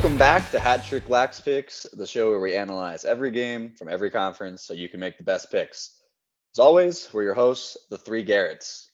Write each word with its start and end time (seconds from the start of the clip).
Welcome 0.00 0.16
back 0.16 0.50
to 0.52 0.58
Hat 0.58 0.82
Trick 0.86 1.10
Lax 1.10 1.42
Picks, 1.42 1.82
the 1.92 2.06
show 2.06 2.30
where 2.30 2.40
we 2.40 2.56
analyze 2.56 3.04
every 3.04 3.30
game 3.30 3.74
from 3.76 3.90
every 3.90 4.10
conference 4.10 4.62
so 4.62 4.72
you 4.72 4.88
can 4.88 4.98
make 4.98 5.18
the 5.18 5.24
best 5.24 5.52
picks. 5.52 6.00
As 6.54 6.58
always, 6.58 7.12
we're 7.12 7.24
your 7.24 7.34
hosts, 7.34 7.76
the 7.90 7.98
three 7.98 8.24
Garretts. 8.24 8.86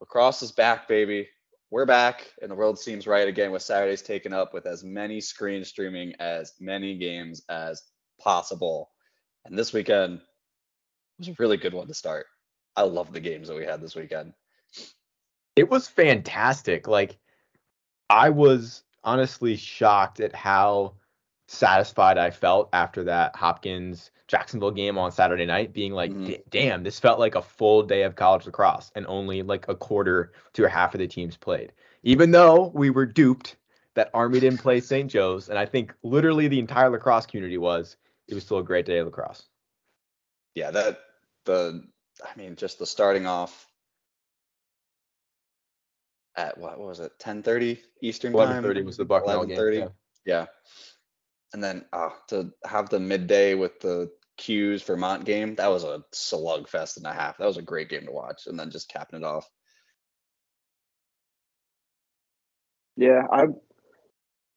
Lacrosse 0.00 0.42
is 0.42 0.52
back, 0.52 0.88
baby. 0.88 1.28
We're 1.70 1.84
back, 1.84 2.32
and 2.40 2.50
the 2.50 2.54
world 2.54 2.78
seems 2.78 3.06
right 3.06 3.28
again 3.28 3.52
with 3.52 3.60
Saturdays 3.60 4.00
taken 4.00 4.32
up 4.32 4.54
with 4.54 4.64
as 4.64 4.82
many 4.82 5.20
screen 5.20 5.66
streaming 5.66 6.14
as 6.18 6.54
many 6.58 6.96
games 6.96 7.42
as 7.50 7.82
possible. 8.18 8.88
And 9.44 9.58
this 9.58 9.74
weekend 9.74 10.22
was 11.18 11.28
a 11.28 11.36
really 11.38 11.58
good 11.58 11.74
one 11.74 11.88
to 11.88 11.94
start. 11.94 12.24
I 12.74 12.84
love 12.84 13.12
the 13.12 13.20
games 13.20 13.48
that 13.48 13.56
we 13.56 13.66
had 13.66 13.82
this 13.82 13.94
weekend. 13.94 14.32
It 15.56 15.68
was 15.68 15.88
fantastic. 15.88 16.88
Like, 16.88 17.18
I 18.08 18.30
was 18.30 18.82
honestly 19.04 19.56
shocked 19.56 20.20
at 20.20 20.34
how 20.34 20.94
satisfied 21.46 22.18
I 22.18 22.30
felt 22.30 22.68
after 22.72 23.04
that 23.04 23.36
Hopkins 23.36 24.10
Jacksonville 24.26 24.70
game 24.70 24.96
on 24.96 25.12
Saturday 25.12 25.44
night, 25.44 25.72
being 25.74 25.92
like, 25.92 26.10
Mhm. 26.10 26.42
damn, 26.48 26.82
this 26.82 26.98
felt 26.98 27.18
like 27.18 27.34
a 27.34 27.42
full 27.42 27.82
day 27.82 28.02
of 28.02 28.16
college 28.16 28.46
lacrosse 28.46 28.90
and 28.94 29.06
only 29.06 29.42
like 29.42 29.68
a 29.68 29.74
quarter 29.74 30.32
to 30.54 30.64
a 30.64 30.68
half 30.68 30.94
of 30.94 30.98
the 30.98 31.06
teams 31.06 31.36
played. 31.36 31.72
Even 32.02 32.30
though 32.30 32.68
we 32.74 32.90
were 32.90 33.06
duped 33.06 33.56
that 33.94 34.10
Army 34.14 34.40
didn't 34.40 34.60
play 34.60 34.80
St. 34.80 35.10
Joe's, 35.10 35.50
and 35.50 35.58
I 35.58 35.66
think 35.66 35.94
literally 36.02 36.48
the 36.48 36.58
entire 36.58 36.88
lacrosse 36.88 37.26
community 37.26 37.58
was, 37.58 37.96
it 38.26 38.34
was 38.34 38.44
still 38.44 38.58
a 38.58 38.64
great 38.64 38.86
day 38.86 38.98
of 38.98 39.06
lacrosse. 39.06 39.46
Yeah, 40.54 40.70
that 40.70 41.00
the 41.44 41.86
I 42.24 42.36
mean, 42.36 42.56
just 42.56 42.78
the 42.78 42.86
starting 42.86 43.26
off 43.26 43.66
at 46.36 46.58
what, 46.58 46.78
what 46.78 46.88
was 46.88 47.00
it, 47.00 47.12
10:30 47.20 47.78
Eastern 48.02 48.32
time? 48.32 48.64
11:30 48.64 48.84
was 48.84 48.96
the 48.96 49.04
Bucknell 49.04 49.44
game. 49.44 49.56
11:30? 49.56 49.78
yeah. 49.78 49.88
Yeah. 50.24 50.46
And 51.52 51.62
then 51.62 51.84
uh, 51.92 52.10
to 52.28 52.52
have 52.64 52.88
the 52.88 52.98
midday 52.98 53.54
with 53.54 53.78
the 53.80 54.10
Cuse 54.36 54.82
Vermont 54.82 55.24
game, 55.24 55.54
that 55.56 55.70
was 55.70 55.84
a 55.84 56.02
slugfest 56.12 56.96
and 56.96 57.06
a 57.06 57.12
half. 57.12 57.38
That 57.38 57.46
was 57.46 57.58
a 57.58 57.62
great 57.62 57.88
game 57.88 58.06
to 58.06 58.12
watch. 58.12 58.46
And 58.46 58.58
then 58.58 58.70
just 58.70 58.88
capping 58.88 59.20
it 59.20 59.24
off. 59.24 59.48
Yeah, 62.96 63.22
I 63.30 63.46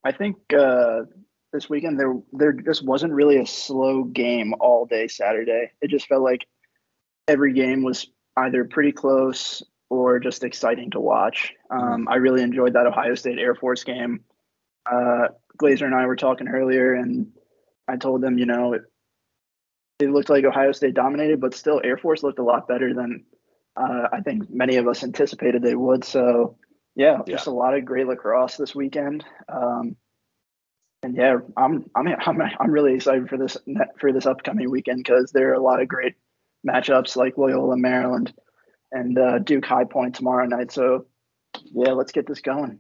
I 0.04 0.12
think 0.12 0.38
uh, 0.54 1.02
this 1.54 1.70
weekend 1.70 2.00
there 2.00 2.16
there 2.34 2.54
just 2.54 2.84
wasn't 2.84 3.14
really 3.14 3.38
a 3.38 3.46
slow 3.46 4.04
game 4.04 4.54
all 4.60 4.86
day 4.86 5.08
Saturday. 5.08 5.72
It 5.82 5.90
just 5.90 6.08
felt 6.08 6.24
like 6.24 6.48
every 7.28 7.54
game 7.54 7.84
was 7.84 8.08
either 8.38 8.64
pretty 8.66 8.92
close 8.92 9.64
or 9.90 10.20
just 10.20 10.44
exciting 10.44 10.92
to 10.92 11.00
watch. 11.00 11.54
Um, 11.70 12.08
I 12.10 12.16
really 12.16 12.44
enjoyed 12.44 12.74
that 12.74 12.88
Ohio 12.88 13.16
State 13.16 13.40
Air 13.40 13.56
Force 13.56 13.84
game. 13.84 14.22
Uh, 14.86 15.30
Glazer 15.58 15.86
and 15.86 15.96
I 15.96 16.06
were 16.06 16.16
talking 16.16 16.48
earlier, 16.48 16.94
and 16.94 17.28
I 17.88 17.98
told 17.98 18.22
them, 18.22 18.38
you 18.38 18.46
know, 18.46 18.74
it, 18.74 18.82
it 20.00 20.10
looked 20.10 20.30
like 20.30 20.46
Ohio 20.46 20.72
State 20.72 20.94
dominated, 20.94 21.40
but 21.40 21.54
still 21.54 21.82
Air 21.84 21.98
Force 21.98 22.24
looked 22.24 22.40
a 22.40 22.44
lot 22.44 22.68
better 22.68 22.94
than 22.94 23.26
uh, 23.78 24.08
I 24.12 24.22
think 24.22 24.50
many 24.50 24.78
of 24.78 24.88
us 24.88 25.04
anticipated 25.04 25.62
they 25.62 25.76
would. 25.76 26.04
So 26.04 26.58
yeah, 26.96 27.20
just 27.28 27.48
a 27.48 27.52
lot 27.52 27.76
of 27.76 27.86
great 27.86 28.08
lacrosse 28.08 28.58
this 28.58 28.74
weekend. 28.74 29.24
Um, 29.48 29.96
and 31.04 31.16
yeah, 31.16 31.38
I'm 31.56 31.86
I'm 31.96 32.08
I'm 32.08 32.42
I'm 32.60 32.72
really 32.72 32.96
excited 32.96 33.30
for 33.30 33.38
this 33.38 33.56
for 34.00 34.12
this 34.12 34.26
upcoming 34.26 34.70
weekend 34.70 35.04
because 35.04 35.32
there 35.32 35.52
are 35.52 35.56
a 35.56 35.62
lot 35.62 35.82
of 35.82 35.88
great 35.88 36.16
matchups 36.68 37.16
like 37.16 37.38
Loyola 37.38 37.78
Maryland 37.78 38.34
and 38.92 39.18
uh, 39.18 39.40
Duke 39.40 39.66
High 39.66 39.86
Point 39.86 40.16
tomorrow 40.16 40.46
night. 40.46 40.72
So 40.72 41.06
yeah, 41.74 41.92
let's 41.92 42.12
get 42.12 42.28
this 42.28 42.42
going. 42.42 42.80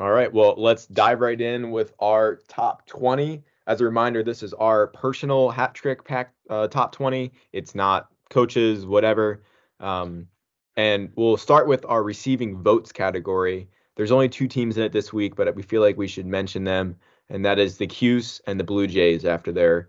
All 0.00 0.10
right, 0.10 0.32
well, 0.32 0.54
let's 0.56 0.86
dive 0.86 1.20
right 1.20 1.40
in 1.40 1.72
with 1.72 1.92
our 1.98 2.38
top 2.46 2.86
20. 2.86 3.42
As 3.66 3.80
a 3.80 3.84
reminder, 3.84 4.22
this 4.22 4.42
is 4.42 4.54
our 4.54 4.86
personal 4.88 5.50
hat 5.50 5.74
trick 5.74 6.04
pack 6.04 6.32
uh, 6.48 6.68
top 6.68 6.92
20. 6.92 7.32
It's 7.52 7.74
not 7.74 8.08
coaches, 8.30 8.86
whatever. 8.86 9.42
Um, 9.80 10.28
and 10.76 11.10
we'll 11.16 11.36
start 11.36 11.66
with 11.66 11.84
our 11.86 12.04
receiving 12.04 12.62
votes 12.62 12.92
category. 12.92 13.68
There's 13.96 14.12
only 14.12 14.28
two 14.28 14.46
teams 14.46 14.76
in 14.76 14.84
it 14.84 14.92
this 14.92 15.12
week, 15.12 15.34
but 15.34 15.52
we 15.56 15.62
feel 15.62 15.82
like 15.82 15.96
we 15.96 16.06
should 16.06 16.26
mention 16.26 16.62
them, 16.62 16.94
and 17.28 17.44
that 17.44 17.58
is 17.58 17.76
the 17.76 17.88
Cuse 17.88 18.40
and 18.46 18.60
the 18.60 18.64
Blue 18.64 18.86
Jays 18.86 19.24
after 19.24 19.50
their 19.50 19.88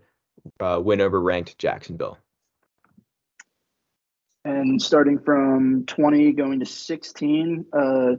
uh, 0.58 0.80
win 0.82 1.00
over 1.00 1.20
ranked 1.20 1.56
Jacksonville. 1.58 2.18
And 4.44 4.80
starting 4.80 5.18
from 5.18 5.84
20 5.86 6.32
going 6.32 6.60
to 6.60 6.66
16, 6.66 7.66
uh, 7.72 8.12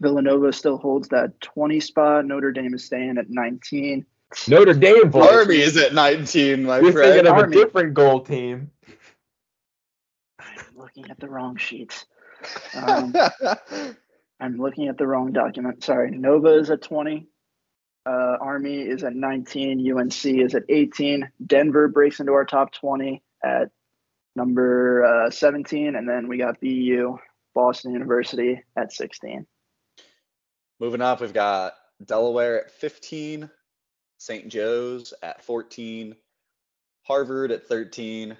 Villanova 0.00 0.52
still 0.52 0.76
holds 0.76 1.08
that 1.08 1.40
20 1.40 1.80
spot. 1.80 2.24
Notre 2.26 2.52
Dame 2.52 2.74
is 2.74 2.84
staying 2.84 3.16
at 3.18 3.30
19. 3.30 4.04
Notre 4.48 4.74
Dame 4.74 5.10
boys. 5.10 5.28
Army 5.28 5.56
is 5.56 5.76
at 5.76 5.94
19, 5.94 6.64
my 6.64 6.80
You're 6.80 6.92
friend. 6.92 7.14
thinking 7.14 7.32
of 7.32 7.38
a 7.38 7.50
different 7.50 7.94
goal 7.94 8.20
team. 8.20 8.70
I'm 10.38 10.76
looking 10.76 11.10
at 11.10 11.18
the 11.20 11.28
wrong 11.28 11.56
sheets. 11.56 12.06
Um, 12.72 13.12
I'm 14.40 14.58
looking 14.58 14.86
at 14.86 14.96
the 14.96 15.06
wrong 15.08 15.32
document. 15.32 15.82
Sorry. 15.82 16.12
Nova 16.12 16.54
is 16.54 16.70
at 16.70 16.82
20. 16.82 17.26
Uh, 18.06 18.36
Army 18.40 18.82
is 18.82 19.02
at 19.02 19.16
19. 19.16 19.98
UNC 19.98 20.24
is 20.24 20.54
at 20.54 20.62
18. 20.68 21.28
Denver 21.44 21.88
breaks 21.88 22.20
into 22.20 22.32
our 22.32 22.44
top 22.44 22.72
20 22.72 23.22
at 23.44 23.70
number 24.38 25.04
uh, 25.04 25.30
17. 25.30 25.96
And 25.96 26.08
then 26.08 26.28
we 26.28 26.38
got 26.38 26.60
BU, 26.60 27.18
Boston 27.54 27.92
University 27.92 28.62
at 28.76 28.92
16. 28.92 29.46
Moving 30.80 31.02
up, 31.02 31.20
we've 31.20 31.32
got 31.32 31.74
Delaware 32.04 32.64
at 32.64 32.70
15, 32.70 33.50
St. 34.18 34.48
Joe's 34.48 35.12
at 35.22 35.42
14, 35.42 36.14
Harvard 37.02 37.50
at 37.50 37.66
13, 37.66 38.36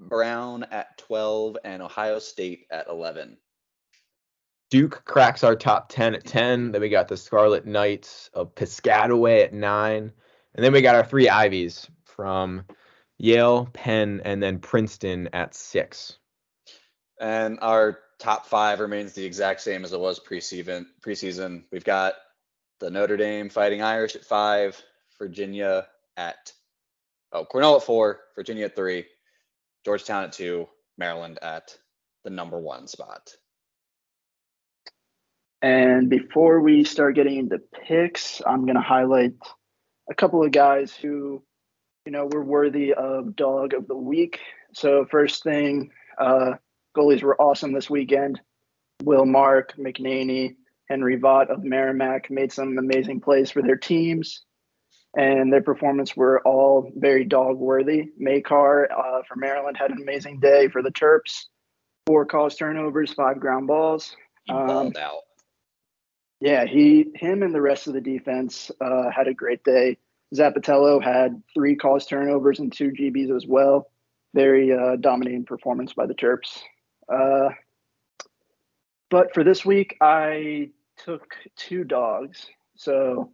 Brown 0.00 0.64
at 0.72 0.98
12, 0.98 1.56
and 1.64 1.80
Ohio 1.80 2.18
State 2.18 2.66
at 2.72 2.88
11. 2.88 3.36
Duke 4.70 5.04
cracks 5.04 5.44
our 5.44 5.54
top 5.54 5.88
10 5.88 6.16
at 6.16 6.24
10. 6.24 6.72
Then 6.72 6.80
we 6.80 6.88
got 6.88 7.06
the 7.06 7.16
Scarlet 7.16 7.64
Knights 7.64 8.28
of 8.34 8.52
Piscataway 8.56 9.44
at 9.44 9.54
9. 9.54 10.12
And 10.54 10.64
then 10.64 10.72
we 10.72 10.82
got 10.82 10.96
our 10.96 11.04
three 11.04 11.28
Ivies 11.28 11.88
from 12.04 12.64
Yale, 13.18 13.68
Penn, 13.72 14.20
and 14.24 14.42
then 14.42 14.58
Princeton 14.58 15.28
at 15.32 15.54
6. 15.54 16.18
And 17.20 17.58
our 17.62 17.98
top 18.18 18.46
five 18.46 18.80
remains 18.80 19.12
the 19.12 19.24
exact 19.24 19.60
same 19.60 19.84
as 19.84 19.92
it 19.92 20.00
was 20.00 20.20
preseason. 20.20 20.86
Preseason, 21.00 21.64
we've 21.70 21.84
got 21.84 22.14
the 22.80 22.90
Notre 22.90 23.16
Dame 23.16 23.48
Fighting 23.48 23.82
Irish 23.82 24.16
at 24.16 24.24
five, 24.24 24.80
Virginia 25.18 25.86
at 26.16 26.52
oh 27.32 27.44
Cornell 27.44 27.76
at 27.76 27.82
four, 27.82 28.20
Virginia 28.34 28.66
at 28.66 28.76
three, 28.76 29.04
Georgetown 29.84 30.24
at 30.24 30.32
two, 30.32 30.68
Maryland 30.98 31.38
at 31.42 31.76
the 32.24 32.30
number 32.30 32.58
one 32.58 32.86
spot. 32.86 33.30
And 35.62 36.10
before 36.10 36.60
we 36.60 36.84
start 36.84 37.14
getting 37.14 37.38
into 37.38 37.58
picks, 37.58 38.42
I'm 38.46 38.66
going 38.66 38.74
to 38.74 38.82
highlight 38.82 39.32
a 40.10 40.14
couple 40.14 40.44
of 40.44 40.52
guys 40.52 40.94
who, 40.94 41.42
you 42.04 42.12
know, 42.12 42.26
we're 42.26 42.42
worthy 42.42 42.92
of 42.92 43.34
dog 43.34 43.72
of 43.72 43.88
the 43.88 43.96
week. 43.96 44.40
So 44.74 45.06
first 45.10 45.42
thing, 45.42 45.90
uh, 46.18 46.54
goalies 46.96 47.22
were 47.22 47.40
awesome 47.40 47.72
this 47.72 47.88
weekend. 47.88 48.40
Will 49.02 49.24
Mark, 49.24 49.74
McNaney, 49.78 50.56
Henry 50.88 51.18
Vaught 51.18 51.50
of 51.50 51.64
Merrimack 51.64 52.30
made 52.30 52.52
some 52.52 52.76
amazing 52.78 53.20
plays 53.20 53.50
for 53.50 53.62
their 53.62 53.76
teams, 53.76 54.44
and 55.16 55.52
their 55.52 55.62
performance 55.62 56.14
were 56.14 56.40
all 56.42 56.92
very 56.94 57.24
dog 57.24 57.56
worthy. 57.56 58.10
Makar 58.18 58.90
uh, 58.92 59.22
for 59.26 59.36
Maryland 59.36 59.76
had 59.78 59.90
an 59.90 60.02
amazing 60.02 60.40
day 60.40 60.68
for 60.68 60.82
the 60.82 60.90
Terps. 60.90 61.46
Four 62.06 62.26
calls 62.26 62.54
turnovers, 62.56 63.14
five 63.14 63.40
ground 63.40 63.66
balls. 63.66 64.14
He 64.44 64.52
Um, 64.52 64.92
out. 65.00 65.20
Yeah, 66.40 66.66
he, 66.66 67.06
him, 67.14 67.42
and 67.42 67.54
the 67.54 67.62
rest 67.62 67.86
of 67.86 67.94
the 67.94 68.02
defense 68.02 68.70
uh, 68.78 69.10
had 69.10 69.26
a 69.26 69.32
great 69.32 69.64
day. 69.64 69.96
Zappitello 70.34 71.02
had 71.02 71.42
three 71.54 71.76
calls 71.76 72.06
turnovers 72.06 72.58
and 72.58 72.72
two 72.72 72.90
GBs 72.90 73.34
as 73.34 73.46
well. 73.46 73.90
Very 74.34 74.72
uh, 74.72 74.96
dominating 74.96 75.44
performance 75.44 75.92
by 75.92 76.06
the 76.06 76.14
Terps. 76.14 76.60
Uh, 77.08 77.50
but 79.10 79.32
for 79.32 79.44
this 79.44 79.64
week, 79.64 79.96
I 80.00 80.70
took 80.96 81.34
two 81.56 81.84
dogs. 81.84 82.46
So, 82.76 83.30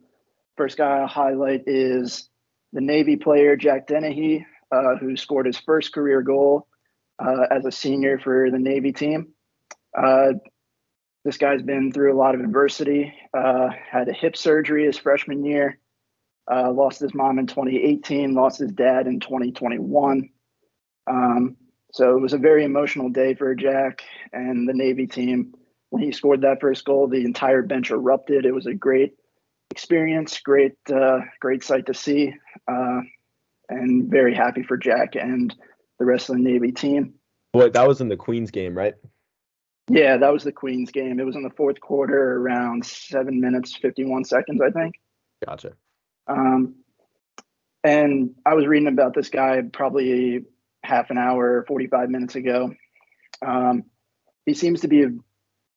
first 0.57 0.77
guy 0.77 0.99
I'll 0.99 1.07
highlight 1.07 1.63
is 1.67 2.29
the 2.73 2.81
Navy 2.83 3.17
player 3.17 3.57
Jack 3.57 3.87
Dennehy, 3.87 4.47
uh, 4.71 4.97
who 4.97 5.17
scored 5.17 5.47
his 5.47 5.59
first 5.59 5.93
career 5.93 6.23
goal 6.23 6.67
uh, 7.19 7.47
as 7.51 7.65
a 7.65 7.73
senior 7.73 8.19
for 8.19 8.51
the 8.51 8.59
Navy 8.59 8.93
team. 8.93 9.29
Uh, 9.97 10.35
this 11.25 11.37
guy's 11.37 11.63
been 11.63 11.93
through 11.93 12.15
a 12.15 12.19
lot 12.19 12.35
of 12.35 12.41
adversity. 12.41 13.13
Uh, 13.35 13.69
had 13.91 14.09
a 14.09 14.13
hip 14.13 14.37
surgery 14.37 14.87
his 14.87 14.99
freshman 14.99 15.45
year. 15.45 15.79
Uh, 16.51 16.73
lost 16.73 17.01
his 17.01 17.15
mom 17.15 17.39
in 17.39 17.47
2018. 17.47 18.35
Lost 18.35 18.59
his 18.59 18.73
dad 18.73 19.07
in 19.07 19.21
2021. 19.21 20.29
Um, 21.07 21.57
so 21.93 22.17
it 22.17 22.21
was 22.21 22.33
a 22.33 22.39
very 22.39 22.65
emotional 22.65 23.09
day 23.09 23.35
for 23.35 23.55
Jack 23.55 24.03
and 24.33 24.69
the 24.69 24.75
Navy 24.75 25.07
team. 25.07 25.55
When 25.91 26.03
he 26.03 26.13
scored 26.13 26.43
that 26.43 26.61
first 26.61 26.85
goal, 26.85 27.09
the 27.09 27.25
entire 27.25 27.63
bench 27.63 27.91
erupted. 27.91 28.47
It 28.47 28.55
was 28.55 28.67
a 28.67 28.75
great, 28.75 29.15
experience, 29.71 30.41
great, 30.41 30.75
uh, 30.93 31.21
great 31.41 31.65
sight 31.65 31.87
to 31.87 31.95
see, 31.95 32.35
uh, 32.69 33.01
and 33.69 34.09
very 34.11 34.35
happy 34.35 34.63
for 34.63 34.77
Jack 34.77 35.17
and 35.17 35.55
the 35.99 36.05
rest 36.05 36.31
of 36.31 36.37
the 36.37 36.43
Navy 36.43 36.73
team. 36.73 37.15
Boy, 37.53 37.71
that 37.71 37.89
was 37.89 38.01
in 38.01 38.09
the 38.09 38.17
Queens 38.17 38.51
game, 38.51 38.77
right? 38.77 38.95
Yeah, 39.89 40.17
that 40.19 40.33
was 40.33 40.45
the 40.45 40.53
Queens 40.53 40.93
game. 40.93 41.19
It 41.19 41.27
was 41.27 41.35
in 41.35 41.43
the 41.43 41.51
fourth 41.51 41.81
quarter, 41.81 42.37
around 42.37 42.87
seven 42.87 43.41
minutes, 43.41 43.77
51 43.77 44.25
seconds, 44.25 44.61
I 44.61 44.71
think. 44.71 44.95
Gotcha. 45.45 45.73
Um, 46.31 46.75
and 47.83 48.35
I 48.47 48.55
was 48.55 48.67
reading 48.67 48.89
about 48.89 49.15
this 49.15 49.29
guy 49.29 49.63
probably 49.73 50.45
half 50.83 51.11
an 51.11 51.19
hour, 51.19 51.65
45 51.67 52.11
minutes 52.11 52.35
ago. 52.35 52.73
Um, 53.45 53.85
he 54.47 54.55
seems 54.55 54.81
to 54.83 54.89
be 54.89 55.03
a, 55.03 55.11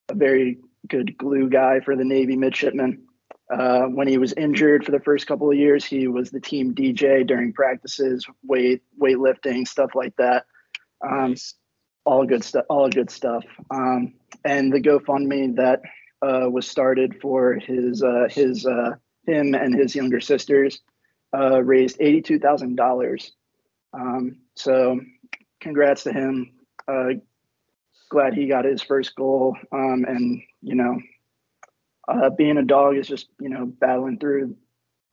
a, 0.09 0.15
very 0.15 0.59
good 0.87 1.17
glue 1.17 1.49
guy 1.49 1.79
for 1.79 1.95
the 1.95 2.03
Navy 2.03 2.35
midshipman. 2.35 3.03
Uh, 3.51 3.83
when 3.83 4.07
he 4.07 4.17
was 4.17 4.33
injured 4.33 4.85
for 4.85 4.91
the 4.91 4.99
first 4.99 5.27
couple 5.27 5.49
of 5.49 5.57
years, 5.57 5.85
he 5.85 6.07
was 6.07 6.29
the 6.29 6.39
team 6.39 6.73
DJ 6.73 7.25
during 7.25 7.53
practices, 7.53 8.25
weight 8.43 8.81
weightlifting, 9.01 9.67
stuff 9.67 9.91
like 9.95 10.15
that. 10.17 10.45
Um, 11.05 11.31
nice 11.31 11.55
all 12.05 12.25
good 12.25 12.43
stuff. 12.43 12.65
All 12.69 12.89
good 12.89 13.09
stuff. 13.09 13.43
Um, 13.71 14.13
and 14.43 14.71
the 14.71 14.81
GoFundMe 14.81 15.55
that 15.55 15.81
uh, 16.21 16.49
was 16.49 16.67
started 16.67 17.19
for 17.21 17.55
his 17.55 18.03
uh, 18.03 18.27
his 18.29 18.65
uh, 18.65 18.91
him 19.25 19.53
and 19.53 19.75
his 19.75 19.95
younger 19.95 20.19
sisters 20.21 20.79
uh, 21.35 21.61
raised 21.61 21.97
eighty 21.99 22.21
two 22.21 22.39
thousand 22.39 22.69
um, 22.69 22.75
dollars. 22.75 23.31
So, 24.55 24.99
congrats 25.59 26.03
to 26.03 26.13
him. 26.13 26.53
Uh, 26.87 27.13
glad 28.09 28.33
he 28.33 28.47
got 28.47 28.65
his 28.65 28.81
first 28.81 29.15
goal. 29.15 29.57
Um, 29.71 30.05
and 30.07 30.41
you 30.61 30.75
know, 30.75 30.99
uh, 32.07 32.29
being 32.29 32.57
a 32.57 32.63
dog 32.63 32.97
is 32.97 33.07
just 33.07 33.27
you 33.39 33.49
know 33.49 33.65
battling 33.65 34.19
through 34.19 34.55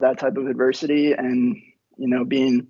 that 0.01 0.19
type 0.19 0.37
of 0.37 0.47
adversity, 0.47 1.13
and 1.13 1.57
you 1.97 2.09
know 2.09 2.25
being 2.25 2.69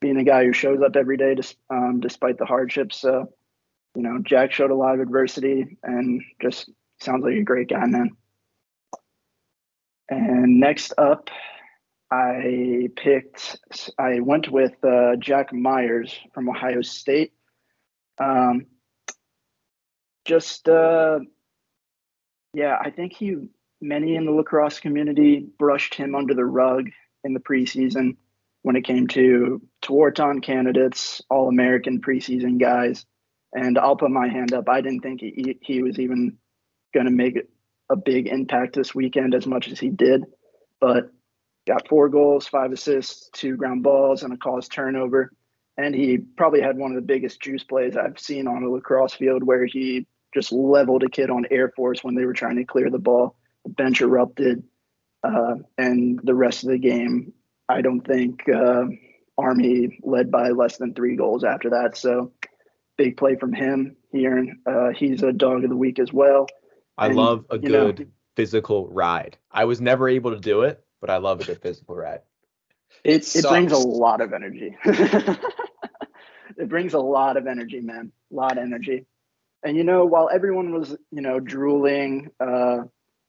being 0.00 0.18
a 0.18 0.24
guy 0.24 0.44
who 0.44 0.52
shows 0.52 0.80
up 0.84 0.96
every 0.96 1.16
day, 1.16 1.34
just, 1.36 1.56
um, 1.70 2.00
despite 2.00 2.36
the 2.36 2.44
hardships. 2.44 3.00
So 3.00 3.32
you 3.94 4.02
know, 4.02 4.18
Jack 4.22 4.52
showed 4.52 4.70
a 4.70 4.74
lot 4.74 4.94
of 4.94 5.00
adversity 5.00 5.78
and 5.82 6.22
just 6.40 6.70
sounds 7.00 7.24
like 7.24 7.34
a 7.34 7.42
great 7.42 7.68
guy, 7.68 7.84
man. 7.86 8.10
And 10.08 10.60
next 10.60 10.92
up, 10.98 11.30
I 12.10 12.88
picked, 12.96 13.58
I 13.98 14.20
went 14.20 14.50
with 14.50 14.72
uh, 14.84 15.16
Jack 15.16 15.52
Myers 15.52 16.14
from 16.34 16.48
Ohio 16.48 16.82
State. 16.82 17.32
Um, 18.18 18.66
just, 20.26 20.68
uh, 20.68 21.20
yeah, 22.52 22.76
I 22.78 22.90
think 22.90 23.14
he, 23.14 23.48
many 23.80 24.14
in 24.14 24.26
the 24.26 24.32
lacrosse 24.32 24.78
community 24.78 25.46
brushed 25.58 25.94
him 25.94 26.14
under 26.14 26.34
the 26.34 26.44
rug 26.44 26.90
in 27.24 27.32
the 27.32 27.40
preseason 27.40 28.16
when 28.62 28.76
it 28.76 28.84
came 28.84 29.06
to 29.08 29.62
Tewaaraton 29.82 30.42
candidates, 30.42 31.22
All 31.30 31.48
American 31.48 32.00
preseason 32.00 32.60
guys. 32.60 33.06
And 33.54 33.78
I'll 33.78 33.96
put 33.96 34.10
my 34.10 34.28
hand 34.28 34.52
up. 34.52 34.68
I 34.68 34.80
didn't 34.80 35.00
think 35.00 35.20
he, 35.20 35.58
he 35.62 35.82
was 35.82 35.98
even 35.98 36.38
going 36.94 37.06
to 37.06 37.12
make 37.12 37.38
a 37.90 37.96
big 37.96 38.26
impact 38.26 38.74
this 38.74 38.94
weekend 38.94 39.34
as 39.34 39.46
much 39.46 39.68
as 39.68 39.78
he 39.78 39.88
did. 39.88 40.24
But 40.80 41.10
got 41.66 41.88
four 41.88 42.08
goals, 42.08 42.46
five 42.46 42.72
assists, 42.72 43.30
two 43.32 43.56
ground 43.56 43.82
balls, 43.82 44.22
and 44.22 44.32
a 44.32 44.36
caused 44.36 44.72
turnover. 44.72 45.32
And 45.76 45.94
he 45.94 46.18
probably 46.18 46.60
had 46.60 46.76
one 46.76 46.90
of 46.90 46.96
the 46.96 47.02
biggest 47.02 47.40
juice 47.40 47.64
plays 47.64 47.96
I've 47.96 48.18
seen 48.18 48.46
on 48.46 48.62
a 48.62 48.68
lacrosse 48.68 49.14
field 49.14 49.42
where 49.42 49.64
he 49.64 50.06
just 50.34 50.52
leveled 50.52 51.02
a 51.02 51.08
kid 51.08 51.30
on 51.30 51.46
Air 51.50 51.72
Force 51.74 52.02
when 52.02 52.14
they 52.14 52.24
were 52.24 52.32
trying 52.32 52.56
to 52.56 52.64
clear 52.64 52.90
the 52.90 52.98
ball. 52.98 53.36
The 53.64 53.70
bench 53.70 54.00
erupted. 54.00 54.64
Uh, 55.22 55.54
and 55.78 56.20
the 56.24 56.34
rest 56.34 56.64
of 56.64 56.70
the 56.70 56.78
game, 56.78 57.32
I 57.68 57.80
don't 57.80 58.00
think 58.00 58.42
uh, 58.48 58.86
Army 59.38 59.98
led 60.02 60.30
by 60.30 60.50
less 60.50 60.78
than 60.78 60.94
three 60.94 61.16
goals 61.16 61.44
after 61.44 61.70
that. 61.70 61.96
So 61.96 62.32
big 62.96 63.16
play 63.16 63.36
from 63.36 63.52
him 63.52 63.96
here. 64.10 64.46
Uh, 64.66 64.90
he's 64.90 65.22
a 65.22 65.32
dog 65.32 65.64
of 65.64 65.70
the 65.70 65.76
week 65.76 65.98
as 65.98 66.12
well. 66.12 66.48
I 66.96 67.06
and, 67.06 67.16
love 67.16 67.46
a 67.50 67.58
good 67.58 67.98
know, 67.98 68.06
physical 68.36 68.88
ride. 68.88 69.38
I 69.50 69.64
was 69.64 69.80
never 69.80 70.08
able 70.08 70.32
to 70.32 70.40
do 70.40 70.62
it, 70.62 70.84
but 71.00 71.10
I 71.10 71.18
love 71.18 71.40
a 71.40 71.44
good 71.44 71.62
physical 71.62 71.94
ride. 71.94 72.20
It, 73.04 73.34
it 73.34 73.44
brings 73.44 73.72
a 73.72 73.78
lot 73.78 74.20
of 74.20 74.32
energy. 74.32 74.76
it 74.84 76.68
brings 76.68 76.94
a 76.94 77.00
lot 77.00 77.36
of 77.36 77.46
energy, 77.46 77.80
man. 77.80 78.12
A 78.30 78.34
lot 78.34 78.58
of 78.58 78.64
energy. 78.64 79.06
And 79.64 79.76
you 79.76 79.84
know, 79.84 80.04
while 80.04 80.28
everyone 80.32 80.72
was, 80.72 80.90
you 81.10 81.22
know, 81.22 81.40
drooling 81.40 82.30
uh, 82.40 82.78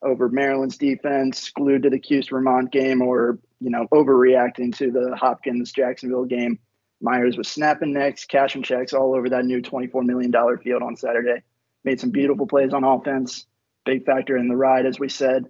over 0.01 0.29
Maryland's 0.29 0.77
defense, 0.77 1.51
glued 1.51 1.83
to 1.83 1.89
the 1.89 1.99
Cuse 1.99 2.27
Vermont 2.27 2.71
game, 2.71 3.01
or 3.01 3.39
you 3.59 3.69
know, 3.69 3.87
overreacting 3.93 4.75
to 4.77 4.91
the 4.91 5.15
Hopkins 5.15 5.71
Jacksonville 5.71 6.25
game, 6.25 6.59
Myers 7.01 7.37
was 7.37 7.47
snapping 7.47 7.93
necks, 7.93 8.25
cashing 8.25 8.63
checks 8.63 8.93
all 8.93 9.13
over 9.15 9.29
that 9.29 9.45
new 9.45 9.61
$24 9.61 10.03
million 10.03 10.31
field 10.59 10.81
on 10.81 10.95
Saturday. 10.95 11.43
Made 11.83 11.99
some 11.99 12.11
beautiful 12.11 12.47
plays 12.47 12.73
on 12.73 12.83
offense, 12.83 13.45
big 13.85 14.05
factor 14.05 14.37
in 14.37 14.47
the 14.47 14.55
ride, 14.55 14.85
as 14.85 14.99
we 14.99 15.09
said, 15.09 15.45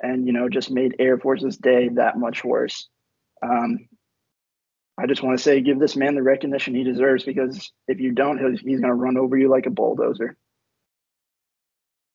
and, 0.00 0.26
you 0.26 0.32
know, 0.32 0.48
just 0.48 0.70
made 0.70 0.96
Air 0.98 1.18
Force's 1.18 1.56
day 1.56 1.88
that 1.90 2.18
much 2.18 2.44
worse. 2.44 2.88
Um, 3.42 3.88
I 4.98 5.06
just 5.06 5.22
want 5.22 5.38
to 5.38 5.42
say, 5.42 5.60
give 5.60 5.78
this 5.78 5.96
man 5.96 6.14
the 6.14 6.22
recognition 6.22 6.74
he 6.74 6.84
deserves 6.84 7.24
because 7.24 7.72
if 7.88 8.00
you 8.00 8.12
don't, 8.12 8.38
he's, 8.38 8.60
he's 8.60 8.80
going 8.80 8.90
to 8.90 8.94
run 8.94 9.16
over 9.16 9.36
you 9.36 9.48
like 9.48 9.66
a 9.66 9.70
bulldozer. 9.70 10.36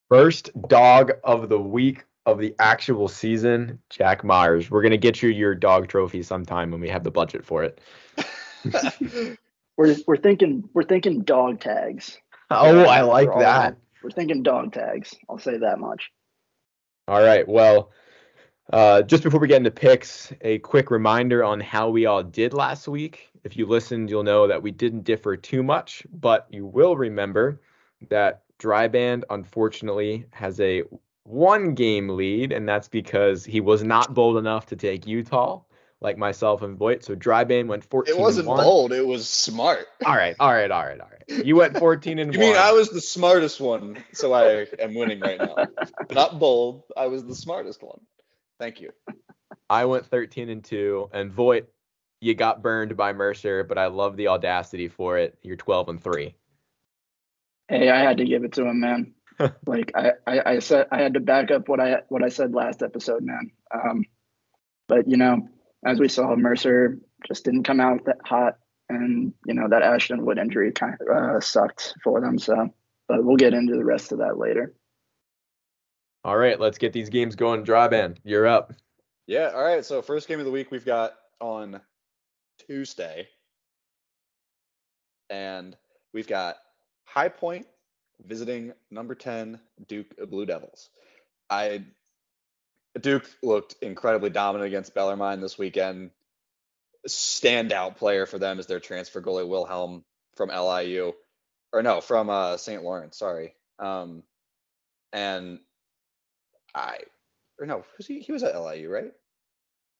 First 0.10 0.52
dog 0.68 1.12
of 1.24 1.50
the 1.50 1.60
week 1.60 2.06
of 2.26 2.40
the 2.40 2.56
actual 2.60 3.08
season, 3.08 3.80
Jack 3.90 4.24
Myers. 4.24 4.70
We're 4.70 4.82
going 4.82 4.92
to 4.92 4.98
get 4.98 5.22
you 5.22 5.30
your 5.30 5.56
dog 5.56 5.88
trophy 5.88 6.22
sometime 6.24 6.72
when 6.72 6.82
we 6.82 6.90
have 6.90 7.04
the 7.04 7.12
budget 7.12 7.46
for 7.46 7.64
it. 7.64 7.82
we're 9.78 9.96
we're 10.06 10.18
thinking 10.18 10.70
we're 10.74 10.84
thinking 10.84 11.22
dog 11.22 11.60
tags. 11.60 12.18
Oh, 12.52 12.82
I 12.84 13.02
like 13.02 13.30
we're 13.30 13.42
that. 13.42 13.78
We're 14.08 14.12
thinking 14.12 14.42
dog 14.42 14.72
tags. 14.72 15.14
I'll 15.30 15.38
say 15.38 15.58
that 15.58 15.80
much. 15.80 16.14
All 17.10 17.22
right. 17.22 17.46
Well, 17.46 17.92
uh, 18.72 19.02
just 19.02 19.22
before 19.22 19.42
we 19.42 19.50
get 19.50 19.58
into 19.58 19.70
picks, 19.70 20.32
a 20.40 20.60
quick 20.60 20.92
reminder 20.92 21.44
on 21.44 21.60
how 21.60 21.90
we 21.90 22.06
all 22.06 22.24
did 22.24 22.54
last 22.54 22.88
week. 22.88 23.28
If 23.44 23.58
you 23.58 23.66
listened, 23.66 24.10
you'll 24.10 24.24
know 24.24 24.48
that 24.48 24.64
we 24.64 24.72
didn't 24.72 25.04
differ 25.04 25.36
too 25.36 25.62
much, 25.62 26.08
but 26.10 26.48
you 26.50 26.66
will 26.66 26.96
remember 26.96 27.60
that 28.08 28.44
Dryband 28.60 29.24
unfortunately 29.30 30.24
has 30.32 30.58
a 30.62 30.84
one 31.24 31.74
game 31.76 32.08
lead, 32.08 32.54
and 32.54 32.66
that's 32.66 32.88
because 32.88 33.44
he 33.44 33.60
was 33.60 33.84
not 33.84 34.14
bold 34.14 34.38
enough 34.38 34.68
to 34.68 34.78
take 34.78 35.06
Utah 35.06 35.64
like 36.02 36.18
myself 36.18 36.62
and 36.62 36.78
Voight. 36.78 37.04
So 37.04 37.16
Dryband 37.16 37.68
went 37.68 37.84
14. 37.86 38.16
It 38.16 38.20
wasn't 38.20 38.48
bold. 38.48 38.94
It 38.94 39.06
was 39.06 39.28
smart. 39.28 39.88
All 40.06 40.16
right, 40.16 40.36
all 40.40 40.54
right, 40.54 40.70
all 40.70 40.86
right, 40.86 41.00
all 41.00 41.10
right. 41.10 41.46
You 41.46 41.56
went 41.56 41.78
14 41.78 42.20
and 42.20 42.34
you 42.34 42.40
one. 42.40 42.50
mean 42.50 42.58
I 42.58 42.72
was 42.72 42.90
the 42.90 43.02
smartest 43.02 43.60
one, 43.60 44.04
so 44.14 44.34
I 44.34 44.66
am 44.80 44.94
winning 44.94 45.20
right 45.20 45.40
now. 45.40 45.56
Not 46.12 46.40
bold. 46.40 46.84
I 46.96 47.08
was 47.08 47.26
the 47.26 47.36
smartest 47.36 47.82
one. 47.82 48.00
Thank 48.60 48.82
you. 48.82 48.92
I 49.70 49.86
went 49.86 50.06
13 50.06 50.50
and 50.50 50.64
two, 50.64 51.10
and 51.14 51.32
Voight, 51.32 51.68
you 52.22 52.34
got 52.34 52.62
burned 52.62 52.96
by 52.98 53.14
Mercer, 53.14 53.64
but 53.64 53.78
I 53.78 53.88
love 53.88 54.18
the 54.18 54.30
audacity 54.30 54.88
for 54.88 55.18
it. 55.18 55.38
You're 55.44 55.58
12 55.58 55.90
and 55.90 56.04
three. 56.04 56.36
Hey, 57.68 57.90
I 57.90 58.00
had 58.00 58.18
to 58.18 58.26
give 58.26 58.44
it 58.44 58.54
to 58.54 58.66
him, 58.66 58.80
man. 58.80 59.14
like 59.68 59.92
I, 59.96 60.12
I, 60.26 60.54
I 60.54 60.60
said, 60.60 60.88
I 60.92 61.02
had 61.02 61.14
to 61.16 61.20
back 61.20 61.52
up 61.52 61.68
what 61.68 61.80
I 61.80 62.02
what 62.10 62.24
I 62.24 62.30
said 62.30 62.54
last 62.54 62.82
episode, 62.82 63.24
man. 63.24 63.52
Um, 63.72 64.06
but 64.88 65.08
you 65.08 65.18
know, 65.18 65.48
as 65.86 66.00
we 66.00 66.08
saw, 66.08 66.36
Mercer 66.36 67.00
just 67.28 67.46
didn't 67.46 67.64
come 67.64 67.80
out 67.80 68.06
that 68.06 68.18
hot, 68.26 68.58
and 68.90 69.34
you 69.46 69.54
know 69.54 69.68
that 69.70 69.84
Ashton 69.84 70.26
Wood 70.26 70.38
injury 70.38 70.72
kind 70.72 70.96
of 71.00 71.08
uh, 71.08 71.40
sucked 71.40 71.96
for 72.04 72.22
them. 72.22 72.40
So, 72.40 72.70
but 73.08 73.24
we'll 73.24 73.38
get 73.38 73.54
into 73.54 73.76
the 73.76 73.86
rest 73.86 74.12
of 74.12 74.20
that 74.20 74.38
later. 74.38 74.74
All 76.24 76.38
right, 76.38 76.60
let's 76.60 76.78
get 76.78 76.94
these 76.94 77.10
games 77.10 77.36
going. 77.36 77.64
Dryband, 77.64 78.18
you're 78.24 78.48
up. 78.48 78.74
Yeah. 79.28 79.52
All 79.54 79.64
right. 79.64 79.86
So 79.86 80.02
first 80.02 80.28
game 80.28 80.40
of 80.40 80.46
the 80.46 80.52
week 80.52 80.72
we've 80.72 80.86
got 80.86 81.14
on 81.40 81.80
Tuesday, 82.66 83.28
and 85.30 85.78
we've 86.14 86.28
got 86.28 86.58
High 87.06 87.30
Point 87.30 87.68
visiting 88.26 88.74
number 88.90 89.16
10 89.16 89.60
Duke 89.88 90.16
Blue 90.30 90.46
Devils. 90.46 90.90
I 91.50 91.86
Duke 93.02 93.30
looked 93.44 93.76
incredibly 93.82 94.30
dominant 94.30 94.68
against 94.68 94.94
Bellarmine 94.94 95.42
this 95.42 95.58
weekend. 95.58 96.12
Standout 97.08 97.98
player 97.98 98.26
for 98.26 98.40
them 98.40 98.60
is 98.60 98.66
their 98.66 98.80
transfer 98.80 99.22
goalie 99.22 99.48
Wilhelm 99.48 100.04
from 100.36 100.50
LIU, 100.50 101.14
or 101.72 101.84
no, 101.84 102.02
from 102.02 102.30
uh, 102.30 102.58
St. 102.58 102.84
Lawrence. 102.84 103.18
Sorry. 103.18 103.54
Um, 103.80 104.24
and 105.14 105.60
I, 106.74 107.00
or 107.60 107.66
no, 107.66 107.84
was 107.98 108.08
he? 108.08 108.20
He 108.20 108.32
was 108.32 108.44
at 108.44 108.60
LIU, 108.60 108.90
right? 108.90 109.12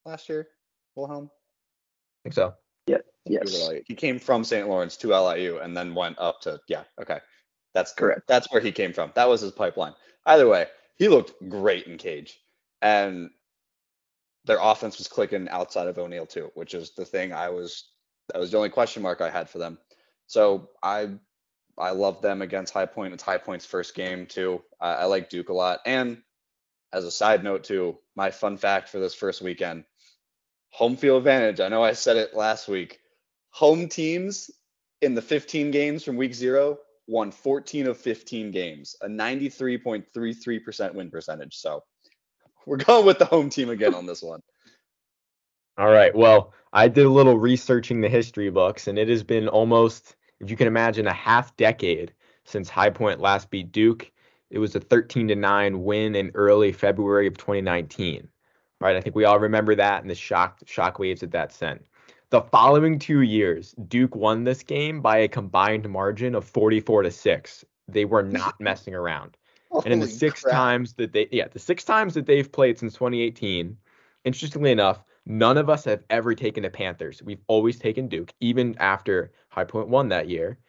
Last 0.06 0.30
year, 0.30 0.48
Wilhelm. 0.96 1.30
I 1.32 2.20
think 2.24 2.34
so. 2.34 2.54
Yeah. 2.88 2.98
Yes. 3.26 3.70
He, 3.70 3.84
he 3.88 3.96
came 3.96 4.20
from 4.20 4.44
St. 4.44 4.68
Lawrence 4.68 4.98
to 4.98 5.16
LIU 5.16 5.60
and 5.60 5.76
then 5.76 5.96
went 5.96 6.18
up 6.20 6.42
to 6.42 6.60
yeah. 6.68 6.84
Okay, 7.02 7.20
that's 7.74 7.94
correct. 7.94 8.22
That's 8.28 8.52
where 8.52 8.62
he 8.62 8.72
came 8.72 8.94
from. 8.94 9.12
That 9.16 9.30
was 9.30 9.42
his 9.42 9.52
pipeline. 9.52 9.94
Either 10.26 10.48
way, 10.48 10.68
he 10.98 11.08
looked 11.08 11.34
great 11.50 11.88
in 11.88 11.98
cage. 11.98 12.40
And 12.82 13.30
their 14.46 14.60
offense 14.62 14.98
was 14.98 15.08
clicking 15.08 15.50
outside 15.50 15.88
of 15.88 15.98
O'Neill 15.98 16.26
too, 16.26 16.52
which 16.56 16.74
is 16.74 16.92
the 16.96 17.06
thing 17.06 17.34
I 17.34 17.50
was 17.50 17.92
that 18.30 18.40
was 18.40 18.52
the 18.52 18.58
only 18.58 18.70
question 18.70 19.04
mark 19.04 19.22
I 19.22 19.30
had 19.30 19.50
for 19.50 19.58
them. 19.58 19.78
So 20.28 20.70
I 20.82 21.10
I 21.78 21.92
love 21.92 22.22
them 22.22 22.42
against 22.42 22.74
High 22.74 22.86
Point. 22.86 23.14
It's 23.14 23.24
High 23.24 23.38
Point's 23.38 23.66
first 23.66 23.94
game 23.94 24.26
too. 24.26 24.62
I, 24.82 24.94
I 24.94 25.06
like 25.06 25.30
Duke 25.30 25.50
a 25.50 25.54
lot. 25.54 25.80
And 25.86 26.22
as 26.92 27.04
a 27.04 27.12
side 27.12 27.44
note 27.44 27.64
too, 27.64 27.98
my 28.16 28.32
fun 28.32 28.58
fact 28.58 28.90
for 28.90 29.00
this 29.00 29.14
first 29.14 29.42
weekend, 29.42 29.84
home 30.70 30.96
field 30.98 31.20
advantage. 31.20 31.60
I 31.60 31.70
know 31.70 31.84
I 31.84 31.94
said 31.94 32.18
it 32.18 32.36
last 32.36 32.68
week. 32.68 33.00
Home 33.52 33.88
teams 33.88 34.50
in 35.02 35.14
the 35.14 35.22
15 35.22 35.72
games 35.72 36.04
from 36.04 36.18
week 36.18 36.34
zero 36.34 36.80
won 37.08 37.32
14 37.32 37.88
of 37.88 37.98
15 37.98 38.52
games, 38.52 38.96
a 39.02 39.08
93.33% 39.08 40.94
win 40.94 41.10
percentage. 41.10 41.56
So 41.56 41.84
we're 42.78 42.78
going 42.78 43.06
with 43.06 43.18
the 43.18 43.26
home 43.26 43.50
team 43.50 43.70
again 43.70 43.96
on 43.96 44.06
this 44.06 44.22
one. 44.22 44.42
All 45.78 45.90
right. 45.90 46.14
Well, 46.14 46.54
I 46.74 46.90
did 46.90 47.06
a 47.06 47.10
little 47.10 47.40
researching 47.40 48.02
the 48.02 48.10
history 48.10 48.50
books, 48.50 48.88
and 48.88 49.00
it 49.00 49.08
has 49.08 49.24
been 49.24 49.48
almost, 49.48 50.18
if 50.42 50.50
you 50.50 50.58
can 50.58 50.68
imagine, 50.68 51.08
a 51.08 51.14
half 51.14 51.56
decade 51.56 52.14
since 52.44 52.68
High 52.68 52.90
Point 52.90 53.22
last 53.22 53.50
beat 53.50 53.72
Duke. 53.72 54.12
It 54.50 54.60
was 54.60 54.76
a 54.76 54.82
13 54.82 55.30
to 55.30 55.36
9 55.36 55.84
win 55.84 56.16
in 56.16 56.32
early 56.34 56.74
February 56.74 57.26
of 57.26 57.38
2019. 57.38 58.28
Right. 58.82 58.96
I 58.96 59.02
think 59.02 59.16
we 59.16 59.26
all 59.26 59.40
remember 59.40 59.74
that 59.76 60.02
and 60.02 60.10
the 60.10 60.16
shock 60.16 60.60
shock 60.66 61.00
waves 61.00 61.22
that 61.22 61.32
that 61.32 61.54
sent. 61.54 61.86
The 62.30 62.42
following 62.42 63.00
two 63.00 63.22
years, 63.22 63.74
Duke 63.88 64.16
won 64.16 64.44
this 64.44 64.62
game 64.62 65.02
by 65.02 65.20
a 65.20 65.28
combined 65.28 65.90
margin 65.90 66.36
of 66.36 66.44
44 66.44 67.04
to 67.04 67.12
6. 67.12 67.66
They 67.88 68.06
were 68.06 68.24
not 68.24 68.56
messing 68.60 68.94
around. 68.94 69.38
And 69.84 69.94
in 69.94 70.00
the 70.00 70.08
six 70.08 70.42
crap. 70.42 70.54
times 70.54 70.94
that 70.94 71.14
they 71.14 71.28
yeah, 71.32 71.48
the 71.48 71.60
six 71.60 71.84
times 71.84 72.14
that 72.14 72.26
they've 72.26 72.52
played 72.52 72.78
since 72.78 72.94
2018, 72.94 73.78
interestingly 74.24 74.72
enough, 74.72 75.04
none 75.26 75.58
of 75.58 75.70
us 75.70 75.84
have 75.86 76.04
ever 76.10 76.34
taken 76.36 76.64
the 76.64 76.70
Panthers. 76.70 77.22
We've 77.24 77.42
always 77.48 77.78
taken 77.78 78.08
Duke, 78.08 78.34
even 78.40 78.76
after 78.80 79.32
High 79.50 79.66
Point 79.66 79.90
won 79.90 80.10
that 80.10 80.30
year. 80.30 80.60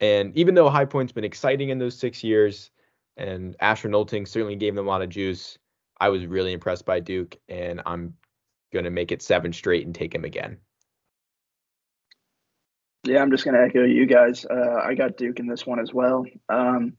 And 0.00 0.36
even 0.36 0.54
though 0.54 0.68
High 0.68 0.84
Point's 0.84 1.12
been 1.12 1.24
exciting 1.24 1.70
in 1.70 1.78
those 1.78 1.98
six 1.98 2.22
years, 2.22 2.70
and 3.16 3.56
Asher 3.60 3.88
Nolting 3.88 4.28
certainly 4.28 4.56
gave 4.56 4.74
them 4.74 4.86
a 4.86 4.90
lot 4.90 5.02
of 5.02 5.08
juice, 5.08 5.58
I 5.98 6.10
was 6.10 6.26
really 6.26 6.52
impressed 6.52 6.84
by 6.84 7.00
Duke, 7.00 7.36
and 7.48 7.80
I'm 7.86 8.14
gonna 8.72 8.90
make 8.90 9.12
it 9.12 9.22
seven 9.22 9.52
straight 9.52 9.86
and 9.86 9.94
take 9.94 10.14
him 10.14 10.24
again. 10.24 10.58
Yeah, 13.06 13.22
I'm 13.22 13.30
just 13.30 13.44
going 13.44 13.54
to 13.54 13.62
echo 13.62 13.84
you 13.84 14.04
guys. 14.04 14.44
Uh, 14.44 14.80
I 14.82 14.94
got 14.94 15.16
Duke 15.16 15.38
in 15.38 15.46
this 15.46 15.64
one 15.64 15.78
as 15.78 15.94
well. 15.94 16.26
Um, 16.48 16.94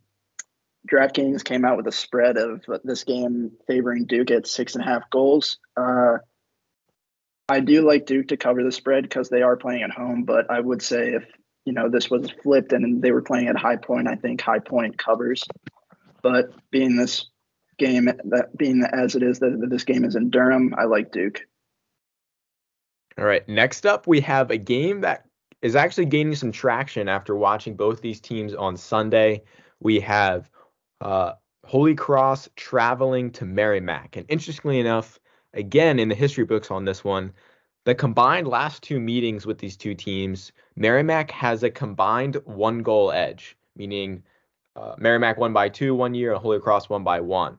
DraftKings 0.91 1.43
came 1.43 1.65
out 1.65 1.77
with 1.77 1.87
a 1.87 1.91
spread 1.91 2.37
of 2.37 2.63
this 2.83 3.03
game 3.03 3.51
favoring 3.67 4.05
Duke 4.05 4.31
at 4.31 4.47
six 4.47 4.75
and 4.75 4.83
a 4.83 4.87
half 4.87 5.09
goals. 5.09 5.57
Uh, 5.75 6.17
I 7.49 7.59
do 7.59 7.81
like 7.81 8.05
Duke 8.05 8.27
to 8.29 8.37
cover 8.37 8.63
the 8.63 8.71
spread 8.71 9.03
because 9.03 9.29
they 9.29 9.41
are 9.41 9.55
playing 9.55 9.83
at 9.83 9.91
home, 9.91 10.23
but 10.23 10.49
I 10.51 10.59
would 10.59 10.81
say 10.81 11.13
if 11.13 11.23
you 11.65 11.73
know 11.73 11.89
this 11.89 12.09
was 12.09 12.29
flipped 12.43 12.73
and 12.73 13.01
they 13.01 13.11
were 13.11 13.21
playing 13.21 13.47
at 13.47 13.57
High 13.57 13.77
Point, 13.77 14.07
I 14.07 14.15
think 14.15 14.41
High 14.41 14.59
Point 14.59 14.97
covers. 14.97 15.43
But 16.21 16.51
being 16.71 16.95
this 16.95 17.25
game 17.77 18.05
that 18.05 18.57
being 18.57 18.83
as 18.91 19.15
it 19.15 19.23
is 19.23 19.39
that 19.39 19.67
this 19.69 19.83
game 19.83 20.03
is 20.03 20.15
in 20.15 20.29
Durham, 20.29 20.73
I 20.77 20.85
like 20.85 21.11
Duke. 21.11 21.41
All 23.17 23.25
right. 23.25 23.47
Next 23.47 23.85
up, 23.85 24.07
we 24.07 24.19
have 24.21 24.51
a 24.51 24.57
game 24.57 25.01
that 25.01 25.25
is 25.61 25.75
actually 25.75 26.05
gaining 26.05 26.35
some 26.35 26.51
traction 26.51 27.07
after 27.07 27.35
watching 27.35 27.75
both 27.75 28.01
these 28.01 28.19
teams 28.19 28.53
on 28.53 28.77
Sunday. 28.77 29.43
We 29.79 29.99
have 30.01 30.49
uh, 31.01 31.33
Holy 31.65 31.95
Cross 31.95 32.49
traveling 32.55 33.31
to 33.31 33.45
Merrimack. 33.45 34.15
And 34.15 34.25
interestingly 34.29 34.79
enough, 34.79 35.19
again 35.53 35.99
in 35.99 36.09
the 36.09 36.15
history 36.15 36.45
books 36.45 36.71
on 36.71 36.85
this 36.85 37.03
one, 37.03 37.33
the 37.85 37.95
combined 37.95 38.47
last 38.47 38.83
two 38.83 38.99
meetings 38.99 39.45
with 39.45 39.59
these 39.59 39.77
two 39.77 39.95
teams, 39.95 40.51
Merrimack 40.75 41.31
has 41.31 41.63
a 41.63 41.69
combined 41.69 42.35
one 42.45 42.83
goal 42.83 43.11
edge, 43.11 43.57
meaning 43.75 44.23
uh, 44.75 44.95
Merrimack 44.97 45.37
won 45.37 45.53
by 45.53 45.69
two 45.69 45.95
one 45.95 46.13
year 46.13 46.33
and 46.33 46.41
Holy 46.41 46.59
Cross 46.59 46.89
won 46.89 47.03
by 47.03 47.21
one. 47.21 47.57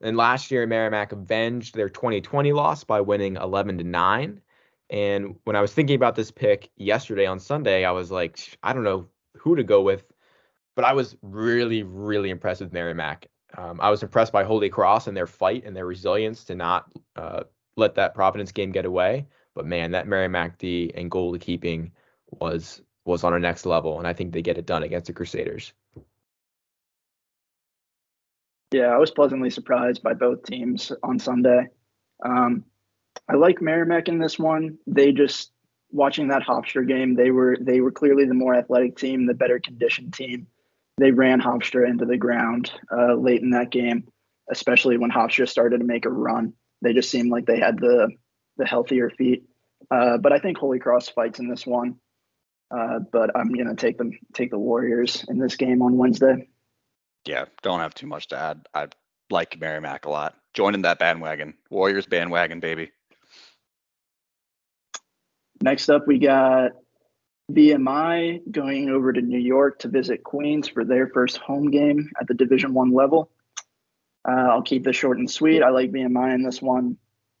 And 0.00 0.16
last 0.16 0.50
year, 0.50 0.66
Merrimack 0.66 1.12
avenged 1.12 1.74
their 1.74 1.90
2020 1.90 2.52
loss 2.52 2.84
by 2.84 3.00
winning 3.02 3.36
11 3.36 3.78
to 3.78 3.84
9. 3.84 4.40
And 4.88 5.36
when 5.44 5.56
I 5.56 5.60
was 5.60 5.72
thinking 5.72 5.96
about 5.96 6.16
this 6.16 6.30
pick 6.30 6.70
yesterday 6.76 7.26
on 7.26 7.38
Sunday, 7.38 7.84
I 7.84 7.90
was 7.90 8.10
like, 8.10 8.58
I 8.62 8.72
don't 8.72 8.84
know 8.84 9.06
who 9.36 9.56
to 9.56 9.62
go 9.62 9.82
with, 9.82 10.04
but 10.74 10.84
I 10.84 10.92
was 10.92 11.16
really, 11.22 11.82
really 11.82 12.30
impressed 12.30 12.60
with 12.60 12.72
Merrimack. 12.72 13.26
Um, 13.56 13.80
I 13.80 13.90
was 13.90 14.02
impressed 14.02 14.32
by 14.32 14.44
Holy 14.44 14.68
Cross 14.68 15.06
and 15.06 15.16
their 15.16 15.26
fight 15.26 15.64
and 15.64 15.76
their 15.76 15.86
resilience 15.86 16.44
to 16.44 16.54
not 16.54 16.92
uh, 17.16 17.44
let 17.76 17.94
that 17.96 18.14
Providence 18.14 18.52
game 18.52 18.70
get 18.70 18.84
away. 18.84 19.26
But 19.54 19.66
man, 19.66 19.90
that 19.90 20.06
Merrimack 20.06 20.58
D 20.58 20.92
and 20.94 21.10
goalkeeping 21.10 21.90
was 22.30 22.80
was 23.04 23.24
on 23.24 23.34
a 23.34 23.38
next 23.40 23.66
level, 23.66 23.98
and 23.98 24.06
I 24.06 24.12
think 24.12 24.32
they 24.32 24.42
get 24.42 24.58
it 24.58 24.66
done 24.66 24.84
against 24.84 25.08
the 25.08 25.12
Crusaders. 25.12 25.72
Yeah, 28.72 28.86
I 28.86 28.98
was 28.98 29.10
pleasantly 29.10 29.50
surprised 29.50 30.02
by 30.02 30.14
both 30.14 30.44
teams 30.44 30.92
on 31.02 31.18
Sunday. 31.18 31.68
Um, 32.24 32.64
I 33.28 33.34
like 33.34 33.60
Merrimack 33.60 34.06
in 34.06 34.18
this 34.18 34.38
one. 34.38 34.78
They 34.86 35.10
just 35.10 35.50
watching 35.92 36.28
that 36.28 36.42
Hofstra 36.42 36.86
game, 36.86 37.14
they 37.14 37.30
were 37.30 37.56
they 37.60 37.80
were 37.80 37.90
clearly 37.90 38.24
the 38.24 38.34
more 38.34 38.54
athletic 38.54 38.96
team, 38.96 39.26
the 39.26 39.34
better 39.34 39.58
conditioned 39.58 40.14
team. 40.14 40.46
They 41.00 41.12
ran 41.12 41.40
Hofstra 41.40 41.88
into 41.88 42.04
the 42.04 42.18
ground 42.18 42.70
uh, 42.92 43.14
late 43.14 43.40
in 43.40 43.50
that 43.50 43.70
game, 43.70 44.06
especially 44.50 44.98
when 44.98 45.10
Hofstra 45.10 45.48
started 45.48 45.78
to 45.78 45.84
make 45.84 46.04
a 46.04 46.10
run. 46.10 46.52
They 46.82 46.92
just 46.92 47.10
seemed 47.10 47.30
like 47.30 47.46
they 47.46 47.58
had 47.58 47.78
the 47.78 48.10
the 48.58 48.66
healthier 48.66 49.08
feet. 49.08 49.44
Uh, 49.90 50.18
but 50.18 50.34
I 50.34 50.38
think 50.38 50.58
Holy 50.58 50.78
Cross 50.78 51.08
fights 51.08 51.38
in 51.38 51.48
this 51.48 51.66
one. 51.66 51.96
Uh, 52.70 52.98
but 52.98 53.30
I'm 53.34 53.48
gonna 53.48 53.74
take 53.74 53.96
them 53.96 54.12
take 54.34 54.50
the 54.50 54.58
Warriors 54.58 55.24
in 55.26 55.38
this 55.38 55.56
game 55.56 55.80
on 55.80 55.96
Wednesday. 55.96 56.48
Yeah, 57.26 57.46
don't 57.62 57.80
have 57.80 57.94
too 57.94 58.06
much 58.06 58.28
to 58.28 58.36
add. 58.36 58.68
I 58.74 58.88
like 59.30 59.58
Merrimack 59.58 60.04
a 60.04 60.10
lot. 60.10 60.36
Joining 60.52 60.82
that 60.82 60.98
bandwagon, 60.98 61.54
Warriors 61.70 62.04
bandwagon, 62.04 62.60
baby. 62.60 62.90
Next 65.62 65.88
up, 65.88 66.06
we 66.06 66.18
got 66.18 66.72
VMI 67.54 68.50
going 68.50 68.88
over 68.88 69.12
to 69.12 69.20
New 69.20 69.38
York 69.38 69.80
to 69.80 69.88
visit 69.88 70.24
Queens 70.24 70.68
for 70.68 70.84
their 70.84 71.08
first 71.08 71.38
home 71.38 71.70
game 71.70 72.10
at 72.20 72.26
the 72.26 72.34
Division 72.34 72.74
One 72.74 72.92
level. 72.92 73.30
Uh, 74.28 74.32
I'll 74.32 74.62
keep 74.62 74.84
this 74.84 74.96
short 74.96 75.18
and 75.18 75.30
sweet. 75.30 75.62
I 75.62 75.70
like 75.70 75.92
VMI 75.92 76.34
in 76.34 76.42
this 76.42 76.60
one. 76.60 76.98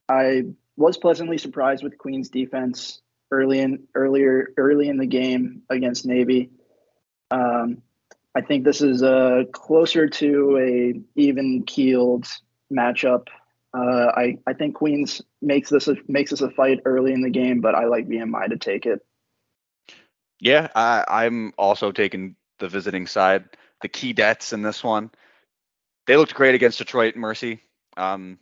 I 0.08 0.44
was 0.76 0.96
pleasantly 0.96 1.38
surprised 1.38 1.84
with 1.84 1.98
Queens' 1.98 2.30
defense 2.30 3.00
early 3.30 3.60
in 3.60 3.84
earlier 3.94 4.52
early 4.56 4.88
in 4.88 4.96
the 4.96 5.06
game 5.06 5.62
against 5.70 6.06
Navy. 6.06 6.50
Um, 7.30 7.82
I 8.34 8.40
think 8.40 8.64
this 8.64 8.80
is 8.80 9.02
a 9.02 9.44
closer 9.52 10.08
to 10.08 10.58
a 10.58 11.20
even 11.20 11.64
keeled 11.64 12.26
matchup 12.72 13.26
uh, 13.72 14.10
I 14.16 14.38
I 14.46 14.52
think 14.54 14.74
Queens 14.74 15.22
makes 15.40 15.70
this 15.70 15.88
a, 15.88 15.96
makes 16.08 16.30
this 16.30 16.40
a 16.40 16.50
fight 16.50 16.80
early 16.84 17.12
in 17.12 17.22
the 17.22 17.30
game, 17.30 17.60
but 17.60 17.74
I 17.74 17.86
like 17.86 18.08
VMI 18.08 18.48
to 18.48 18.56
take 18.56 18.86
it. 18.86 19.00
Yeah, 20.40 20.68
I, 20.74 21.04
I'm 21.08 21.52
also 21.58 21.92
taking 21.92 22.36
the 22.58 22.68
visiting 22.68 23.06
side. 23.06 23.44
The 23.82 23.88
Keydets 23.88 24.52
in 24.52 24.62
this 24.62 24.82
one, 24.82 25.10
they 26.06 26.16
looked 26.16 26.34
great 26.34 26.54
against 26.54 26.78
Detroit 26.78 27.16
Mercy. 27.16 27.60
Um, 27.96 28.38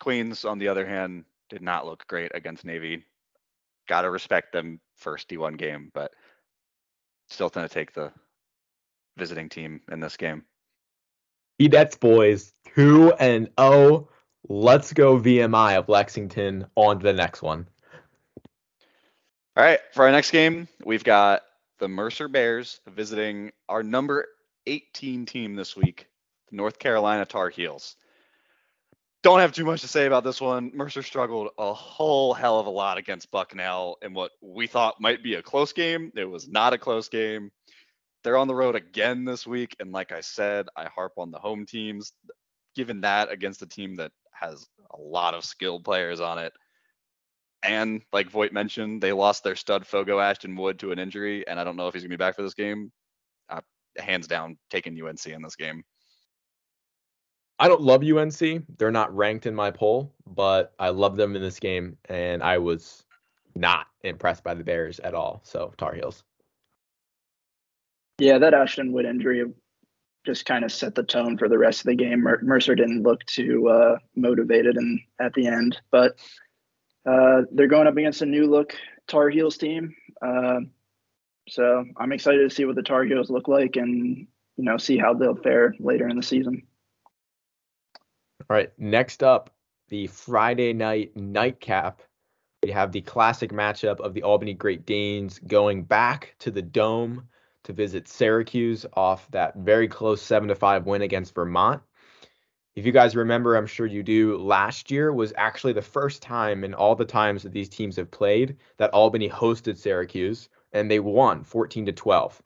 Queens, 0.00 0.44
on 0.44 0.58
the 0.58 0.68
other 0.68 0.86
hand, 0.86 1.24
did 1.50 1.62
not 1.62 1.86
look 1.86 2.06
great 2.06 2.32
against 2.34 2.64
Navy. 2.64 3.04
Got 3.88 4.02
to 4.02 4.10
respect 4.10 4.52
them 4.52 4.80
first 4.96 5.28
D1 5.28 5.58
game, 5.58 5.90
but 5.92 6.12
still 7.28 7.48
going 7.48 7.66
to 7.66 7.72
take 7.72 7.92
the 7.92 8.12
visiting 9.16 9.48
team 9.48 9.80
in 9.90 10.00
this 10.00 10.16
game. 10.16 10.44
Keydets 11.60 11.98
boys, 11.98 12.52
2 12.74 13.12
and 13.18 13.48
0 13.58 14.08
Let's 14.48 14.92
go 14.92 15.18
VMI 15.18 15.78
of 15.78 15.88
Lexington 15.88 16.66
on 16.74 16.98
to 16.98 17.02
the 17.02 17.14
next 17.14 17.40
one. 17.40 17.66
All 19.56 19.62
right, 19.62 19.78
for 19.92 20.04
our 20.04 20.10
next 20.10 20.32
game, 20.32 20.66
we've 20.84 21.04
got 21.04 21.42
the 21.78 21.86
Mercer 21.86 22.26
Bears 22.26 22.80
visiting 22.88 23.52
our 23.68 23.84
number 23.84 24.26
18 24.66 25.26
team 25.26 25.54
this 25.54 25.76
week, 25.76 26.08
the 26.50 26.56
North 26.56 26.80
Carolina 26.80 27.24
Tar 27.24 27.50
Heels. 27.50 27.94
Don't 29.22 29.38
have 29.38 29.52
too 29.52 29.64
much 29.64 29.80
to 29.82 29.88
say 29.88 30.06
about 30.06 30.24
this 30.24 30.40
one. 30.40 30.72
Mercer 30.74 31.04
struggled 31.04 31.50
a 31.56 31.72
whole 31.72 32.34
hell 32.34 32.58
of 32.58 32.66
a 32.66 32.70
lot 32.70 32.98
against 32.98 33.30
Bucknell 33.30 33.96
in 34.02 34.12
what 34.12 34.32
we 34.42 34.66
thought 34.66 35.00
might 35.00 35.22
be 35.22 35.34
a 35.34 35.42
close 35.42 35.72
game. 35.72 36.10
It 36.16 36.24
was 36.24 36.48
not 36.48 36.72
a 36.72 36.78
close 36.78 37.08
game. 37.08 37.52
They're 38.24 38.36
on 38.36 38.48
the 38.48 38.56
road 38.56 38.74
again 38.74 39.24
this 39.24 39.46
week. 39.46 39.76
And 39.78 39.92
like 39.92 40.10
I 40.10 40.20
said, 40.20 40.66
I 40.76 40.86
harp 40.86 41.12
on 41.16 41.30
the 41.30 41.38
home 41.38 41.64
teams. 41.64 42.12
Given 42.74 43.02
that 43.02 43.30
against 43.30 43.62
a 43.62 43.66
team 43.66 43.94
that 43.96 44.10
has 44.32 44.66
a 44.90 45.00
lot 45.00 45.34
of 45.34 45.44
skilled 45.44 45.84
players 45.84 46.18
on 46.18 46.38
it. 46.38 46.52
And 47.64 48.02
like 48.12 48.30
Voigt 48.30 48.52
mentioned, 48.52 49.02
they 49.02 49.12
lost 49.12 49.42
their 49.42 49.56
stud 49.56 49.86
Fogo 49.86 50.20
Ashton 50.20 50.54
Wood 50.54 50.78
to 50.80 50.92
an 50.92 50.98
injury, 50.98 51.46
and 51.48 51.58
I 51.58 51.64
don't 51.64 51.76
know 51.76 51.88
if 51.88 51.94
he's 51.94 52.02
gonna 52.02 52.10
be 52.10 52.16
back 52.16 52.36
for 52.36 52.42
this 52.42 52.54
game. 52.54 52.92
Uh, 53.48 53.60
hands 53.96 54.26
down, 54.26 54.58
taking 54.70 55.00
UNC 55.00 55.26
in 55.26 55.42
this 55.42 55.56
game. 55.56 55.82
I 57.58 57.68
don't 57.68 57.80
love 57.80 58.02
UNC. 58.02 58.64
They're 58.78 58.90
not 58.90 59.14
ranked 59.14 59.46
in 59.46 59.54
my 59.54 59.70
poll, 59.70 60.12
but 60.26 60.74
I 60.78 60.90
love 60.90 61.16
them 61.16 61.36
in 61.36 61.42
this 61.42 61.58
game, 61.58 61.96
and 62.06 62.42
I 62.42 62.58
was 62.58 63.04
not 63.54 63.86
impressed 64.02 64.44
by 64.44 64.54
the 64.54 64.64
Bears 64.64 64.98
at 65.00 65.14
all. 65.14 65.40
So 65.44 65.72
Tar 65.78 65.94
Heels. 65.94 66.22
Yeah, 68.18 68.38
that 68.38 68.54
Ashton 68.54 68.92
Wood 68.92 69.06
injury 69.06 69.44
just 70.24 70.46
kind 70.46 70.64
of 70.64 70.72
set 70.72 70.94
the 70.94 71.02
tone 71.02 71.36
for 71.36 71.48
the 71.48 71.58
rest 71.58 71.80
of 71.80 71.86
the 71.86 71.94
game. 71.94 72.20
Mer- 72.20 72.40
Mercer 72.42 72.74
didn't 72.74 73.02
look 73.02 73.24
too 73.26 73.68
uh, 73.68 73.98
motivated 74.16 74.76
and 74.76 75.00
at 75.20 75.34
the 75.34 75.46
end, 75.46 75.80
but 75.90 76.18
uh, 77.06 77.42
they're 77.52 77.68
going 77.68 77.86
up 77.86 77.96
against 77.96 78.22
a 78.22 78.26
new 78.26 78.46
look 78.46 78.74
Tar 79.06 79.28
Heels 79.28 79.58
team. 79.58 79.94
Uh, 80.22 80.60
so 81.48 81.84
I'm 81.96 82.12
excited 82.12 82.48
to 82.48 82.54
see 82.54 82.64
what 82.64 82.76
the 82.76 82.82
Tar 82.82 83.04
Heels 83.04 83.30
look 83.30 83.48
like 83.48 83.76
and 83.76 84.26
you 84.56 84.64
know 84.64 84.78
see 84.78 84.96
how 84.96 85.14
they'll 85.14 85.36
fare 85.36 85.74
later 85.78 86.08
in 86.08 86.16
the 86.16 86.22
season. 86.22 86.62
All 88.48 88.56
right, 88.56 88.72
next 88.78 89.22
up, 89.22 89.50
the 89.88 90.06
Friday 90.06 90.72
night 90.72 91.16
nightcap. 91.16 92.02
We 92.62 92.70
have 92.70 92.92
the 92.92 93.02
classic 93.02 93.52
matchup 93.52 94.00
of 94.00 94.14
the 94.14 94.22
Albany 94.22 94.54
Great 94.54 94.86
Danes 94.86 95.38
going 95.46 95.84
back 95.84 96.34
to 96.38 96.50
the 96.50 96.62
Dome 96.62 97.28
to 97.64 97.72
visit 97.72 98.08
Syracuse 98.08 98.86
off 98.94 99.30
that 99.32 99.56
very 99.56 99.86
close 99.86 100.22
7 100.22 100.48
to 100.48 100.54
5 100.54 100.86
win 100.86 101.02
against 101.02 101.34
Vermont. 101.34 101.82
If 102.76 102.84
you 102.84 102.92
guys 102.92 103.14
remember, 103.14 103.54
I'm 103.54 103.66
sure 103.66 103.86
you 103.86 104.02
do, 104.02 104.36
last 104.36 104.90
year 104.90 105.12
was 105.12 105.32
actually 105.36 105.74
the 105.74 105.82
first 105.82 106.22
time 106.22 106.64
in 106.64 106.74
all 106.74 106.96
the 106.96 107.04
times 107.04 107.44
that 107.44 107.52
these 107.52 107.68
teams 107.68 107.96
have 107.96 108.10
played 108.10 108.56
that 108.78 108.90
Albany 108.90 109.28
hosted 109.28 109.76
Syracuse 109.76 110.48
and 110.72 110.90
they 110.90 110.98
won 110.98 111.44
14 111.44 111.86
to 111.86 111.92
12. 111.92 112.42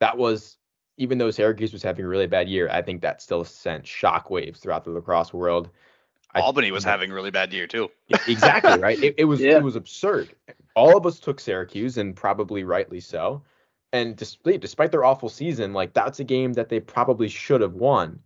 That 0.00 0.18
was 0.18 0.58
even 0.98 1.18
though 1.18 1.30
Syracuse 1.30 1.72
was 1.72 1.82
having 1.82 2.04
a 2.04 2.08
really 2.08 2.26
bad 2.26 2.48
year, 2.48 2.68
I 2.70 2.82
think 2.82 3.00
that 3.02 3.22
still 3.22 3.44
sent 3.44 3.84
shockwaves 3.84 4.58
throughout 4.58 4.84
the 4.84 4.90
lacrosse 4.90 5.32
world. 5.32 5.70
Albany 6.34 6.70
was 6.70 6.84
having 6.84 7.10
a 7.10 7.14
really 7.14 7.30
bad 7.30 7.52
year 7.52 7.66
too. 7.66 7.90
exactly 8.26 8.78
right. 8.78 9.02
It, 9.02 9.14
it 9.18 9.24
was 9.24 9.40
Yeah. 9.42 9.56
it 9.56 9.62
was 9.62 9.76
absurd. 9.76 10.34
All 10.74 10.96
of 10.96 11.06
us 11.06 11.18
took 11.18 11.40
Syracuse, 11.40 11.98
and 11.98 12.16
probably 12.16 12.64
rightly 12.64 13.00
so. 13.00 13.42
And 13.92 14.16
despite 14.16 14.60
despite 14.60 14.90
their 14.90 15.04
awful 15.04 15.28
season, 15.28 15.72
like 15.72 15.92
that's 15.92 16.20
a 16.20 16.24
game 16.24 16.54
that 16.54 16.68
they 16.68 16.80
probably 16.80 17.28
should 17.28 17.60
have 17.60 17.74
won, 17.74 18.20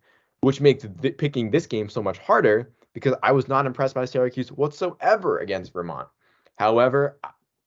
which 0.47 0.61
makes 0.61 0.87
th- 1.03 1.19
picking 1.19 1.51
this 1.51 1.67
game 1.67 1.89
so 1.89 2.01
much 2.01 2.19
harder 2.19 2.71
because 2.93 3.15
I 3.21 3.33
was 3.33 3.49
not 3.49 3.67
impressed 3.67 3.97
by 3.97 4.05
Syracuse 4.05 4.53
whatsoever 4.53 5.41
against 5.41 5.73
Vermont. 5.73 6.07
However, 6.55 7.19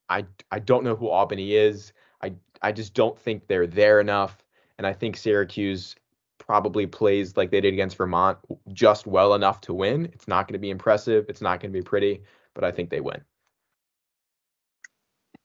I 0.07 0.25
I 0.49 0.59
don't 0.59 0.85
know 0.85 0.95
who 0.95 1.09
Albany 1.09 1.55
is. 1.55 1.91
I 2.23 2.31
I 2.61 2.71
just 2.71 2.93
don't 2.93 3.19
think 3.19 3.47
they're 3.47 3.67
there 3.67 3.99
enough, 3.99 4.45
and 4.77 4.87
I 4.87 4.93
think 4.93 5.17
Syracuse 5.17 5.97
probably 6.37 6.87
plays 6.87 7.35
like 7.35 7.51
they 7.51 7.59
did 7.59 7.73
against 7.73 7.97
Vermont 7.97 8.37
just 8.71 9.05
well 9.05 9.33
enough 9.33 9.59
to 9.61 9.73
win. 9.73 10.05
It's 10.13 10.29
not 10.29 10.47
going 10.47 10.53
to 10.53 10.59
be 10.59 10.69
impressive. 10.69 11.25
It's 11.27 11.41
not 11.41 11.59
going 11.59 11.73
to 11.73 11.77
be 11.77 11.83
pretty, 11.83 12.23
but 12.53 12.63
I 12.63 12.71
think 12.71 12.91
they 12.91 13.01
win. 13.01 13.21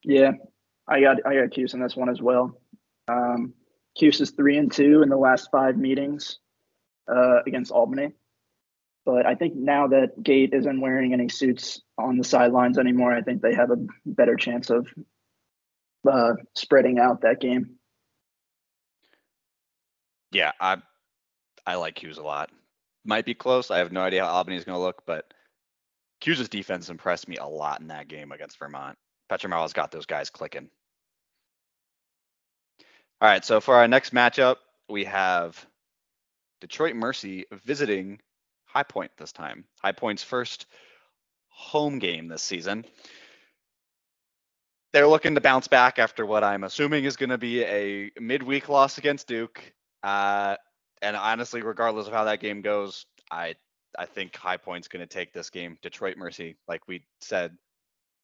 Yeah, 0.05 0.31
I 0.87 1.01
got 1.01 1.17
I 1.27 1.35
got 1.35 1.51
Cuse 1.51 1.75
in 1.75 1.81
this 1.81 1.97
one 1.97 2.11
as 2.11 2.23
well. 2.23 2.61
Um, 3.09 3.55
Cuse 3.99 4.21
is 4.21 4.31
three 4.31 4.57
and 4.57 4.71
two 4.71 5.03
in 5.03 5.09
the 5.09 5.17
last 5.17 5.51
five 5.51 5.77
meetings 5.77 6.39
uh, 7.09 7.43
against 7.47 7.71
Albany, 7.71 8.13
but 9.05 9.27
I 9.27 9.35
think 9.35 9.55
now 9.55 9.89
that 9.89 10.23
Gait 10.23 10.55
isn't 10.55 10.81
wearing 10.81 11.13
any 11.13 11.29
suits 11.29 11.83
on 11.99 12.17
the 12.17 12.25
sidelines 12.25 12.79
anymore, 12.79 13.13
I 13.13 13.23
think 13.23 13.43
they 13.43 13.55
have 13.55 13.71
a 13.71 13.87
better 14.07 14.37
chance 14.37 14.71
of 14.71 14.87
uh, 16.11 16.33
spreading 16.55 16.99
out 16.99 17.23
that 17.23 17.41
game. 17.41 17.77
Yeah, 20.33 20.53
I 20.61 20.79
I 21.67 21.77
like 21.77 21.97
Cuse 21.97 22.19
a 22.19 22.23
lot. 22.23 22.51
Might 23.05 23.27
be 23.27 23.35
close. 23.35 23.71
I 23.71 23.79
have 23.79 23.93
no 23.93 24.01
idea 24.01 24.25
how 24.25 24.31
Albany's 24.31 24.65
going 24.65 24.77
to 24.77 24.83
look, 24.83 25.05
but 25.07 25.33
Cuse' 26.21 26.49
defense 26.49 26.89
impressed 26.89 27.29
me 27.29 27.37
a 27.37 27.47
lot 27.47 27.81
in 27.81 27.89
that 27.89 28.09
game 28.09 28.33
against 28.33 28.59
Vermont. 28.59 28.97
Petramala's 29.31 29.73
got 29.73 29.91
those 29.93 30.07
guys 30.07 30.31
clicking. 30.31 30.71
All 33.21 33.29
right, 33.29 33.45
so 33.45 33.61
for 33.61 33.75
our 33.75 33.87
next 33.87 34.13
matchup, 34.15 34.57
we 34.89 35.05
have 35.05 35.65
Detroit 36.65 36.97
Mercy 36.97 37.45
visiting 37.67 38.19
High 38.65 38.85
Point 38.85 39.11
this 39.19 39.33
time. 39.33 39.67
High 39.83 39.93
Point's 39.93 40.23
first 40.23 40.65
home 41.51 41.99
game 41.99 42.27
this 42.27 42.41
season. 42.41 42.87
They're 44.95 45.07
looking 45.07 45.35
to 45.35 45.43
bounce 45.43 45.69
back 45.69 45.99
after 45.99 46.25
what 46.25 46.43
I'm 46.43 46.65
assuming 46.65 47.05
is 47.05 47.17
going 47.17 47.29
to 47.29 47.37
be 47.37 47.63
a 47.65 48.11
midweek 48.19 48.71
loss 48.71 48.97
against 48.97 49.29
Duke. 49.29 49.75
Uh, 50.03 50.57
and 51.03 51.17
honestly, 51.17 51.61
regardless 51.61 52.07
of 52.07 52.15
how 52.15 52.25
that 52.25 52.41
game 52.41 52.63
goes, 52.63 53.05
I 53.31 53.57
I 53.99 54.07
think 54.07 54.35
High 54.35 54.57
Point's 54.57 54.89
going 54.89 55.07
to 55.07 55.15
take 55.15 55.35
this 55.35 55.51
game. 55.51 55.77
Detroit 55.83 56.17
Mercy, 56.17 56.57
like 56.67 56.89
we 56.89 57.05
said, 57.21 57.59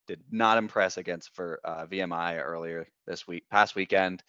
did 0.06 0.22
not 0.30 0.56
impress 0.56 0.96
against 0.96 1.34
for 1.34 1.60
uh, 1.62 1.84
VMI 1.84 2.42
earlier 2.42 2.88
this 3.06 3.28
week, 3.28 3.44
past 3.50 3.74
weekend. 3.74 4.22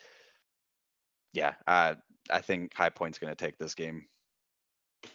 Yeah, 1.31 1.53
uh, 1.65 1.95
I 2.29 2.39
think 2.41 2.73
High 2.73 2.89
Point's 2.89 3.19
going 3.19 3.33
to 3.33 3.45
take 3.45 3.57
this 3.57 3.75
game. 3.75 4.05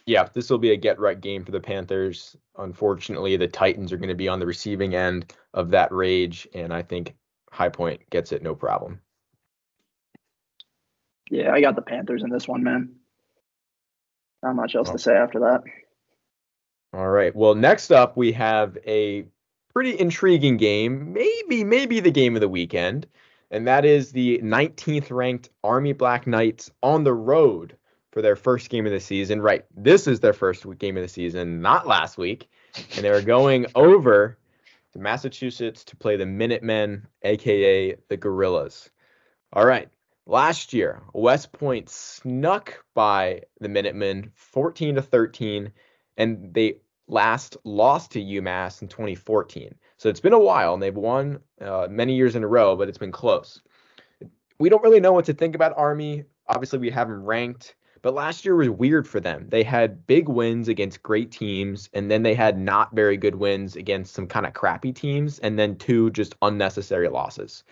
Yeah, 0.05 0.27
this 0.33 0.49
will 0.49 0.57
be 0.57 0.71
a 0.71 0.77
get 0.77 0.99
right 0.99 1.19
game 1.19 1.45
for 1.45 1.51
the 1.51 1.59
Panthers. 1.61 2.35
Unfortunately, 2.57 3.37
the 3.37 3.47
Titans 3.47 3.93
are 3.93 3.97
going 3.97 4.09
to 4.09 4.15
be 4.15 4.27
on 4.27 4.39
the 4.39 4.45
receiving 4.45 4.95
end 4.95 5.33
of 5.53 5.69
that 5.69 5.91
rage, 5.93 6.47
and 6.53 6.73
I 6.73 6.81
think 6.81 7.15
High 7.51 7.69
Point 7.69 8.01
gets 8.09 8.31
it 8.33 8.43
no 8.43 8.53
problem. 8.53 8.99
Yeah, 11.29 11.51
I 11.53 11.61
got 11.61 11.75
the 11.75 11.81
Panthers 11.81 12.23
in 12.23 12.29
this 12.29 12.47
one, 12.47 12.63
man. 12.63 12.95
Not 14.43 14.55
much 14.55 14.75
else 14.75 14.89
Oh. 14.89 14.93
to 14.93 14.99
say 14.99 15.15
after 15.15 15.39
that. 15.39 15.63
All 16.93 17.09
right. 17.09 17.35
Well, 17.35 17.55
next 17.55 17.91
up 17.91 18.15
we 18.15 18.31
have 18.33 18.77
a 18.85 19.25
pretty 19.73 19.99
intriguing 19.99 20.57
game, 20.57 21.13
maybe 21.13 21.63
maybe 21.63 21.99
the 21.99 22.11
game 22.11 22.35
of 22.35 22.41
the 22.41 22.49
weekend, 22.49 23.07
and 23.51 23.67
that 23.67 23.85
is 23.85 24.11
the 24.11 24.39
19th 24.39 25.11
ranked 25.11 25.49
Army 25.63 25.93
Black 25.93 26.27
Knights 26.27 26.71
on 26.83 27.03
the 27.03 27.13
road 27.13 27.77
for 28.11 28.21
their 28.21 28.35
first 28.35 28.69
game 28.69 28.85
of 28.85 28.91
the 28.91 28.99
season. 28.99 29.41
Right. 29.41 29.65
This 29.75 30.07
is 30.07 30.19
their 30.19 30.33
first 30.33 30.65
game 30.79 30.97
of 30.97 31.03
the 31.03 31.09
season, 31.09 31.61
not 31.61 31.87
last 31.87 32.17
week. 32.17 32.49
And 32.95 33.05
they 33.05 33.11
were 33.11 33.21
going 33.21 33.67
over 33.75 34.37
to 34.93 34.99
Massachusetts 34.99 35.83
to 35.85 35.95
play 35.95 36.17
the 36.17 36.25
Minutemen, 36.25 37.07
aka 37.23 37.95
the 38.09 38.17
Gorillas. 38.17 38.89
All 39.53 39.65
right. 39.65 39.89
Last 40.25 40.73
year, 40.73 41.01
West 41.13 41.53
Point 41.53 41.89
snuck 41.89 42.83
by 42.93 43.43
the 43.61 43.69
Minutemen 43.69 44.31
14 44.35 44.95
to 44.95 45.01
13 45.01 45.71
and 46.17 46.53
they 46.53 46.79
last 47.07 47.55
lost 47.63 48.11
to 48.11 48.19
UMass 48.19 48.81
in 48.81 48.89
2014. 48.89 49.73
So 49.97 50.09
it's 50.09 50.19
been 50.19 50.33
a 50.33 50.39
while, 50.39 50.75
and 50.75 50.81
they've 50.83 50.95
won 50.95 51.39
uh, 51.59 51.87
many 51.89 52.15
years 52.15 52.35
in 52.35 52.43
a 52.43 52.47
row, 52.47 52.75
but 52.75 52.87
it's 52.87 52.99
been 52.99 53.11
close. 53.11 53.61
We 54.59 54.69
don't 54.69 54.83
really 54.83 54.99
know 54.99 55.13
what 55.13 55.25
to 55.25 55.33
think 55.33 55.55
about 55.55 55.73
Army. 55.75 56.23
Obviously, 56.47 56.79
we 56.79 56.91
have 56.91 57.07
them 57.09 57.25
ranked, 57.25 57.75
but 58.03 58.13
last 58.13 58.45
year 58.45 58.55
was 58.55 58.69
weird 58.69 59.07
for 59.07 59.19
them. 59.19 59.47
They 59.49 59.63
had 59.63 60.05
big 60.05 60.29
wins 60.29 60.67
against 60.67 61.01
great 61.01 61.31
teams, 61.31 61.89
and 61.93 62.11
then 62.11 62.21
they 62.21 62.35
had 62.35 62.59
not 62.59 62.95
very 62.95 63.17
good 63.17 63.35
wins 63.35 63.75
against 63.75 64.13
some 64.13 64.27
kind 64.27 64.45
of 64.45 64.53
crappy 64.53 64.93
teams, 64.93 65.39
and 65.39 65.57
then 65.57 65.75
two 65.77 66.11
just 66.11 66.35
unnecessary 66.43 67.09
losses. 67.09 67.63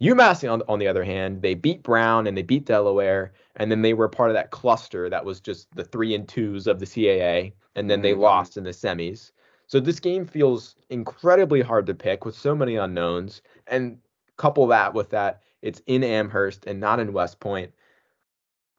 UMass, 0.00 0.50
on, 0.50 0.62
on 0.68 0.78
the 0.78 0.88
other 0.88 1.04
hand, 1.04 1.40
they 1.40 1.54
beat 1.54 1.82
Brown 1.82 2.26
and 2.26 2.36
they 2.36 2.42
beat 2.42 2.66
Delaware, 2.66 3.32
and 3.56 3.70
then 3.70 3.82
they 3.82 3.94
were 3.94 4.08
part 4.08 4.30
of 4.30 4.34
that 4.34 4.50
cluster 4.50 5.08
that 5.08 5.24
was 5.24 5.40
just 5.40 5.74
the 5.74 5.84
three 5.84 6.14
and 6.14 6.28
twos 6.28 6.66
of 6.66 6.80
the 6.80 6.86
CAA, 6.86 7.52
and 7.74 7.90
then 7.90 8.02
they 8.02 8.12
Mhm. 8.12 8.20
lost 8.20 8.56
in 8.56 8.64
the 8.64 8.70
semis. 8.70 9.30
So 9.66 9.80
this 9.80 9.98
game 10.00 10.26
feels 10.26 10.76
incredibly 10.90 11.60
hard 11.60 11.86
to 11.86 11.94
pick 11.94 12.24
with 12.24 12.36
so 12.36 12.54
many 12.54 12.76
unknowns, 12.76 13.42
and 13.66 13.98
couple 14.36 14.66
that 14.68 14.92
with 14.94 15.10
that 15.10 15.42
it's 15.62 15.80
in 15.86 16.04
Amherst 16.04 16.66
and 16.66 16.78
not 16.78 17.00
in 17.00 17.12
West 17.12 17.40
Point. 17.40 17.72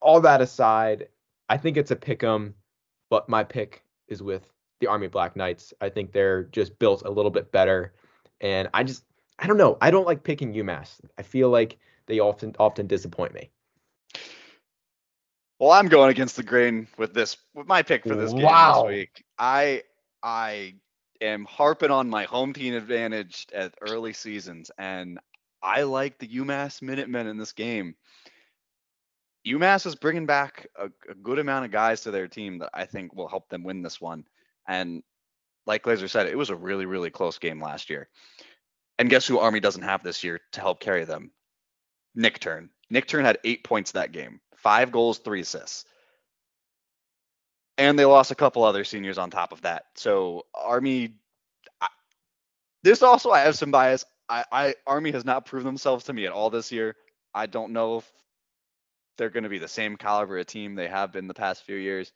All 0.02 0.21
that 0.21 0.39
aside, 0.41 1.10
I 1.50 1.58
think 1.58 1.76
it's 1.78 1.91
a 1.91 1.95
pick 1.95 2.23
'em, 2.23 2.54
but 3.10 3.28
my 3.28 3.43
pick 3.43 3.84
is 4.08 4.21
with 4.23 4.47
the 4.80 4.88
Army 4.88 5.08
Black 5.08 5.36
Knights. 5.36 5.73
I 5.82 5.89
think 5.89 6.12
they're 6.12 6.43
just 6.43 6.78
built 6.80 7.02
a 7.04 7.10
little 7.10 7.32
bit 7.32 7.52
better, 7.52 7.93
and 8.41 8.69
I 8.73 8.84
just 8.84 9.04
I 9.39 9.45
don't 9.47 9.58
know. 9.58 9.78
I 9.82 9.91
don't 9.91 10.06
like 10.08 10.23
picking 10.23 10.54
UMass. 10.54 11.00
I 11.17 11.21
feel 11.21 11.50
like 11.50 11.78
they 12.06 12.19
often 12.19 12.56
often 12.60 12.88
disappoint 12.88 13.34
me. 13.34 13.50
Well, 15.60 15.71
I'm 15.71 15.88
going 15.88 16.12
against 16.12 16.36
the 16.36 16.43
grain 16.43 16.88
with 16.97 17.13
this 17.13 17.38
with 17.54 17.67
my 17.67 17.82
pick 17.82 18.04
for 18.04 18.15
this 18.15 18.32
game 18.32 18.43
Wow. 18.43 18.84
this 18.84 18.91
week. 18.91 19.26
I 19.39 19.84
I 20.28 20.74
am 21.22 21.46
harping 21.46 21.90
on 21.90 22.10
my 22.10 22.26
home 22.26 22.52
team 22.52 22.74
advantage 22.74 23.48
at 23.54 23.74
early 23.80 24.12
seasons, 24.12 24.70
and 24.78 25.20
I 25.63 25.84
like 25.84 26.20
the 26.20 26.28
UMass 26.28 26.82
Minutemen 26.82 27.28
in 27.28 27.38
this 27.38 27.54
game. 27.54 27.96
UMass 29.48 29.86
is 29.86 29.96
bringing 29.96 30.26
back 30.26 30.68
a, 30.78 30.88
a 31.10 31.13
good 31.16 31.40
amount 31.40 31.63
of 31.63 31.72
guys 31.72 32.02
to 32.02 32.12
their 32.12 32.28
team 32.28 32.58
that 32.58 32.72
I 32.74 32.84
think 32.84 33.16
will 33.16 33.30
help 33.30 33.48
them 33.48 33.63
win 33.63 33.82
this 33.82 34.02
one. 34.02 34.26
And 34.68 35.02
like 35.66 35.84
Glazer 35.84 36.10
said, 36.10 36.28
it 36.28 36.38
was 36.38 36.50
a 36.50 36.56
really 36.58 36.86
really 36.86 37.10
close 37.10 37.38
game 37.40 37.63
last 37.63 37.90
year. 37.90 38.10
And 39.00 39.10
guess 39.10 39.26
who 39.26 39.40
Army 39.40 39.62
doesn't 39.62 39.84
have 39.84 40.04
this 40.04 40.26
year 40.26 40.42
to 40.52 40.60
help 40.60 40.82
carry 40.82 41.06
them? 41.06 41.32
Nichtern. 42.18 42.68
Nick 42.90 43.08
Turn 43.08 43.24
had 43.24 43.38
eight 43.46 43.63
points 43.63 43.94
that 43.94 44.12
game, 44.12 44.42
five 44.58 44.92
goals, 44.92 45.20
three 45.20 45.40
assists. 45.40 45.86
And 47.78 47.98
they 47.98 48.06
lost 48.06 48.32
a 48.32 48.36
couple 48.36 48.63
other 48.63 48.84
seniors 48.84 49.18
on 49.18 49.30
top 49.30 49.52
of 49.52 49.62
that. 49.62 49.86
So 49.96 50.46
Army, 50.54 51.16
I, 51.82 51.88
this 52.84 53.04
also 53.04 53.32
I 53.32 53.40
have 53.42 53.58
some 53.58 53.72
bias. 53.72 54.06
I, 54.30 54.44
I 54.52 54.76
Army 54.86 55.12
has 55.12 55.26
not 55.26 55.46
proven 55.46 55.66
themselves 55.66 56.06
to 56.06 56.13
me 56.13 56.26
at 56.26 56.34
all 56.34 56.50
this 56.50 56.72
year. 56.72 56.96
I 57.34 57.46
don't 57.46 57.74
know 57.74 57.98
if 57.98 58.12
they're 59.18 59.30
going 59.30 59.44
to 59.44 59.50
be 59.50 59.60
the 59.60 59.68
same 59.68 59.98
caliber 59.98 60.38
of 60.38 60.46
team 60.46 60.76
they 60.76 60.88
have 60.88 61.12
been 61.12 61.28
the 61.28 61.34
past 61.34 61.63
few 61.63 61.76
years. 61.76 62.12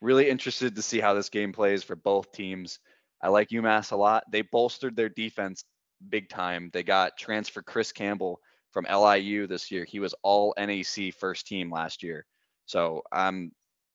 Really 0.00 0.28
interested 0.28 0.76
to 0.76 0.82
see 0.82 1.00
how 1.00 1.14
this 1.14 1.28
game 1.28 1.52
plays 1.52 1.82
for 1.82 1.96
both 1.96 2.32
teams. 2.32 2.78
I 3.22 3.28
like 3.28 3.48
UMass 3.48 3.92
a 3.92 3.96
lot. 3.96 4.24
They 4.30 4.42
bolstered 4.42 4.96
their 4.96 5.08
defense 5.08 5.64
big 6.08 6.28
time. 6.28 6.70
They 6.72 6.82
got 6.82 7.16
transfer 7.16 7.62
Chris 7.62 7.92
Campbell 7.92 8.40
from 8.72 8.86
LIU 8.90 9.46
this 9.46 9.70
year. 9.70 9.84
He 9.84 10.00
was 10.00 10.14
all 10.22 10.54
NAC 10.58 11.14
first 11.18 11.46
team 11.46 11.70
last 11.70 12.02
year. 12.02 12.26
So 12.66 13.02
I'm 13.12 13.52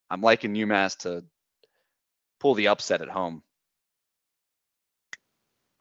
I'm 0.10 0.22
liking 0.22 0.54
UMass 0.54 0.98
to 1.00 1.24
pull 2.40 2.56
the 2.56 2.70
upset 2.70 3.02
at 3.02 3.10
home. 3.10 3.44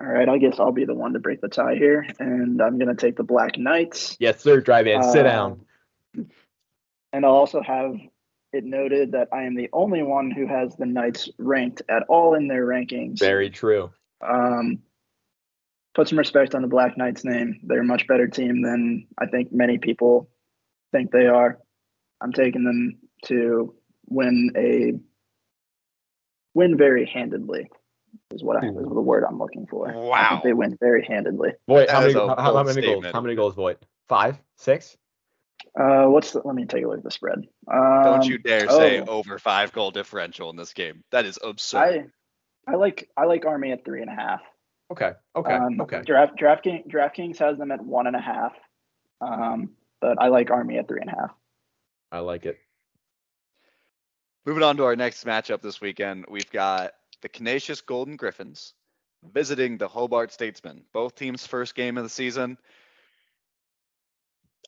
All 0.00 0.06
right, 0.06 0.28
I 0.28 0.38
guess 0.38 0.60
I'll 0.60 0.72
be 0.72 0.84
the 0.84 0.94
one 0.94 1.14
to 1.14 1.18
break 1.18 1.40
the 1.40 1.48
tie 1.48 1.74
here, 1.74 2.06
and 2.20 2.62
I'm 2.62 2.78
gonna 2.78 2.94
take 2.94 3.16
the 3.16 3.24
Black 3.24 3.58
Knights. 3.58 4.16
Yes, 4.20 4.40
sir. 4.40 4.60
Drive 4.60 4.86
in. 4.86 5.02
Sit 5.02 5.24
down. 5.24 5.64
And 7.12 7.24
I'll 7.24 7.32
also 7.32 7.62
have 7.62 7.96
it 8.52 8.64
noted 8.64 9.12
that 9.12 9.28
I 9.32 9.42
am 9.42 9.56
the 9.56 9.68
only 9.72 10.02
one 10.02 10.30
who 10.30 10.46
has 10.46 10.76
the 10.76 10.86
Knights 10.86 11.28
ranked 11.38 11.82
at 11.88 12.04
all 12.08 12.34
in 12.34 12.48
their 12.48 12.64
rankings. 12.64 13.18
Very 13.18 13.50
true. 13.50 13.90
Um, 14.26 14.80
put 15.94 16.08
some 16.08 16.18
respect 16.18 16.54
on 16.54 16.62
the 16.62 16.68
Black 16.68 16.96
Knights 16.96 17.24
name. 17.24 17.60
They're 17.64 17.80
a 17.80 17.84
much 17.84 18.06
better 18.06 18.28
team 18.28 18.62
than 18.62 19.06
I 19.18 19.26
think 19.26 19.52
many 19.52 19.78
people 19.78 20.30
think 20.92 21.10
they 21.10 21.26
are. 21.26 21.58
I'm 22.20 22.32
taking 22.32 22.64
them 22.64 22.98
to 23.24 23.74
win 24.08 24.50
a 24.56 24.94
win 26.54 26.76
very 26.76 27.06
handedly 27.06 27.70
is 28.32 28.42
what 28.42 28.62
I, 28.62 28.66
is 28.66 28.74
the 28.74 28.82
word 28.82 29.24
I'm 29.28 29.38
looking 29.38 29.66
for. 29.66 29.92
Wow. 29.92 30.40
they 30.42 30.52
win 30.52 30.76
very 30.80 31.04
handedly. 31.04 31.50
Voight, 31.68 31.90
how 31.90 32.00
many, 32.00 32.14
how, 32.14 32.34
how 32.36 32.62
many 32.62 32.80
goals? 32.80 32.92
statement. 32.94 33.14
How 33.14 33.20
many 33.20 33.34
goals, 33.34 33.54
Voight? 33.54 33.78
Five? 34.08 34.38
Six? 34.56 34.96
Uh, 35.78 36.06
what's 36.06 36.32
the? 36.32 36.40
Let 36.44 36.54
me 36.54 36.64
take 36.64 36.84
a 36.84 36.88
look 36.88 36.98
at 36.98 37.04
the 37.04 37.10
spread. 37.10 37.40
Um, 37.72 38.02
Don't 38.04 38.26
you 38.26 38.38
dare 38.38 38.68
say 38.68 39.00
oh. 39.00 39.06
over 39.06 39.38
five 39.38 39.72
goal 39.72 39.90
differential 39.90 40.50
in 40.50 40.56
this 40.56 40.72
game. 40.72 41.04
That 41.12 41.24
is 41.24 41.38
absurd. 41.42 42.10
I 42.66 42.72
I 42.72 42.76
like 42.76 43.08
I 43.16 43.24
like 43.24 43.44
Army 43.44 43.72
at 43.72 43.84
three 43.84 44.00
and 44.00 44.10
a 44.10 44.14
half. 44.14 44.40
Okay. 44.90 45.12
Okay. 45.36 45.52
Um, 45.52 45.80
okay. 45.82 46.02
Draft 46.02 46.38
DraftKings 46.38 46.90
DraftKings 46.90 47.38
has 47.38 47.58
them 47.58 47.70
at 47.70 47.84
one 47.84 48.06
and 48.06 48.16
a 48.16 48.20
half. 48.20 48.52
Um, 49.20 49.70
but 50.00 50.20
I 50.20 50.28
like 50.28 50.50
Army 50.50 50.78
at 50.78 50.88
three 50.88 51.00
and 51.00 51.10
a 51.10 51.14
half. 51.14 51.30
I 52.10 52.20
like 52.20 52.46
it. 52.46 52.58
Moving 54.48 54.62
on 54.62 54.78
to 54.78 54.84
our 54.84 54.96
next 54.96 55.26
matchup 55.26 55.60
this 55.60 55.78
weekend, 55.78 56.24
we've 56.26 56.50
got 56.50 56.92
the 57.20 57.28
Canisius 57.28 57.82
Golden 57.82 58.16
Griffins 58.16 58.72
visiting 59.22 59.76
the 59.76 59.86
Hobart 59.86 60.32
Statesmen. 60.32 60.84
Both 60.94 61.16
teams' 61.16 61.46
first 61.46 61.74
game 61.74 61.98
of 61.98 62.02
the 62.02 62.08
season. 62.08 62.56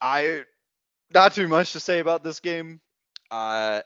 I 0.03 0.43
not 1.15 1.33
too 1.33 1.49
much 1.49 1.73
to 1.73 1.81
say 1.81 2.01
about 2.01 2.23
this 2.23 2.41
game. 2.41 2.83
Uh, 3.31 3.81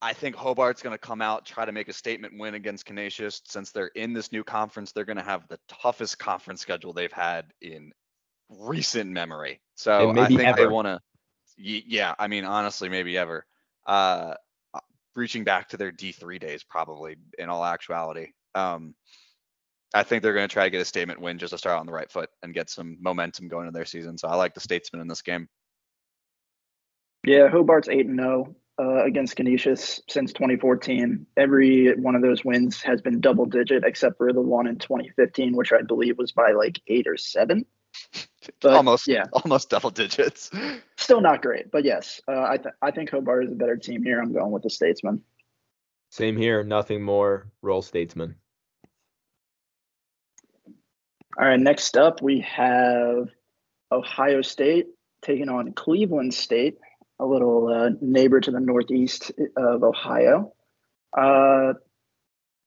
I 0.00 0.14
think 0.14 0.34
Hobart's 0.34 0.80
going 0.80 0.94
to 0.94 0.98
come 0.98 1.20
out 1.20 1.44
try 1.44 1.66
to 1.66 1.72
make 1.72 1.88
a 1.88 1.92
statement 1.92 2.38
win 2.38 2.54
against 2.54 2.86
Canisius 2.86 3.42
since 3.44 3.70
they're 3.70 3.88
in 3.88 4.14
this 4.14 4.32
new 4.32 4.44
conference. 4.44 4.92
They're 4.92 5.04
going 5.04 5.18
to 5.18 5.22
have 5.22 5.46
the 5.48 5.58
toughest 5.68 6.18
conference 6.18 6.62
schedule 6.62 6.94
they've 6.94 7.12
had 7.12 7.52
in 7.60 7.92
recent 8.48 9.10
memory. 9.10 9.60
So 9.74 10.10
I 10.18 10.26
think 10.26 10.56
they 10.56 10.66
want 10.66 10.86
to. 10.86 11.00
Yeah, 11.58 12.14
I 12.18 12.28
mean 12.28 12.46
honestly, 12.46 12.88
maybe 12.88 13.18
ever. 13.18 13.44
Uh, 13.84 14.36
reaching 15.16 15.44
back 15.44 15.68
to 15.70 15.76
their 15.76 15.92
D3 15.92 16.40
days, 16.40 16.64
probably 16.64 17.16
in 17.38 17.48
all 17.48 17.64
actuality. 17.64 18.28
Um, 18.54 18.94
I 19.94 20.02
think 20.02 20.22
they're 20.22 20.34
going 20.34 20.48
to 20.48 20.52
try 20.52 20.64
to 20.64 20.70
get 20.70 20.80
a 20.80 20.84
statement 20.84 21.20
win 21.20 21.38
just 21.38 21.52
to 21.52 21.58
start 21.58 21.78
on 21.78 21.86
the 21.86 21.92
right 21.92 22.10
foot 22.10 22.28
and 22.42 22.52
get 22.52 22.68
some 22.68 22.96
momentum 23.00 23.48
going 23.48 23.68
in 23.68 23.72
their 23.72 23.84
season. 23.84 24.18
So 24.18 24.28
I 24.28 24.34
like 24.34 24.54
the 24.54 24.60
Statesman 24.60 25.00
in 25.00 25.08
this 25.08 25.22
game. 25.22 25.48
Yeah, 27.24 27.48
Hobart's 27.48 27.88
eight 27.88 28.06
and 28.06 28.18
zero 28.18 28.54
uh, 28.78 29.04
against 29.04 29.36
Canisius 29.36 30.02
since 30.08 30.32
2014. 30.32 31.26
Every 31.36 31.94
one 31.94 32.16
of 32.16 32.22
those 32.22 32.44
wins 32.44 32.82
has 32.82 33.00
been 33.00 33.20
double 33.20 33.46
digit, 33.46 33.84
except 33.84 34.18
for 34.18 34.32
the 34.32 34.40
one 34.40 34.66
in 34.66 34.78
2015, 34.78 35.56
which 35.56 35.72
I 35.72 35.82
believe 35.82 36.18
was 36.18 36.32
by 36.32 36.52
like 36.52 36.80
eight 36.88 37.06
or 37.06 37.16
seven. 37.16 37.64
But, 38.60 38.74
almost, 38.74 39.06
yeah. 39.06 39.24
almost 39.32 39.70
double 39.70 39.90
digits. 39.90 40.50
Still 40.96 41.20
not 41.20 41.42
great, 41.42 41.70
but 41.70 41.84
yes, 41.84 42.20
uh, 42.28 42.42
I 42.42 42.56
th- 42.56 42.74
I 42.82 42.90
think 42.90 43.10
Hobart 43.10 43.44
is 43.44 43.52
a 43.52 43.56
better 43.56 43.76
team 43.76 44.02
here. 44.02 44.20
I'm 44.20 44.32
going 44.32 44.50
with 44.50 44.62
the 44.62 44.70
Statesman. 44.70 45.22
Same 46.10 46.36
here. 46.36 46.62
Nothing 46.62 47.02
more. 47.02 47.48
Roll 47.60 47.82
statesman. 47.82 48.36
All 51.36 51.48
right, 51.48 51.58
next 51.58 51.96
up 51.96 52.22
we 52.22 52.40
have 52.40 53.28
Ohio 53.90 54.40
State 54.42 54.86
taking 55.22 55.48
on 55.48 55.72
Cleveland 55.72 56.32
State, 56.32 56.78
a 57.18 57.26
little 57.26 57.66
uh, 57.66 57.90
neighbor 58.00 58.40
to 58.40 58.50
the 58.52 58.60
northeast 58.60 59.32
of 59.56 59.82
Ohio. 59.82 60.52
Uh, 61.16 61.72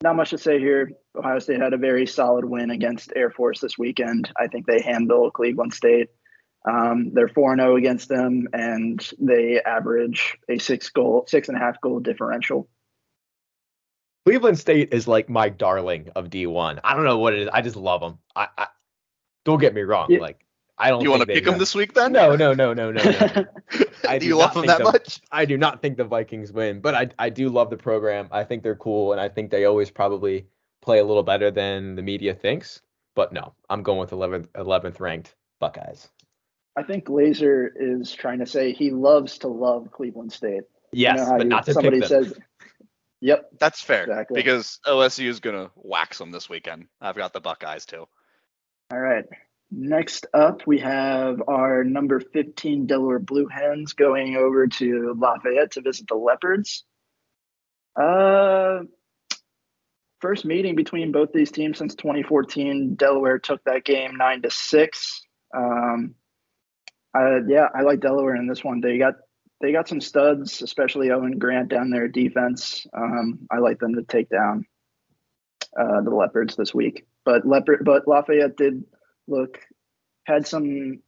not 0.03 0.15
much 0.15 0.31
to 0.31 0.37
say 0.37 0.59
here. 0.59 0.91
Ohio 1.17 1.39
State 1.39 1.59
had 1.59 1.73
a 1.73 1.77
very 1.77 2.05
solid 2.05 2.45
win 2.45 2.69
against 2.69 3.11
Air 3.15 3.31
Force 3.31 3.59
this 3.59 3.77
weekend. 3.77 4.29
I 4.37 4.47
think 4.47 4.65
they 4.65 4.81
handle 4.81 5.31
Cleveland 5.31 5.73
State. 5.73 6.09
Um, 6.69 7.11
they're 7.13 7.29
4 7.29 7.55
0 7.55 7.75
against 7.77 8.09
them, 8.09 8.47
and 8.53 9.07
they 9.19 9.61
average 9.61 10.37
a 10.49 10.57
six 10.57 10.89
goal, 10.89 11.25
six 11.27 11.47
and 11.47 11.57
a 11.57 11.59
half 11.59 11.79
goal 11.81 11.99
differential. 11.99 12.67
Cleveland 14.25 14.59
State 14.59 14.93
is 14.93 15.07
like 15.07 15.29
my 15.29 15.47
darling 15.47 16.09
of 16.15 16.29
D1. 16.29 16.81
I 16.83 16.93
don't 16.95 17.05
know 17.05 17.17
what 17.17 17.33
it 17.33 17.43
is. 17.43 17.49
I 17.53 17.61
just 17.61 17.77
love 17.77 18.01
them. 18.01 18.17
I, 18.35 18.47
I 18.57 18.67
don't 19.45 19.59
get 19.61 19.73
me 19.73 19.81
wrong. 19.81 20.07
Yeah. 20.09 20.19
Like 20.19 20.45
I 20.77 20.89
don't. 20.89 21.01
you 21.01 21.09
want 21.09 21.21
to 21.21 21.27
pick 21.27 21.45
them 21.45 21.57
this 21.57 21.73
week 21.73 21.93
then? 21.93 22.11
No, 22.11 22.35
no, 22.35 22.53
no, 22.53 22.73
no, 22.73 22.91
no, 22.91 23.01
no. 23.01 23.45
I 24.07 24.17
do 24.17 24.25
do 24.25 24.25
you 24.27 24.37
love 24.37 24.53
them 24.53 24.65
that 24.65 24.79
the- 24.79 24.83
much? 24.83 25.21
I 25.31 25.45
do 25.45 25.57
not 25.57 25.81
think 25.81 25.95
the 25.95 26.03
Vikings 26.03 26.51
win, 26.51 26.81
but 26.81 26.93
I 26.93 27.09
I 27.17 27.29
do 27.29 27.47
love 27.49 27.69
the 27.69 27.77
program. 27.77 28.27
I 28.31 28.43
think 28.43 28.63
they're 28.63 28.75
cool, 28.75 29.13
and 29.13 29.21
I 29.21 29.29
think 29.29 29.49
they 29.49 29.63
always 29.65 29.89
probably 29.89 30.47
play 30.87 30.99
a 30.99 31.03
little 31.03 31.21
better 31.23 31.51
than 31.51 31.95
the 31.95 32.01
media 32.01 32.33
thinks. 32.33 32.81
But 33.13 33.33
no, 33.33 33.53
I'm 33.69 33.83
going 33.83 33.99
with 33.99 34.11
11th 34.11 34.47
11th 34.55 34.99
ranked 35.01 35.35
Buckeyes. 35.59 36.07
I 36.77 36.83
think 36.83 37.05
Glazer 37.05 37.67
is 37.75 38.13
trying 38.13 38.39
to 38.39 38.45
say 38.45 38.71
he 38.71 38.91
loves 38.91 39.39
to 39.39 39.47
love 39.49 39.91
Cleveland 39.91 40.31
State. 40.31 40.63
You 40.93 41.01
Yes, 41.03 41.27
know 41.27 41.37
but 41.37 41.43
you- 41.43 41.49
not 41.49 41.65
to 41.65 41.73
somebody 41.73 41.99
pick 41.99 42.09
them. 42.09 42.23
says, 42.25 42.39
"Yep, 43.19 43.49
That's 43.59 43.81
fair 43.81 44.03
Exactly. 44.03 44.39
because 44.41 44.79
OSU 44.85 45.27
is 45.27 45.39
gonna 45.41 45.71
wax 45.75 46.19
them 46.19 46.31
this 46.31 46.49
weekend. 46.49 46.87
I've 47.01 47.15
got 47.17 47.33
the 47.33 47.41
Buckeyes 47.41 47.85
too. 47.85 48.07
All 48.91 48.99
right. 48.99 49.25
Next 49.69 50.27
up, 50.33 50.65
we 50.65 50.79
have 50.79 51.41
our 51.49 51.83
number 51.83 52.21
15 52.21 52.85
Delaware 52.85 53.19
Blue 53.19 53.47
Hens 53.47 53.91
going 53.93 54.37
over 54.37 54.67
to 54.67 55.13
Lafayette 55.17 55.71
to 55.71 55.81
visit 55.81 56.07
the 56.07 56.15
Leopards. 56.15 56.85
Uh, 57.99 58.83
first 60.19 60.45
meeting 60.45 60.75
between 60.75 61.11
both 61.11 61.31
these 61.33 61.51
teams 61.51 61.77
since 61.77 61.95
2014. 61.95 62.95
Delaware 62.95 63.39
took 63.39 63.63
that 63.65 63.85
game 63.85 64.15
nine 64.15 64.41
to 64.41 64.51
six. 64.51 65.21
Um, 65.55 66.15
yeah, 67.15 67.67
I 67.73 67.81
like 67.81 67.99
Delaware 67.99 68.35
in 68.35 68.47
this 68.47 68.63
one. 68.63 68.81
They 68.81 68.97
got 68.97 69.15
they 69.59 69.71
got 69.71 69.87
some 69.87 70.01
studs, 70.01 70.61
especially 70.61 71.11
Owen 71.11 71.39
Grant 71.39 71.69
down 71.69 71.89
there 71.89 72.07
defense. 72.07 72.85
Um, 72.95 73.47
I 73.51 73.57
like 73.57 73.79
them 73.79 73.95
to 73.95 74.03
take 74.03 74.29
down 74.29 74.65
uh, 75.77 76.01
the 76.01 76.11
Leopards 76.11 76.55
this 76.55 76.73
week. 76.73 77.07
But 77.25 77.45
Leopard, 77.45 77.83
but 77.83 78.07
Lafayette 78.07 78.55
did 78.55 78.83
look 79.27 79.59
had 80.25 80.45
some 80.47 80.99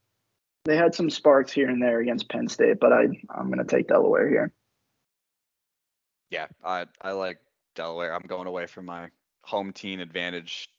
they 0.66 0.76
had 0.76 0.94
some 0.94 1.10
sparks 1.10 1.52
here 1.52 1.70
and 1.70 1.82
there 1.82 2.00
against 2.00 2.30
Penn 2.30 2.48
State, 2.48 2.80
but 2.80 2.92
I 2.92 3.04
I'm 3.30 3.50
gonna 3.50 3.66
take 3.66 3.88
Delaware 3.88 4.30
here. 4.30 4.54
Yeah, 6.30 6.48
I 6.64 6.86
I 7.02 7.12
like 7.12 7.38
Delaware. 7.76 8.14
I'm 8.14 8.28
going 8.28 8.48
away 8.48 8.66
from 8.66 8.86
my 8.86 9.10
home 9.42 9.74
team 9.74 10.00
advantage 10.00 10.70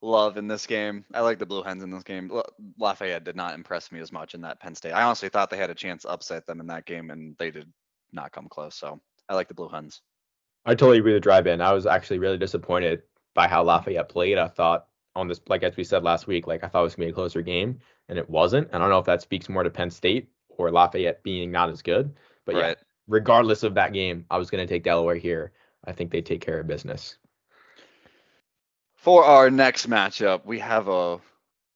love 0.00 0.36
in 0.36 0.46
this 0.48 0.66
game. 0.66 1.04
I 1.12 1.20
like 1.20 1.38
the 1.38 1.46
Blue 1.46 1.62
Hens 1.62 1.82
in 1.82 1.90
this 1.90 2.04
game. 2.04 2.30
Lafayette 2.78 3.24
did 3.24 3.36
not 3.36 3.54
impress 3.54 3.90
me 3.90 4.00
as 4.00 4.12
much 4.12 4.34
in 4.34 4.42
that 4.42 4.60
Penn 4.60 4.74
State. 4.74 4.92
I 4.92 5.02
honestly 5.02 5.28
thought 5.28 5.50
they 5.50 5.56
had 5.56 5.70
a 5.70 5.74
chance 5.74 6.02
to 6.02 6.08
upset 6.08 6.46
them 6.46 6.60
in 6.60 6.68
that 6.68 6.86
game, 6.86 7.10
and 7.10 7.36
they 7.38 7.50
did 7.50 7.70
not 8.12 8.32
come 8.32 8.48
close. 8.48 8.74
So 8.74 9.00
I 9.28 9.34
like 9.34 9.48
the 9.48 9.54
Blue 9.54 9.68
Hens. 9.68 10.00
I 10.64 10.74
totally 10.74 10.98
agree 10.98 11.14
with 11.14 11.22
drive 11.22 11.46
in. 11.46 11.60
I 11.60 11.72
was 11.72 11.86
actually 11.86 12.18
really 12.18 12.38
disappointed 12.38 13.02
by 13.34 13.48
how 13.48 13.62
Lafayette 13.62 14.08
played. 14.08 14.38
I 14.38 14.48
thought 14.48 14.86
on 15.14 15.28
this, 15.28 15.40
like 15.48 15.62
as 15.62 15.76
we 15.76 15.84
said 15.84 16.02
last 16.02 16.26
week, 16.26 16.46
like 16.46 16.62
I 16.62 16.68
thought 16.68 16.80
it 16.80 16.84
was 16.84 16.94
gonna 16.94 17.06
be 17.06 17.10
a 17.10 17.14
closer 17.14 17.42
game, 17.42 17.80
and 18.08 18.18
it 18.18 18.28
wasn't. 18.28 18.68
I 18.72 18.78
don't 18.78 18.90
know 18.90 18.98
if 18.98 19.06
that 19.06 19.22
speaks 19.22 19.48
more 19.48 19.62
to 19.62 19.70
Penn 19.70 19.90
State 19.90 20.28
or 20.48 20.70
Lafayette 20.70 21.22
being 21.22 21.50
not 21.50 21.70
as 21.70 21.82
good. 21.82 22.14
But 22.44 22.56
yeah, 22.56 22.60
right. 22.60 22.78
Regardless 23.08 23.62
of 23.62 23.74
that 23.74 23.92
game, 23.92 24.26
I 24.30 24.38
was 24.38 24.50
gonna 24.50 24.66
take 24.66 24.84
Delaware 24.84 25.16
here. 25.16 25.52
I 25.84 25.92
think 25.92 26.10
they 26.10 26.22
take 26.22 26.40
care 26.40 26.60
of 26.60 26.66
business. 26.66 27.16
For 28.96 29.24
our 29.24 29.50
next 29.50 29.88
matchup, 29.88 30.44
we 30.44 30.58
have 30.58 30.88
a 30.88 31.20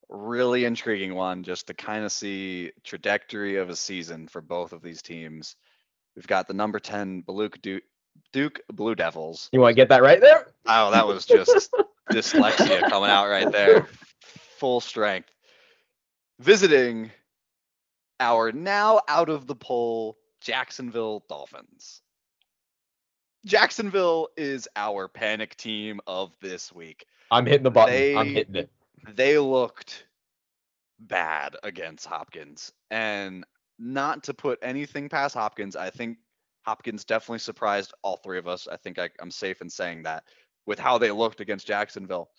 really 0.09 0.64
intriguing 0.64 1.14
one 1.14 1.42
just 1.42 1.68
to 1.68 1.75
kind 1.75 2.05
of 2.05 2.12
see 2.12 2.73
trajectory 2.85 3.57
of 3.57 3.71
a 3.71 3.77
season 3.77 4.29
for 4.29 4.40
both 4.40 4.73
of 4.73 4.83
these 4.83 5.03
teams. 5.03 5.57
We've 6.14 6.27
got 6.27 6.47
the 6.47 6.55
number 6.55 6.79
10 6.79 7.23
Beluga, 7.23 7.59
du- 7.59 7.81
Duke 8.33 8.61
Blue 8.71 8.95
Devils. 8.95 9.49
You 9.53 9.61
want 9.61 9.71
to 9.71 9.77
get 9.77 9.88
that 9.88 10.03
right 10.03 10.21
there? 10.21 10.49
Oh, 10.66 10.90
that 10.90 11.07
was 11.07 11.25
just 11.25 11.71
dyslexia 12.11 12.88
coming 12.90 13.09
out 13.09 13.29
right 13.29 13.51
there. 13.51 13.87
Full 14.59 14.81
strength. 14.81 15.31
Visiting 16.40 17.11
our 18.21 18.53
now 18.53 19.01
out 19.09 19.31
of 19.31 19.47
the 19.47 19.55
poll 19.55 20.16
Jacksonville 20.42 21.24
Dolphins. 21.28 22.02
Jacksonville 23.44 24.28
is 24.37 24.68
our 24.76 25.09
panic 25.09 25.57
team 25.57 26.00
of 26.07 26.33
this 26.40 26.72
week. 26.72 27.07
I'm 27.31 27.46
hitting 27.46 27.64
the 27.64 27.70
button. 27.70 28.16
I'm 28.16 28.28
hitting 28.28 28.55
it. 28.55 28.70
They 29.14 29.38
looked 29.38 30.07
bad 31.00 31.57
against 31.62 32.07
Hopkins. 32.07 32.72
And 32.90 33.44
not 33.78 34.24
to 34.24 34.35
put 34.35 34.59
anything 34.62 35.09
past 35.09 35.35
Hopkins, 35.35 35.74
I 35.74 35.90
think 35.90 36.18
Hopkins 36.62 37.05
definitely 37.05 37.40
surprised 37.40 37.92
all 38.02 38.18
three 38.18 38.38
of 38.38 38.46
us. 38.46 38.68
I 38.70 38.76
think 38.76 38.98
I, 38.98 39.11
I'm 39.20 39.31
safe 39.31 39.61
in 39.61 39.68
saying 39.68 40.05
that 40.05 40.24
with 40.66 40.78
how 40.78 40.98
they 40.98 41.11
looked 41.11 41.40
against 41.40 41.66
Jacksonville. 41.66 42.31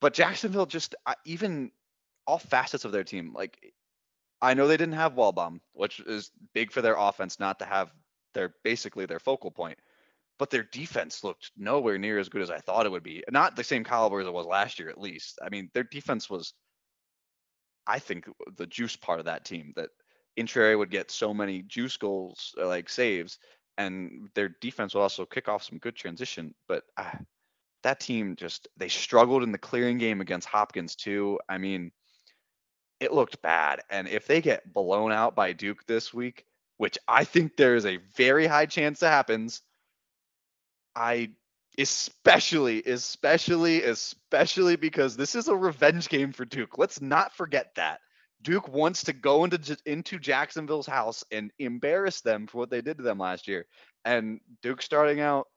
But 0.00 0.14
Jacksonville 0.14 0.66
just 0.66 0.94
uh, 1.06 1.14
even 1.24 1.72
all 2.26 2.38
facets 2.38 2.84
of 2.84 2.92
their 2.92 3.02
team, 3.02 3.32
like 3.34 3.72
I 4.40 4.54
know 4.54 4.66
they 4.68 4.76
didn't 4.76 4.94
have 4.94 5.14
Wallbaum, 5.14 5.60
which 5.72 6.00
is 6.00 6.30
big 6.54 6.72
for 6.72 6.82
their 6.82 6.96
offense 6.96 7.40
not 7.40 7.58
to 7.58 7.64
have 7.64 7.90
their 8.34 8.54
basically 8.64 9.06
their 9.06 9.18
focal 9.18 9.50
point. 9.50 9.78
But 10.38 10.50
their 10.50 10.62
defense 10.62 11.24
looked 11.24 11.50
nowhere 11.56 11.98
near 11.98 12.18
as 12.18 12.28
good 12.28 12.42
as 12.42 12.50
I 12.50 12.58
thought 12.58 12.86
it 12.86 12.92
would 12.92 13.02
be. 13.02 13.24
Not 13.28 13.56
the 13.56 13.64
same 13.64 13.82
caliber 13.82 14.20
as 14.20 14.26
it 14.28 14.32
was 14.32 14.46
last 14.46 14.78
year, 14.78 14.88
at 14.88 15.00
least. 15.00 15.40
I 15.42 15.48
mean, 15.48 15.68
their 15.74 15.82
defense 15.82 16.30
was, 16.30 16.54
I 17.88 17.98
think, 17.98 18.28
the 18.56 18.66
juice 18.66 18.94
part 18.94 19.18
of 19.18 19.24
that 19.26 19.44
team. 19.44 19.72
That 19.74 19.90
Intrier 20.36 20.78
would 20.78 20.92
get 20.92 21.10
so 21.10 21.34
many 21.34 21.62
juice 21.62 21.96
goals, 21.96 22.54
uh, 22.60 22.68
like 22.68 22.88
saves, 22.88 23.38
and 23.78 24.28
their 24.36 24.50
defense 24.60 24.94
will 24.94 25.02
also 25.02 25.26
kick 25.26 25.48
off 25.48 25.64
some 25.64 25.78
good 25.78 25.96
transition. 25.96 26.54
But 26.68 26.84
uh, 26.96 27.16
that 27.82 27.98
team 27.98 28.36
just 28.36 28.68
they 28.76 28.88
struggled 28.88 29.42
in 29.42 29.50
the 29.50 29.58
clearing 29.58 29.98
game 29.98 30.20
against 30.20 30.48
Hopkins 30.48 30.94
too. 30.94 31.40
I 31.48 31.58
mean, 31.58 31.90
it 33.00 33.12
looked 33.12 33.42
bad. 33.42 33.80
And 33.90 34.08
if 34.08 34.26
they 34.26 34.40
get 34.40 34.72
blown 34.72 35.12
out 35.12 35.34
by 35.34 35.52
Duke 35.52 35.86
this 35.86 36.12
week, 36.12 36.44
which 36.76 36.98
I 37.06 37.24
think 37.24 37.56
there 37.56 37.76
is 37.76 37.86
a 37.86 37.98
very 38.16 38.46
high 38.46 38.66
chance 38.66 39.00
that 39.00 39.10
happens, 39.10 39.62
I 40.94 41.30
especially, 41.78 42.82
especially, 42.84 43.82
especially 43.84 44.76
because 44.76 45.16
this 45.16 45.34
is 45.34 45.48
a 45.48 45.56
revenge 45.56 46.08
game 46.08 46.32
for 46.32 46.44
Duke. 46.44 46.78
Let's 46.78 47.00
not 47.00 47.34
forget 47.34 47.74
that. 47.76 48.00
Duke 48.42 48.68
wants 48.68 49.04
to 49.04 49.12
go 49.12 49.44
into 49.44 49.76
into 49.84 50.18
Jacksonville's 50.18 50.86
house 50.86 51.24
and 51.32 51.50
embarrass 51.58 52.20
them 52.20 52.46
for 52.46 52.58
what 52.58 52.70
they 52.70 52.80
did 52.80 52.98
to 52.98 53.02
them 53.02 53.18
last 53.18 53.48
year. 53.48 53.66
And 54.04 54.40
Duke 54.62 54.80
starting 54.80 55.20
out 55.20 55.48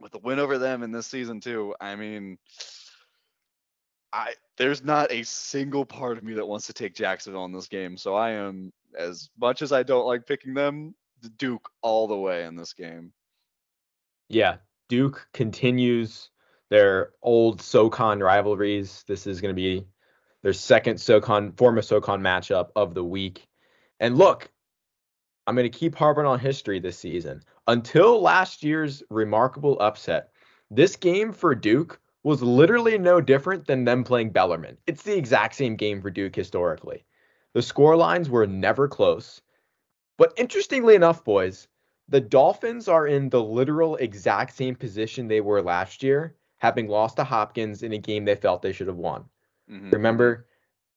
with 0.00 0.14
a 0.14 0.18
win 0.18 0.38
over 0.38 0.58
them 0.58 0.82
in 0.82 0.90
this 0.90 1.06
season 1.06 1.40
too. 1.40 1.74
I 1.80 1.94
mean, 1.94 2.38
I 4.12 4.34
there's 4.56 4.82
not 4.82 5.12
a 5.12 5.22
single 5.22 5.84
part 5.84 6.18
of 6.18 6.24
me 6.24 6.34
that 6.34 6.46
wants 6.46 6.66
to 6.66 6.72
take 6.72 6.94
Jacksonville 6.94 7.44
in 7.44 7.52
this 7.52 7.68
game. 7.68 7.96
So 7.96 8.14
I 8.14 8.30
am 8.30 8.72
as 8.96 9.30
much 9.38 9.62
as 9.62 9.72
I 9.72 9.82
don't 9.82 10.06
like 10.06 10.26
picking 10.26 10.54
them, 10.54 10.94
the 11.20 11.28
Duke 11.28 11.68
all 11.82 12.06
the 12.08 12.16
way 12.16 12.44
in 12.44 12.56
this 12.56 12.72
game. 12.72 13.12
Yeah, 14.28 14.56
Duke 14.88 15.26
continues 15.32 16.30
their 16.70 17.10
old 17.22 17.62
SoCon 17.62 18.20
rivalries. 18.20 19.04
This 19.06 19.26
is 19.26 19.40
going 19.40 19.54
to 19.54 19.60
be 19.60 19.86
their 20.42 20.52
second 20.52 21.00
SoCon 21.00 21.52
former 21.52 21.82
SoCon 21.82 22.20
matchup 22.20 22.68
of 22.76 22.94
the 22.94 23.04
week. 23.04 23.46
And 24.00 24.16
look, 24.16 24.50
I'm 25.46 25.54
going 25.54 25.70
to 25.70 25.78
keep 25.78 25.94
harping 25.94 26.26
on 26.26 26.38
history 26.38 26.78
this 26.78 26.98
season. 26.98 27.42
Until 27.66 28.20
last 28.20 28.62
year's 28.62 29.02
remarkable 29.10 29.78
upset, 29.80 30.30
this 30.70 30.96
game 30.96 31.32
for 31.32 31.54
Duke 31.54 32.00
was 32.22 32.42
literally 32.42 32.98
no 32.98 33.20
different 33.20 33.66
than 33.66 33.84
them 33.84 34.04
playing 34.04 34.30
Bellarmine. 34.30 34.78
It's 34.86 35.02
the 35.02 35.16
exact 35.16 35.54
same 35.54 35.76
game 35.76 36.02
for 36.02 36.10
Duke 36.10 36.34
historically. 36.36 37.04
The 37.54 37.62
score 37.62 37.96
lines 37.96 38.28
were 38.30 38.46
never 38.46 38.88
close. 38.88 39.40
But 40.18 40.32
interestingly 40.36 40.94
enough, 40.94 41.24
boys, 41.24 41.68
the 42.08 42.20
Dolphins 42.20 42.88
are 42.88 43.06
in 43.06 43.28
the 43.30 43.42
literal 43.42 43.96
exact 43.96 44.52
same 44.54 44.74
position 44.74 45.28
they 45.28 45.40
were 45.40 45.62
last 45.62 46.02
year, 46.02 46.36
having 46.58 46.88
lost 46.88 47.16
to 47.16 47.24
Hopkins 47.24 47.82
in 47.82 47.92
a 47.92 47.98
game 47.98 48.24
they 48.24 48.34
felt 48.34 48.62
they 48.62 48.72
should 48.72 48.88
have 48.88 48.96
won. 48.96 49.24
Mhm. 49.70 49.92
Remember, 49.92 50.46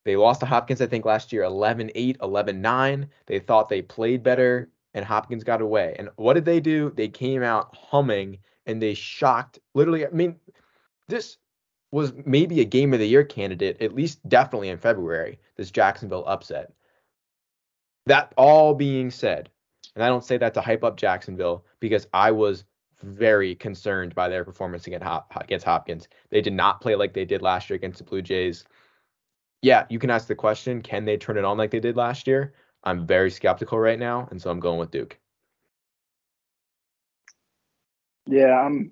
they 0.03 0.15
lost 0.15 0.39
to 0.41 0.45
Hopkins, 0.45 0.81
I 0.81 0.88
think, 0.88 1.05
last 1.05 1.31
year 1.31 1.43
11 1.43 1.91
8, 1.95 2.17
11 2.21 2.62
9. 2.62 3.10
They 3.27 3.39
thought 3.39 3.69
they 3.69 3.81
played 3.81 4.23
better, 4.23 4.71
and 4.93 5.05
Hopkins 5.05 5.43
got 5.43 5.62
away. 5.62 5.95
And 5.99 6.10
what 6.15 6.34
did 6.34 6.45
they 6.45 6.60
do? 6.60 6.91
They 6.91 7.07
came 7.10 7.43
out 7.43 7.75
humming 7.75 8.39
and 8.65 8.81
they 8.81 8.93
shocked, 8.93 9.60
literally. 9.73 10.05
I 10.05 10.10
mean, 10.10 10.39
this 11.12 11.38
was 11.91 12.13
maybe 12.26 12.62
a 12.62 12.65
game 12.65 12.93
of 12.93 13.00
the 13.00 13.08
year 13.08 13.24
candidate, 13.24 13.82
at 13.82 13.93
least 13.93 14.28
definitely 14.28 14.69
in 14.69 14.78
February, 14.78 15.39
this 15.58 15.71
Jacksonville 15.71 16.24
upset. 16.26 16.74
That 18.08 18.34
all 18.38 18.74
being 18.74 19.12
said, 19.12 19.50
and 19.93 20.04
I 20.04 20.08
don't 20.08 20.24
say 20.24 20.38
that 20.38 20.54
to 20.56 20.62
hype 20.62 20.84
up 20.84 20.97
Jacksonville 20.97 21.65
because 21.80 22.08
I 22.13 22.32
was 22.32 22.63
very 23.04 23.56
concerned 23.56 24.15
by 24.15 24.30
their 24.30 24.45
performance 24.45 24.88
against, 24.88 25.65
Hopkins. 25.65 26.08
They 26.30 26.41
did 26.41 26.54
not 26.54 26.82
play 26.82 26.95
like 26.95 27.13
they 27.13 27.26
did 27.26 27.41
last 27.41 27.69
year 27.69 27.76
against 27.76 28.00
the 28.00 28.06
Blue 28.06 28.21
Jays. 28.21 28.63
Yeah, 29.62 29.86
you 29.89 30.00
can 30.00 30.10
ask 30.10 30.28
the 30.28 30.36
question 30.36 30.82
can 30.82 31.06
they 31.06 31.17
turn 31.17 31.38
it 31.38 31.45
on 31.45 31.58
like 31.58 31.71
they 31.71 31.80
did 31.80 31.97
last 31.97 32.26
year? 32.26 32.54
I'm 32.84 33.06
very 33.06 33.30
skeptical 33.30 33.78
right 33.78 34.00
now, 34.00 34.28
and 34.32 34.41
so 34.41 34.50
I'm 34.50 34.60
going 34.60 34.80
with 34.80 34.91
Duke. 34.91 35.19
Yeah, 38.26 38.60
I'm 38.60 38.91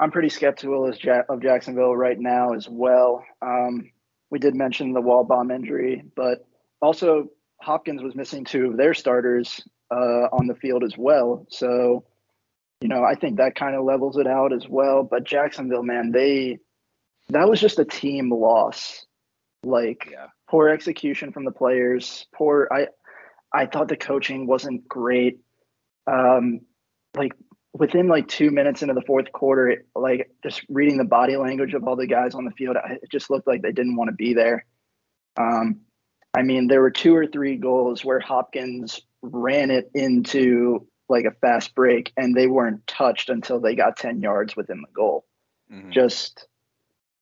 I'm 0.00 0.10
pretty 0.10 0.30
skeptical 0.30 0.88
of 0.88 1.42
Jacksonville 1.42 1.94
right 1.94 2.18
now 2.18 2.54
as 2.54 2.66
well. 2.68 3.22
Um, 3.42 3.90
we 4.30 4.38
did 4.38 4.54
mention 4.54 4.94
the 4.94 5.02
Wallbaum 5.02 5.54
injury, 5.54 6.02
but 6.16 6.46
also 6.80 7.28
Hopkins 7.60 8.02
was 8.02 8.14
missing 8.14 8.44
two 8.46 8.70
of 8.70 8.76
their 8.78 8.94
starters 8.94 9.60
uh, 9.90 10.28
on 10.32 10.46
the 10.46 10.54
field 10.54 10.84
as 10.84 10.94
well. 10.96 11.46
So, 11.50 12.04
you 12.80 12.88
know, 12.88 13.04
I 13.04 13.14
think 13.14 13.36
that 13.36 13.54
kind 13.56 13.76
of 13.76 13.84
levels 13.84 14.16
it 14.16 14.26
out 14.26 14.54
as 14.54 14.66
well. 14.66 15.02
But 15.02 15.24
Jacksonville, 15.24 15.82
man, 15.82 16.12
they 16.12 16.58
that 17.28 17.48
was 17.48 17.60
just 17.60 17.78
a 17.78 17.84
team 17.84 18.30
loss. 18.30 19.04
Like 19.62 20.08
Yeah. 20.10 20.28
poor 20.48 20.70
execution 20.70 21.32
from 21.32 21.44
the 21.44 21.52
players. 21.52 22.26
Poor. 22.34 22.68
I 22.72 22.86
I 23.52 23.66
thought 23.66 23.88
the 23.88 23.96
coaching 23.96 24.46
wasn't 24.46 24.88
great. 24.88 25.40
Um, 26.06 26.60
like 27.14 27.32
within 27.72 28.08
like 28.08 28.28
two 28.28 28.50
minutes 28.50 28.82
into 28.82 28.94
the 28.94 29.02
fourth 29.02 29.30
quarter, 29.32 29.68
it, 29.68 29.86
like 29.94 30.30
just 30.42 30.62
reading 30.68 30.98
the 30.98 31.04
body 31.04 31.36
language 31.36 31.74
of 31.74 31.84
all 31.84 31.96
the 31.96 32.06
guys 32.06 32.34
on 32.34 32.44
the 32.44 32.50
field, 32.52 32.76
it 32.88 33.10
just 33.10 33.30
looked 33.30 33.46
like 33.46 33.62
they 33.62 33.72
didn't 33.72 33.96
want 33.96 34.08
to 34.08 34.14
be 34.14 34.34
there. 34.34 34.66
Um, 35.36 35.80
I 36.34 36.42
mean, 36.42 36.68
there 36.68 36.80
were 36.80 36.90
two 36.90 37.14
or 37.14 37.26
three 37.26 37.56
goals 37.56 38.04
where 38.04 38.20
Hopkins 38.20 39.00
ran 39.22 39.70
it 39.70 39.90
into 39.94 40.86
like 41.08 41.24
a 41.24 41.32
fast 41.40 41.74
break, 41.74 42.12
and 42.16 42.36
they 42.36 42.46
weren't 42.46 42.86
touched 42.86 43.30
until 43.30 43.60
they 43.60 43.74
got 43.74 43.96
ten 43.96 44.20
yards 44.20 44.56
within 44.56 44.80
the 44.80 44.92
goal 44.92 45.24
Mhm. 45.72 45.90
just 45.90 46.46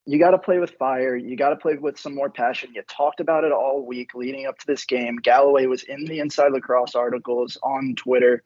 you 0.06 0.18
got 0.18 0.30
to 0.30 0.38
play 0.38 0.58
with 0.58 0.70
fire. 0.78 1.14
You 1.14 1.36
got 1.36 1.50
to 1.50 1.56
play 1.56 1.76
with 1.76 1.98
some 1.98 2.14
more 2.14 2.30
passion. 2.30 2.72
You 2.74 2.82
talked 2.88 3.20
about 3.20 3.44
it 3.44 3.52
all 3.52 3.84
week 3.84 4.14
leading 4.14 4.46
up 4.46 4.58
to 4.58 4.66
this 4.66 4.86
game. 4.86 5.16
Galloway 5.16 5.66
was 5.66 5.82
in 5.82 6.06
the 6.06 6.20
Inside 6.20 6.52
Lacrosse 6.52 6.94
articles 6.94 7.58
on 7.62 7.94
Twitter, 7.94 8.42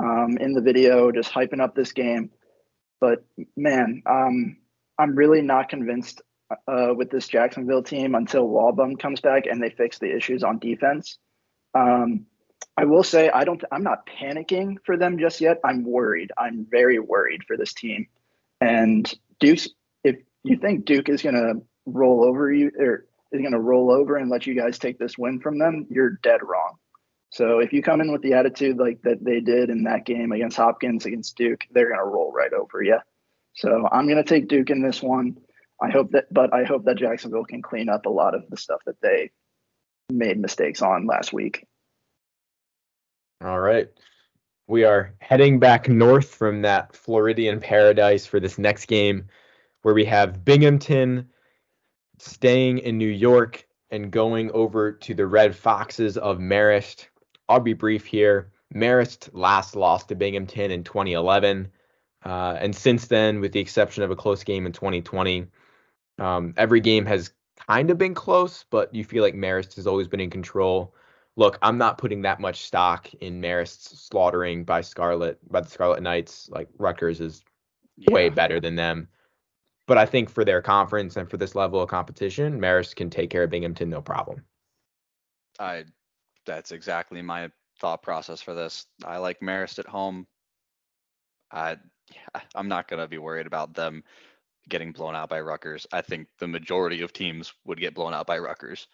um, 0.00 0.36
in 0.40 0.52
the 0.52 0.60
video, 0.60 1.10
just 1.10 1.32
hyping 1.32 1.60
up 1.60 1.74
this 1.74 1.92
game. 1.92 2.30
But 3.00 3.24
man, 3.56 4.02
um, 4.06 4.56
I'm 4.98 5.14
really 5.14 5.42
not 5.42 5.68
convinced 5.68 6.22
uh, 6.68 6.94
with 6.94 7.10
this 7.10 7.28
Jacksonville 7.28 7.82
team 7.82 8.14
until 8.14 8.48
Wallbaum 8.48 8.98
comes 8.98 9.20
back 9.20 9.46
and 9.46 9.62
they 9.62 9.70
fix 9.70 9.98
the 9.98 10.14
issues 10.14 10.42
on 10.42 10.58
defense. 10.58 11.18
Um, 11.74 12.26
I 12.76 12.84
will 12.84 13.04
say 13.04 13.30
I 13.30 13.44
don't. 13.44 13.62
I'm 13.70 13.82
not 13.84 14.06
panicking 14.06 14.76
for 14.84 14.96
them 14.96 15.18
just 15.18 15.40
yet. 15.40 15.60
I'm 15.64 15.84
worried. 15.84 16.32
I'm 16.36 16.66
very 16.68 16.98
worried 16.98 17.42
for 17.46 17.56
this 17.56 17.72
team. 17.72 18.06
And 18.60 19.12
Duke's, 19.38 19.68
if 20.02 20.16
you 20.42 20.56
think 20.56 20.84
Duke 20.84 21.08
is 21.08 21.22
going 21.22 21.36
to 21.36 21.62
roll 21.86 22.24
over 22.24 22.52
you 22.52 22.70
or 22.78 23.06
is 23.32 23.40
going 23.40 23.52
to 23.52 23.60
roll 23.60 23.92
over 23.92 24.16
and 24.16 24.30
let 24.30 24.46
you 24.46 24.54
guys 24.54 24.78
take 24.78 24.98
this 24.98 25.16
win 25.18 25.40
from 25.40 25.58
them, 25.58 25.86
you're 25.88 26.18
dead 26.22 26.40
wrong. 26.42 26.76
So 27.34 27.58
if 27.58 27.72
you 27.72 27.82
come 27.82 28.00
in 28.00 28.12
with 28.12 28.22
the 28.22 28.34
attitude 28.34 28.78
like 28.78 29.02
that 29.02 29.24
they 29.24 29.40
did 29.40 29.68
in 29.68 29.82
that 29.84 30.06
game 30.06 30.30
against 30.30 30.56
Hopkins 30.56 31.04
against 31.04 31.36
Duke, 31.36 31.64
they're 31.72 31.88
going 31.88 31.98
to 31.98 32.04
roll 32.04 32.30
right 32.30 32.52
over 32.52 32.80
you. 32.80 32.98
So 33.54 33.88
I'm 33.90 34.06
going 34.06 34.22
to 34.22 34.28
take 34.28 34.46
Duke 34.46 34.70
in 34.70 34.80
this 34.80 35.02
one. 35.02 35.38
I 35.82 35.90
hope 35.90 36.12
that, 36.12 36.32
but 36.32 36.54
I 36.54 36.62
hope 36.62 36.84
that 36.84 36.96
Jacksonville 36.96 37.44
can 37.44 37.60
clean 37.60 37.88
up 37.88 38.06
a 38.06 38.08
lot 38.10 38.36
of 38.36 38.48
the 38.50 38.56
stuff 38.56 38.82
that 38.86 39.00
they 39.02 39.32
made 40.12 40.38
mistakes 40.38 40.80
on 40.80 41.08
last 41.08 41.32
week. 41.32 41.66
All 43.44 43.58
right. 43.58 43.88
We 44.68 44.84
are 44.84 45.12
heading 45.20 45.58
back 45.58 45.88
north 45.88 46.28
from 46.28 46.62
that 46.62 46.94
Floridian 46.94 47.58
paradise 47.58 48.26
for 48.26 48.38
this 48.38 48.58
next 48.58 48.86
game 48.86 49.26
where 49.82 49.94
we 49.94 50.04
have 50.04 50.44
Binghamton 50.44 51.28
staying 52.20 52.78
in 52.78 52.96
New 52.96 53.08
York 53.08 53.66
and 53.90 54.12
going 54.12 54.52
over 54.52 54.92
to 54.92 55.14
the 55.14 55.26
Red 55.26 55.56
Foxes 55.56 56.16
of 56.16 56.38
Marist. 56.38 57.08
I'll 57.48 57.60
be 57.60 57.74
brief 57.74 58.06
here. 58.06 58.52
Marist 58.74 59.30
last 59.32 59.76
lost 59.76 60.08
to 60.08 60.14
Binghamton 60.14 60.70
in 60.70 60.84
2011. 60.84 61.70
Uh, 62.24 62.56
and 62.58 62.74
since 62.74 63.06
then, 63.06 63.40
with 63.40 63.52
the 63.52 63.60
exception 63.60 64.02
of 64.02 64.10
a 64.10 64.16
close 64.16 64.42
game 64.42 64.66
in 64.66 64.72
2020, 64.72 65.46
um, 66.18 66.54
every 66.56 66.80
game 66.80 67.04
has 67.06 67.32
kind 67.68 67.90
of 67.90 67.98
been 67.98 68.14
close, 68.14 68.64
but 68.70 68.94
you 68.94 69.04
feel 69.04 69.22
like 69.22 69.34
Marist 69.34 69.76
has 69.76 69.86
always 69.86 70.08
been 70.08 70.20
in 70.20 70.30
control. 70.30 70.94
Look, 71.36 71.58
I'm 71.62 71.78
not 71.78 71.98
putting 71.98 72.22
that 72.22 72.40
much 72.40 72.62
stock 72.62 73.12
in 73.14 73.40
Marist's 73.40 74.00
slaughtering 74.00 74.64
by 74.64 74.80
Scarlet 74.80 75.38
by 75.50 75.60
the 75.60 75.68
Scarlet 75.68 76.02
Knights. 76.02 76.48
Like 76.50 76.68
Rutgers 76.78 77.20
is 77.20 77.44
way 78.10 78.28
better 78.28 78.60
than 78.60 78.76
them. 78.76 79.08
But 79.86 79.98
I 79.98 80.06
think 80.06 80.30
for 80.30 80.44
their 80.44 80.62
conference 80.62 81.16
and 81.16 81.28
for 81.28 81.36
this 81.36 81.54
level 81.54 81.80
of 81.82 81.90
competition, 81.90 82.58
Marist 82.58 82.96
can 82.96 83.10
take 83.10 83.30
care 83.30 83.42
of 83.42 83.50
Binghamton 83.50 83.90
no 83.90 84.00
problem. 84.00 84.44
I 85.58 85.84
that's 86.46 86.72
exactly 86.72 87.22
my 87.22 87.50
thought 87.80 88.02
process 88.02 88.40
for 88.40 88.54
this. 88.54 88.86
I 89.04 89.18
like 89.18 89.40
Marist 89.40 89.78
at 89.78 89.86
home. 89.86 90.26
I 91.50 91.76
I'm 92.54 92.68
not 92.68 92.88
gonna 92.88 93.08
be 93.08 93.18
worried 93.18 93.46
about 93.46 93.74
them 93.74 94.04
getting 94.68 94.92
blown 94.92 95.14
out 95.14 95.28
by 95.28 95.40
Rutgers. 95.40 95.86
I 95.92 96.02
think 96.02 96.28
the 96.38 96.48
majority 96.48 97.02
of 97.02 97.12
teams 97.12 97.52
would 97.64 97.80
get 97.80 97.94
blown 97.94 98.14
out 98.14 98.26
by 98.26 98.38
Rutgers. 98.38 98.86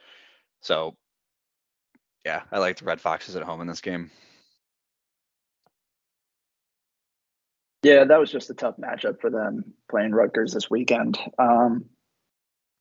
So 0.61 0.97
yeah, 2.25 2.43
I 2.53 2.59
like 2.59 2.79
the 2.79 2.85
Red 2.85 3.01
Foxes 3.01 3.37
at 3.37 3.43
home 3.43 3.61
in 3.61 3.67
this 3.67 3.81
game. 3.81 4.11
Yeah, 7.83 8.05
that 8.05 8.21
was 8.21 8.31
just 8.31 8.51
a 8.51 8.55
tough 8.55 8.77
matchup 8.77 9.21
for 9.21 9.31
them 9.31 9.73
playing 9.91 10.13
Rutgers 10.13 10.53
this 10.53 10.69
weekend. 10.69 11.19
Um, 11.39 11.87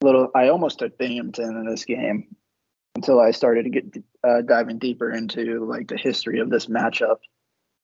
little, 0.02 0.30
I 0.34 0.48
almost 0.48 0.78
took 0.78 0.98
Binghamton 0.98 1.56
in 1.56 1.66
this 1.66 1.86
game 1.86 2.36
until 2.94 3.20
I 3.20 3.30
started 3.30 3.64
to 3.64 3.70
get 3.70 4.04
uh, 4.22 4.42
diving 4.42 4.78
deeper 4.78 5.10
into 5.10 5.64
like 5.64 5.88
the 5.88 5.96
history 5.96 6.40
of 6.40 6.50
this 6.50 6.66
matchup. 6.66 7.18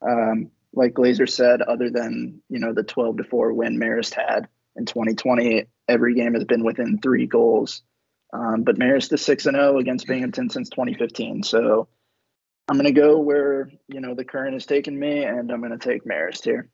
Um, 0.07 0.51
like 0.73 0.93
Glazer 0.93 1.29
said, 1.29 1.63
other 1.63 1.91
than 1.91 2.43
you 2.49 2.59
know 2.59 2.73
the 2.73 2.83
12 2.83 3.19
to 3.19 3.25
four 3.25 3.53
win 3.53 3.79
Marist 3.79 4.15
had 4.15 4.49
in 4.77 4.85
2020, 4.85 5.67
every 5.89 6.15
game 6.15 6.35
has 6.35 6.45
been 6.45 6.65
within 6.65 6.99
three 6.99 7.27
goals. 7.27 7.83
Um, 8.33 8.65
but 8.65 8.79
Marist 8.79 9.13
is 9.13 9.25
six 9.25 9.47
and 9.47 9.57
zero 9.57 9.75
oh 9.75 9.79
against 9.79 10.07
Binghamton 10.07 10.51
since 10.51 10.69
2015. 10.71 11.45
So 11.45 11.89
I'm 12.69 12.77
going 12.77 12.93
to 12.93 13.01
go 13.01 13.19
where 13.19 13.71
you 13.89 14.01
know 14.01 14.15
the 14.15 14.25
current 14.25 14.55
has 14.55 14.67
taken 14.67 14.99
me, 14.99 15.25
and 15.25 15.51
I'm 15.51 15.61
going 15.61 15.77
to 15.77 15.79
take 15.79 16.05
Marist 16.05 16.45
here. 16.45 16.69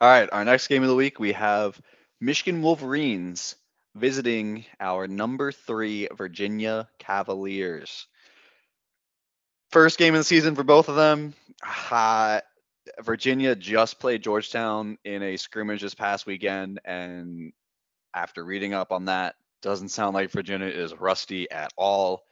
All 0.00 0.08
right, 0.08 0.28
our 0.32 0.44
next 0.44 0.66
game 0.66 0.82
of 0.82 0.88
the 0.88 0.94
week 0.94 1.18
we 1.18 1.32
have 1.32 1.80
Michigan 2.20 2.60
Wolverines 2.60 3.56
visiting 3.94 4.64
our 4.80 5.06
number 5.06 5.52
three 5.52 6.08
Virginia 6.14 6.88
Cavaliers. 6.98 8.06
First 9.70 9.98
game 9.98 10.14
of 10.14 10.20
the 10.20 10.24
season 10.24 10.54
for 10.54 10.64
both 10.64 10.88
of 10.88 10.96
them. 10.96 11.34
Uh, 11.90 12.40
Virginia 13.02 13.54
just 13.54 13.98
played 13.98 14.22
Georgetown 14.22 14.98
in 15.04 15.22
a 15.22 15.36
scrimmage 15.36 15.82
this 15.82 15.94
past 15.94 16.26
weekend, 16.26 16.80
and 16.84 17.52
after 18.12 18.44
reading 18.44 18.74
up 18.74 18.92
on 18.92 19.06
that, 19.06 19.36
doesn't 19.62 19.88
sound 19.88 20.14
like 20.14 20.30
Virginia 20.30 20.66
is 20.66 20.94
rusty 20.94 21.50
at 21.50 21.72
all. 21.76 22.22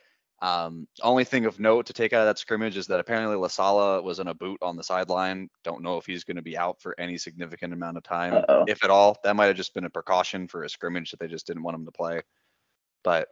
Um, 0.43 0.89
only 1.03 1.23
thing 1.23 1.47
of 1.47 1.61
note 1.61 1.87
to 1.87 1.93
take 1.93 2.13
out 2.13 2.23
of 2.23 2.27
that 2.27 2.39
scrimmage 2.39 2.77
is 2.77 2.89
that 2.89 2.99
apparently 2.99 3.37
LaSala 3.37 4.03
was 4.03 4.19
in 4.19 4.27
a 4.27 4.35
boot 4.35 4.59
on 4.61 4.75
the 4.75 4.83
sideline. 4.83 5.49
Don't 5.63 5.83
know 5.83 5.99
if 5.99 6.05
he's 6.05 6.25
going 6.25 6.37
to 6.37 6.43
be 6.43 6.59
out 6.59 6.83
for 6.83 6.99
any 6.99 7.17
significant 7.17 7.73
amount 7.73 7.97
of 7.97 8.03
time, 8.03 8.35
Uh-oh. 8.35 8.65
if 8.67 8.83
at 8.83 8.91
all. 8.91 9.17
That 9.23 9.37
might 9.37 9.47
have 9.47 9.57
just 9.57 9.73
been 9.73 9.85
a 9.85 9.91
precaution 9.91 10.49
for 10.49 10.65
a 10.65 10.69
scrimmage 10.69 11.13
that 11.13 11.21
they 11.21 11.29
just 11.29 11.47
didn't 11.47 11.63
want 11.63 11.77
him 11.77 11.85
to 11.85 11.93
play. 11.93 12.23
But 13.05 13.29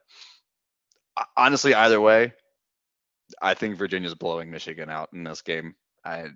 honestly, 1.37 1.75
either 1.75 2.01
way, 2.01 2.33
I 3.43 3.55
think 3.55 3.77
Virginia's 3.77 4.15
blowing 4.15 4.53
Michigan 4.53 4.89
out 4.89 5.09
in 5.13 5.25
this 5.25 5.43
game. 5.43 5.75
I, 6.05 6.27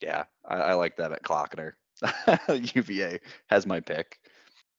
yeah, 0.00 0.24
I, 0.42 0.56
I 0.56 0.72
like 0.74 0.96
that 0.96 1.12
at 1.12 1.22
Klöckner. 1.22 1.72
UVA 2.48 3.20
has 3.48 3.66
my 3.66 3.80
pick. 3.80 4.18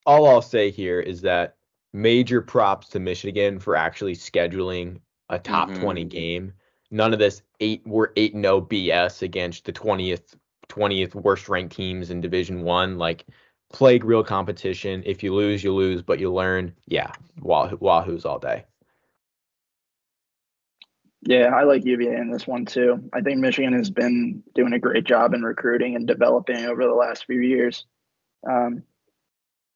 All 0.08 0.28
I'll 0.28 0.42
say 0.42 0.72
here 0.72 1.00
is 1.00 1.22
that 1.22 1.58
major 1.96 2.42
props 2.42 2.90
to 2.90 3.00
Michigan 3.00 3.58
for 3.58 3.76
actually 3.76 4.16
scheduling 4.16 5.00
a 5.30 5.40
top 5.40 5.70
mm-hmm. 5.70 5.82
20 5.82 6.04
game. 6.06 6.54
None 6.92 7.14
of 7.14 7.20
this 7.20 7.42
eight 7.62 7.82
we're 7.86 8.10
eight 8.18 8.36
no 8.36 8.62
BS 8.62 9.22
against 9.22 9.66
the 9.66 9.74
20th 9.74 10.36
20th 10.70 11.16
worst 11.16 11.48
ranked 11.48 11.76
teams 11.76 12.12
in 12.12 12.22
Division 12.22 12.64
One. 12.64 12.98
Like 12.98 13.26
play 13.72 13.98
real 13.98 14.24
competition. 14.24 15.04
If 15.06 15.24
you 15.24 15.34
lose, 15.34 15.64
you 15.64 15.74
lose, 15.74 16.02
but 16.02 16.20
you 16.20 16.32
learn. 16.32 16.74
Yeah, 16.86 17.12
Wahoo, 17.40 17.78
Wahoo's 17.80 18.26
all 18.26 18.40
day. 18.40 18.66
Yeah, 21.22 21.56
I 21.56 21.64
like 21.64 21.86
UVA 21.86 22.18
in 22.18 22.30
this 22.30 22.46
one 22.46 22.66
too. 22.66 23.10
I 23.14 23.22
think 23.22 23.40
Michigan 23.40 23.74
has 23.74 23.90
been 23.90 24.44
doing 24.54 24.74
a 24.74 24.80
great 24.80 25.06
job 25.06 25.34
in 25.34 25.42
recruiting 25.42 25.96
and 25.96 26.06
developing 26.06 26.66
over 26.66 26.84
the 26.84 26.94
last 26.94 27.26
few 27.26 27.40
years. 27.40 27.86
Um, 28.48 28.84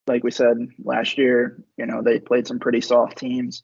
like 0.10 0.24
we 0.24 0.32
said 0.32 0.58
last 0.84 1.20
year, 1.20 1.64
you 1.78 1.86
know, 1.86 2.02
they 2.02 2.20
played 2.20 2.48
some 2.48 2.60
pretty 2.60 2.82
soft 2.82 3.20
teams. 3.20 3.64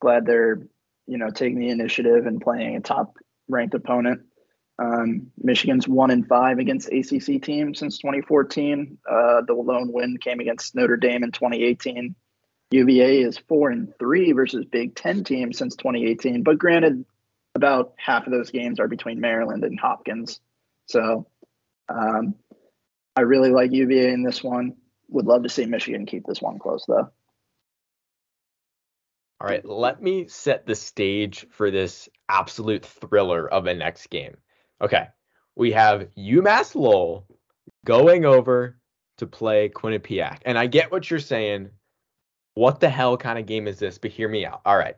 Glad 0.00 0.24
they're, 0.24 0.62
you 1.06 1.18
know, 1.18 1.30
taking 1.30 1.58
the 1.58 1.68
initiative 1.68 2.26
and 2.26 2.40
playing 2.40 2.76
a 2.76 2.80
top 2.80 3.16
ranked 3.48 3.74
opponent. 3.74 4.20
Um, 4.78 5.32
Michigan's 5.36 5.88
one 5.88 6.12
in 6.12 6.24
five 6.24 6.58
against 6.58 6.92
ACC 6.92 7.42
teams 7.42 7.80
since 7.80 7.98
2014. 7.98 8.98
Uh, 9.06 9.42
the 9.46 9.52
lone 9.52 9.92
win 9.92 10.16
came 10.18 10.38
against 10.38 10.76
Notre 10.76 10.96
Dame 10.96 11.24
in 11.24 11.32
2018. 11.32 12.14
UVA 12.70 13.22
is 13.22 13.36
four 13.36 13.70
and 13.70 13.92
three 13.98 14.30
versus 14.30 14.64
Big 14.64 14.94
Ten 14.94 15.24
teams 15.24 15.58
since 15.58 15.74
2018. 15.74 16.44
But 16.44 16.58
granted, 16.58 17.04
about 17.56 17.94
half 17.96 18.26
of 18.26 18.32
those 18.32 18.52
games 18.52 18.78
are 18.78 18.86
between 18.86 19.20
Maryland 19.20 19.64
and 19.64 19.78
Hopkins. 19.78 20.40
So 20.86 21.26
um, 21.88 22.36
I 23.16 23.22
really 23.22 23.50
like 23.50 23.72
UVA 23.72 24.12
in 24.12 24.22
this 24.22 24.42
one 24.42 24.76
would 25.10 25.26
love 25.26 25.42
to 25.42 25.48
see 25.48 25.66
Michigan 25.66 26.06
keep 26.06 26.26
this 26.26 26.40
one 26.40 26.58
close, 26.58 26.84
though. 26.86 27.10
All 29.40 29.48
right, 29.48 29.64
let 29.64 30.02
me 30.02 30.28
set 30.28 30.66
the 30.66 30.74
stage 30.74 31.46
for 31.50 31.70
this 31.70 32.08
absolute 32.28 32.84
thriller 32.84 33.48
of 33.48 33.66
a 33.66 33.74
next 33.74 34.10
game. 34.10 34.36
Okay, 34.82 35.08
we 35.56 35.72
have 35.72 36.08
UMass 36.16 36.74
Lowell 36.74 37.26
going 37.84 38.24
over 38.24 38.78
to 39.18 39.26
play 39.26 39.68
Quinnipiac. 39.68 40.38
And 40.44 40.58
I 40.58 40.66
get 40.66 40.90
what 40.90 41.10
you're 41.10 41.20
saying. 41.20 41.70
What 42.54 42.80
the 42.80 42.88
hell 42.88 43.16
kind 43.16 43.38
of 43.38 43.46
game 43.46 43.68
is 43.68 43.78
this? 43.78 43.98
But 43.98 44.10
hear 44.10 44.28
me 44.28 44.44
out. 44.44 44.62
All 44.64 44.76
right. 44.76 44.96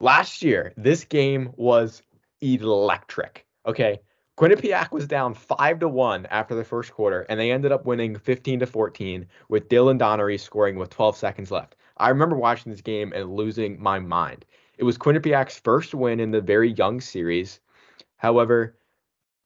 Last 0.00 0.42
year, 0.42 0.72
this 0.76 1.04
game 1.04 1.52
was 1.56 2.02
electric. 2.40 3.46
Okay. 3.66 4.00
Quinnipiac 4.38 4.92
was 4.92 5.06
down 5.06 5.34
five 5.34 5.78
to 5.80 5.88
one 5.88 6.24
after 6.26 6.54
the 6.54 6.64
first 6.64 6.92
quarter, 6.92 7.26
and 7.28 7.38
they 7.38 7.52
ended 7.52 7.70
up 7.70 7.84
winning 7.84 8.16
15 8.16 8.60
to 8.60 8.66
14 8.66 9.26
with 9.50 9.68
Dylan 9.68 9.98
Donnery 9.98 10.38
scoring 10.38 10.76
with 10.76 10.88
12 10.88 11.16
seconds 11.16 11.50
left. 11.50 11.76
I 11.98 12.08
remember 12.08 12.36
watching 12.36 12.72
this 12.72 12.80
game 12.80 13.12
and 13.14 13.36
losing 13.36 13.80
my 13.80 13.98
mind. 13.98 14.46
It 14.78 14.84
was 14.84 14.96
Quinnipiac's 14.96 15.58
first 15.58 15.94
win 15.94 16.18
in 16.18 16.30
the 16.30 16.40
very 16.40 16.72
young 16.72 17.00
series. 17.00 17.60
However, 18.16 18.78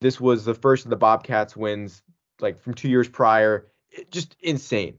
this 0.01 0.21
was 0.21 0.45
the 0.45 0.55
first 0.55 0.85
of 0.85 0.91
the 0.91 0.97
Bobcats 0.97 1.57
wins 1.57 2.03
like 2.41 2.61
from 2.61 2.75
two 2.75 2.89
years 2.89 3.09
prior. 3.09 3.67
It, 3.91 4.11
just 4.13 4.37
insane. 4.41 4.99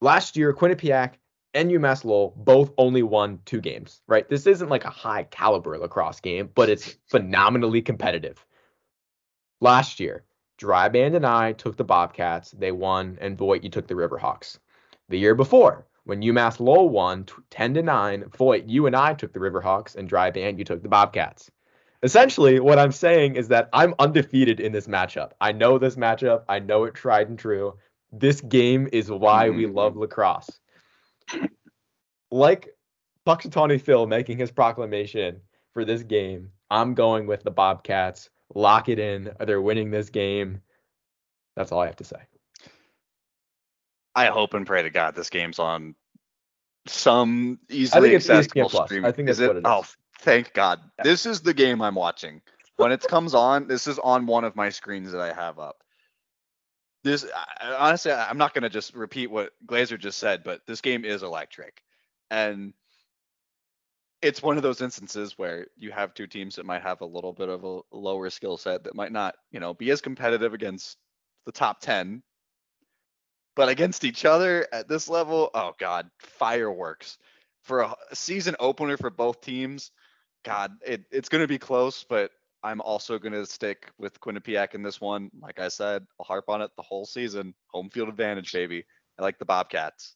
Last 0.00 0.36
year, 0.36 0.52
Quinnipiac 0.52 1.14
and 1.52 1.70
UMass 1.70 2.04
Lowell 2.04 2.32
both 2.36 2.72
only 2.78 3.02
won 3.02 3.40
two 3.44 3.60
games, 3.60 4.02
right? 4.06 4.28
This 4.28 4.46
isn't 4.46 4.68
like 4.68 4.84
a 4.84 4.90
high 4.90 5.24
caliber 5.24 5.76
lacrosse 5.78 6.20
game, 6.20 6.48
but 6.54 6.68
it's 6.68 6.96
phenomenally 7.08 7.82
competitive. 7.82 8.44
Last 9.62 10.00
year, 10.00 10.24
Dryband 10.60 11.14
and 11.14 11.24
I 11.24 11.52
took 11.52 11.76
the 11.76 11.84
Bobcats. 11.84 12.50
They 12.50 12.72
won, 12.72 13.16
and 13.20 13.38
Voigt, 13.38 13.62
you 13.62 13.70
took 13.70 13.86
the 13.86 13.94
Riverhawks. 13.94 14.58
The 15.08 15.20
year 15.20 15.36
before, 15.36 15.86
when 16.02 16.20
UMass 16.20 16.58
Lowell 16.58 16.88
won 16.88 17.26
10 17.50 17.74
to 17.74 17.82
9, 17.82 18.24
Voigt, 18.36 18.64
you 18.64 18.88
and 18.88 18.96
I 18.96 19.14
took 19.14 19.32
the 19.32 19.38
Riverhawks, 19.38 19.94
and 19.94 20.10
Dryband, 20.10 20.58
you 20.58 20.64
took 20.64 20.82
the 20.82 20.88
Bobcats. 20.88 21.48
Essentially, 22.02 22.58
what 22.58 22.80
I'm 22.80 22.90
saying 22.90 23.36
is 23.36 23.46
that 23.48 23.68
I'm 23.72 23.94
undefeated 24.00 24.58
in 24.58 24.72
this 24.72 24.88
matchup. 24.88 25.30
I 25.40 25.52
know 25.52 25.78
this 25.78 25.94
matchup. 25.94 26.42
I 26.48 26.58
know 26.58 26.82
it 26.82 26.94
tried 26.94 27.28
and 27.28 27.38
true. 27.38 27.74
This 28.10 28.40
game 28.40 28.88
is 28.92 29.12
why 29.12 29.48
we 29.48 29.66
mm-hmm. 29.66 29.76
love 29.76 29.96
lacrosse. 29.96 30.58
Like 32.32 32.70
Punxsutawney 33.28 33.80
Phil 33.80 34.08
making 34.08 34.38
his 34.38 34.50
proclamation 34.50 35.40
for 35.72 35.84
this 35.84 36.02
game, 36.02 36.50
I'm 36.68 36.94
going 36.94 37.28
with 37.28 37.44
the 37.44 37.52
Bobcats 37.52 38.28
lock 38.54 38.88
it 38.88 38.98
in. 38.98 39.32
They're 39.40 39.62
winning 39.62 39.90
this 39.90 40.10
game. 40.10 40.60
That's 41.56 41.72
all 41.72 41.80
I 41.80 41.86
have 41.86 41.96
to 41.96 42.04
say. 42.04 42.16
I 44.14 44.26
hope 44.26 44.54
and 44.54 44.66
pray 44.66 44.82
to 44.82 44.90
God 44.90 45.14
this 45.14 45.30
game's 45.30 45.58
on 45.58 45.94
some 46.86 47.58
easily 47.70 48.14
accessible 48.14 48.68
stream. 48.68 49.04
I 49.04 49.12
think 49.12 49.26
that's 49.26 49.38
is 49.38 49.48
it, 49.48 49.50
it 49.50 49.56
is. 49.58 49.62
Oh, 49.64 49.84
thank 50.20 50.52
God. 50.52 50.80
Yeah. 50.98 51.04
This 51.04 51.26
is 51.26 51.40
the 51.40 51.54
game 51.54 51.80
I'm 51.80 51.94
watching. 51.94 52.42
When 52.76 52.92
it 52.92 53.02
comes 53.02 53.34
on, 53.34 53.68
this 53.68 53.86
is 53.86 53.98
on 53.98 54.26
one 54.26 54.44
of 54.44 54.56
my 54.56 54.70
screens 54.70 55.12
that 55.12 55.20
I 55.20 55.32
have 55.32 55.58
up. 55.58 55.76
This 57.04 57.26
honestly, 57.62 58.12
I'm 58.12 58.38
not 58.38 58.54
going 58.54 58.62
to 58.62 58.70
just 58.70 58.94
repeat 58.94 59.30
what 59.30 59.52
Glazer 59.66 59.98
just 59.98 60.18
said, 60.18 60.44
but 60.44 60.62
this 60.66 60.80
game 60.80 61.04
is 61.04 61.22
electric. 61.22 61.82
And 62.30 62.72
it's 64.22 64.42
one 64.42 64.56
of 64.56 64.62
those 64.62 64.80
instances 64.80 65.36
where 65.36 65.66
you 65.76 65.90
have 65.90 66.14
two 66.14 66.28
teams 66.28 66.54
that 66.56 66.64
might 66.64 66.82
have 66.82 67.00
a 67.00 67.06
little 67.06 67.32
bit 67.32 67.48
of 67.48 67.64
a 67.64 67.80
lower 67.90 68.30
skill 68.30 68.56
set 68.56 68.84
that 68.84 68.94
might 68.94 69.12
not, 69.12 69.34
you 69.50 69.58
know, 69.58 69.74
be 69.74 69.90
as 69.90 70.00
competitive 70.00 70.54
against 70.54 70.96
the 71.44 71.52
top 71.52 71.80
10. 71.80 72.22
But 73.56 73.68
against 73.68 74.04
each 74.04 74.24
other 74.24 74.66
at 74.72 74.88
this 74.88 75.08
level, 75.08 75.50
oh 75.52 75.72
god, 75.78 76.08
fireworks. 76.20 77.18
For 77.64 77.80
a, 77.80 77.94
season 78.14 78.56
opener 78.60 78.96
for 78.96 79.10
both 79.10 79.40
teams, 79.40 79.90
god, 80.44 80.72
it, 80.86 81.04
it's 81.10 81.28
going 81.28 81.42
to 81.42 81.48
be 81.48 81.58
close, 81.58 82.04
but 82.08 82.30
I'm 82.62 82.80
also 82.80 83.18
going 83.18 83.32
to 83.32 83.44
stick 83.44 83.90
with 83.98 84.20
Quinnipiac 84.20 84.74
in 84.74 84.82
this 84.82 85.00
one. 85.00 85.30
Like 85.40 85.58
I 85.58 85.68
said, 85.68 86.06
I'll 86.18 86.26
harp 86.26 86.48
on 86.48 86.62
it 86.62 86.70
the 86.76 86.82
whole 86.82 87.04
season. 87.04 87.54
Home 87.72 87.90
field 87.90 88.08
advantage, 88.08 88.52
baby. 88.52 88.84
I 89.18 89.22
like 89.22 89.38
the 89.38 89.44
Bobcats. 89.44 90.14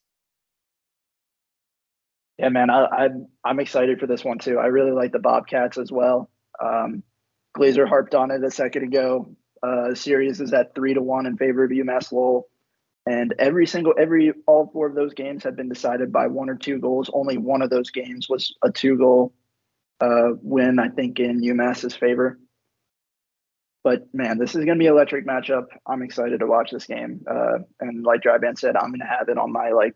Yeah, 2.38 2.50
man, 2.50 2.68
I, 2.70 2.84
I 2.84 3.08
I'm 3.44 3.60
excited 3.60 3.98
for 3.98 4.06
this 4.06 4.24
one 4.24 4.38
too. 4.38 4.58
I 4.58 4.66
really 4.66 4.92
like 4.92 5.12
the 5.12 5.18
Bobcats 5.18 5.78
as 5.78 5.90
well. 5.90 6.30
Um, 6.62 7.02
Glazer 7.56 7.88
harped 7.88 8.14
on 8.14 8.30
it 8.30 8.44
a 8.44 8.50
second 8.50 8.84
ago. 8.84 9.34
Uh, 9.62 9.94
series 9.94 10.40
is 10.40 10.52
at 10.52 10.74
three 10.74 10.94
to 10.94 11.02
one 11.02 11.26
in 11.26 11.36
favor 11.38 11.64
of 11.64 11.70
UMass 11.70 12.12
Lowell, 12.12 12.48
and 13.06 13.34
every 13.38 13.66
single 13.66 13.94
every 13.98 14.32
all 14.46 14.68
four 14.72 14.86
of 14.86 14.94
those 14.94 15.14
games 15.14 15.44
have 15.44 15.56
been 15.56 15.70
decided 15.70 16.12
by 16.12 16.26
one 16.26 16.50
or 16.50 16.56
two 16.56 16.78
goals. 16.78 17.10
Only 17.12 17.38
one 17.38 17.62
of 17.62 17.70
those 17.70 17.90
games 17.90 18.28
was 18.28 18.54
a 18.62 18.70
two 18.70 18.98
goal 18.98 19.32
uh, 20.00 20.32
win, 20.42 20.78
I 20.78 20.88
think, 20.88 21.18
in 21.18 21.40
UMass's 21.40 21.96
favor. 21.96 22.38
But 23.82 24.12
man, 24.12 24.36
this 24.38 24.50
is 24.50 24.64
going 24.64 24.76
to 24.76 24.82
be 24.82 24.88
an 24.88 24.92
electric 24.92 25.26
matchup. 25.26 25.66
I'm 25.86 26.02
excited 26.02 26.40
to 26.40 26.46
watch 26.46 26.70
this 26.72 26.86
game. 26.86 27.24
Uh, 27.30 27.58
and 27.80 28.04
like 28.04 28.20
Dryban 28.20 28.58
said, 28.58 28.76
I'm 28.76 28.90
going 28.90 29.00
to 29.00 29.06
have 29.06 29.28
it 29.28 29.38
on 29.38 29.52
my 29.52 29.70
like 29.70 29.94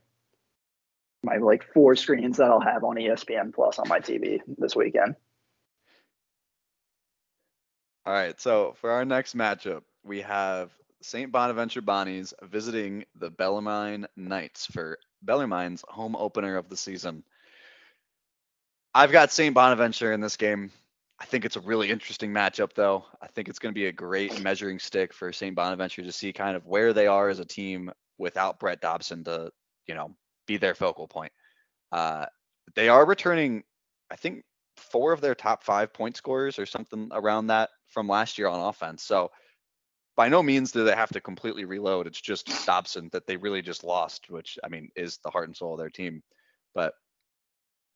my 1.23 1.37
like 1.37 1.65
four 1.73 1.97
screens 1.97 2.39
that 2.39 2.51
I'll 2.51 2.61
have 2.61 2.85
on 2.85 2.97
ESPN 2.97 3.55
Plus 3.55 3.79
on 3.79 3.89
my 3.89 4.01
TV 4.01 4.41
this 4.59 4.75
weekend. 4.75 5.17
All 8.07 8.15
right, 8.15 8.41
so 8.41 8.75
for 8.81 8.91
our 8.91 9.05
next 9.05 9.37
matchup, 9.37 9.83
we 10.03 10.23
have 10.23 10.71
St. 11.03 11.31
Bonaventure 11.31 11.83
Bonnies 11.83 12.33
visiting 12.43 13.05
the 13.15 13.31
Bellarmine 13.31 14.07
Knights 14.17 14.67
for 14.67 14.99
Bellarmine's 15.23 15.85
home 15.89 16.17
opener 16.17 16.57
of 16.57 16.69
the 16.69 16.77
season. 16.77 17.23
I've 18.95 19.13
got 19.13 19.33
St. 19.33 19.55
Bonaventure 19.55 20.13
in 20.13 20.21
this 20.21 20.37
game. 20.37 20.71
I 21.21 21.27
think 21.27 21.45
it's 21.45 21.57
a 21.57 21.61
really 21.61 21.91
interesting 21.91 22.33
matchup, 22.33 22.73
though. 22.75 23.05
I 23.21 23.27
think 23.29 23.49
it's 23.49 23.59
going 23.59 23.73
to 23.73 23.79
be 23.79 23.87
a 23.87 23.93
great 23.93 24.41
measuring 24.43 24.79
stick 24.79 25.13
for 25.13 25.33
St. 25.33 25.55
Bonaventure 25.55 26.03
to 26.03 26.13
see 26.13 26.33
kind 26.33 26.57
of 26.57 26.67
where 26.67 26.93
they 26.95 27.07
are 27.07 27.29
as 27.29 27.39
a 27.39 27.45
team 27.45 27.93
without 28.19 28.59
Brett 28.59 28.81
Dobson 28.81 29.25
to, 29.25 29.53
you 29.87 29.95
know, 29.95 30.17
be 30.51 30.57
their 30.57 30.75
focal 30.75 31.07
point. 31.07 31.33
Uh, 31.93 32.27
they 32.75 32.89
are 32.89 33.07
returning, 33.07 33.63
I 34.11 34.17
think, 34.17 34.43
four 34.77 35.13
of 35.13 35.21
their 35.21 35.35
top 35.35 35.63
five 35.63 35.93
point 35.93 36.17
scorers 36.17 36.59
or 36.59 36.67
something 36.67 37.09
around 37.13 37.47
that 37.49 37.71
from 37.87 38.09
last 38.09 38.37
year 38.37 38.49
on 38.49 38.69
offense. 38.69 39.05
So 39.05 39.31
by 40.17 40.29
no 40.29 40.43
means 40.43 40.73
do 40.73 40.83
they 40.83 40.97
have 40.97 41.13
to 41.13 41.21
completely 41.21 41.65
reload. 41.65 42.09
It's 42.09 42.21
just 42.21 42.67
Dobson 42.67 43.11
that 43.13 43.27
they 43.27 43.37
really 43.37 43.63
just 43.63 43.85
lost, 43.85 44.29
which 44.29 44.59
I 44.65 44.69
mean 44.69 44.89
is 44.97 45.19
the 45.19 45.31
heart 45.31 45.47
and 45.47 45.57
soul 45.57 45.75
of 45.75 45.79
their 45.79 45.89
team. 45.89 46.21
But 46.75 46.95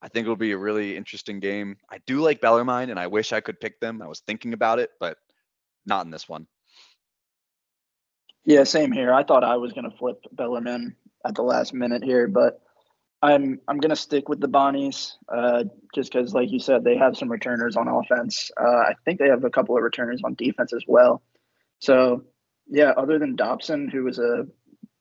I 0.01 0.09
think 0.09 0.25
it'll 0.25 0.37
be 0.37 0.53
a 0.53 0.59
really 0.59 0.97
interesting 0.97 1.41
game. 1.41 1.77
I 1.91 1.99
do 2.07 2.21
like 2.21 2.41
Bellarmine, 2.41 2.91
and 2.91 3.01
I 3.01 3.09
wish 3.09 3.33
I 3.33 3.41
could 3.41 3.59
pick 3.59 3.81
them. 3.81 4.01
I 4.01 4.07
was 4.07 4.21
thinking 4.21 4.53
about 4.53 4.79
it, 4.79 4.91
but 5.01 5.17
not 5.87 6.05
in 6.05 6.11
this 6.11 6.29
one. 6.29 6.47
Yeah, 8.45 8.65
same 8.65 8.93
here. 8.93 9.13
I 9.13 9.25
thought 9.25 9.45
I 9.45 9.57
was 9.57 9.73
going 9.73 9.91
to 9.91 9.97
flip 9.97 10.23
Bellarmine 10.33 10.95
at 11.27 11.35
the 11.35 11.43
last 11.43 11.73
minute 11.73 12.05
here, 12.05 12.29
but 12.29 12.61
I'm 13.25 13.59
I'm 13.69 13.79
gonna 13.79 13.97
stick 13.97 14.29
with 14.29 14.41
the 14.41 14.49
Bonnies, 14.49 15.13
uh, 15.35 15.65
just 15.95 16.13
because, 16.13 16.35
like 16.35 16.51
you 16.51 16.59
said, 16.59 16.85
they 16.85 16.99
have 16.99 17.17
some 17.17 17.33
returners 17.33 17.75
on 17.75 17.89
offense. 17.89 18.51
Uh, 18.61 18.67
I 18.67 18.95
think 19.05 19.19
they 19.19 19.29
have 19.29 19.45
a 19.45 19.51
couple 19.51 19.75
of 19.75 19.83
returners 19.83 20.21
on 20.23 20.35
defense 20.35 20.75
as 20.75 20.85
well. 20.87 21.23
So, 21.79 22.25
yeah, 22.69 22.91
other 22.91 23.19
than 23.19 23.35
Dobson, 23.35 23.89
who 23.89 24.05
was 24.05 24.19
a 24.19 24.47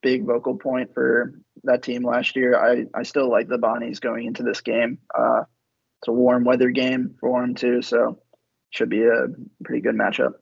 big 0.01 0.25
vocal 0.25 0.57
point 0.57 0.93
for 0.93 1.33
that 1.65 1.83
team 1.83 2.05
last 2.05 2.37
year, 2.37 2.57
I 2.57 2.85
I 2.97 3.03
still 3.03 3.29
like 3.29 3.49
the 3.49 3.57
Bonnies 3.57 3.99
going 3.99 4.25
into 4.25 4.43
this 4.43 4.61
game. 4.61 4.99
Uh, 5.13 5.41
it's 5.99 6.07
a 6.07 6.13
warm 6.13 6.45
weather 6.45 6.69
game 6.69 7.15
for 7.19 7.41
them 7.41 7.55
too, 7.55 7.81
so 7.81 8.19
should 8.69 8.89
be 8.89 9.03
a 9.03 9.27
pretty 9.65 9.81
good 9.81 9.95
matchup. 9.95 10.35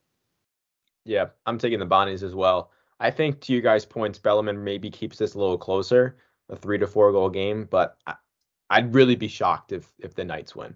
Yeah, 1.04 1.30
I'm 1.48 1.58
taking 1.58 1.80
the 1.80 1.88
Bonnies 1.88 2.22
as 2.22 2.36
well. 2.36 2.70
I 3.02 3.10
think 3.12 3.42
to 3.42 3.54
you 3.54 3.62
guys' 3.62 3.84
points, 3.84 4.20
Bellarmine 4.20 4.64
maybe 4.64 4.90
keeps 4.92 5.18
this 5.18 5.34
a 5.34 5.40
little 5.40 5.58
closer, 5.58 6.18
a 6.50 6.56
three 6.56 6.78
to 6.78 6.88
four 6.88 7.12
goal 7.12 7.30
game, 7.30 7.68
but 7.70 7.98
I, 8.06 8.80
would 8.80 8.94
really 8.94 9.16
be 9.16 9.28
shocked 9.28 9.72
if 9.72 9.92
if 10.00 10.14
the 10.14 10.24
Knights 10.24 10.56
win. 10.56 10.76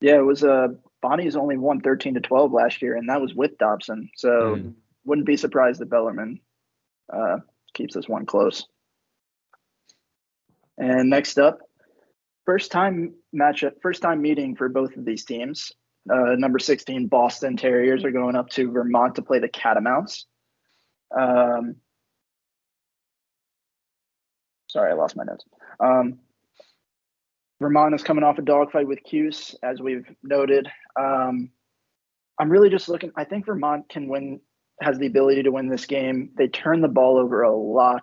Yeah, 0.00 0.16
it 0.16 0.24
was 0.24 0.42
uh 0.42 0.68
Bonnie's 1.02 1.36
only 1.36 1.58
won 1.58 1.80
13 1.80 2.14
to 2.14 2.20
12 2.20 2.52
last 2.52 2.80
year, 2.80 2.96
and 2.96 3.08
that 3.08 3.20
was 3.20 3.34
with 3.34 3.58
Dobson. 3.58 4.08
So 4.16 4.56
mm. 4.56 4.72
wouldn't 5.04 5.26
be 5.26 5.36
surprised 5.36 5.82
if 5.82 5.90
Bellarmine 5.90 6.40
uh, 7.12 7.38
keeps 7.74 7.94
this 7.94 8.08
one 8.08 8.24
close. 8.24 8.66
And 10.78 11.10
next 11.10 11.38
up, 11.38 11.58
first 12.46 12.70
time 12.70 13.14
matchup, 13.34 13.82
first 13.82 14.00
time 14.00 14.22
meeting 14.22 14.54
for 14.54 14.68
both 14.68 14.96
of 14.96 15.04
these 15.04 15.24
teams. 15.24 15.72
Uh, 16.10 16.34
number 16.36 16.58
16 16.58 17.08
Boston 17.08 17.56
Terriers 17.56 18.04
are 18.04 18.10
going 18.10 18.34
up 18.34 18.48
to 18.50 18.70
Vermont 18.70 19.16
to 19.16 19.22
play 19.22 19.40
the 19.40 19.48
Catamounts. 19.48 20.26
Um, 21.18 21.76
sorry, 24.68 24.90
I 24.90 24.94
lost 24.94 25.16
my 25.16 25.24
notes. 25.24 25.44
Um, 25.80 26.18
Vermont 27.60 27.94
is 27.94 28.02
coming 28.02 28.24
off 28.24 28.38
a 28.38 28.42
dogfight 28.42 28.88
with 28.88 29.04
Cuse, 29.04 29.54
as 29.62 29.80
we've 29.80 30.06
noted. 30.22 30.68
Um, 30.98 31.50
I'm 32.38 32.50
really 32.50 32.70
just 32.70 32.88
looking. 32.88 33.12
I 33.16 33.24
think 33.24 33.46
Vermont 33.46 33.88
can 33.88 34.08
win, 34.08 34.40
has 34.80 34.98
the 34.98 35.06
ability 35.06 35.44
to 35.44 35.52
win 35.52 35.68
this 35.68 35.86
game. 35.86 36.30
They 36.36 36.48
turn 36.48 36.80
the 36.80 36.88
ball 36.88 37.18
over 37.18 37.42
a 37.42 37.54
lot 37.54 38.02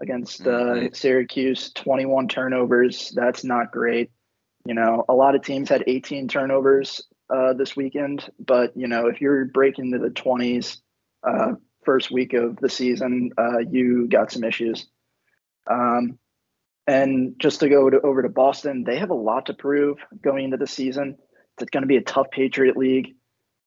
against 0.00 0.42
uh, 0.42 0.50
mm-hmm. 0.50 0.94
Syracuse, 0.94 1.72
21 1.74 2.28
turnovers. 2.28 3.12
That's 3.14 3.44
not 3.44 3.72
great. 3.72 4.10
You 4.66 4.74
know, 4.74 5.04
a 5.08 5.14
lot 5.14 5.34
of 5.34 5.42
teams 5.42 5.68
had 5.68 5.84
18 5.86 6.28
turnovers 6.28 7.02
uh, 7.34 7.54
this 7.54 7.76
weekend, 7.76 8.28
but 8.38 8.76
you 8.76 8.88
know, 8.88 9.06
if 9.06 9.20
you're 9.20 9.46
breaking 9.46 9.86
into 9.86 9.98
the 9.98 10.10
20s, 10.10 10.78
uh, 11.26 11.52
first 11.84 12.10
week 12.10 12.32
of 12.34 12.56
the 12.56 12.68
season, 12.68 13.30
uh, 13.36 13.58
you 13.58 14.08
got 14.08 14.32
some 14.32 14.44
issues. 14.44 14.86
Um, 15.68 16.18
and 16.86 17.36
just 17.38 17.60
to 17.60 17.68
go 17.68 17.88
to, 17.90 18.00
over 18.00 18.22
to 18.22 18.28
Boston, 18.28 18.84
they 18.84 18.98
have 18.98 19.10
a 19.10 19.14
lot 19.14 19.46
to 19.46 19.54
prove 19.54 19.98
going 20.20 20.46
into 20.46 20.56
the 20.56 20.66
season. 20.66 21.16
It's 21.60 21.70
going 21.70 21.82
to 21.82 21.88
be 21.88 21.96
a 21.96 22.02
tough 22.02 22.30
Patriot 22.30 22.76
League. 22.76 23.14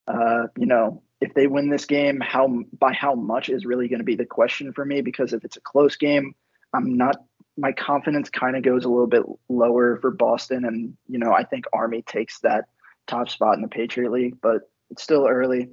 Uh, 0.08 0.48
you 0.58 0.66
know, 0.66 1.04
if 1.22 1.34
they 1.34 1.48
win 1.48 1.70
this 1.70 1.86
game, 1.86 2.20
how 2.20 2.64
by 2.78 2.94
how 2.94 3.16
much 3.16 3.50
is 3.50 3.66
really 3.66 3.88
going 3.88 4.00
to 4.00 4.06
be 4.06 4.16
the 4.16 4.26
question 4.26 4.74
for 4.74 4.84
me. 4.84 5.02
Because 5.02 5.34
if 5.34 5.46
it's 5.46 5.58
a 5.58 5.62
close 5.62 5.96
game, 5.96 6.36
I'm 6.74 6.98
not. 6.98 7.18
My 7.58 7.72
confidence 7.72 8.30
kind 8.30 8.58
of 8.58 8.64
goes 8.64 8.84
a 8.84 8.90
little 8.90 9.08
bit 9.08 9.24
lower 9.48 9.98
for 10.02 10.12
Boston, 10.12 10.66
and 10.66 10.98
you 11.08 11.20
know, 11.20 11.32
I 11.32 11.44
think 11.44 11.66
Army 11.72 12.02
takes 12.02 12.42
that 12.42 12.66
top 13.08 13.30
spot 13.30 13.56
in 13.56 13.62
the 13.62 13.70
Patriot 13.70 14.12
League, 14.12 14.36
but 14.42 14.64
it's 14.90 15.04
still 15.04 15.26
early. 15.28 15.70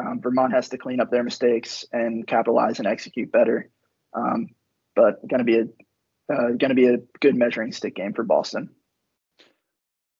Um, 0.00 0.20
Vermont 0.20 0.52
has 0.52 0.70
to 0.70 0.78
clean 0.78 1.00
up 1.00 1.10
their 1.10 1.22
mistakes 1.22 1.84
and 1.92 2.26
capitalize 2.26 2.78
and 2.78 2.88
execute 2.88 3.30
better. 3.30 3.70
Um, 4.14 4.48
but 4.96 5.26
going 5.28 5.38
to 5.38 5.44
be 5.44 5.58
a 5.58 5.64
uh, 6.32 6.48
going 6.50 6.68
to 6.70 6.74
be 6.74 6.86
a 6.86 6.98
good 7.20 7.34
measuring 7.34 7.72
stick 7.72 7.96
game 7.96 8.12
for 8.12 8.22
Boston. 8.22 8.70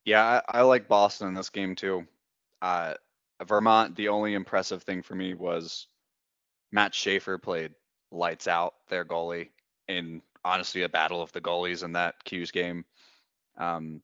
Yeah, 0.05 0.43
I, 0.49 0.59
I 0.59 0.63
like 0.63 0.89
Boston 0.89 1.29
in 1.29 1.35
this 1.35 1.51
game 1.51 1.77
too. 1.77 2.07
Uh, 2.61 2.95
Vermont, 3.47 3.97
the 3.97 4.09
only 4.09 4.35
impressive 4.35 4.83
thing 4.83 5.03
for 5.03 5.15
me 5.15 5.35
was 5.35 5.87
Matt 6.73 6.95
Schaefer 6.95 7.39
played 7.39 7.73
lights 8.11 8.49
out 8.49 8.75
their 8.89 9.05
goalie 9.05 9.51
in 9.89 10.21
honestly 10.45 10.83
a 10.83 10.89
battle 10.89 11.23
of 11.23 11.33
the 11.33 11.41
goalies 11.41 11.85
in 11.85 11.93
that 11.93 12.23
Cuse 12.25 12.51
game. 12.51 12.85
Um, 13.57 14.03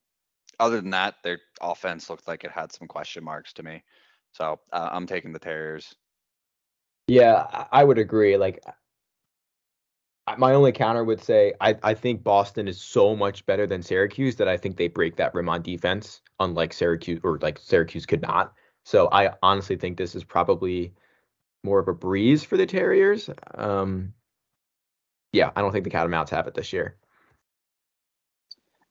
other 0.59 0.81
than 0.81 0.91
that, 0.91 1.17
their 1.23 1.41
offense 1.61 2.09
looked 2.09 2.29
like 2.29 2.45
it 2.45 2.51
had 2.51 2.73
some 2.73 2.89
question 2.89 3.25
marks 3.25 3.53
to 3.55 3.63
me. 3.63 3.83
So 4.37 4.61
uh, 4.73 4.91
I'm 4.93 5.07
taking 5.07 5.33
the 5.33 5.39
Terriers. 5.39 5.95
Yeah, 7.09 7.67
I 7.73 7.85
would 7.85 7.99
agree. 7.99 8.37
Like 8.37 8.63
my 10.37 10.53
only 10.53 10.73
counter 10.73 11.05
would 11.05 11.23
say 11.23 11.55
I, 11.61 11.77
I 11.83 11.95
think 11.95 12.23
Boston 12.23 12.69
is 12.69 12.81
so 12.81 13.17
much 13.17 13.47
better 13.47 13.67
than 13.67 13.83
Syracuse 13.83 14.37
that 14.37 14.49
I 14.49 14.57
think 14.57 14.77
they 14.77 14.89
break 14.89 15.17
that 15.17 15.35
rim 15.35 15.49
on 15.49 15.63
defense, 15.63 16.21
unlike 16.41 16.73
Syracuse 16.73 17.21
or 17.23 17.39
like 17.39 17.59
Syracuse 17.59 18.05
could 18.05 18.23
not. 18.23 18.53
So 18.85 19.09
I 19.11 19.33
honestly 19.43 19.77
think 19.77 19.97
this 19.97 20.15
is 20.15 20.25
probably 20.25 20.93
more 21.65 21.79
of 21.79 21.89
a 21.89 21.95
breeze 21.95 22.45
for 22.45 22.57
the 22.57 22.67
Terriers. 22.67 23.31
Um, 23.55 24.13
yeah, 25.33 25.51
I 25.57 25.63
don't 25.63 25.73
think 25.73 25.85
the 25.85 25.91
Catamounts 25.91 26.31
have 26.31 26.47
it 26.47 26.55
this 26.55 26.73
year. 26.73 26.97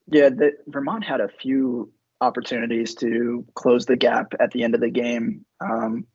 Yeah, 0.07 0.29
the, 0.29 0.51
Vermont 0.67 1.03
had 1.03 1.21
a 1.21 1.27
few 1.27 1.91
opportunities 2.21 2.95
to 2.95 3.45
close 3.55 3.85
the 3.85 3.95
gap 3.95 4.33
at 4.39 4.51
the 4.51 4.63
end 4.63 4.75
of 4.75 4.81
the 4.81 4.89
game. 4.89 5.45
Um, 5.59 6.05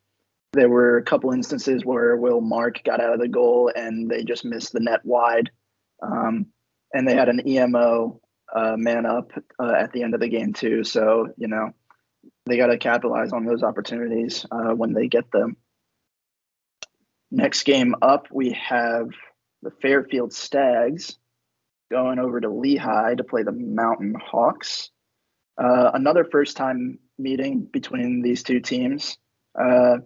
there 0.53 0.69
were 0.69 0.97
a 0.97 1.05
couple 1.05 1.33
instances 1.33 1.85
where 1.85 2.17
Will 2.17 2.41
Mark 2.41 2.83
got 2.85 3.01
out 3.01 3.13
of 3.13 3.21
the 3.21 3.29
goal 3.29 3.71
and 3.75 4.11
they 4.11 4.25
just 4.25 4.45
missed 4.45 4.73
the 4.73 4.81
net 4.81 5.01
wide. 5.05 5.51
Um, 6.03 6.47
and 6.93 7.07
they 7.07 7.15
had 7.15 7.29
an 7.29 7.47
EMO 7.47 8.21
uh, 8.55 8.77
man 8.77 9.07
up 9.07 9.33
uh, 9.59 9.73
at 9.73 9.93
the 9.93 10.03
end 10.03 10.15
of 10.15 10.21
the 10.21 10.29
game 10.29 10.53
too. 10.53 10.85
So 10.85 11.29
you 11.37 11.49
know 11.49 11.71
they 12.47 12.57
got 12.57 12.67
to 12.67 12.79
capitalize 12.79 13.33
on 13.33 13.45
those 13.45 13.63
opportunities 13.63 14.45
uh, 14.51 14.75
when 14.75 14.93
they 14.93 15.09
get 15.09 15.31
them. 15.31 15.57
Next 17.31 17.63
game 17.63 17.95
up, 18.03 18.27
we 18.33 18.53
have 18.53 19.11
the 19.63 19.71
Fairfield 19.83 20.33
Stags 20.33 21.17
going 21.91 22.19
over 22.19 22.41
to 22.41 22.49
Lehigh 22.49 23.15
to 23.15 23.25
play 23.25 23.43
the 23.43 23.53
Mountain 23.53 24.15
Hawks. 24.21 24.91
Uh, 25.61 25.91
another 25.93 26.25
first 26.25 26.57
time 26.57 26.99
meeting 27.19 27.61
between 27.61 28.23
these 28.23 28.43
two 28.43 28.61
teams. 28.61 29.19
Uh, 29.61 29.99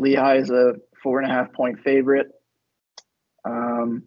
Lehigh 0.00 0.36
is 0.36 0.50
a 0.50 0.74
four 1.02 1.20
and 1.20 1.30
a 1.30 1.34
half 1.34 1.52
point 1.52 1.80
favorite. 1.80 2.28
Um, 3.44 4.04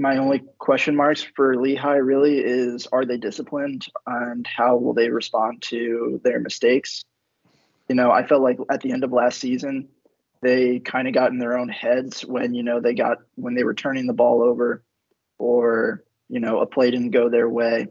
my 0.00 0.16
only 0.16 0.42
question 0.58 0.96
marks 0.96 1.22
for 1.22 1.60
Lehigh 1.60 1.96
really 1.96 2.38
is 2.38 2.86
are 2.90 3.04
they 3.04 3.18
disciplined 3.18 3.86
and 4.06 4.46
how 4.46 4.76
will 4.76 4.94
they 4.94 5.10
respond 5.10 5.60
to 5.62 6.20
their 6.24 6.40
mistakes? 6.40 7.04
You 7.88 7.94
know, 7.96 8.10
I 8.10 8.26
felt 8.26 8.42
like 8.42 8.58
at 8.70 8.80
the 8.80 8.92
end 8.92 9.04
of 9.04 9.12
last 9.12 9.38
season, 9.38 9.88
they 10.40 10.80
kind 10.80 11.06
of 11.06 11.14
got 11.14 11.30
in 11.30 11.38
their 11.38 11.58
own 11.58 11.68
heads 11.68 12.22
when, 12.24 12.54
you 12.54 12.62
know, 12.62 12.80
they 12.80 12.94
got 12.94 13.18
when 13.34 13.54
they 13.54 13.64
were 13.64 13.74
turning 13.74 14.06
the 14.06 14.12
ball 14.12 14.42
over 14.42 14.82
or, 15.38 16.02
you 16.28 16.40
know, 16.40 16.60
a 16.60 16.66
play 16.66 16.90
didn't 16.90 17.10
go 17.10 17.28
their 17.28 17.48
way. 17.48 17.88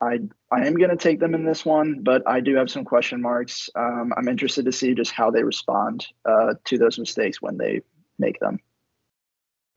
I 0.00 0.18
I 0.50 0.66
am 0.66 0.74
going 0.74 0.90
to 0.90 0.96
take 0.96 1.20
them 1.20 1.34
in 1.34 1.44
this 1.44 1.64
one, 1.64 2.02
but 2.02 2.22
I 2.26 2.40
do 2.40 2.54
have 2.56 2.70
some 2.70 2.84
question 2.84 3.22
marks. 3.22 3.70
Um, 3.74 4.12
I'm 4.16 4.28
interested 4.28 4.64
to 4.66 4.72
see 4.72 4.94
just 4.94 5.12
how 5.12 5.30
they 5.30 5.42
respond 5.42 6.06
uh, 6.24 6.54
to 6.64 6.78
those 6.78 6.98
mistakes 6.98 7.40
when 7.40 7.56
they 7.56 7.80
make 8.18 8.38
them. 8.40 8.58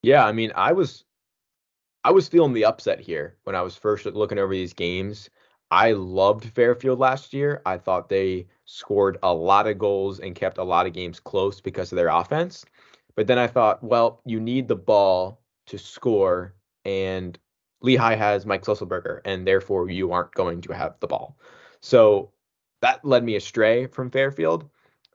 Yeah, 0.02 0.26
I 0.26 0.32
mean, 0.32 0.52
I 0.56 0.74
was 0.74 1.06
I 2.04 2.12
was 2.12 2.28
feeling 2.28 2.54
the 2.54 2.66
upset 2.66 3.00
here 3.00 3.38
when 3.44 3.56
I 3.56 3.62
was 3.62 3.76
first 3.76 4.06
looking 4.06 4.40
over 4.40 4.54
these 4.54 4.74
games. 4.74 5.30
I 5.72 5.92
loved 5.92 6.46
Fairfield 6.46 7.00
last 7.00 7.34
year. 7.34 7.62
I 7.66 7.78
thought 7.78 8.10
they 8.10 8.48
scored 8.66 9.18
a 9.22 9.34
lot 9.34 9.68
of 9.68 9.78
goals 9.78 10.20
and 10.20 10.34
kept 10.34 10.58
a 10.58 10.64
lot 10.64 10.88
of 10.88 10.94
games 10.94 11.20
close 11.20 11.62
because 11.62 11.92
of 11.92 11.96
their 11.96 12.08
offense. 12.08 12.66
But 13.16 13.28
then 13.28 13.38
I 13.38 13.48
thought, 13.48 13.84
well, 13.84 14.22
you 14.26 14.40
need 14.40 14.68
the 14.68 14.76
ball 14.76 15.42
to 15.68 15.78
score, 15.78 16.56
and 16.86 17.38
Lehigh 17.82 18.16
has 18.16 18.46
Mike 18.46 18.64
Sisselberger, 18.64 19.22
and 19.26 19.48
therefore 19.48 19.90
you 19.90 20.12
aren't 20.12 20.34
going 20.34 20.62
to 20.62 20.74
have 20.74 21.00
the 21.00 21.08
ball. 21.08 21.38
So 21.82 22.32
that 22.82 23.04
led 23.06 23.24
me 23.24 23.36
astray 23.36 23.88
from 23.88 24.12
Fairfield. 24.12 24.70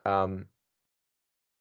Um, 0.07 0.47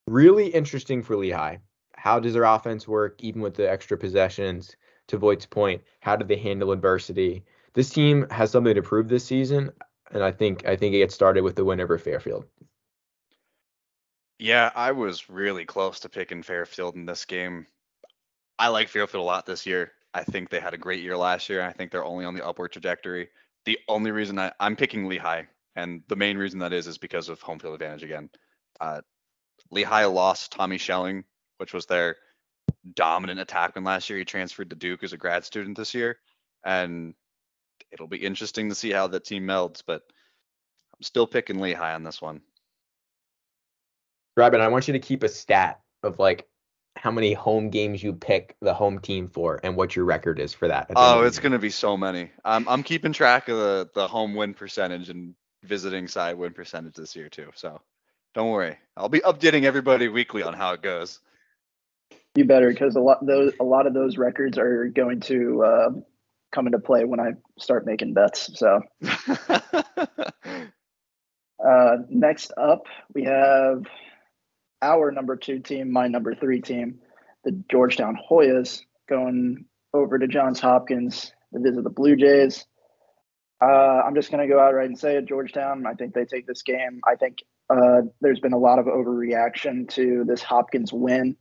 really 0.06 0.48
interesting 0.48 1.02
for 1.02 1.16
Lehigh. 1.16 1.58
How 1.96 2.20
does 2.20 2.34
their 2.34 2.44
offense 2.44 2.86
work, 2.88 3.22
even 3.22 3.40
with 3.40 3.54
the 3.54 3.70
extra 3.70 3.96
possessions? 3.96 4.76
To 5.08 5.18
Voigt's 5.18 5.44
point, 5.44 5.82
how 6.00 6.16
do 6.16 6.24
they 6.24 6.36
handle 6.36 6.72
adversity? 6.72 7.44
This 7.74 7.90
team 7.90 8.26
has 8.30 8.50
something 8.50 8.74
to 8.74 8.80
prove 8.80 9.08
this 9.08 9.24
season, 9.24 9.70
and 10.10 10.22
I 10.22 10.30
think 10.30 10.64
I 10.66 10.76
think 10.76 10.94
it 10.94 10.98
gets 10.98 11.14
started 11.14 11.42
with 11.42 11.56
the 11.56 11.64
win 11.64 11.80
over 11.80 11.98
Fairfield. 11.98 12.46
Yeah, 14.38 14.72
I 14.74 14.92
was 14.92 15.28
really 15.28 15.66
close 15.66 16.00
to 16.00 16.08
picking 16.08 16.42
Fairfield 16.42 16.94
in 16.94 17.04
this 17.04 17.26
game. 17.26 17.66
I 18.58 18.68
like 18.68 18.88
Fairfield 18.88 19.22
a 19.22 19.26
lot 19.26 19.44
this 19.44 19.66
year. 19.66 19.92
I 20.14 20.22
think 20.22 20.48
they 20.48 20.60
had 20.60 20.74
a 20.74 20.78
great 20.78 21.02
year 21.02 21.16
last 21.16 21.48
year. 21.48 21.62
I 21.62 21.72
think 21.72 21.90
they're 21.90 22.04
only 22.04 22.24
on 22.24 22.34
the 22.34 22.46
upward 22.46 22.72
trajectory. 22.72 23.28
The 23.64 23.78
only 23.88 24.12
reason 24.12 24.38
I, 24.38 24.52
I'm 24.60 24.76
picking 24.76 25.08
Lehigh, 25.08 25.42
and 25.74 26.02
the 26.08 26.16
main 26.16 26.38
reason 26.38 26.60
that 26.60 26.72
is, 26.72 26.86
is 26.86 26.98
because 26.98 27.28
of 27.28 27.40
home 27.40 27.58
field 27.58 27.74
advantage 27.74 28.04
again. 28.04 28.30
Uh, 28.80 29.00
Lehigh 29.70 30.04
lost 30.04 30.52
Tommy 30.52 30.78
Schelling, 30.78 31.24
which 31.58 31.74
was 31.74 31.86
their 31.86 32.16
dominant 32.94 33.40
attackman 33.40 33.84
last 33.84 34.08
year. 34.08 34.18
He 34.18 34.24
transferred 34.24 34.70
to 34.70 34.76
Duke 34.76 35.02
as 35.02 35.12
a 35.12 35.16
grad 35.16 35.44
student 35.44 35.76
this 35.76 35.94
year, 35.94 36.18
and 36.64 37.14
it'll 37.90 38.06
be 38.06 38.18
interesting 38.18 38.68
to 38.68 38.74
see 38.74 38.92
how 38.92 39.08
the 39.08 39.18
team 39.18 39.44
melds. 39.44 39.82
But 39.84 40.02
I'm 40.94 41.02
still 41.02 41.26
picking 41.26 41.60
Lehigh 41.60 41.94
on 41.94 42.04
this 42.04 42.22
one. 42.22 42.40
Robin, 44.36 44.60
I 44.60 44.68
want 44.68 44.86
you 44.86 44.92
to 44.92 45.00
keep 45.00 45.22
a 45.22 45.28
stat 45.28 45.80
of 46.02 46.18
like 46.18 46.46
how 47.04 47.10
many 47.10 47.34
home 47.34 47.68
games 47.68 48.02
you 48.02 48.14
pick 48.14 48.56
the 48.62 48.72
home 48.72 48.98
team 48.98 49.28
for 49.28 49.60
and 49.62 49.76
what 49.76 49.94
your 49.94 50.06
record 50.06 50.40
is 50.40 50.54
for 50.54 50.68
that. 50.68 50.90
Oh, 50.96 51.22
it's 51.24 51.38
going 51.38 51.52
to 51.52 51.58
be 51.58 51.68
so 51.68 51.98
many. 51.98 52.30
I'm 52.46 52.66
I'm 52.66 52.82
keeping 52.82 53.12
track 53.12 53.50
of 53.50 53.58
the 53.58 53.90
the 53.94 54.08
home 54.08 54.34
win 54.34 54.54
percentage 54.54 55.10
and 55.10 55.34
visiting 55.62 56.08
side 56.08 56.38
win 56.38 56.54
percentage 56.54 56.94
this 56.94 57.14
year 57.14 57.28
too. 57.28 57.50
So 57.56 57.82
don't 58.34 58.48
worry, 58.48 58.78
I'll 58.96 59.10
be 59.10 59.20
updating 59.20 59.64
everybody 59.64 60.08
weekly 60.08 60.42
on 60.42 60.54
how 60.54 60.72
it 60.72 60.80
goes. 60.80 61.20
You 62.36 62.46
better, 62.46 62.70
because 62.70 62.96
a 62.96 63.00
lot 63.00 63.24
those 63.26 63.52
a 63.60 63.64
lot 63.64 63.86
of 63.86 63.92
those 63.92 64.16
records 64.16 64.56
are 64.56 64.86
going 64.86 65.20
to 65.20 65.62
uh, 65.62 65.90
come 66.52 66.66
into 66.66 66.78
play 66.78 67.04
when 67.04 67.20
I 67.20 67.32
start 67.58 67.84
making 67.84 68.14
bets. 68.14 68.58
So. 68.58 68.80
uh, 71.62 71.96
next 72.08 72.52
up, 72.56 72.86
we 73.12 73.24
have 73.24 73.84
our 74.84 75.10
number 75.10 75.36
two 75.36 75.60
team, 75.60 75.90
my 75.90 76.06
number 76.08 76.34
three 76.34 76.60
team, 76.60 76.98
the 77.44 77.52
Georgetown 77.70 78.18
Hoyas, 78.30 78.82
going 79.08 79.64
over 79.94 80.18
to 80.18 80.28
Johns 80.28 80.60
Hopkins 80.60 81.32
to 81.52 81.60
visit 81.60 81.82
the 81.84 81.90
Blue 81.90 82.16
Jays. 82.16 82.66
Uh, 83.62 84.02
I'm 84.04 84.14
just 84.14 84.30
going 84.30 84.46
to 84.46 84.52
go 84.52 84.60
out 84.60 84.74
right 84.74 84.88
and 84.88 84.98
say 84.98 85.16
it, 85.16 85.26
Georgetown. 85.26 85.86
I 85.86 85.94
think 85.94 86.12
they 86.12 86.24
take 86.24 86.46
this 86.46 86.62
game. 86.62 87.00
I 87.06 87.14
think 87.14 87.38
uh, 87.70 88.02
there's 88.20 88.40
been 88.40 88.52
a 88.52 88.58
lot 88.58 88.78
of 88.78 88.86
overreaction 88.86 89.88
to 89.90 90.24
this 90.26 90.42
Hopkins 90.42 90.92
win. 90.92 91.36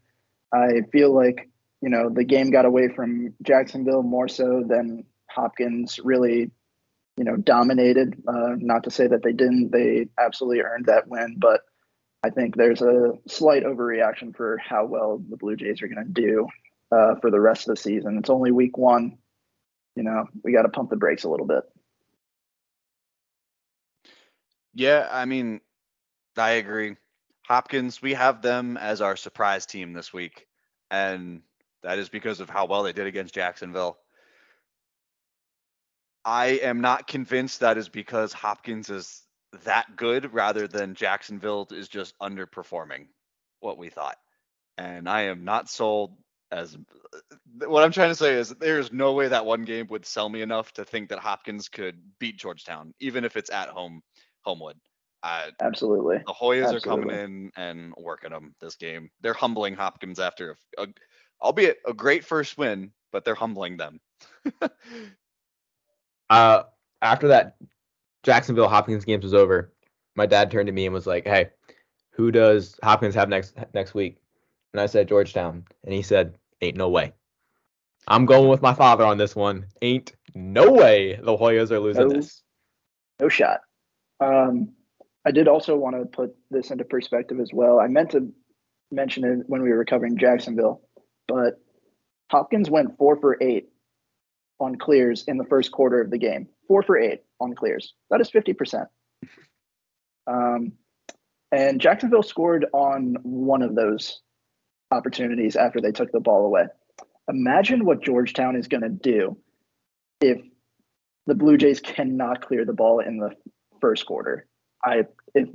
I 0.53 0.81
feel 0.91 1.13
like 1.13 1.49
you 1.81 1.89
know 1.89 2.09
the 2.09 2.23
game 2.23 2.51
got 2.51 2.65
away 2.65 2.87
from 2.95 3.33
Jacksonville 3.41 4.03
more 4.03 4.27
so 4.27 4.63
than 4.65 5.03
Hopkins 5.29 5.99
really, 6.01 6.51
you 7.17 7.23
know, 7.23 7.35
dominated. 7.35 8.15
Uh, 8.25 8.55
not 8.57 8.83
to 8.83 8.91
say 8.91 9.07
that 9.07 9.23
they 9.23 9.33
didn't; 9.33 9.71
they 9.71 10.07
absolutely 10.17 10.61
earned 10.61 10.85
that 10.85 11.07
win, 11.07 11.35
but 11.39 11.61
I 12.23 12.29
think 12.29 12.55
there's 12.55 12.81
a 12.81 13.13
slight 13.27 13.63
overreaction 13.63 14.35
for 14.35 14.57
how 14.57 14.85
well 14.85 15.21
the 15.29 15.35
Blue 15.35 15.57
Jays 15.57 15.81
are 15.81 15.87
going 15.87 16.05
to 16.05 16.21
do 16.21 16.47
uh, 16.91 17.15
for 17.15 17.29
the 17.29 17.39
rest 17.39 17.67
of 17.67 17.75
the 17.75 17.81
season. 17.81 18.17
It's 18.17 18.29
only 18.29 18.51
week 18.51 18.77
one. 18.77 19.17
You 19.95 20.03
know, 20.03 20.25
we 20.41 20.53
got 20.53 20.61
to 20.63 20.69
pump 20.69 20.89
the 20.89 20.95
brakes 20.95 21.25
a 21.25 21.29
little 21.29 21.45
bit. 21.45 21.63
Yeah, 24.73 25.07
I 25.11 25.25
mean, 25.25 25.61
I 26.37 26.51
agree. 26.51 26.95
Hopkins, 27.45 28.01
we 28.01 28.13
have 28.13 28.41
them 28.41 28.77
as 28.77 29.01
our 29.01 29.17
surprise 29.17 29.65
team 29.65 29.93
this 29.93 30.13
week, 30.13 30.47
and 30.89 31.41
that 31.83 31.99
is 31.99 32.09
because 32.09 32.39
of 32.39 32.49
how 32.49 32.65
well 32.65 32.83
they 32.83 32.93
did 32.93 33.05
against 33.05 33.35
Jacksonville. 33.35 33.97
I 36.25 36.59
am 36.63 36.79
not 36.79 37.05
convinced 37.05 37.59
that 37.59 37.77
is 37.77 37.89
because 37.89 38.31
Hopkins 38.31 38.89
is 38.89 39.21
that 39.63 39.95
good 39.95 40.33
rather 40.33 40.67
than 40.67 40.95
Jacksonville 40.95 41.67
is 41.71 41.87
just 41.87 42.17
underperforming 42.19 43.07
what 43.59 43.77
we 43.77 43.89
thought. 43.89 44.17
And 44.77 45.07
I 45.07 45.23
am 45.23 45.43
not 45.43 45.69
sold 45.69 46.17
as 46.51 46.77
what 47.57 47.83
I'm 47.83 47.91
trying 47.91 48.09
to 48.09 48.15
say 48.15 48.35
is 48.35 48.49
there's 48.49 48.91
no 48.91 49.13
way 49.13 49.27
that 49.27 49.45
one 49.45 49.63
game 49.63 49.87
would 49.89 50.05
sell 50.05 50.29
me 50.29 50.41
enough 50.41 50.71
to 50.73 50.85
think 50.85 51.09
that 51.09 51.19
Hopkins 51.19 51.67
could 51.69 51.97
beat 52.19 52.37
Georgetown, 52.37 52.93
even 52.99 53.25
if 53.25 53.37
it's 53.37 53.49
at 53.49 53.69
home, 53.69 54.01
Homewood. 54.41 54.77
Uh, 55.23 55.47
Absolutely. 55.61 56.17
The 56.25 56.33
Hoyas 56.33 56.73
Absolutely. 56.73 56.77
are 56.77 56.81
coming 56.81 57.09
in 57.09 57.51
and 57.55 57.93
working 57.97 58.31
them 58.31 58.53
this 58.59 58.75
game. 58.75 59.09
They're 59.21 59.33
humbling 59.33 59.75
Hopkins 59.75 60.19
after, 60.19 60.55
a, 60.77 60.83
a, 60.83 60.87
albeit 61.41 61.77
a 61.87 61.93
great 61.93 62.25
first 62.25 62.57
win, 62.57 62.91
but 63.11 63.23
they're 63.23 63.35
humbling 63.35 63.77
them. 63.77 63.99
uh, 66.29 66.63
after 67.01 67.29
that 67.29 67.55
Jacksonville 68.23 68.69
Hopkins 68.69 69.05
games 69.05 69.23
was 69.23 69.33
over, 69.33 69.73
my 70.15 70.25
dad 70.25 70.51
turned 70.51 70.67
to 70.67 70.73
me 70.73 70.85
and 70.85 70.93
was 70.93 71.07
like, 71.07 71.25
"Hey, 71.25 71.49
who 72.11 72.31
does 72.31 72.79
Hopkins 72.83 73.15
have 73.15 73.29
next 73.29 73.55
next 73.73 73.93
week?" 73.93 74.21
And 74.73 74.81
I 74.81 74.85
said 74.85 75.07
Georgetown, 75.07 75.65
and 75.83 75.93
he 75.93 76.01
said, 76.01 76.37
"Ain't 76.61 76.77
no 76.77 76.89
way." 76.89 77.13
I'm 78.07 78.25
going 78.25 78.49
with 78.49 78.61
my 78.61 78.73
father 78.73 79.05
on 79.05 79.17
this 79.17 79.35
one. 79.35 79.67
Ain't 79.81 80.15
no 80.35 80.71
way 80.71 81.19
the 81.21 81.37
Hoyas 81.37 81.71
are 81.71 81.79
losing 81.79 82.07
no, 82.09 82.15
this. 82.15 82.43
No 83.19 83.29
shot. 83.29 83.61
Um, 84.19 84.73
I 85.25 85.31
did 85.31 85.47
also 85.47 85.77
want 85.77 85.95
to 85.95 86.05
put 86.05 86.35
this 86.51 86.71
into 86.71 86.83
perspective 86.83 87.39
as 87.39 87.51
well. 87.53 87.79
I 87.79 87.87
meant 87.87 88.11
to 88.11 88.31
mention 88.91 89.23
it 89.23 89.45
when 89.47 89.61
we 89.61 89.71
were 89.71 89.85
covering 89.85 90.17
Jacksonville, 90.17 90.81
but 91.27 91.61
Hopkins 92.29 92.69
went 92.69 92.97
four 92.97 93.15
for 93.15 93.37
eight 93.41 93.69
on 94.59 94.77
clears 94.77 95.23
in 95.27 95.37
the 95.37 95.45
first 95.45 95.71
quarter 95.71 96.01
of 96.01 96.09
the 96.09 96.17
game. 96.17 96.47
Four 96.67 96.83
for 96.83 96.97
eight 96.97 97.23
on 97.43 97.55
clears. 97.55 97.93
That 98.09 98.21
is 98.21 98.29
50%. 98.31 98.87
Um, 100.27 100.73
and 101.51 101.79
Jacksonville 101.79 102.23
scored 102.23 102.65
on 102.73 103.17
one 103.23 103.61
of 103.61 103.75
those 103.75 104.21
opportunities 104.91 105.55
after 105.55 105.81
they 105.81 105.91
took 105.91 106.11
the 106.11 106.19
ball 106.19 106.45
away. 106.45 106.65
Imagine 107.29 107.85
what 107.85 108.03
Georgetown 108.03 108.55
is 108.55 108.67
going 108.67 108.83
to 108.83 108.89
do 108.89 109.37
if 110.19 110.41
the 111.25 111.35
Blue 111.35 111.57
Jays 111.57 111.79
cannot 111.79 112.45
clear 112.45 112.65
the 112.65 112.73
ball 112.73 112.99
in 112.99 113.17
the 113.17 113.31
first 113.81 114.05
quarter. 114.05 114.47
I 114.83 115.03
if 115.33 115.49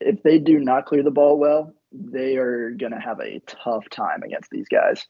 if 0.00 0.22
they 0.22 0.38
do 0.38 0.58
not 0.58 0.86
clear 0.86 1.02
the 1.02 1.10
ball 1.10 1.38
well, 1.38 1.72
they 1.92 2.36
are 2.36 2.70
going 2.70 2.92
to 2.92 3.00
have 3.00 3.20
a 3.20 3.40
tough 3.46 3.88
time 3.90 4.22
against 4.22 4.50
these 4.50 4.68
guys. 4.68 5.04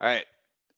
All 0.00 0.08
right. 0.08 0.24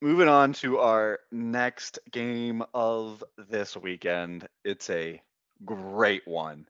Moving 0.02 0.26
on 0.26 0.52
to 0.52 0.78
our 0.78 1.20
next 1.30 2.00
game 2.10 2.60
of 2.74 3.22
this 3.48 3.76
weekend. 3.76 4.48
It's 4.64 4.90
a 4.90 5.22
great 5.64 6.26
one. 6.26 6.66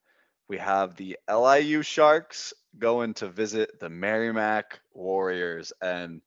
We 0.48 0.58
have 0.58 0.96
the 0.96 1.16
LIU 1.32 1.80
Sharks 1.80 2.52
going 2.78 3.14
to 3.14 3.28
visit 3.28 3.80
the 3.80 3.88
Merrimack 3.88 4.80
Warriors. 4.92 5.72
And 5.80 6.20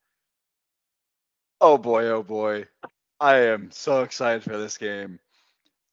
oh 1.62 1.78
boy, 1.78 2.06
oh 2.08 2.24
boy, 2.24 2.66
I 3.20 3.36
am 3.36 3.70
so 3.70 4.02
excited 4.02 4.42
for 4.42 4.58
this 4.58 4.80
game. 4.80 5.20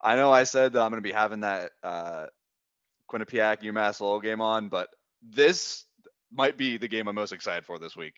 I 0.00 0.16
know 0.16 0.32
I 0.32 0.44
said 0.44 0.72
that 0.72 0.80
I'm 0.80 0.90
going 0.90 1.02
to 1.02 1.06
be 1.06 1.12
having 1.12 1.40
that 1.40 1.72
uh, 1.82 2.26
Quinnipiac 3.10 3.60
UMass 3.60 4.00
Lowell 4.00 4.20
game 4.20 4.40
on, 4.40 4.70
but 4.70 4.88
this 5.20 5.84
might 6.32 6.56
be 6.56 6.78
the 6.78 6.88
game 6.88 7.06
I'm 7.06 7.14
most 7.14 7.34
excited 7.34 7.66
for 7.66 7.78
this 7.78 7.98
week. 7.98 8.14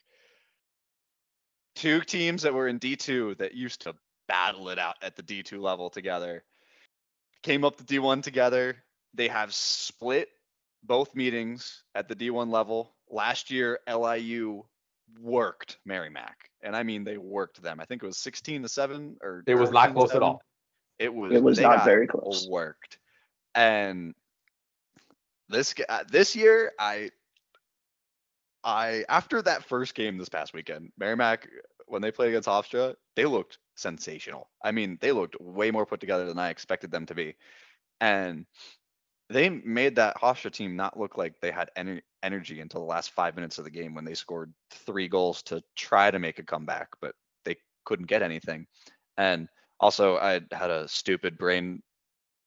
Two 1.75 2.01
teams 2.01 2.43
that 2.43 2.55
were 2.55 2.68
in 2.68 2.79
D2 2.79 3.39
that 3.39 3.55
used 3.55 3.83
to 3.83 3.95
battle 4.29 4.68
it 4.70 4.79
out 4.79 4.97
at 5.03 5.16
the 5.16 5.22
D2 5.22 5.61
level 5.61 5.91
together 5.91 6.45
came 7.43 7.64
up 7.64 7.77
to 7.77 7.85
D1 7.85 8.22
together. 8.22 8.77
They 9.12 9.29
have 9.29 9.55
split 9.55 10.29
both 10.83 11.14
meetings 11.14 11.83
at 11.95 12.09
the 12.09 12.16
D1 12.16 12.51
level. 12.51 12.95
Last 13.11 13.51
year, 13.51 13.79
LIU 13.89 14.64
worked 15.20 15.79
Merrimack, 15.85 16.51
and 16.62 16.75
I 16.75 16.83
mean 16.83 17.05
they 17.05 17.18
worked 17.18 17.62
them. 17.62 17.81
I 17.81 17.85
think 17.85 18.03
it 18.03 18.07
was 18.07 18.18
16 18.18 18.62
to 18.62 18.68
seven, 18.68 19.16
or 19.22 19.43
It 19.47 19.55
was 19.55 19.70
not 19.70 19.93
close 19.93 20.14
at 20.14 20.22
all. 20.22 20.43
It 20.99 21.12
was. 21.12 21.33
It 21.33 21.43
was 21.43 21.61
not 21.61 21.85
very 21.85 22.07
close. 22.07 22.47
Worked, 22.49 22.99
and 23.55 24.14
this 25.49 25.75
g- 25.75 25.85
uh, 25.89 26.05
this 26.11 26.35
year, 26.35 26.72
I 26.79 27.11
I 28.65 29.05
after 29.09 29.43
that 29.43 29.65
first 29.65 29.95
game 29.95 30.19
this 30.19 30.29
past 30.29 30.55
weekend, 30.55 30.91
Merrimack 30.99 31.49
when 31.87 32.03
they 32.03 32.11
played 32.11 32.31
against 32.31 32.49
Hofstra, 32.49 32.95
they 33.15 33.27
looked 33.27 33.59
sensational. 33.77 34.49
I 34.65 34.73
mean, 34.73 34.99
they 35.01 35.12
looked 35.12 35.41
way 35.41 35.71
more 35.71 35.87
put 35.87 36.01
together 36.01 36.25
than 36.27 36.39
I 36.39 36.49
expected 36.49 36.91
them 36.91 37.07
to 37.07 37.15
be, 37.15 37.37
and 38.01 38.47
they 39.31 39.49
made 39.49 39.97
that 39.97 40.17
Hofstra 40.17 40.51
team 40.51 40.77
not 40.77 40.99
look 40.99 41.17
like 41.17 41.41
they 41.41 41.51
had 41.51 41.71
any 41.77 42.03
energy 42.23 42.61
until 42.61 42.81
the 42.81 42.87
last 42.87 43.11
five 43.11 43.35
minutes 43.35 43.59
of 43.59 43.65
the 43.65 43.71
game 43.71 43.95
when 43.95 44.05
they 44.05 44.15
scored 44.15 44.53
three 44.71 45.09
goals 45.09 45.43
to 45.45 45.62
try 45.77 46.11
to 46.11 46.19
make 46.19 46.39
a 46.39 46.45
comeback, 46.45 46.89
but 47.01 47.15
they 47.45 47.57
couldn't 47.85 48.07
get 48.07 48.23
anything. 48.23 48.67
And 49.17 49.49
also, 49.81 50.17
I 50.17 50.41
had 50.53 50.71
a 50.71 50.89
stupid 50.89 51.39
brain 51.39 51.83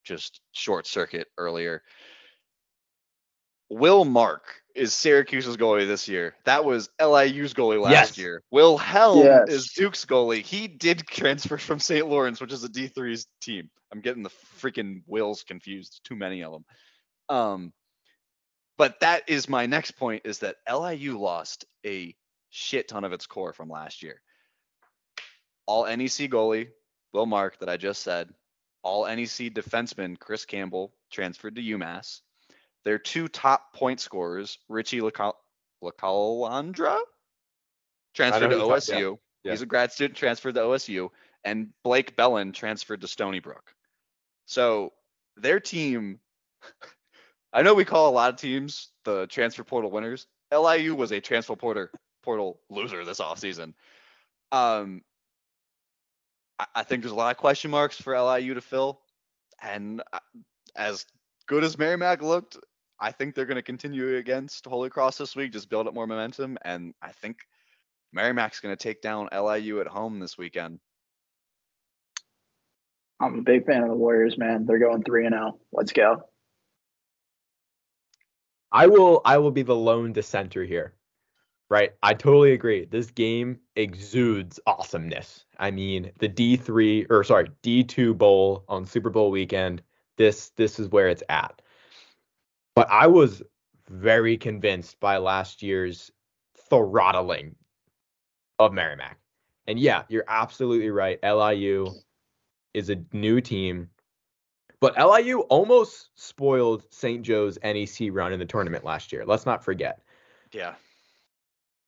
just 0.04 0.42
short 0.52 0.88
circuit 0.88 1.28
earlier. 1.38 1.84
Will 3.70 4.06
Mark 4.06 4.44
is 4.76 4.94
Syracuse's 4.94 5.58
goalie 5.58 5.88
this 5.88 6.08
year. 6.08 6.36
That 6.46 6.64
was 6.64 6.90
LIU's 7.02 7.54
goalie 7.54 7.82
last 7.82 7.92
Yes. 7.92 8.18
year. 8.18 8.44
Will 8.52 8.78
Helm 8.78 9.26
Yes. 9.26 9.50
is 9.50 9.74
Duke's 9.74 10.06
goalie. 10.06 10.42
He 10.42 10.68
did 10.68 11.06
transfer 11.08 11.58
from 11.58 11.80
St. 11.80 12.08
Lawrence, 12.08 12.40
which 12.40 12.54
is 12.54 12.64
a 12.64 12.70
D3's 12.70 13.28
team. 13.42 13.70
I'm 13.92 14.02
getting 14.02 14.24
the 14.24 14.30
freaking 14.60 15.02
Wills 15.08 15.44
confused. 15.44 16.02
Too 16.04 16.16
many 16.16 16.44
of 16.44 16.52
them. 16.52 16.66
Um, 17.30 17.74
but 18.78 19.00
that 19.02 19.28
is 19.28 19.50
my 19.50 19.66
next 19.66 19.92
point 19.92 20.22
is 20.26 20.40
that 20.40 20.58
LIU 20.70 21.18
lost 21.18 21.66
a 21.86 22.16
shit 22.50 22.88
ton 22.88 23.04
of 23.04 23.12
its 23.12 23.26
core 23.26 23.54
from 23.54 23.70
last 23.70 24.04
year. 24.04 24.22
All 25.66 25.86
NEC 25.86 26.30
goalie, 26.30 26.70
Will 27.12 27.26
Mark, 27.26 27.60
that 27.60 27.70
I 27.70 27.76
just 27.78 28.02
said. 28.04 28.30
All 28.84 29.06
NEC 29.06 29.50
defenseman, 29.54 30.18
Chris 30.18 30.46
Campbell, 30.46 30.94
transferred 31.12 31.56
to 31.56 31.62
UMass. 31.62 32.22
Their 32.88 33.00
two 33.00 33.28
top 33.28 33.74
point 33.74 34.00
scorers, 34.00 34.60
Richie 34.70 35.02
Lacal- 35.02 35.36
LaCalandra, 35.84 37.02
transferred 38.16 38.48
to 38.48 38.56
talking- 38.60 38.70
yeah, 38.70 38.76
OSU. 39.02 39.20
yeah. 39.44 39.52
He's 39.52 39.62
a 39.62 39.66
grad 39.66 39.92
student, 39.92 40.18
transferred 40.18 40.56
to 40.56 40.62
OSU, 40.62 41.10
and 41.44 41.74
Blake 41.84 42.16
Bellin 42.16 42.54
transferred 42.54 43.02
to 43.02 43.08
Stony 43.10 43.42
Brook. 43.42 43.74
So 44.46 44.94
their 45.36 45.60
team, 45.60 46.22
I 47.52 47.62
know 47.62 47.74
we 47.74 47.84
call 47.84 48.08
a 48.10 48.16
lot 48.16 48.30
of 48.34 48.40
teams 48.40 48.88
the 49.04 49.28
transfer 49.28 49.66
portal 49.66 49.92
winners. 49.92 50.26
LIU 50.54 50.96
was 50.96 51.12
a 51.12 51.20
transfer 51.20 51.58
portal 51.58 51.90
portal 52.24 52.62
loser 52.70 53.04
this 53.04 53.20
offseason. 53.20 53.74
Um, 54.54 55.02
I, 56.58 56.68
I 56.74 56.84
think 56.84 57.02
there's 57.04 57.12
a 57.12 57.16
lot 57.16 57.32
of 57.32 57.38
question 57.38 57.70
marks 57.70 58.00
for 58.00 58.18
LIU 58.18 58.54
to 58.54 58.62
fill, 58.62 59.02
and 59.62 60.02
uh, 60.14 60.20
as 60.74 61.06
good 61.48 61.66
as 61.66 61.78
Merrimack 61.78 62.22
looked, 62.22 62.58
I 63.00 63.12
think 63.12 63.36
they're 63.36 63.46
going 63.46 63.56
to 63.56 63.62
continue 63.62 64.16
against 64.18 64.66
Holy 64.66 64.90
Cross 64.90 65.18
this 65.18 65.36
week, 65.36 65.52
just 65.52 65.70
build 65.70 65.88
up 65.88 65.94
more 65.94 66.08
momentum, 66.08 66.58
and 66.64 66.94
I 67.02 67.12
think 67.12 67.38
Merrimack's 68.12 68.60
going 68.60 68.76
to 68.76 68.82
take 68.82 69.02
down 69.02 69.30
LIU 69.32 69.82
at 69.82 69.88
home 69.88 70.20
this 70.20 70.38
weekend. 70.38 70.80
I'm 73.20 73.40
a 73.40 73.42
big 73.42 73.66
fan 73.66 73.84
of 73.84 73.90
the 73.90 73.96
Warriors, 73.96 74.38
man. 74.38 74.66
They're 74.66 74.80
going 74.80 75.04
three 75.04 75.26
and 75.26 75.34
zero. 75.34 75.60
Let's 75.72 75.92
go. 75.92 76.24
I 78.72 78.88
will 78.88 79.22
I 79.26 79.38
will 79.38 79.52
be 79.52 79.64
the 79.64 79.76
lone 79.76 80.14
dissenter 80.14 80.64
here. 80.64 80.94
Right? 81.70 81.94
I 82.02 82.14
totally 82.14 82.54
agree. 82.54 82.86
This 82.86 83.12
game 83.12 83.60
exudes 83.76 84.60
awesomeness. 84.66 85.46
I 85.60 85.72
mean, 85.72 86.12
the 86.20 86.30
D3 86.30 87.08
or 87.10 87.24
sorry, 87.24 87.50
D2 87.62 88.18
bowl 88.18 88.64
on 88.70 88.86
Super 88.86 89.10
Bowl 89.10 89.32
weekend, 89.32 89.82
this 90.18 90.50
this 90.52 90.80
is 90.80 90.90
where 90.90 91.10
it's 91.10 91.24
at. 91.28 91.62
But 92.78 92.92
I 92.92 93.08
was 93.08 93.42
very 93.90 94.38
convinced 94.38 95.00
by 95.00 95.18
last 95.18 95.64
year's 95.64 96.12
throttling 96.70 97.56
of 98.60 98.72
Merrimack. 98.72 99.18
And 99.66 99.80
yeah, 99.80 100.04
you're 100.10 100.26
absolutely 100.28 100.92
right. 100.92 101.18
LIU 101.24 101.88
is 102.76 102.92
a 102.92 103.04
new 103.14 103.42
team. 103.42 103.90
But 104.80 104.96
LIU 104.96 105.40
almost 105.50 106.10
spoiled 106.14 106.86
St. 106.92 107.24
Joe's 107.24 107.58
NEC 107.64 108.10
run 108.12 108.32
in 108.32 108.38
the 108.38 108.46
tournament 108.46 108.84
last 108.84 109.12
year. 109.12 109.26
Let's 109.26 109.48
not 109.48 109.64
forget. 109.64 110.04
Yeah. 110.54 110.76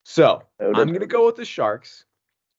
So 0.05 0.41
I'm 0.59 0.73
going 0.73 1.01
to 1.01 1.05
go 1.05 1.27
with 1.27 1.35
the 1.35 1.45
Sharks. 1.45 2.05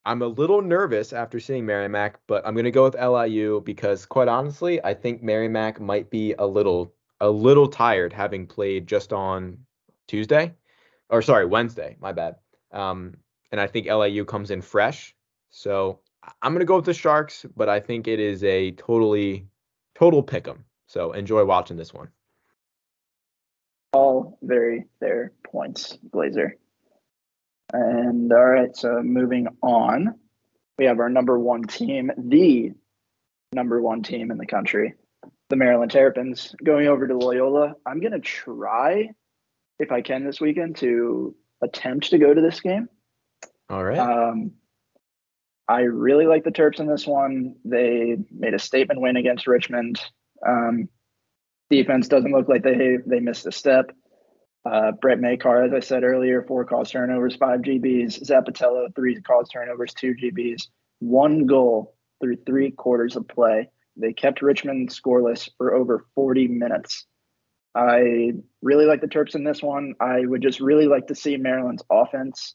I'm 0.07 0.23
a 0.23 0.29
little 0.29 0.63
nervous 0.63 1.13
after 1.13 1.41
seeing 1.41 1.67
Merrimack, 1.67 2.21
but 2.29 2.47
I'm 2.47 2.55
going 2.55 2.63
to 2.63 2.71
go 2.71 2.85
with 2.85 2.95
LIU 2.95 3.61
because, 3.63 4.07
quite 4.07 4.29
honestly, 4.29 4.81
I 4.85 4.95
think 4.95 5.21
Merrimack 5.21 5.81
might 5.81 6.11
be 6.11 6.35
a 6.35 6.47
little 6.47 6.95
a 7.21 7.31
little 7.31 7.69
tired 7.69 8.13
having 8.13 8.47
played 8.47 8.87
just 8.87 9.13
on 9.13 9.59
Tuesday, 10.09 10.55
or 11.09 11.23
sorry, 11.23 11.47
Wednesday. 11.47 11.97
My 12.01 12.13
bad. 12.13 12.37
Um, 12.73 13.17
and 13.53 13.61
I 13.61 13.67
think 13.67 13.87
LIU 13.87 14.25
comes 14.25 14.51
in 14.51 14.63
fresh. 14.63 15.15
So 15.51 16.01
I'm 16.43 16.53
going 16.53 16.61
to 16.61 16.67
go 16.67 16.77
with 16.77 16.85
the 16.85 16.95
Sharks, 16.95 17.45
but 17.57 17.69
I 17.69 17.81
think 17.81 18.07
it 18.09 18.21
is 18.21 18.45
a 18.45 18.73
totally 18.73 19.47
total 19.95 20.23
pick 20.23 20.47
'em. 20.47 20.65
So 20.87 21.13
enjoy 21.13 21.45
watching 21.45 21.77
this 21.77 21.93
one. 21.93 22.09
All 23.93 24.39
very 24.43 24.87
fair 25.01 25.33
points, 25.45 25.99
Glazer. 26.11 26.53
And 27.73 28.33
all 28.33 28.45
right, 28.45 28.77
so 28.77 29.03
moving 29.03 29.49
on, 29.63 30.15
we 30.79 30.87
have 30.87 30.99
our 31.01 31.09
number 31.09 31.39
one 31.39 31.65
team, 31.65 32.11
the 32.17 32.73
number 33.53 33.81
one 33.81 34.03
team 34.03 34.31
in 34.31 34.39
the 34.39 34.47
country, 34.47 34.95
the 35.51 35.57
Maryland 35.57 35.91
Terrapins, 35.91 36.55
going 36.65 36.87
over 36.87 37.07
to 37.07 37.17
Loyola. 37.17 37.75
I'm 37.85 38.01
going 38.01 38.13
to 38.13 38.21
try, 38.21 39.11
if 39.79 39.93
I 39.93 40.01
can 40.01 40.25
this 40.25 40.41
weekend, 40.41 40.77
to 40.77 41.35
attempt 41.61 42.11
to 42.11 42.19
go 42.19 42.33
to 42.33 42.41
this 42.41 42.61
game. 42.61 42.89
All 43.69 43.85
right. 43.85 43.99
Um, 43.99 44.53
I 45.69 45.83
really 45.83 46.27
like 46.27 46.45
the 46.45 46.51
Terps 46.51 46.81
in 46.81 46.87
this 46.87 47.07
one. 47.07 47.57
They 47.65 48.17
made 48.31 48.55
a 48.55 48.59
statement 48.59 49.01
win 49.01 49.17
against 49.17 49.47
Richmond. 49.47 50.01
Um, 50.47 50.89
defense 51.69 52.09
doesn't 52.09 52.33
look 52.33 52.49
like 52.49 52.63
they 52.63 52.99
they 53.07 53.21
missed 53.21 53.47
a 53.47 53.53
step. 53.53 53.93
Uh, 54.65 54.93
Brett 55.01 55.21
Makar, 55.21 55.65
as 55.65 55.73
I 55.73 55.81
said 55.81 56.03
earlier, 56.03 56.43
four 56.43 56.65
calls 56.65 56.91
turnovers, 56.91 57.37
five 57.37 57.61
GBs. 57.61 58.23
Zappitello, 58.29 58.95
three 58.95 59.21
calls 59.23 59.49
turnovers, 59.49 59.95
two 59.95 60.15
GBs, 60.15 60.65
one 60.99 61.47
goal 61.47 61.95
through 62.21 62.37
three 62.45 62.71
quarters 62.71 63.17
of 63.17 63.27
play. 63.29 63.69
They 63.97 64.13
kept 64.13 64.43
Richmond 64.43 64.91
scoreless 64.91 65.49
for 65.59 65.75
over 65.75 66.07
40 66.15 66.49
minutes. 66.49 67.07
I 67.75 68.33
really 68.63 68.87
like 68.87 69.01
the 69.01 69.07
Terps 69.07 69.35
in 69.35 69.45
this 69.45 69.63
one. 69.63 69.95
I 70.01 70.21
would 70.25 70.43
just 70.43 70.61
really 70.61 70.87
like 70.87 71.07
to 71.09 71.15
see 71.15 71.37
Maryland's 71.37 71.85
offense 71.91 72.55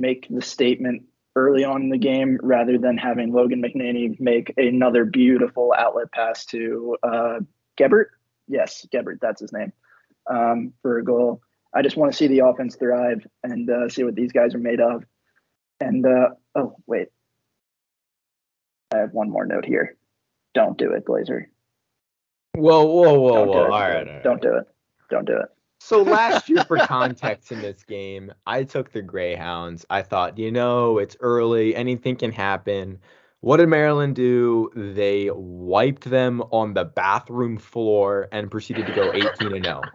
make 0.00 0.26
the 0.30 0.42
statement 0.42 1.02
early 1.36 1.64
on 1.64 1.82
in 1.82 1.90
the 1.90 1.98
game 1.98 2.38
rather 2.42 2.78
than 2.78 2.96
having 2.96 3.32
Logan 3.32 3.62
McNaney 3.62 4.18
make 4.18 4.52
another 4.56 5.04
beautiful 5.04 5.74
outlet 5.76 6.10
pass 6.12 6.44
to 6.46 6.96
uh, 7.02 7.40
Gebert. 7.78 8.06
Yes, 8.48 8.86
Gebert, 8.92 9.18
that's 9.20 9.40
his 9.40 9.52
name, 9.52 9.72
um, 10.30 10.72
for 10.82 10.98
a 10.98 11.04
goal. 11.04 11.42
I 11.74 11.82
just 11.82 11.96
want 11.96 12.12
to 12.12 12.16
see 12.16 12.28
the 12.28 12.46
offense 12.46 12.76
thrive 12.76 13.26
and 13.44 13.68
uh, 13.68 13.88
see 13.88 14.02
what 14.02 14.14
these 14.14 14.32
guys 14.32 14.54
are 14.54 14.58
made 14.58 14.80
of. 14.80 15.04
And 15.80 16.04
uh, 16.06 16.30
oh, 16.54 16.76
wait. 16.86 17.08
I 18.92 18.98
have 18.98 19.12
one 19.12 19.30
more 19.30 19.44
note 19.44 19.66
here. 19.66 19.96
Don't 20.54 20.78
do 20.78 20.92
it, 20.92 21.04
Glazer. 21.04 21.46
Whoa, 22.54 22.84
whoa, 22.84 23.20
whoa, 23.20 23.32
Don't 23.32 23.48
whoa. 23.48 23.52
do 23.52 23.58
All 23.58 23.66
it. 23.66 23.70
right, 23.70 24.08
all 24.08 24.14
right. 24.14 24.22
Don't 24.24 24.42
do 24.42 24.54
it. 24.54 24.64
Don't 25.10 25.26
do 25.26 25.36
it. 25.36 25.48
So 25.80 26.02
last 26.02 26.48
year, 26.48 26.64
for 26.64 26.76
context 26.86 27.52
in 27.52 27.60
this 27.60 27.84
game, 27.84 28.32
I 28.46 28.64
took 28.64 28.92
the 28.92 29.02
Greyhounds. 29.02 29.86
I 29.90 30.02
thought, 30.02 30.38
you 30.38 30.50
know, 30.50 30.98
it's 30.98 31.16
early, 31.20 31.74
anything 31.76 32.16
can 32.16 32.32
happen. 32.32 32.98
What 33.40 33.58
did 33.58 33.68
Maryland 33.68 34.16
do? 34.16 34.70
They 34.74 35.30
wiped 35.32 36.10
them 36.10 36.42
on 36.50 36.74
the 36.74 36.84
bathroom 36.84 37.56
floor 37.56 38.28
and 38.32 38.50
proceeded 38.50 38.86
to 38.86 38.92
go 38.92 39.12
18 39.12 39.54
and 39.54 39.64
0. 39.64 39.82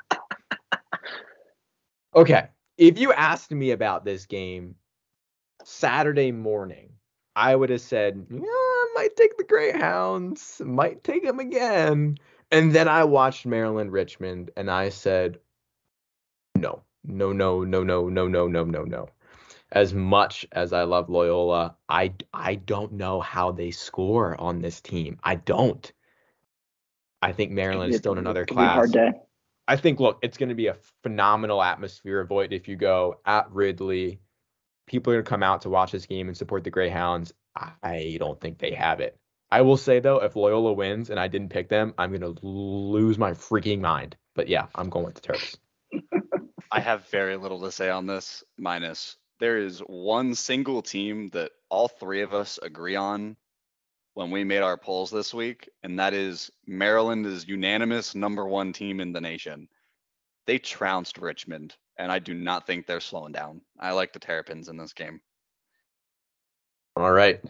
Okay, 2.16 2.48
if 2.78 3.00
you 3.00 3.12
asked 3.12 3.50
me 3.50 3.72
about 3.72 4.06
this 4.06 4.28
game 4.28 4.76
Saturday 5.64 6.32
morning, 6.32 6.90
I 7.36 7.56
would 7.56 7.72
have 7.72 7.82
said, 7.82 8.24
yeah, 8.30 8.40
I 8.40 8.63
might 9.04 9.16
take 9.18 9.38
the 9.38 9.44
Greyhounds, 9.44 10.62
might 10.64 11.04
take 11.04 11.24
them 11.24 11.40
again. 11.40 12.18
And 12.52 12.72
then 12.74 12.88
I 12.88 13.04
watched 13.04 13.46
Maryland 13.46 13.92
Richmond 13.92 14.52
and 14.56 14.72
I 14.72 14.90
said, 14.90 15.40
no, 16.56 16.84
no, 17.04 17.34
no, 17.34 17.64
no, 17.64 17.84
no, 17.84 18.08
no, 18.08 18.28
no, 18.28 18.48
no, 18.48 18.64
no, 18.64 18.84
no. 18.84 19.10
As 19.74 19.94
much 19.94 20.46
as 20.52 20.72
I 20.72 20.84
love 20.84 21.10
Loyola, 21.10 21.76
I 21.90 22.14
I 22.32 22.56
don't 22.56 22.94
know 22.94 23.20
how 23.20 23.52
they 23.52 23.72
score 23.72 24.40
on 24.40 24.62
this 24.62 24.80
team. 24.80 25.20
I 25.24 25.36
don't. 25.36 25.92
I 27.22 27.32
think 27.34 27.52
Maryland 27.52 27.92
is 27.92 27.98
still 27.98 28.14
in 28.14 28.20
another 28.20 28.46
class. 28.46 28.94
I 29.68 29.76
think 29.76 30.00
look, 30.00 30.20
it's 30.22 30.38
going 30.38 30.50
to 30.50 30.56
be 30.56 30.68
a 30.68 30.78
phenomenal 31.02 31.62
atmosphere. 31.62 32.22
Avoid 32.22 32.54
if 32.54 32.68
you 32.68 32.76
go 32.76 33.20
at 33.26 33.52
Ridley. 33.52 34.20
People 34.86 35.12
are 35.12 35.16
going 35.16 35.26
to 35.26 35.30
come 35.30 35.44
out 35.44 35.62
to 35.62 35.70
watch 35.70 35.92
this 35.92 36.06
game 36.06 36.28
and 36.28 36.38
support 36.38 36.64
the 36.64 36.70
Greyhounds. 36.70 37.34
I 37.56 38.18
don't 38.20 38.40
think 38.40 38.58
they 38.58 38.72
have 38.72 39.00
it. 39.00 39.18
I 39.52 39.62
will 39.62 39.78
say 39.78 40.00
though, 40.00 40.18
if 40.18 40.36
Loyola 40.36 40.74
wins 40.74 41.10
and 41.10 41.20
I 41.20 41.28
didn't 41.28 41.50
pick 41.50 41.70
them, 41.70 41.94
I'm 41.98 42.20
to 42.20 42.36
lose 42.42 43.18
my 43.18 43.32
freaking 43.32 43.82
mind. 43.82 44.16
But 44.36 44.48
yeah, 44.48 44.66
I'm 44.74 44.90
going 44.90 45.06
with 45.06 45.16
the 45.16 45.22
Terps. 45.22 45.58
I 46.72 46.80
have 46.80 47.08
very 47.10 47.38
little 47.38 47.62
to 47.62 47.72
say 47.72 47.90
on 47.90 48.08
this, 48.08 48.44
minus 48.58 49.16
there 49.40 49.58
is 49.58 49.80
one 49.80 50.36
single 50.36 50.82
team 50.82 51.30
that 51.32 51.52
all 51.70 51.88
three 51.88 52.22
of 52.22 52.34
us 52.34 52.60
agree 52.62 52.96
on 52.96 53.36
when 54.14 54.32
we 54.32 54.44
made 54.44 54.62
our 54.62 54.78
polls 54.78 55.12
this 55.12 55.34
week, 55.34 55.70
and 55.84 56.00
that 56.00 56.14
is 56.14 56.50
Maryland 56.66 57.26
is 57.26 57.48
unanimous 57.48 58.16
number 58.16 58.46
one 58.46 58.74
team 58.74 59.00
in 59.00 59.12
the 59.12 59.22
nation. 59.22 59.68
They 60.46 60.60
trounced 60.60 61.18
Richmond, 61.18 61.76
and 61.98 62.12
I 62.12 62.20
do 62.20 62.34
not 62.34 62.66
think 62.68 62.86
they're 62.86 63.00
slowing 63.00 63.34
down. 63.34 63.62
I 63.80 63.92
like 63.92 64.14
the 64.14 64.20
Terrapins 64.20 64.70
in 64.70 64.78
this 64.78 64.94
game. 64.94 65.20
All 66.96 67.12
right. 67.12 67.42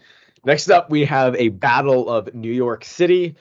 Next 0.44 0.70
up, 0.70 0.90
we 0.90 1.04
have 1.04 1.34
a 1.36 1.48
battle 1.48 2.08
of 2.08 2.34
New 2.34 2.52
York 2.52 2.84
City 2.84 3.36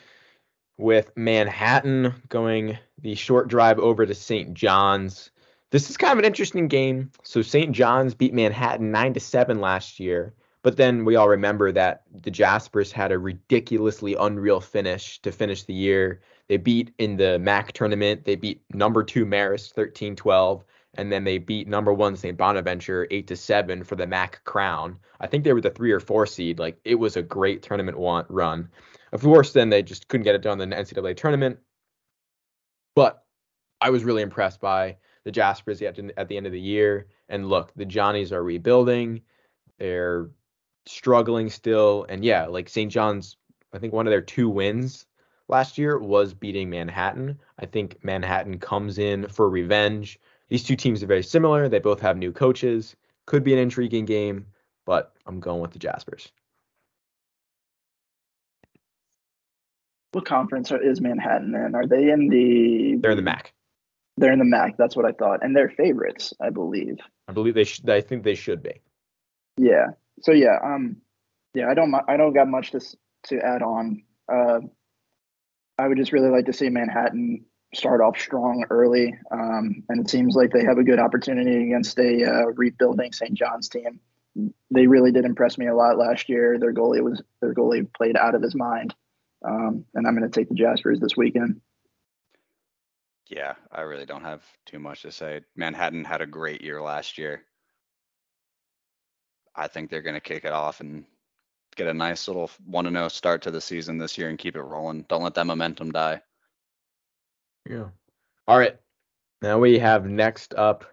with 0.78 1.12
Manhattan 1.16 2.14
going 2.30 2.78
the 3.02 3.16
short 3.16 3.48
drive 3.48 3.80
over 3.80 4.06
to 4.06 4.16
St. 4.16 4.54
John's. 4.54 5.32
This 5.72 5.90
is 5.90 5.98
kind 5.98 6.14
of 6.14 6.20
an 6.20 6.26
interesting 6.26 6.68
game. 6.68 7.12
So 7.24 7.42
St. 7.42 7.72
John's 7.72 8.14
beat 8.14 8.34
Manhattan 8.34 8.92
9 8.92 9.14
to 9.14 9.20
7 9.20 9.60
last 9.60 10.00
year, 10.00 10.34
but 10.62 10.78
then 10.78 11.06
we 11.06 11.16
all 11.16 11.30
remember 11.30 11.72
that 11.72 12.04
the 12.22 12.32
Jaspers 12.32 12.92
had 12.92 13.12
a 13.12 13.20
ridiculously 13.20 14.16
unreal 14.16 14.60
finish 14.60 15.20
to 15.22 15.32
finish 15.32 15.64
the 15.64 15.74
year. 15.74 16.22
They 16.48 16.58
beat 16.58 16.94
in 16.98 17.18
the 17.18 17.40
MAC 17.40 17.72
tournament, 17.74 18.26
they 18.26 18.36
beat 18.36 18.62
number 18.74 19.04
2 19.04 19.26
Marist 19.26 19.74
13-12 19.74 20.64
and 20.96 21.12
then 21.12 21.24
they 21.24 21.38
beat 21.38 21.68
number 21.68 21.94
1 21.94 22.16
St. 22.16 22.38
Bonaventure 22.38 23.08
8 23.10 23.28
to 23.28 23.36
7 23.36 23.84
for 23.84 23.96
the 23.96 24.08
MAC 24.08 24.44
crown. 24.44 24.98
I 25.20 25.28
think 25.28 25.44
they 25.44 25.54
were 25.54 25.62
the 25.62 25.70
3 25.70 25.92
or 25.92 26.00
4 26.00 26.26
seed. 26.26 26.60
Like 26.60 26.80
it 26.84 26.96
was 26.96 27.18
a 27.18 27.22
great 27.22 27.64
tournament 27.64 27.98
one, 27.98 28.26
run. 28.30 28.70
Of 29.12 29.22
course, 29.22 29.54
then 29.54 29.70
they 29.70 29.84
just 29.84 30.08
couldn't 30.08 30.24
get 30.24 30.36
it 30.36 30.42
done 30.42 30.62
in 30.62 30.70
the 30.70 30.76
NCAA 30.76 31.16
tournament. 31.18 31.60
But 32.96 33.24
I 33.82 33.90
was 33.90 34.04
really 34.04 34.22
impressed 34.22 34.60
by 34.60 34.98
the 35.24 35.32
Jaspers 35.32 35.82
at 35.82 35.96
the 36.28 36.38
end 36.38 36.46
of 36.46 36.52
the 36.52 36.60
year. 36.60 37.08
And 37.30 37.50
look, 37.50 37.72
the 37.76 37.86
Johnnies 37.86 38.32
are 38.32 38.44
rebuilding. 38.44 39.22
They're 39.80 40.30
struggling 40.86 41.50
still. 41.50 42.06
And 42.10 42.24
yeah, 42.24 42.46
like 42.46 42.70
St. 42.70 42.92
John's, 42.92 43.38
I 43.74 43.80
think 43.80 43.94
one 43.94 44.06
of 44.06 44.12
their 44.12 44.22
two 44.22 44.50
wins 44.50 45.06
last 45.48 45.78
year 45.78 45.98
was 45.98 46.34
beating 46.34 46.70
Manhattan. 46.70 47.40
I 47.60 47.66
think 47.66 48.04
Manhattan 48.04 48.60
comes 48.60 48.98
in 48.98 49.28
for 49.28 49.50
revenge. 49.50 50.20
These 50.50 50.64
two 50.64 50.76
teams 50.76 51.02
are 51.02 51.08
very 51.08 51.24
similar. 51.24 51.68
They 51.70 51.80
both 51.80 52.00
have 52.02 52.18
new 52.18 52.32
coaches. 52.32 52.96
Could 53.26 53.44
be 53.44 53.54
an 53.54 53.60
intriguing 53.60 54.06
game, 54.06 54.46
but 54.86 55.14
I'm 55.26 55.40
going 55.40 55.62
with 55.62 55.72
the 55.72 55.80
Jaspers. 55.80 56.32
What 60.12 60.26
conference 60.26 60.72
is 60.72 61.02
Manhattan 61.02 61.56
in? 61.56 61.74
Are 61.74 61.88
they 61.88 62.12
in 62.12 62.28
the? 62.30 62.98
They're 63.02 63.12
in 63.12 63.18
the 63.18 63.24
MAC. 63.24 63.54
They're 64.18 64.32
in 64.32 64.40
the 64.40 64.46
MAC. 64.46 64.78
That's 64.78 64.96
what 64.96 65.06
I 65.06 65.12
thought, 65.12 65.44
and 65.44 65.56
they're 65.56 65.70
favorites, 65.70 66.34
I 66.40 66.52
believe. 66.52 66.98
I 67.28 67.32
believe 67.32 67.56
they 67.56 67.64
should. 67.64 67.90
I 67.90 68.02
think 68.02 68.24
they 68.24 68.36
should 68.36 68.62
be. 68.62 68.82
Yeah. 69.58 69.88
So 70.22 70.32
yeah. 70.32 70.60
Um. 70.64 70.98
Yeah. 71.56 71.70
I 71.70 71.74
don't. 71.74 71.96
I 72.08 72.18
don't 72.18 72.34
got 72.34 72.48
much 72.48 72.72
to 72.72 72.82
to 73.28 73.40
add 73.40 73.64
on. 73.64 74.04
Uh. 74.32 74.60
I 75.80 75.88
would 75.88 75.98
just 75.98 76.12
really 76.12 76.30
like 76.30 76.46
to 76.46 76.54
see 76.54 76.70
Manhattan 76.70 77.46
start 77.74 78.02
off 78.02 78.20
strong 78.20 78.66
early, 78.70 79.14
um, 79.32 79.84
and 79.90 80.00
it 80.00 80.10
seems 80.10 80.36
like 80.36 80.52
they 80.52 80.64
have 80.64 80.78
a 80.78 80.84
good 80.84 81.00
opportunity 81.00 81.66
against 81.66 81.98
a 82.00 82.24
uh, 82.24 82.46
rebuilding 82.56 83.12
St. 83.12 83.34
John's 83.34 83.70
team. 83.70 84.00
They 84.72 84.88
really 84.88 85.12
did 85.12 85.26
impress 85.26 85.58
me 85.58 85.68
a 85.68 85.76
lot 85.76 85.98
last 85.98 86.30
year. 86.30 86.58
Their 86.60 86.74
goalie 86.74 87.04
was 87.04 87.22
their 87.42 87.54
goalie 87.54 87.92
played 87.94 88.18
out 88.18 88.36
of 88.36 88.42
his 88.42 88.56
mind, 88.56 88.96
um, 89.46 89.86
and 89.94 90.08
I'm 90.08 90.18
going 90.18 90.30
to 90.30 90.40
take 90.40 90.50
the 90.50 90.56
Jaspers 90.56 91.00
this 91.00 91.18
weekend. 91.18 91.62
Yeah, 93.30 93.54
I 93.72 93.82
really 93.82 94.06
don't 94.06 94.24
have 94.24 94.44
too 94.66 94.80
much 94.80 95.04
to 95.04 95.12
say. 95.12 95.42
Manhattan 95.56 96.04
had 96.04 96.22
a 96.22 96.28
great 96.28 96.62
year 96.62 96.82
last 96.82 97.18
year. 97.18 97.44
I 99.56 99.68
think 99.68 99.90
they're 99.90 100.02
going 100.02 100.16
to 100.16 100.22
kick 100.22 100.46
it 100.46 100.52
off 100.52 100.82
and 100.82 101.06
get 101.76 101.88
a 101.88 101.94
nice 101.94 102.28
little 102.28 102.50
1 102.66 102.92
0 102.92 103.08
start 103.08 103.44
to 103.44 103.52
the 103.52 103.62
season 103.62 103.98
this 103.98 104.18
year 104.18 104.30
and 104.30 104.38
keep 104.38 104.56
it 104.56 104.62
rolling. 104.62 105.06
Don't 105.08 105.24
let 105.24 105.36
that 105.36 105.48
momentum 105.48 105.92
die. 105.92 106.22
Yeah. 107.70 107.90
All 108.48 108.58
right. 108.58 108.78
Now 109.42 109.60
we 109.60 109.80
have 109.80 110.06
next 110.06 110.54
up 110.54 110.86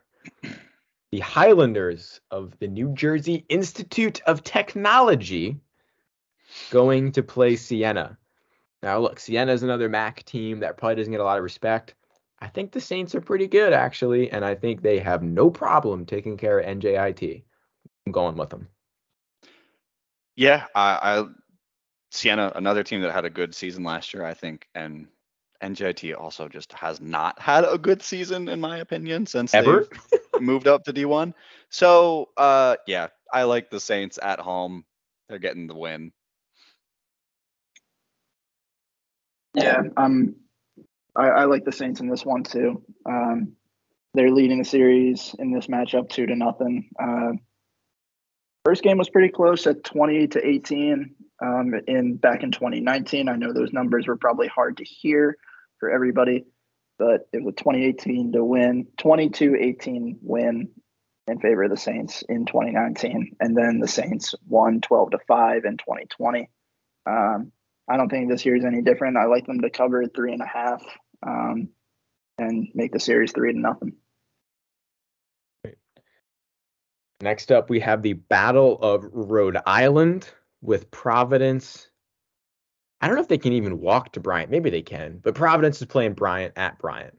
the 1.12 1.21
Highlanders 1.21 2.21
of 2.31 2.59
the 2.59 2.68
New 2.68 2.93
Jersey 2.95 3.45
Institute 3.49 4.23
of 4.27 4.45
Technology 4.45 5.61
going 6.71 7.12
to 7.12 7.23
play 7.23 7.57
Siena. 7.57 8.16
Now, 8.83 8.99
look, 8.99 9.21
Siena 9.21 9.53
is 9.53 9.62
another 9.62 9.89
MAC 9.89 10.25
team 10.25 10.61
that 10.61 10.77
probably 10.77 10.97
doesn't 10.97 11.12
get 11.12 11.21
a 11.21 11.25
lot 11.25 11.39
of 11.39 11.45
respect. 11.45 11.95
I 12.41 12.49
think 12.49 12.73
the 12.73 12.81
Saints 12.81 13.14
are 13.14 13.21
pretty 13.21 13.47
good, 13.47 13.73
actually, 13.73 14.31
and 14.31 14.45
I 14.45 14.55
think 14.55 14.81
they 14.81 14.99
have 14.99 15.23
no 15.23 15.51
problem 15.51 16.07
taking 16.07 16.37
care 16.37 16.59
of 16.59 16.66
NJIT. 16.66 17.43
I'm 18.07 18.12
going 18.12 18.37
with 18.37 18.49
them. 18.49 18.68
Yeah, 20.37 20.64
I, 20.75 20.99
I 21.03 21.25
Siena, 22.11 22.53
another 22.55 22.83
team 22.83 23.03
that 23.03 23.12
had 23.12 23.27
a 23.27 23.31
good 23.31 23.55
season 23.55 23.85
last 23.85 24.14
year, 24.14 24.25
I 24.25 24.33
think, 24.33 24.68
and 24.75 25.07
NJIT 25.63 26.19
also 26.19 26.49
just 26.49 26.73
has 26.73 27.01
not 27.01 27.39
had 27.39 27.65
a 27.65 27.79
good 27.79 28.03
season, 28.03 28.49
in 28.49 28.61
my 28.61 28.79
opinion, 28.79 29.27
since 29.27 29.55
ever 29.55 29.87
moved 30.41 30.67
up 30.67 30.85
to 30.85 30.93
D1. 30.93 31.35
So, 31.69 32.31
uh, 32.37 32.77
yeah, 32.87 33.09
I 33.33 33.45
like 33.45 33.71
the 33.71 33.81
Saints 33.81 34.19
at 34.23 34.41
home. 34.41 34.85
They're 35.29 35.39
getting 35.39 35.67
the 35.67 35.75
win. 35.75 36.13
Yeah, 39.55 39.83
um, 39.97 40.37
I, 41.17 41.29
I 41.29 41.45
like 41.45 41.65
the 41.65 41.73
Saints 41.73 42.01
in 42.01 42.09
this 42.09 42.25
one 42.25 42.43
too. 42.43 42.83
Um, 43.05 43.53
they're 44.15 44.31
leading 44.31 44.59
the 44.59 44.65
series 44.65 45.35
in 45.39 45.53
this 45.53 45.67
matchup 45.67 46.09
two 46.09 46.27
to 46.27 46.35
nothing. 46.35 46.89
Uh, 47.01 47.33
first 48.65 48.83
game 48.83 48.99
was 48.99 49.11
pretty 49.11 49.29
close 49.29 49.67
at 49.67 49.85
20 49.85 50.29
to 50.29 50.47
18 50.47 51.15
um, 51.43 51.75
in 51.87 52.17
back 52.17 52.43
in 52.43 52.51
2019. 52.51 53.29
I 53.29 53.37
know 53.37 53.53
those 53.53 53.73
numbers 53.73 54.07
were 54.07 54.17
probably 54.17 54.49
hard 54.49 54.77
to 54.79 54.85
hear 54.85 55.37
for 55.81 55.91
everybody, 55.91 56.45
but 56.99 57.28
it 57.33 57.43
was 57.43 57.55
a 57.55 57.62
2018 57.62 58.33
to 58.33 58.45
win, 58.45 58.87
22-18 58.99 60.18
win 60.22 60.68
in 61.26 61.41
favor 61.41 61.64
of 61.64 61.70
the 61.70 61.76
Saints 61.76 62.22
in 62.28 62.47
2019, 62.47 63.37
and 63.41 63.57
then 63.57 63.81
the 63.81 63.89
Saints 63.89 64.35
won 64.47 64.81
12 64.81 65.12
to 65.12 65.18
five 65.26 65.64
in 65.64 65.76
2020. 65.78 66.49
Um, 67.07 67.53
I 67.89 67.97
don't 67.97 68.09
think 68.09 68.31
this 68.31 68.45
year 68.47 68.55
is 68.55 68.64
any 68.64 68.83
different. 68.83 69.16
I 69.16 69.24
like 69.24 69.47
them 69.47 69.61
to 69.62 69.70
cover 69.70 70.05
three 70.07 70.33
and 70.33 70.43
a 70.43 70.47
half 70.47 70.83
um, 71.26 71.70
and 72.39 72.68
make 72.74 72.93
the 72.93 73.01
series 73.01 73.33
three 73.33 73.53
to 73.53 73.59
nothing. 73.59 73.95
Next 77.22 77.53
up, 77.53 77.68
we 77.68 77.81
have 77.81 78.03
the 78.03 78.14
Battle 78.14 78.78
of 78.81 79.05
Rhode 79.12 79.59
Island 79.66 80.28
with 80.62 80.91
Providence. 80.91 81.89
I 83.01 83.07
don't 83.07 83.17
know 83.17 83.23
if 83.23 83.29
they 83.29 83.39
can 83.39 83.53
even 83.53 83.81
walk 83.81 84.13
to 84.13 84.21
Bryant. 84.21 84.51
Maybe 84.51 84.71
they 84.71 84.83
can, 84.83 85.21
but 85.23 85.35
Providence 85.35 85.81
is 85.81 85.87
playing 85.87 86.15
Bryant 86.15 86.53
at 86.57 86.79
Bryant. 86.79 87.17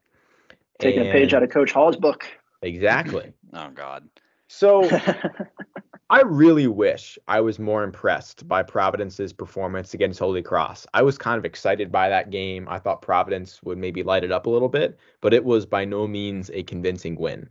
Taking 0.79 1.01
and 1.01 1.09
a 1.09 1.11
page 1.11 1.33
out 1.33 1.43
of 1.43 1.49
Coach 1.49 1.71
Hall's 1.71 1.97
book. 1.97 2.25
Exactly. 2.61 3.33
oh 3.53 3.69
God. 3.69 4.07
So 4.47 4.89
I 6.09 6.21
really 6.21 6.67
wish 6.67 7.17
I 7.27 7.39
was 7.39 7.57
more 7.57 7.83
impressed 7.83 8.45
by 8.47 8.63
Providence's 8.63 9.31
performance 9.31 9.93
against 9.93 10.19
Holy 10.19 10.41
Cross. 10.41 10.85
I 10.93 11.03
was 11.03 11.17
kind 11.17 11.37
of 11.37 11.45
excited 11.45 11.91
by 11.91 12.09
that 12.09 12.31
game. 12.31 12.67
I 12.69 12.79
thought 12.79 13.01
Providence 13.01 13.63
would 13.63 13.77
maybe 13.77 14.03
light 14.03 14.25
it 14.25 14.31
up 14.31 14.45
a 14.45 14.49
little 14.49 14.67
bit, 14.67 14.99
but 15.21 15.33
it 15.33 15.45
was 15.45 15.65
by 15.65 15.85
no 15.85 16.07
means 16.07 16.51
a 16.53 16.63
convincing 16.63 17.15
win. 17.15 17.49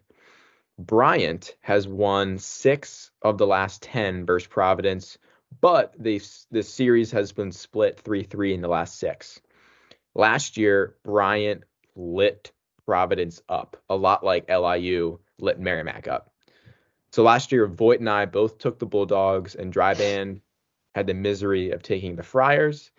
Bryant 0.78 1.56
has 1.62 1.88
won 1.88 2.38
six 2.38 3.10
of 3.22 3.38
the 3.38 3.46
last 3.46 3.82
10 3.82 4.26
versus 4.26 4.46
Providence, 4.46 5.16
but 5.60 5.94
this 5.98 6.46
series 6.62 7.10
has 7.12 7.32
been 7.32 7.52
split 7.52 8.00
3 8.00 8.22
3 8.22 8.54
in 8.54 8.60
the 8.60 8.68
last 8.68 8.98
six. 8.98 9.40
Last 10.14 10.56
year, 10.56 10.96
Bryant 11.04 11.64
lit 11.94 12.52
Providence 12.86 13.42
up, 13.48 13.76
a 13.88 13.96
lot 13.96 14.24
like 14.24 14.50
LIU 14.50 15.18
lit 15.38 15.60
Merrimack 15.60 16.08
up. 16.08 16.32
So 17.12 17.22
last 17.22 17.52
year, 17.52 17.66
Voigt 17.66 18.00
and 18.00 18.08
I 18.08 18.26
both 18.26 18.58
took 18.58 18.78
the 18.78 18.86
Bulldogs, 18.86 19.54
and 19.54 19.72
Dryband 19.72 20.40
had 20.94 21.06
the 21.06 21.14
misery 21.14 21.70
of 21.70 21.82
taking 21.82 22.16
the 22.16 22.22
Friars. 22.22 22.90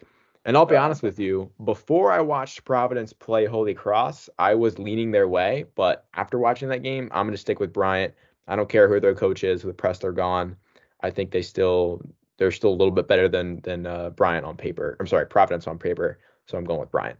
And 0.44 0.58
I'll 0.58 0.66
be 0.66 0.76
honest 0.76 1.04
with 1.04 1.20
you, 1.20 1.52
before 1.64 2.12
I 2.12 2.22
watched 2.22 2.66
Providence 2.66 3.14
play 3.14 3.46
Holy 3.46 3.74
Cross, 3.74 4.30
I 4.40 4.56
was 4.56 4.80
leaning 4.80 5.12
their 5.12 5.28
way. 5.28 5.66
But 5.76 6.06
after 6.14 6.40
watching 6.40 6.70
that 6.70 6.84
game, 6.84 7.10
I'm 7.12 7.26
going 7.26 7.34
to 7.34 7.38
stick 7.38 7.60
with 7.60 7.74
Bryant. 7.74 8.14
I 8.48 8.56
don't 8.56 8.70
care 8.70 8.88
who 8.88 9.00
their 9.00 9.14
coach 9.14 9.44
is. 9.44 9.64
With 9.64 9.78
Pressler 9.78 10.16
gone, 10.16 10.56
I 11.02 11.12
think 11.12 11.32
they 11.32 11.44
still 11.44 12.02
they're 12.42 12.50
still 12.50 12.72
a 12.72 12.74
little 12.74 12.92
bit 12.92 13.08
better 13.08 13.30
than 13.30 13.62
than 13.62 13.86
uh, 13.86 14.10
Bryant 14.10 14.46
on 14.48 14.58
paper. 14.58 14.98
I'm 15.00 15.06
sorry, 15.06 15.28
Providence 15.28 15.68
on 15.68 15.78
paper. 15.78 16.18
So 16.48 16.58
I'm 16.58 16.64
going 16.64 16.80
with 16.80 16.90
Bryant. 16.90 17.20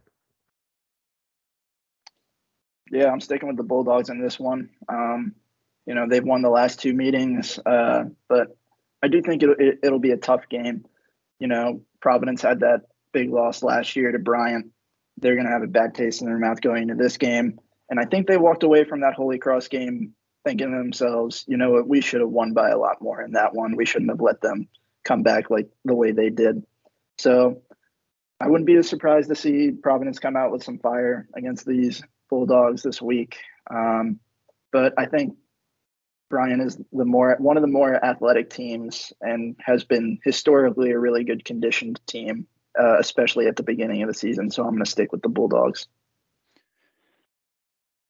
Yeah, 2.90 3.06
I'm 3.06 3.20
sticking 3.20 3.46
with 3.46 3.56
the 3.56 3.62
Bulldogs 3.62 4.10
in 4.10 4.20
this 4.20 4.40
one. 4.40 4.70
Um, 4.88 5.36
you 5.86 5.94
know, 5.94 6.08
they've 6.08 6.24
won 6.24 6.42
the 6.42 6.50
last 6.50 6.80
two 6.80 6.92
meetings, 6.92 7.60
uh, 7.64 8.06
but 8.28 8.48
I 9.00 9.06
do 9.06 9.22
think 9.22 9.44
it'll, 9.44 9.54
it, 9.60 9.78
it'll 9.84 10.00
be 10.00 10.10
a 10.10 10.16
tough 10.16 10.48
game. 10.48 10.86
You 11.38 11.46
know, 11.46 11.82
Providence 12.00 12.42
had 12.42 12.58
that 12.60 12.80
big 13.12 13.30
loss 13.30 13.62
last 13.62 13.94
year 13.94 14.10
to 14.10 14.18
Bryant. 14.18 14.72
They're 15.18 15.36
going 15.36 15.46
to 15.46 15.52
have 15.52 15.62
a 15.62 15.68
bad 15.68 15.94
taste 15.94 16.20
in 16.20 16.26
their 16.26 16.38
mouth 16.38 16.60
going 16.60 16.82
into 16.82 16.96
this 16.96 17.16
game. 17.16 17.60
And 17.88 18.00
I 18.00 18.06
think 18.06 18.26
they 18.26 18.38
walked 18.38 18.64
away 18.64 18.82
from 18.82 19.02
that 19.02 19.14
Holy 19.14 19.38
Cross 19.38 19.68
game 19.68 20.14
thinking 20.44 20.72
to 20.72 20.78
themselves, 20.78 21.44
you 21.46 21.56
know 21.56 21.70
what, 21.70 21.86
we 21.86 22.00
should 22.00 22.22
have 22.22 22.30
won 22.30 22.54
by 22.54 22.70
a 22.70 22.78
lot 22.78 23.00
more 23.00 23.22
in 23.22 23.32
that 23.32 23.54
one. 23.54 23.76
We 23.76 23.86
shouldn't 23.86 24.10
have 24.10 24.20
let 24.20 24.40
them 24.40 24.68
come 25.04 25.22
back 25.22 25.50
like 25.50 25.68
the 25.84 25.94
way 25.94 26.12
they 26.12 26.30
did. 26.30 26.64
So 27.18 27.62
I 28.40 28.48
wouldn't 28.48 28.66
be 28.66 28.82
surprised 28.82 29.28
to 29.28 29.36
see 29.36 29.70
Providence 29.70 30.18
come 30.18 30.36
out 30.36 30.50
with 30.50 30.64
some 30.64 30.78
fire 30.78 31.28
against 31.36 31.66
these 31.66 32.02
Bulldogs 32.28 32.82
this 32.82 33.00
week. 33.00 33.36
Um, 33.70 34.18
but 34.72 34.94
I 34.98 35.06
think 35.06 35.36
Bryant 36.28 36.62
is 36.62 36.80
the 36.92 37.04
more 37.04 37.36
one 37.38 37.56
of 37.56 37.60
the 37.60 37.68
more 37.68 38.02
athletic 38.04 38.50
teams 38.50 39.12
and 39.20 39.54
has 39.60 39.84
been 39.84 40.18
historically 40.24 40.90
a 40.90 40.98
really 40.98 41.24
good 41.24 41.44
conditioned 41.44 42.00
team, 42.06 42.46
uh, 42.76 42.98
especially 42.98 43.46
at 43.46 43.56
the 43.56 43.62
beginning 43.62 44.02
of 44.02 44.08
the 44.08 44.14
season. 44.14 44.50
So 44.50 44.62
I'm 44.64 44.70
going 44.70 44.84
to 44.84 44.90
stick 44.90 45.12
with 45.12 45.22
the 45.22 45.28
Bulldogs. 45.28 45.86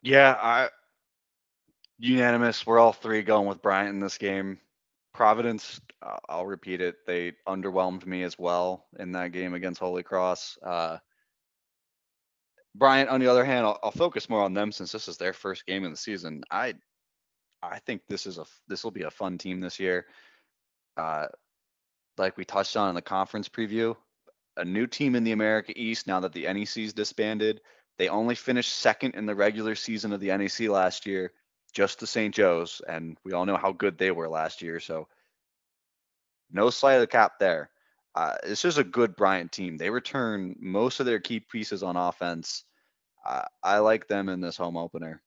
Yeah, 0.03 0.37
I 0.41 0.69
unanimous. 1.99 2.67
We're 2.67 2.79
all 2.79 2.93
three 2.93 3.23
going 3.23 3.49
with 3.49 3.61
Bryant 3.61 3.91
in 3.91 4.01
this 4.01 4.19
game. 4.19 4.59
Providence, 5.15 5.81
uh, 6.01 6.17
I'll 6.29 6.47
repeat 6.47 6.81
it. 6.81 6.97
They 7.07 7.33
underwhelmed 7.47 8.07
me 8.07 8.23
as 8.23 8.39
well 8.39 8.87
in 8.99 9.13
that 9.13 9.33
game 9.33 9.55
against 9.55 9.81
Holy 9.81 10.03
Cross. 10.03 10.59
Uh, 10.65 10.99
Bryant, 12.75 13.11
on 13.11 13.21
the 13.21 13.27
other 13.27 13.45
hand, 13.45 13.67
I'll, 13.67 13.79
I'll, 13.83 13.91
focus 13.91 14.31
more 14.31 14.43
on 14.43 14.55
them 14.55 14.73
since 14.73 14.93
this 14.93 15.09
is 15.09 15.19
their 15.19 15.35
first 15.35 15.67
game 15.67 15.85
in 15.85 15.91
the 15.91 15.97
season. 15.97 16.43
I 16.51 16.75
I 17.63 17.79
think 17.81 18.03
this 18.09 18.27
is 18.27 18.39
a 18.39 18.47
this 18.67 18.83
will 18.83 18.91
be 18.91 19.03
a 19.03 19.11
fun 19.11 19.39
team 19.39 19.61
this 19.61 19.79
year. 19.79 20.07
Uh, 20.97 21.27
like 22.19 22.37
we 22.37 22.45
touched 22.45 22.77
on 22.77 22.89
in 22.89 22.95
the 22.95 23.03
conference 23.03 23.49
preview, 23.49 23.95
a 24.57 24.65
new 24.65 24.87
team 24.87 25.15
in 25.15 25.25
the 25.25 25.33
America 25.33 25.73
East 25.77 26.07
now 26.07 26.21
that 26.21 26.33
the 26.33 26.53
NEC's 26.53 26.93
disbanded. 26.93 27.61
They 27.99 28.09
only 28.09 28.35
finished 28.35 28.75
second 28.75 29.15
in 29.15 29.27
the 29.27 29.35
regular 29.35 29.75
season 29.75 30.13
of 30.13 30.21
the 30.21 30.37
NEC 30.37 30.69
last 30.69 31.07
year, 31.07 31.33
just 31.73 32.01
to 32.01 32.07
St. 32.07 32.35
Joe's, 32.35 32.81
and 32.87 33.17
we 33.25 33.33
all 33.33 33.47
know 33.47 33.57
how 33.57 33.73
good 33.73 33.99
they 33.99 34.11
were 34.11 34.29
last 34.29 34.63
year. 34.63 34.81
So 34.81 35.09
no 36.51 36.71
slight 36.71 36.95
of 36.95 37.01
the 37.01 37.07
cap 37.07 37.39
there. 37.41 37.71
Uh, 38.15 38.35
this 38.45 38.65
is 38.65 38.77
a 38.77 38.85
good 38.85 39.17
Bryant 39.17 39.53
team. 39.53 39.79
They 39.79 39.89
return 39.89 40.55
most 40.61 41.01
of 41.01 41.07
their 41.07 41.21
key 41.21 41.41
pieces 41.41 41.83
on 41.83 41.97
offense. 41.97 42.65
Uh, 43.25 43.45
I 43.63 43.79
like 43.79 44.07
them 44.07 44.29
in 44.29 44.41
this 44.41 44.57
home 44.57 44.77
opener. 44.77 45.23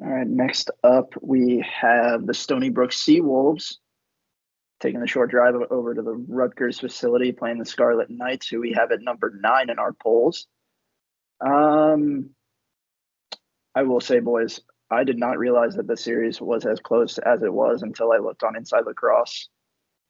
All 0.00 0.08
right, 0.08 0.26
next 0.26 0.70
up 0.84 1.14
we 1.20 1.64
have 1.80 2.26
the 2.26 2.34
Stony 2.34 2.68
Brook 2.68 2.90
Seawolves 2.90 3.76
taking 4.80 5.00
the 5.00 5.08
short 5.08 5.30
drive 5.30 5.54
over 5.70 5.94
to 5.94 6.02
the 6.02 6.12
Rutgers 6.28 6.78
facility, 6.78 7.32
playing 7.32 7.58
the 7.58 7.64
Scarlet 7.64 8.08
Knights, 8.08 8.48
who 8.48 8.60
we 8.60 8.74
have 8.74 8.92
at 8.92 9.00
number 9.00 9.32
nine 9.40 9.70
in 9.70 9.78
our 9.78 9.92
polls. 9.92 10.46
Um, 11.40 12.30
I 13.78 13.82
will 13.82 14.00
say, 14.00 14.18
boys, 14.18 14.60
I 14.90 15.04
did 15.04 15.18
not 15.18 15.38
realize 15.38 15.76
that 15.76 15.86
the 15.86 15.96
series 15.96 16.40
was 16.40 16.66
as 16.66 16.80
close 16.80 17.16
as 17.18 17.44
it 17.44 17.52
was 17.52 17.82
until 17.82 18.10
I 18.10 18.16
looked 18.16 18.42
on 18.42 18.56
Inside 18.56 18.86
Lacrosse 18.86 19.48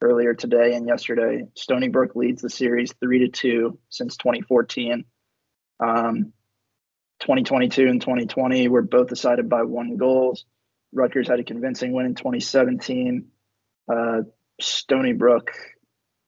earlier 0.01 0.33
today 0.33 0.73
and 0.73 0.87
yesterday. 0.87 1.45
Stony 1.53 1.87
Brook 1.87 2.15
leads 2.15 2.41
the 2.41 2.49
series 2.49 2.93
three 2.99 3.19
to 3.19 3.27
two 3.27 3.77
since 3.89 4.17
2014. 4.17 5.05
Um, 5.79 6.33
2022 7.19 7.87
and 7.87 8.01
2020 8.01 8.69
were 8.69 8.81
both 8.81 9.07
decided 9.07 9.49
by 9.49 9.61
one 9.61 9.97
goals. 9.97 10.45
Rutgers 10.91 11.27
had 11.27 11.39
a 11.39 11.43
convincing 11.43 11.93
win 11.93 12.07
in 12.07 12.15
2017. 12.15 13.27
Uh, 13.87 14.21
Stony 14.59 15.13
Brook 15.13 15.51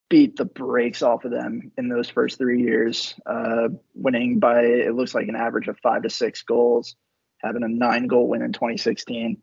beat 0.09 0.35
the 0.35 0.45
brakes 0.45 1.01
off 1.01 1.25
of 1.25 1.31
them 1.31 1.71
in 1.75 1.89
those 1.89 2.07
first 2.07 2.37
three 2.37 2.61
years, 2.61 3.15
uh, 3.25 3.69
winning 3.95 4.37
by 4.37 4.59
it 4.61 4.93
looks 4.93 5.15
like 5.15 5.27
an 5.27 5.35
average 5.35 5.67
of 5.67 5.79
five 5.79 6.03
to 6.03 6.09
six 6.11 6.43
goals, 6.43 6.95
having 7.43 7.63
a 7.63 7.67
nine 7.67 8.07
goal 8.07 8.27
win 8.27 8.41
in 8.41 8.53
2016. 8.53 9.41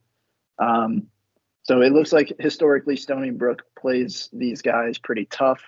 Um, 0.58 1.08
so 1.62 1.82
it 1.82 1.92
looks 1.92 2.12
like 2.12 2.32
historically 2.38 2.96
Stony 2.96 3.30
Brook 3.30 3.62
plays 3.78 4.28
these 4.32 4.62
guys 4.62 4.98
pretty 4.98 5.26
tough. 5.26 5.62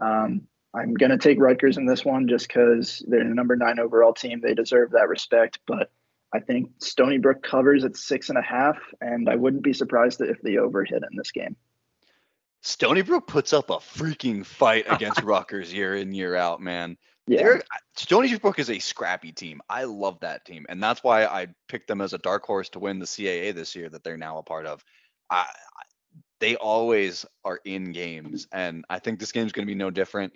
Um, 0.00 0.42
I'm 0.74 0.94
going 0.94 1.10
to 1.10 1.18
take 1.18 1.40
Rutgers 1.40 1.76
in 1.76 1.86
this 1.86 2.04
one 2.04 2.28
just 2.28 2.48
because 2.48 3.04
they're 3.06 3.24
the 3.24 3.34
number 3.34 3.56
nine 3.56 3.78
overall 3.78 4.12
team. 4.12 4.40
They 4.40 4.54
deserve 4.54 4.92
that 4.92 5.08
respect. 5.08 5.58
But 5.66 5.90
I 6.32 6.40
think 6.40 6.70
Stony 6.78 7.18
Brook 7.18 7.42
covers 7.42 7.84
at 7.84 7.96
six 7.96 8.28
and 8.28 8.38
a 8.38 8.42
half, 8.42 8.78
and 9.00 9.28
I 9.28 9.36
wouldn't 9.36 9.64
be 9.64 9.72
surprised 9.72 10.20
if 10.20 10.40
the 10.42 10.58
over 10.58 10.84
hit 10.84 11.02
in 11.10 11.16
this 11.16 11.32
game. 11.32 11.56
Stony 12.62 13.02
Brook 13.02 13.26
puts 13.26 13.52
up 13.52 13.70
a 13.70 13.76
freaking 13.76 14.44
fight 14.44 14.84
against 14.88 15.22
Rutgers 15.24 15.72
year 15.72 15.96
in, 15.96 16.12
year 16.12 16.36
out, 16.36 16.60
man. 16.60 16.98
Yeah. 17.30 17.42
They're, 17.42 17.62
Stony 17.94 18.36
Brook 18.36 18.58
is 18.58 18.70
a 18.70 18.80
scrappy 18.80 19.30
team. 19.30 19.60
I 19.68 19.84
love 19.84 20.18
that 20.20 20.44
team. 20.44 20.66
And 20.68 20.82
that's 20.82 21.04
why 21.04 21.24
I 21.26 21.46
picked 21.68 21.86
them 21.86 22.00
as 22.00 22.12
a 22.12 22.18
dark 22.18 22.44
horse 22.44 22.68
to 22.70 22.80
win 22.80 22.98
the 22.98 23.06
CAA 23.06 23.54
this 23.54 23.76
year 23.76 23.88
that 23.88 24.02
they're 24.02 24.16
now 24.16 24.38
a 24.38 24.42
part 24.42 24.66
of. 24.66 24.84
I, 25.30 25.46
they 26.40 26.56
always 26.56 27.24
are 27.44 27.60
in 27.64 27.92
games. 27.92 28.48
And 28.50 28.84
I 28.90 28.98
think 28.98 29.20
this 29.20 29.30
game's 29.30 29.52
going 29.52 29.64
to 29.64 29.70
be 29.70 29.78
no 29.78 29.90
different. 29.90 30.32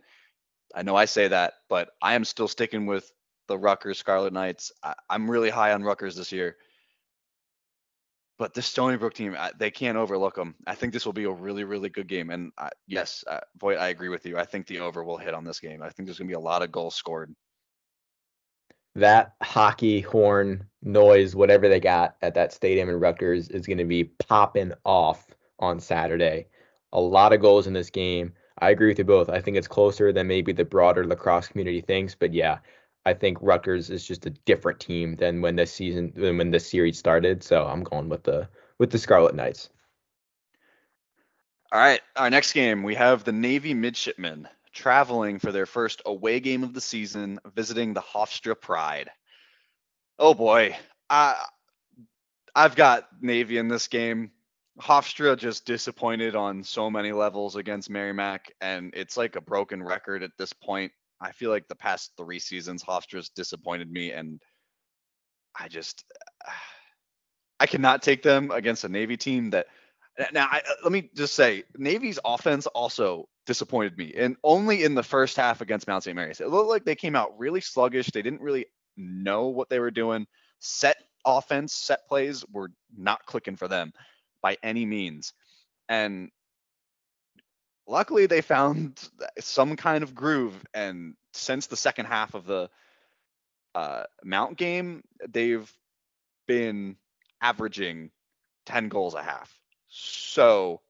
I 0.73 0.83
know 0.83 0.95
I 0.95 1.07
say 1.07 1.27
that, 1.27 1.55
but 1.69 1.91
I 2.01 2.15
am 2.15 2.25
still 2.25 2.47
sticking 2.47 2.87
with 2.87 3.11
the 3.49 3.59
Rutgers 3.59 3.99
Scarlet 3.99 4.33
Knights. 4.33 4.71
I, 4.85 4.95
am 5.11 5.29
really 5.29 5.51
high 5.51 5.73
on 5.73 5.83
Rutgers 5.83 6.15
this 6.15 6.31
year. 6.31 6.59
But 8.37 8.53
this 8.53 8.67
Stony 8.67 8.97
Brook 8.97 9.15
team, 9.15 9.37
they 9.59 9.71
can't 9.71 9.97
overlook 9.97 10.35
them. 10.35 10.57
I 10.67 10.75
think 10.75 10.93
this 10.93 11.07
will 11.07 11.13
be 11.13 11.25
a 11.25 11.31
really, 11.31 11.63
really 11.63 11.89
good 11.89 12.09
game. 12.09 12.31
And 12.31 12.51
uh, 12.59 12.71
yes, 12.89 13.23
uh, 13.29 13.41
Voigt, 13.61 13.79
I 13.79 13.89
agree 13.89 14.09
with 14.09 14.27
you. 14.27 14.37
I 14.37 14.45
think 14.45 14.67
the 14.67 14.81
over 14.81 15.05
will 15.05 15.17
hit 15.17 15.35
on 15.35 15.45
this 15.45 15.61
game. 15.61 15.83
I 15.83 15.91
think 15.91 16.07
there's 16.07 16.19
going 16.19 16.29
to 16.29 16.33
be 16.33 16.37
a 16.37 16.41
lot 16.41 16.63
of 16.63 16.73
goals 16.73 16.97
scored. 16.97 17.33
That 18.97 19.35
hockey 19.43 20.01
horn 20.01 20.67
noise, 20.83 21.37
whatever 21.37 21.69
they 21.69 21.81
got 21.81 22.17
at 22.23 22.35
that 22.35 22.53
stadium 22.53 22.89
in 22.89 22.99
Rutgers, 22.99 23.49
is 23.51 23.67
going 23.67 23.79
to 23.79 23.85
be 23.85 24.05
popping 24.05 24.73
off 24.85 25.27
on 25.61 25.79
Saturday. 25.79 26.47
A 26.93 27.01
lot 27.01 27.33
of 27.33 27.41
goals 27.41 27.67
in 27.67 27.73
this 27.73 27.91
game. 27.91 28.33
I 28.59 28.71
agree 28.71 28.89
with 28.89 28.99
you 28.99 29.05
both. 29.05 29.29
I 29.29 29.41
think 29.41 29.57
it's 29.57 29.69
closer 29.69 30.13
than 30.13 30.29
maybe 30.29 30.53
the 30.53 30.65
broader 30.65 31.05
lacrosse 31.07 31.49
community 31.49 31.81
thinks, 31.81 32.15
but 32.15 32.33
yeah, 32.33 32.59
I 33.07 33.15
think 33.15 33.39
Rutgers 33.41 33.91
is 33.91 34.07
just 34.07 34.27
a 34.27 34.31
different 34.31 34.81
team 34.81 35.17
than 35.17 35.43
when 35.43 35.57
this 35.57 35.73
season 35.73 36.13
than 36.17 36.39
when 36.39 36.51
this 36.51 36.69
series 36.69 36.99
started. 36.99 37.43
So 37.43 37.67
I'm 37.67 37.83
going 37.83 38.09
with 38.09 38.23
the 38.23 38.49
with 38.79 38.91
the 38.91 38.99
Scarlet 38.99 39.35
Knights. 39.35 39.69
All 41.71 41.81
right, 41.81 42.01
our 42.17 42.31
next 42.31 42.53
game 42.53 42.83
we 42.83 42.95
have 42.95 43.25
the 43.25 43.33
Navy 43.33 43.75
Midshipmen 43.75 44.49
traveling 44.73 45.39
for 45.39 45.53
their 45.53 45.67
first 45.67 46.03
away 46.07 46.41
game 46.41 46.65
of 46.65 46.73
the 46.73 46.81
season, 46.81 47.39
visiting 47.55 47.95
the 47.95 48.01
Hofstra 48.01 48.59
Pride. 48.59 49.11
Oh 50.19 50.35
boy, 50.35 50.77
I 51.11 51.45
I've 52.55 52.77
got 52.77 53.09
Navy 53.21 53.59
in 53.59 53.69
this 53.69 53.89
game. 53.89 54.31
Hofstra 54.81 55.37
just 55.37 55.67
disappointed 55.67 56.35
on 56.35 56.65
so 56.65 56.91
many 56.91 57.13
levels 57.13 57.55
against 57.55 57.91
Merrimack, 57.91 58.53
and 58.61 58.93
it's 58.95 59.17
like 59.17 59.37
a 59.37 59.41
broken 59.41 59.83
record 59.83 60.23
at 60.23 60.33
this 60.39 60.53
point. 60.53 60.93
I 61.25 61.33
feel 61.33 61.51
like 61.51 61.67
the 61.69 61.75
past 61.75 62.13
three 62.17 62.39
seasons, 62.39 62.83
Hofstra's 62.83 63.31
disappointed 63.31 63.91
me, 63.91 64.13
and 64.13 64.41
I 65.59 65.69
just 65.69 66.05
I 67.61 67.67
cannot 67.67 68.03
take 68.03 68.23
them 68.23 68.51
against 68.51 68.85
a 68.85 68.89
Navy 68.89 69.17
team 69.17 69.51
that. 69.51 69.67
Now, 70.33 70.47
I, 70.49 70.63
let 70.85 70.93
me 70.93 71.11
just 71.17 71.35
say, 71.35 71.65
Navy's 71.77 72.21
offense 72.25 72.69
also 72.69 73.29
disappointed 73.47 73.99
me, 73.99 74.13
and 74.17 74.37
only 74.45 74.85
in 74.85 74.95
the 74.95 75.03
first 75.03 75.37
half 75.37 75.61
against 75.61 75.89
Mount 75.89 76.05
St. 76.05 76.15
Mary's. 76.15 76.41
It 76.41 76.51
looked 76.51 76.69
like 76.69 76.85
they 76.85 76.95
came 76.95 77.17
out 77.17 77.37
really 77.37 77.61
sluggish. 77.61 78.11
They 78.11 78.23
didn't 78.23 78.41
really 78.41 78.67
know 78.97 79.49
what 79.49 79.69
they 79.69 79.81
were 79.81 79.91
doing. 79.91 80.27
Set 80.61 80.97
offense, 81.27 81.75
set 81.75 82.07
plays 82.07 82.45
were 82.53 82.71
not 82.97 83.27
clicking 83.27 83.57
for 83.57 83.67
them 83.67 83.93
by 84.41 84.57
any 84.63 84.87
means. 84.87 85.33
And 85.89 86.31
luckily 87.87 88.27
they 88.27 88.41
found 88.41 89.09
some 89.39 89.77
kind 89.77 90.03
of 90.03 90.15
groove 90.15 90.55
and 90.73 91.15
since 91.33 91.67
the 91.67 91.77
second 91.77 92.07
half 92.07 92.35
of 92.35 92.47
the 92.47 92.71
uh, 93.75 94.05
mount 94.23 94.57
game 94.57 95.03
they've 95.29 95.71
been 96.47 96.97
averaging 97.41 98.11
10 98.67 98.89
goals 98.89 99.15
a 99.15 99.23
half. 99.23 99.53
So 99.89 100.81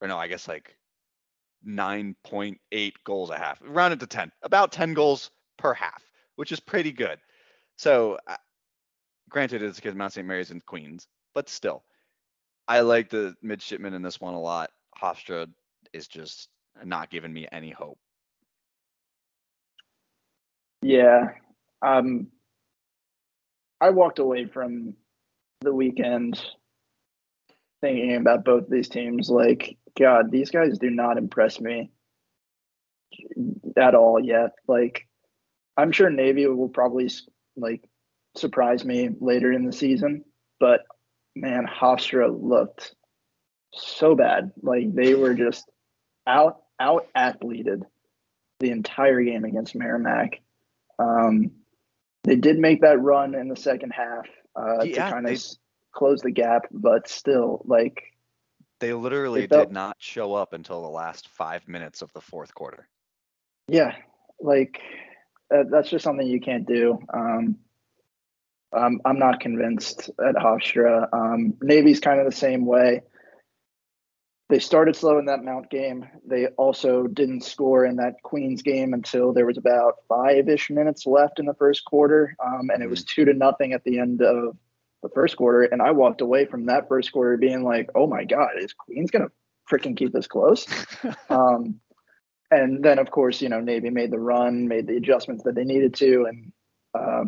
or 0.00 0.08
no 0.08 0.16
i 0.16 0.28
guess 0.28 0.46
like 0.46 0.76
9.8 1.66 2.92
goals 3.04 3.30
a 3.30 3.38
half 3.38 3.60
rounded 3.64 4.00
to 4.00 4.06
10 4.06 4.30
about 4.42 4.70
10 4.72 4.94
goals 4.94 5.30
per 5.56 5.74
half 5.74 6.02
which 6.36 6.52
is 6.52 6.60
pretty 6.60 6.92
good. 6.92 7.18
So 7.76 8.18
uh, 8.26 8.36
granted 9.28 9.62
it's 9.62 9.76
because 9.76 9.94
mount 9.94 10.12
st 10.12 10.26
mary's 10.26 10.50
and 10.50 10.64
queens 10.64 11.06
but 11.34 11.48
still 11.48 11.84
i 12.66 12.80
like 12.80 13.10
the 13.10 13.34
midshipmen 13.42 13.94
in 13.94 14.02
this 14.02 14.20
one 14.20 14.34
a 14.34 14.40
lot 14.40 14.70
Hofstra 15.00 15.46
is 15.92 16.08
just 16.08 16.48
not 16.84 17.10
giving 17.10 17.32
me 17.32 17.46
any 17.50 17.70
hope. 17.70 17.98
Yeah. 20.82 21.28
Um 21.82 22.28
I 23.80 23.90
walked 23.90 24.18
away 24.18 24.46
from 24.46 24.94
the 25.60 25.72
weekend 25.72 26.40
thinking 27.80 28.16
about 28.16 28.44
both 28.44 28.68
these 28.68 28.88
teams 28.88 29.30
like 29.30 29.76
god, 29.98 30.30
these 30.30 30.50
guys 30.50 30.78
do 30.78 30.90
not 30.90 31.18
impress 31.18 31.60
me 31.60 31.90
at 33.76 33.94
all 33.94 34.20
yet. 34.20 34.50
Like 34.66 35.06
I'm 35.76 35.92
sure 35.92 36.10
Navy 36.10 36.46
will 36.46 36.68
probably 36.68 37.10
like 37.56 37.84
surprise 38.36 38.84
me 38.84 39.10
later 39.20 39.52
in 39.52 39.64
the 39.64 39.72
season, 39.72 40.24
but 40.60 40.80
man, 41.36 41.66
Hofstra 41.66 42.28
looked 42.30 42.94
so 43.74 44.14
bad. 44.14 44.52
Like 44.62 44.94
they 44.94 45.14
were 45.14 45.34
just 45.34 45.68
out 46.26 46.62
out 46.80 47.06
athleted 47.14 47.84
the 48.60 48.70
entire 48.70 49.22
game 49.22 49.44
against 49.44 49.74
Merrimack. 49.74 50.40
Um, 50.98 51.52
they 52.24 52.36
did 52.36 52.58
make 52.58 52.82
that 52.82 53.00
run 53.00 53.34
in 53.34 53.48
the 53.48 53.56
second 53.56 53.90
half 53.90 54.26
uh, 54.56 54.82
yeah, 54.82 55.06
to 55.06 55.12
kind 55.12 55.28
of 55.28 55.42
close 55.92 56.20
the 56.20 56.30
gap, 56.30 56.66
but 56.70 57.08
still, 57.08 57.62
like 57.64 58.02
they 58.80 58.92
literally 58.92 59.42
they 59.42 59.46
felt, 59.46 59.68
did 59.68 59.74
not 59.74 59.96
show 59.98 60.34
up 60.34 60.52
until 60.52 60.82
the 60.82 60.88
last 60.88 61.28
five 61.28 61.66
minutes 61.68 62.02
of 62.02 62.12
the 62.12 62.20
fourth 62.20 62.54
quarter. 62.54 62.88
Yeah, 63.68 63.94
like 64.40 64.80
uh, 65.54 65.64
that's 65.70 65.90
just 65.90 66.04
something 66.04 66.26
you 66.26 66.40
can't 66.40 66.66
do. 66.66 66.98
Um, 67.12 67.56
um, 68.72 69.00
I'm 69.04 69.18
not 69.18 69.40
convinced 69.40 70.10
at 70.20 70.34
Hofstra. 70.34 71.08
Um, 71.12 71.54
Navy's 71.62 72.00
kind 72.00 72.20
of 72.20 72.26
the 72.26 72.36
same 72.36 72.66
way 72.66 73.02
they 74.48 74.58
started 74.58 74.96
slow 74.96 75.18
in 75.18 75.26
that 75.26 75.44
Mount 75.44 75.70
game. 75.70 76.08
They 76.26 76.46
also 76.56 77.06
didn't 77.06 77.42
score 77.42 77.84
in 77.84 77.96
that 77.96 78.14
Queens 78.22 78.62
game 78.62 78.94
until 78.94 79.32
there 79.32 79.44
was 79.44 79.58
about 79.58 79.96
five 80.08 80.48
ish 80.48 80.70
minutes 80.70 81.06
left 81.06 81.38
in 81.38 81.44
the 81.44 81.54
first 81.54 81.84
quarter. 81.84 82.34
Um, 82.44 82.70
and 82.72 82.82
it 82.82 82.88
was 82.88 83.00
mm-hmm. 83.00 83.22
two 83.22 83.24
to 83.26 83.34
nothing 83.34 83.74
at 83.74 83.84
the 83.84 83.98
end 83.98 84.22
of 84.22 84.56
the 85.02 85.10
first 85.10 85.36
quarter. 85.36 85.64
And 85.64 85.82
I 85.82 85.90
walked 85.90 86.22
away 86.22 86.46
from 86.46 86.66
that 86.66 86.88
first 86.88 87.12
quarter 87.12 87.36
being 87.36 87.62
like, 87.62 87.90
oh 87.94 88.06
my 88.06 88.24
God, 88.24 88.50
is 88.58 88.72
Queens 88.72 89.10
going 89.10 89.26
to 89.26 89.32
freaking 89.70 89.96
keep 89.96 90.12
this 90.12 90.26
close? 90.26 90.66
um, 91.28 91.78
and 92.50 92.82
then, 92.82 92.98
of 92.98 93.10
course, 93.10 93.42
you 93.42 93.50
know, 93.50 93.60
Navy 93.60 93.90
made 93.90 94.10
the 94.10 94.18
run, 94.18 94.66
made 94.66 94.86
the 94.86 94.96
adjustments 94.96 95.44
that 95.44 95.54
they 95.54 95.64
needed 95.64 95.94
to, 95.96 96.24
and 96.24 96.52
uh, 96.98 97.24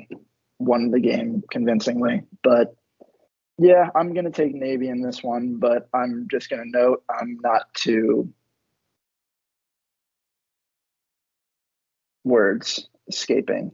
won 0.59 0.91
the 0.91 1.01
game 1.01 1.43
convincingly. 1.51 2.23
But 2.43 2.75
yeah, 3.63 3.91
I'm 3.95 4.15
going 4.15 4.25
to 4.25 4.31
take 4.31 4.55
Navy 4.55 4.89
in 4.89 5.03
this 5.03 5.23
one, 5.23 5.57
but 5.57 5.87
I'm 5.93 6.27
just 6.31 6.49
going 6.49 6.63
to 6.63 6.79
note 6.79 7.05
I'm 7.11 7.39
not 7.43 7.73
too 7.75 8.33
words 12.25 12.89
escaping 13.07 13.73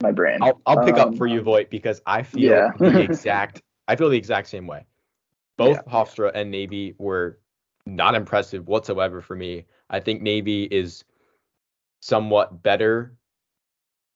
my 0.00 0.12
brain. 0.12 0.38
I'll, 0.40 0.60
I'll 0.66 0.84
pick 0.84 0.94
um, 0.94 1.08
up 1.08 1.16
for 1.16 1.26
you, 1.26 1.42
Voigt, 1.42 1.68
because 1.68 2.00
I 2.06 2.22
feel 2.22 2.42
yeah. 2.42 2.70
the 2.78 3.00
exact 3.02 3.60
I 3.88 3.96
feel 3.96 4.08
the 4.08 4.16
exact 4.16 4.46
same 4.46 4.68
way. 4.68 4.86
Both 5.58 5.80
yeah. 5.84 5.92
Hofstra 5.92 6.30
and 6.32 6.52
Navy 6.52 6.94
were 6.96 7.40
not 7.86 8.14
impressive 8.14 8.68
whatsoever 8.68 9.20
for 9.20 9.34
me. 9.34 9.66
I 9.90 9.98
think 9.98 10.22
Navy 10.22 10.62
is 10.62 11.04
somewhat 12.02 12.62
better, 12.62 13.16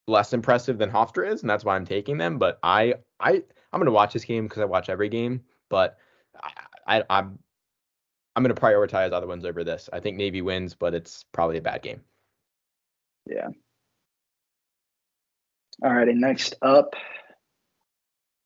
less 0.07 0.33
impressive 0.33 0.79
than 0.79 0.93
Hofstra 0.93 1.33
is, 1.33 1.41
and 1.41 1.51
that's 1.51 1.65
why 1.65 1.75
I'm 1.75 1.87
taking 1.87 2.19
them. 2.19 2.39
But 2.39 2.61
I 2.63 2.95
I 3.19 3.43
I'm 3.75 3.81
gonna 3.81 3.91
watch 3.91 4.13
this 4.13 4.25
game 4.25 4.45
because 4.45 4.63
I 4.63 4.67
watch 4.67 4.89
every 4.89 5.09
game, 5.09 5.43
but 5.69 5.99
I, 6.87 7.01
I 7.01 7.05
I'm 7.11 7.39
I'm 8.37 8.43
gonna 8.45 8.55
prioritize 8.55 9.13
other 9.13 9.27
ones 9.27 9.45
over 9.45 9.65
this. 9.65 9.91
I 9.93 9.99
think 9.99 10.17
Navy 10.17 10.43
wins, 10.43 10.75
but 10.75 10.95
it's 10.95 11.25
probably 11.33 11.59
a 11.59 11.63
bad 11.63 11.83
game. 11.83 12.01
Yeah. 13.27 13.49
All 15.83 15.93
righty, 15.93 16.15
next 16.15 16.55
up, 16.63 16.95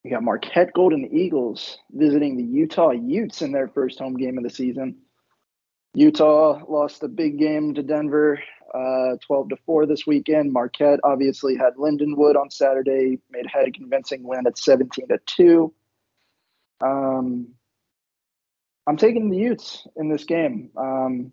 we 0.03 0.11
got 0.11 0.23
Marquette 0.23 0.73
Golden 0.73 1.15
Eagles 1.15 1.77
visiting 1.91 2.39
the 2.39 2.45
Utah 2.45 2.93
Utes 2.93 3.43
in 3.43 3.53
their 3.53 3.69
first 3.69 3.99
home 3.99 4.17
game 4.17 4.39
of 4.39 4.45
the 4.45 4.51
season. 4.51 4.97
Utah 5.95 6.63
lost 6.69 7.03
a 7.03 7.09
big 7.09 7.39
game 7.39 7.75
to 7.75 7.83
Denver, 7.83 8.41
uh, 8.75 9.17
12 9.27 9.51
to 9.51 9.57
4 9.65 9.87
this 9.87 10.07
weekend. 10.07 10.53
Marquette 10.53 11.01
obviously 11.03 11.57
had 11.57 11.75
Lindenwood 11.77 12.37
on 12.37 12.51
Saturday, 12.51 13.19
made 13.31 13.47
had 13.47 13.69
a 13.69 13.73
convincing 13.73 14.23
win 14.23 14.47
at 14.47 14.59
17 14.59 15.09
to 15.09 15.19
2. 15.27 15.75
Um, 16.81 17.49
I'm 18.87 18.97
taking 18.97 19.31
the 19.31 19.37
Utes 19.37 19.87
in 19.97 20.09
this 20.09 20.25
game. 20.25 20.71
Um, 20.77 21.33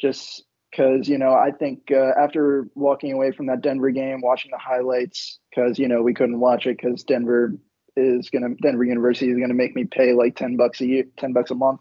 just 0.00 0.44
because, 0.70 1.08
you 1.08 1.18
know, 1.18 1.32
I 1.32 1.50
think 1.50 1.90
uh, 1.90 2.12
after 2.18 2.68
walking 2.74 3.12
away 3.12 3.32
from 3.32 3.46
that 3.46 3.60
Denver 3.60 3.90
game, 3.90 4.20
watching 4.22 4.50
the 4.50 4.58
highlights, 4.58 5.38
because, 5.50 5.78
you 5.78 5.88
know, 5.88 6.02
we 6.02 6.14
couldn't 6.14 6.40
watch 6.40 6.66
it 6.66 6.78
because 6.80 7.02
Denver 7.04 7.54
is 7.96 8.30
going 8.30 8.42
to, 8.42 8.62
Denver 8.62 8.84
University 8.84 9.30
is 9.30 9.36
going 9.36 9.48
to 9.48 9.54
make 9.54 9.74
me 9.74 9.84
pay 9.84 10.12
like 10.12 10.36
10 10.36 10.56
bucks 10.56 10.80
a 10.80 10.86
year, 10.86 11.04
10 11.18 11.32
bucks 11.32 11.50
a 11.50 11.54
month. 11.54 11.80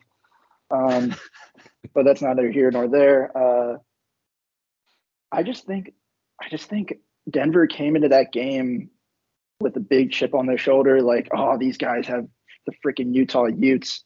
Um, 0.71 1.15
but 1.93 2.05
that's 2.05 2.21
neither 2.21 2.49
here 2.49 2.71
nor 2.71 2.87
there. 2.87 3.35
Uh, 3.37 3.77
I 5.31 5.43
just 5.43 5.65
think, 5.65 5.93
I 6.41 6.49
just 6.49 6.69
think 6.69 6.93
Denver 7.29 7.67
came 7.67 7.95
into 7.95 8.09
that 8.09 8.31
game 8.31 8.89
with 9.59 9.75
a 9.75 9.81
big 9.81 10.11
chip 10.11 10.33
on 10.33 10.45
their 10.45 10.57
shoulder, 10.57 11.01
like, 11.01 11.29
oh, 11.35 11.57
these 11.57 11.77
guys 11.77 12.07
have 12.07 12.25
the 12.65 12.73
freaking 12.85 13.13
Utah 13.13 13.45
Utes 13.45 14.03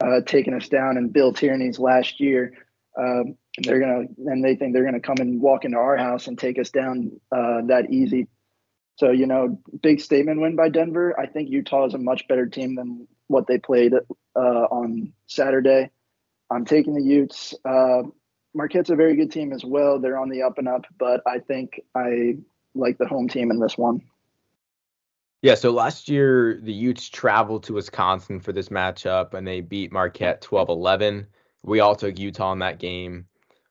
uh, 0.00 0.20
taking 0.26 0.54
us 0.54 0.68
down, 0.68 0.96
and 0.96 1.12
Bill 1.12 1.32
Tierney's 1.32 1.78
last 1.78 2.20
year. 2.20 2.52
Um, 2.98 3.36
they're 3.58 3.80
gonna, 3.80 4.04
and 4.26 4.44
they 4.44 4.56
think 4.56 4.72
they're 4.72 4.84
gonna 4.84 5.00
come 5.00 5.16
and 5.18 5.40
walk 5.40 5.64
into 5.64 5.78
our 5.78 5.96
house 5.96 6.26
and 6.26 6.38
take 6.38 6.58
us 6.58 6.70
down 6.70 7.20
uh, 7.32 7.62
that 7.66 7.90
easy. 7.90 8.28
So 8.96 9.10
you 9.10 9.26
know, 9.26 9.60
big 9.82 10.00
statement 10.00 10.40
win 10.40 10.56
by 10.56 10.68
Denver. 10.68 11.18
I 11.18 11.26
think 11.26 11.50
Utah 11.50 11.86
is 11.86 11.94
a 11.94 11.98
much 11.98 12.26
better 12.28 12.46
team 12.46 12.74
than 12.74 13.08
what 13.26 13.46
they 13.46 13.58
played 13.58 13.92
uh, 13.94 14.38
on 14.38 15.12
Saturday. 15.26 15.90
I'm 16.54 16.64
taking 16.64 16.94
the 16.94 17.02
Utes. 17.02 17.54
Uh, 17.64 18.04
Marquette's 18.54 18.90
a 18.90 18.96
very 18.96 19.16
good 19.16 19.32
team 19.32 19.52
as 19.52 19.64
well. 19.64 19.98
They're 19.98 20.18
on 20.18 20.28
the 20.28 20.42
up 20.42 20.58
and 20.58 20.68
up, 20.68 20.86
but 20.98 21.20
I 21.26 21.40
think 21.40 21.80
I 21.94 22.36
like 22.74 22.98
the 22.98 23.06
home 23.06 23.28
team 23.28 23.50
in 23.50 23.58
this 23.58 23.76
one. 23.76 24.02
Yeah, 25.42 25.56
so 25.56 25.72
last 25.72 26.08
year 26.08 26.58
the 26.62 26.72
Utes 26.72 27.08
traveled 27.08 27.64
to 27.64 27.74
Wisconsin 27.74 28.40
for 28.40 28.52
this 28.52 28.70
matchup 28.70 29.34
and 29.34 29.46
they 29.46 29.60
beat 29.60 29.92
Marquette 29.92 30.40
12 30.40 30.68
11. 30.70 31.26
We 31.64 31.80
all 31.80 31.96
took 31.96 32.18
Utah 32.18 32.52
in 32.52 32.60
that 32.60 32.78
game. 32.78 33.26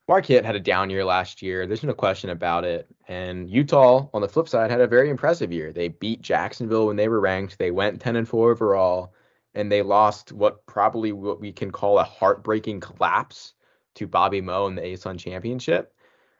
Marquette 0.06 0.44
had 0.44 0.54
a 0.54 0.60
down 0.60 0.90
year 0.90 1.04
last 1.04 1.40
year. 1.40 1.66
There's 1.66 1.82
no 1.82 1.94
question 1.94 2.28
about 2.28 2.64
it. 2.64 2.86
And 3.08 3.48
Utah, 3.48 4.08
on 4.12 4.20
the 4.20 4.28
flip 4.28 4.48
side, 4.48 4.70
had 4.70 4.82
a 4.82 4.86
very 4.86 5.08
impressive 5.08 5.50
year. 5.50 5.72
They 5.72 5.88
beat 5.88 6.20
Jacksonville 6.20 6.86
when 6.86 6.96
they 6.96 7.08
were 7.08 7.20
ranked. 7.20 7.58
They 7.58 7.70
went 7.70 8.02
10 8.02 8.16
and 8.16 8.28
4 8.28 8.50
overall 8.50 9.14
and 9.54 9.70
they 9.70 9.82
lost 9.82 10.32
what 10.32 10.64
probably 10.66 11.12
what 11.12 11.40
we 11.40 11.52
can 11.52 11.70
call 11.70 11.98
a 11.98 12.04
heartbreaking 12.04 12.80
collapse 12.80 13.54
to 13.94 14.06
Bobby 14.06 14.40
Moe 14.40 14.66
in 14.66 14.74
the 14.74 14.82
ASUN 14.82 15.18
championship. 15.18 15.94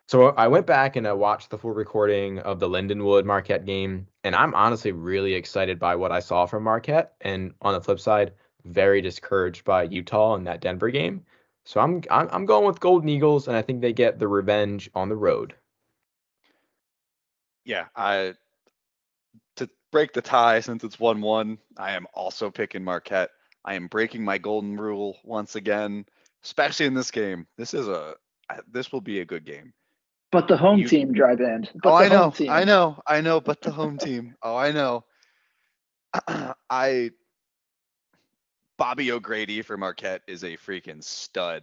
So 0.06 0.28
I 0.30 0.48
went 0.48 0.66
back 0.66 0.96
and 0.96 1.06
I 1.08 1.14
watched 1.14 1.50
the 1.50 1.56
full 1.56 1.72
recording 1.72 2.38
of 2.40 2.60
the 2.60 2.68
Lindenwood 2.68 3.24
Marquette 3.24 3.64
game, 3.64 4.06
and 4.22 4.34
I'm 4.34 4.54
honestly 4.54 4.92
really 4.92 5.32
excited 5.32 5.78
by 5.78 5.96
what 5.96 6.12
I 6.12 6.20
saw 6.20 6.44
from 6.44 6.64
Marquette. 6.64 7.14
And 7.22 7.54
on 7.62 7.72
the 7.72 7.80
flip 7.80 8.00
side, 8.00 8.32
very 8.64 9.00
discouraged 9.00 9.64
by 9.64 9.84
Utah 9.84 10.34
in 10.34 10.44
that 10.44 10.60
Denver 10.60 10.90
game. 10.90 11.24
So 11.64 11.80
I'm 11.80 12.02
I'm, 12.10 12.28
I'm 12.30 12.46
going 12.46 12.66
with 12.66 12.80
Golden 12.80 13.08
Eagles, 13.08 13.48
and 13.48 13.56
I 13.56 13.62
think 13.62 13.80
they 13.80 13.94
get 13.94 14.18
the 14.18 14.28
revenge 14.28 14.90
on 14.94 15.08
the 15.08 15.16
road. 15.16 15.54
Yeah, 17.64 17.86
I 17.96 18.34
break 19.94 20.12
the 20.12 20.20
tie 20.20 20.58
since 20.58 20.82
it's 20.82 20.98
1 20.98 21.20
1. 21.20 21.56
I 21.78 21.92
am 21.92 22.08
also 22.14 22.50
picking 22.50 22.82
Marquette. 22.82 23.30
I 23.64 23.74
am 23.74 23.86
breaking 23.86 24.24
my 24.24 24.38
golden 24.38 24.76
rule 24.76 25.16
once 25.22 25.54
again, 25.54 26.04
especially 26.42 26.86
in 26.86 26.94
this 26.94 27.12
game. 27.12 27.46
This 27.56 27.74
is 27.74 27.86
a 27.86 28.16
this 28.72 28.90
will 28.90 29.00
be 29.00 29.20
a 29.20 29.24
good 29.24 29.44
game. 29.44 29.72
But 30.32 30.48
the 30.48 30.56
home 30.56 30.80
You- 30.80 30.88
team 30.88 31.12
drive 31.12 31.40
in. 31.40 31.68
But 31.80 31.92
oh, 31.92 31.98
the 31.98 32.04
I 32.04 32.08
know, 32.08 32.18
home 32.18 32.32
team. 32.32 32.50
I 32.50 32.64
know, 32.64 33.00
I 33.06 33.20
know. 33.20 33.40
But 33.40 33.62
the 33.62 33.70
home 33.70 33.96
team. 33.96 34.34
Oh, 34.42 34.56
I 34.56 34.72
know. 34.72 35.04
I 36.68 37.12
Bobby 38.76 39.12
O'Grady 39.12 39.62
for 39.62 39.76
Marquette 39.76 40.22
is 40.26 40.42
a 40.42 40.56
freaking 40.56 41.04
stud 41.04 41.62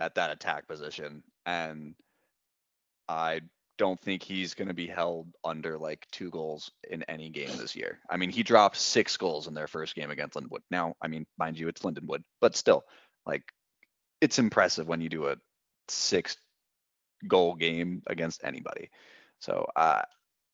at 0.00 0.16
that 0.16 0.32
attack 0.32 0.66
position, 0.66 1.22
and 1.46 1.94
I 3.08 3.42
don't 3.78 3.98
think 4.00 4.22
he's 4.22 4.54
going 4.54 4.68
to 4.68 4.74
be 4.74 4.86
held 4.86 5.28
under 5.44 5.78
like 5.78 6.06
two 6.10 6.30
goals 6.30 6.70
in 6.90 7.02
any 7.04 7.30
game 7.30 7.56
this 7.56 7.74
year. 7.74 8.00
I 8.10 8.16
mean, 8.16 8.30
he 8.30 8.42
dropped 8.42 8.76
six 8.76 9.16
goals 9.16 9.46
in 9.46 9.54
their 9.54 9.68
first 9.68 9.94
game 9.94 10.10
against 10.10 10.36
Lindenwood. 10.36 10.62
Now, 10.70 10.94
I 11.00 11.08
mean, 11.08 11.26
mind 11.38 11.58
you, 11.58 11.68
it's 11.68 11.82
Lindenwood, 11.82 12.22
but 12.40 12.56
still, 12.56 12.84
like, 13.24 13.44
it's 14.20 14.38
impressive 14.38 14.88
when 14.88 15.00
you 15.00 15.08
do 15.08 15.28
a 15.28 15.36
six 15.88 16.36
goal 17.26 17.54
game 17.54 18.02
against 18.06 18.44
anybody. 18.44 18.90
So 19.40 19.66
uh, 19.76 20.02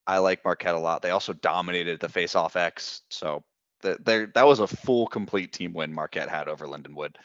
I 0.07 0.19
like 0.19 0.45
Marquette 0.45 0.75
a 0.75 0.79
lot. 0.79 1.01
They 1.03 1.11
also 1.11 1.33
dominated 1.33 2.01
the 2.01 2.09
face-off 2.09 2.57
X. 2.57 3.03
So 3.11 3.43
the, 3.81 3.99
there, 4.05 4.31
that 4.35 4.47
was 4.47 4.61
a 4.61 4.67
full, 4.67 5.07
complete 5.07 5.53
team 5.53 5.73
win 5.73 5.95
Marquette 5.95 6.29
had 6.29 6.49
over 6.49 6.67
Lindenwood, 6.67 7.17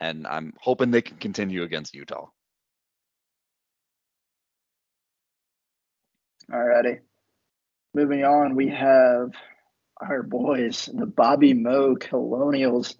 and 0.00 0.26
I'm 0.26 0.54
hoping 0.58 0.90
they 0.90 1.02
can 1.02 1.18
continue 1.18 1.62
against 1.62 1.94
Utah. 1.94 2.28
Alrighty. 6.52 7.00
Moving 7.94 8.24
on, 8.24 8.54
we 8.54 8.68
have 8.68 9.30
our 10.00 10.22
boys, 10.22 10.88
the 10.92 11.06
Bobby 11.06 11.54
Moe 11.54 11.96
Colonials, 11.96 12.96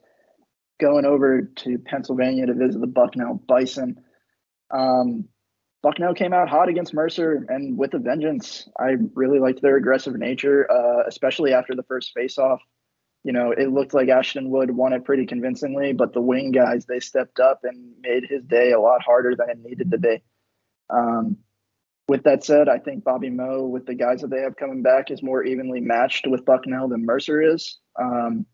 going 0.81 1.05
over 1.05 1.43
to 1.43 1.79
Pennsylvania 1.79 2.47
to 2.47 2.55
visit 2.55 2.81
the 2.81 2.87
Bucknell 2.87 3.35
Bison. 3.47 4.03
Um, 4.71 5.29
Bucknell 5.83 6.15
came 6.15 6.33
out 6.33 6.49
hot 6.49 6.69
against 6.69 6.95
Mercer 6.95 7.47
and 7.49 7.79
with 7.79 7.95
a 7.95 7.99
vengeance. 7.99 8.69
I 8.79 8.97
really 9.15 9.39
liked 9.39 9.63
their 9.63 9.77
aggressive 9.77 10.17
nature, 10.17 10.69
uh, 10.71 11.05
especially 11.07 11.53
after 11.53 11.77
the 11.77 11.85
first 11.85 12.13
faceoff. 12.17 12.59
You 13.23 13.33
know, 13.33 13.53
it 13.53 13.71
looked 13.71 13.95
like 13.95 14.09
Ashton 14.09 14.51
Wood 14.51 14.71
won 14.71 14.93
it 14.93 15.05
pretty 15.05 15.27
convincingly, 15.27 15.93
but 15.93 16.13
the 16.13 16.21
wing 16.21 16.51
guys 16.53 16.87
they 16.87 17.01
stepped 17.01 17.39
up 17.39 17.61
and 17.63 17.93
made 18.01 18.25
his 18.29 18.43
day 18.45 18.73
a 18.73 18.81
lot 18.81 19.03
harder 19.03 19.35
than 19.37 19.51
it 19.51 19.59
needed 19.63 19.91
to 19.93 19.99
be. 19.99 20.23
Um, 20.91 21.39
with 22.09 22.23
that 22.25 22.45
said, 22.45 22.69
I 22.69 22.79
think 22.79 23.05
Bobby 23.05 23.31
Moe, 23.31 23.65
with 23.65 23.87
the 23.87 23.95
guys 23.95 24.21
that 24.21 24.31
they 24.31 24.41
have 24.41 24.57
coming 24.57 24.83
back, 24.83 25.11
is 25.11 25.23
more 25.23 25.43
evenly 25.43 25.81
matched 25.81 26.27
with 26.27 26.45
Bucknell 26.45 26.89
than 26.89 27.05
Mercer 27.05 27.43
is. 27.43 27.79
Um, 28.01 28.47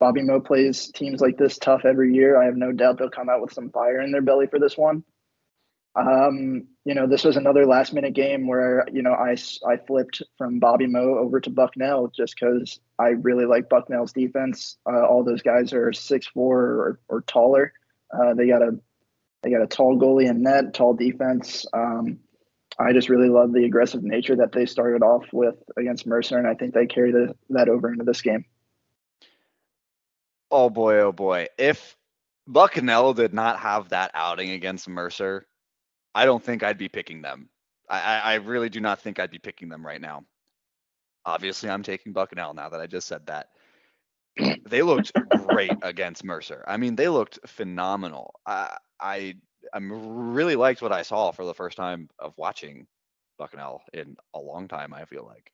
Bobby 0.00 0.22
Moe 0.22 0.40
plays 0.40 0.90
teams 0.90 1.20
like 1.20 1.38
this 1.38 1.56
tough 1.56 1.84
every 1.84 2.14
year. 2.14 2.40
I 2.40 2.46
have 2.46 2.56
no 2.56 2.72
doubt 2.72 2.98
they'll 2.98 3.10
come 3.10 3.28
out 3.28 3.40
with 3.40 3.52
some 3.52 3.70
fire 3.70 4.00
in 4.00 4.10
their 4.10 4.22
belly 4.22 4.48
for 4.48 4.58
this 4.58 4.76
one. 4.76 5.04
Um, 5.96 6.66
you 6.84 6.94
know, 6.94 7.06
this 7.06 7.22
was 7.22 7.36
another 7.36 7.66
last 7.66 7.92
minute 7.92 8.14
game 8.14 8.48
where, 8.48 8.84
you 8.92 9.02
know, 9.02 9.12
I, 9.12 9.36
I 9.66 9.76
flipped 9.86 10.22
from 10.36 10.58
Bobby 10.58 10.88
Moe 10.88 11.18
over 11.18 11.40
to 11.40 11.50
Bucknell 11.50 12.08
just 12.08 12.34
because 12.38 12.80
I 12.98 13.10
really 13.10 13.46
like 13.46 13.68
Bucknell's 13.68 14.12
defense. 14.12 14.76
Uh, 14.84 15.06
all 15.06 15.22
those 15.22 15.42
guys 15.42 15.72
are 15.72 15.92
six 15.92 16.26
four 16.26 16.58
or, 16.60 17.00
or 17.08 17.20
taller. 17.22 17.72
Uh, 18.12 18.34
they 18.34 18.48
got 18.48 18.62
a 18.62 18.78
they 19.42 19.50
got 19.50 19.62
a 19.62 19.66
tall 19.66 19.98
goalie 19.98 20.28
in 20.28 20.42
net, 20.42 20.74
tall 20.74 20.94
defense. 20.94 21.66
Um, 21.72 22.18
I 22.78 22.92
just 22.92 23.08
really 23.08 23.28
love 23.28 23.52
the 23.52 23.64
aggressive 23.64 24.02
nature 24.02 24.36
that 24.36 24.52
they 24.52 24.66
started 24.66 25.02
off 25.02 25.26
with 25.32 25.56
against 25.76 26.06
Mercer, 26.06 26.38
and 26.38 26.46
I 26.46 26.54
think 26.54 26.74
they 26.74 26.86
carry 26.86 27.12
the, 27.12 27.34
that 27.50 27.68
over 27.68 27.92
into 27.92 28.04
this 28.04 28.20
game. 28.20 28.44
Oh 30.50 30.70
boy, 30.70 30.98
oh 31.00 31.12
boy. 31.12 31.48
If 31.58 31.96
Bucknell 32.46 33.14
did 33.14 33.32
not 33.32 33.60
have 33.60 33.90
that 33.90 34.10
outing 34.14 34.50
against 34.50 34.88
Mercer, 34.88 35.46
I 36.14 36.24
don't 36.26 36.42
think 36.42 36.62
I'd 36.62 36.78
be 36.78 36.88
picking 36.88 37.22
them. 37.22 37.48
I, 37.88 38.20
I, 38.20 38.34
really 38.36 38.70
do 38.70 38.80
not 38.80 39.00
think 39.00 39.18
I'd 39.18 39.30
be 39.30 39.38
picking 39.38 39.68
them 39.68 39.84
right 39.84 40.00
now. 40.00 40.24
Obviously, 41.26 41.68
I'm 41.68 41.82
taking 41.82 42.12
Bucknell 42.12 42.54
now 42.54 42.70
that 42.70 42.80
I 42.80 42.86
just 42.86 43.06
said 43.06 43.26
that. 43.26 43.48
they 44.66 44.82
looked 44.82 45.12
great 45.48 45.72
against 45.82 46.24
Mercer. 46.24 46.64
I 46.66 46.76
mean, 46.76 46.96
they 46.96 47.08
looked 47.08 47.38
phenomenal. 47.46 48.34
I, 48.46 48.76
I 49.00 49.34
I'm 49.72 50.32
really 50.32 50.56
liked 50.56 50.82
what 50.82 50.92
I 50.92 51.02
saw 51.02 51.30
for 51.30 51.44
the 51.44 51.54
first 51.54 51.76
time 51.76 52.08
of 52.18 52.34
watching 52.36 52.86
Bucknell 53.38 53.82
in 53.92 54.16
a 54.34 54.38
long 54.38 54.68
time. 54.68 54.94
I 54.94 55.04
feel 55.04 55.24
like, 55.24 55.52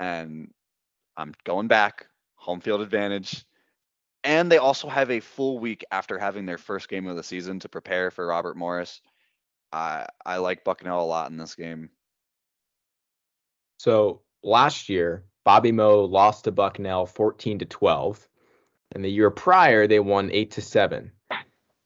and 0.00 0.52
I'm 1.16 1.34
going 1.44 1.68
back 1.68 2.06
home 2.36 2.60
field 2.60 2.80
advantage. 2.80 3.44
And 4.24 4.50
they 4.50 4.58
also 4.58 4.88
have 4.88 5.10
a 5.10 5.20
full 5.20 5.58
week 5.58 5.84
after 5.90 6.18
having 6.18 6.44
their 6.44 6.58
first 6.58 6.88
game 6.88 7.06
of 7.06 7.16
the 7.16 7.22
season 7.22 7.60
to 7.60 7.68
prepare 7.68 8.10
for 8.10 8.26
Robert 8.26 8.56
Morris. 8.56 9.00
I 9.72 10.06
I 10.24 10.38
like 10.38 10.64
Bucknell 10.64 11.02
a 11.02 11.06
lot 11.06 11.30
in 11.30 11.36
this 11.36 11.54
game. 11.54 11.90
So 13.78 14.22
last 14.42 14.88
year, 14.88 15.24
Bobby 15.44 15.72
Moe 15.72 16.04
lost 16.04 16.44
to 16.44 16.52
Bucknell 16.52 17.06
14 17.06 17.60
to 17.60 17.64
12. 17.64 18.28
And 18.92 19.04
the 19.04 19.10
year 19.10 19.30
prior, 19.30 19.86
they 19.86 20.00
won 20.00 20.30
8 20.32 20.50
to 20.52 20.62
7. 20.62 21.12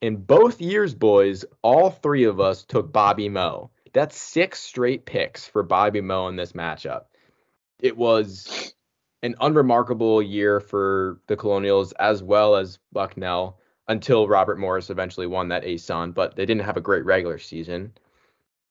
In 0.03 0.17
both 0.17 0.59
years, 0.59 0.93
boys, 0.93 1.45
all 1.61 1.89
three 1.89 2.25
of 2.25 2.41
us 2.41 2.65
took 2.65 2.91
Bobby 2.91 3.29
Moe. 3.29 3.71
That's 3.93 4.17
six 4.17 4.59
straight 4.59 5.05
picks 5.05 5.47
for 5.47 5.63
Bobby 5.63 6.01
Moe 6.01 6.27
in 6.27 6.35
this 6.35 6.51
matchup. 6.51 7.05
It 7.79 7.95
was 7.95 8.75
an 9.21 9.35
unremarkable 9.39 10.21
year 10.21 10.59
for 10.59 11.21
the 11.27 11.37
Colonials 11.37 11.93
as 11.93 12.21
well 12.21 12.57
as 12.57 12.79
Bucknell 12.91 13.61
until 13.87 14.27
Robert 14.27 14.59
Morris 14.59 14.89
eventually 14.89 15.25
won 15.25 15.47
that 15.47 15.63
ASUN, 15.63 16.13
but 16.13 16.35
they 16.35 16.45
didn't 16.45 16.65
have 16.65 16.75
a 16.75 16.81
great 16.81 17.05
regular 17.05 17.37
season. 17.37 17.93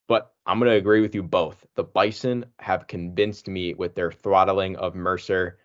But 0.08 0.34
I'm 0.44 0.58
going 0.58 0.70
to 0.70 0.76
agree 0.76 1.00
with 1.00 1.14
you 1.14 1.22
both. 1.22 1.64
The 1.76 1.84
Bison 1.84 2.44
have 2.58 2.88
convinced 2.88 3.48
me 3.48 3.72
with 3.72 3.94
their 3.94 4.12
throttling 4.12 4.76
of 4.76 4.94
Mercer. 4.94 5.58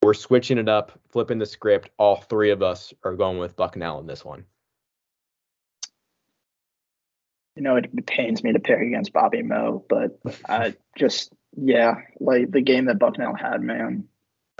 We're 0.00 0.14
switching 0.14 0.58
it 0.58 0.68
up, 0.68 0.92
flipping 1.08 1.38
the 1.38 1.46
script. 1.46 1.90
All 1.96 2.18
three 2.18 2.52
of 2.52 2.62
us 2.62 2.94
are 3.02 3.16
going 3.16 3.38
with 3.38 3.56
Bucknell 3.56 3.98
in 3.98 4.06
this 4.06 4.24
one. 4.24 4.44
You 7.56 7.62
know, 7.62 7.76
it, 7.76 7.90
it 7.92 8.06
pains 8.06 8.42
me 8.42 8.52
to 8.52 8.58
pick 8.58 8.80
against 8.80 9.12
Bobby 9.12 9.42
Moe, 9.42 9.84
but 9.88 10.18
I 10.48 10.74
just 10.96 11.32
yeah, 11.56 11.96
like 12.18 12.50
the 12.50 12.62
game 12.62 12.86
that 12.86 12.98
Bucknell 12.98 13.34
had, 13.34 13.60
man. 13.60 14.04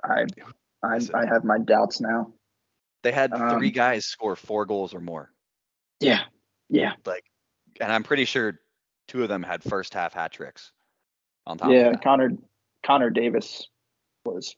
I 0.04 0.26
I, 0.82 1.00
I 1.14 1.26
have 1.26 1.44
my 1.44 1.58
doubts 1.58 2.00
now. 2.00 2.32
They 3.02 3.12
had 3.12 3.30
three 3.30 3.68
Um, 3.68 3.72
guys 3.72 4.04
score 4.04 4.36
four 4.36 4.66
goals 4.66 4.94
or 4.94 5.00
more. 5.00 5.30
Yeah, 6.00 6.22
yeah, 6.68 6.94
Like, 7.04 7.24
and 7.80 7.92
I'm 7.92 8.02
pretty 8.02 8.24
sure 8.24 8.58
two 9.08 9.22
of 9.22 9.28
them 9.28 9.42
had 9.42 9.62
first 9.62 9.94
half 9.94 10.14
hat 10.14 10.32
tricks. 10.32 10.72
On 11.46 11.58
top 11.58 11.70
yeah. 11.70 11.94
Connor 11.96 12.30
Connor 12.84 13.10
Davis 13.10 13.68
was 14.24 14.56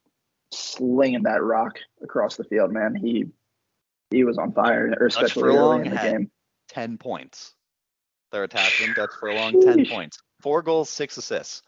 slinging 0.52 1.24
that 1.24 1.42
rock 1.42 1.78
across 2.02 2.36
the 2.36 2.44
field, 2.44 2.72
man. 2.72 2.94
He 2.94 3.26
he 4.10 4.24
was 4.24 4.38
on 4.38 4.52
fire, 4.52 4.92
especially 5.06 5.56
early 5.56 5.86
in 5.86 5.90
the 5.90 5.96
had- 5.96 6.12
game. 6.12 6.30
10 6.68 6.96
points. 6.98 7.54
Their 8.34 8.42
attachment, 8.42 8.96
Dutch 8.96 9.12
Furlong, 9.20 9.52
10 9.62 9.78
Sheesh. 9.78 9.90
points. 9.90 10.18
Four 10.42 10.62
goals, 10.62 10.90
six 10.90 11.16
assists. 11.16 11.62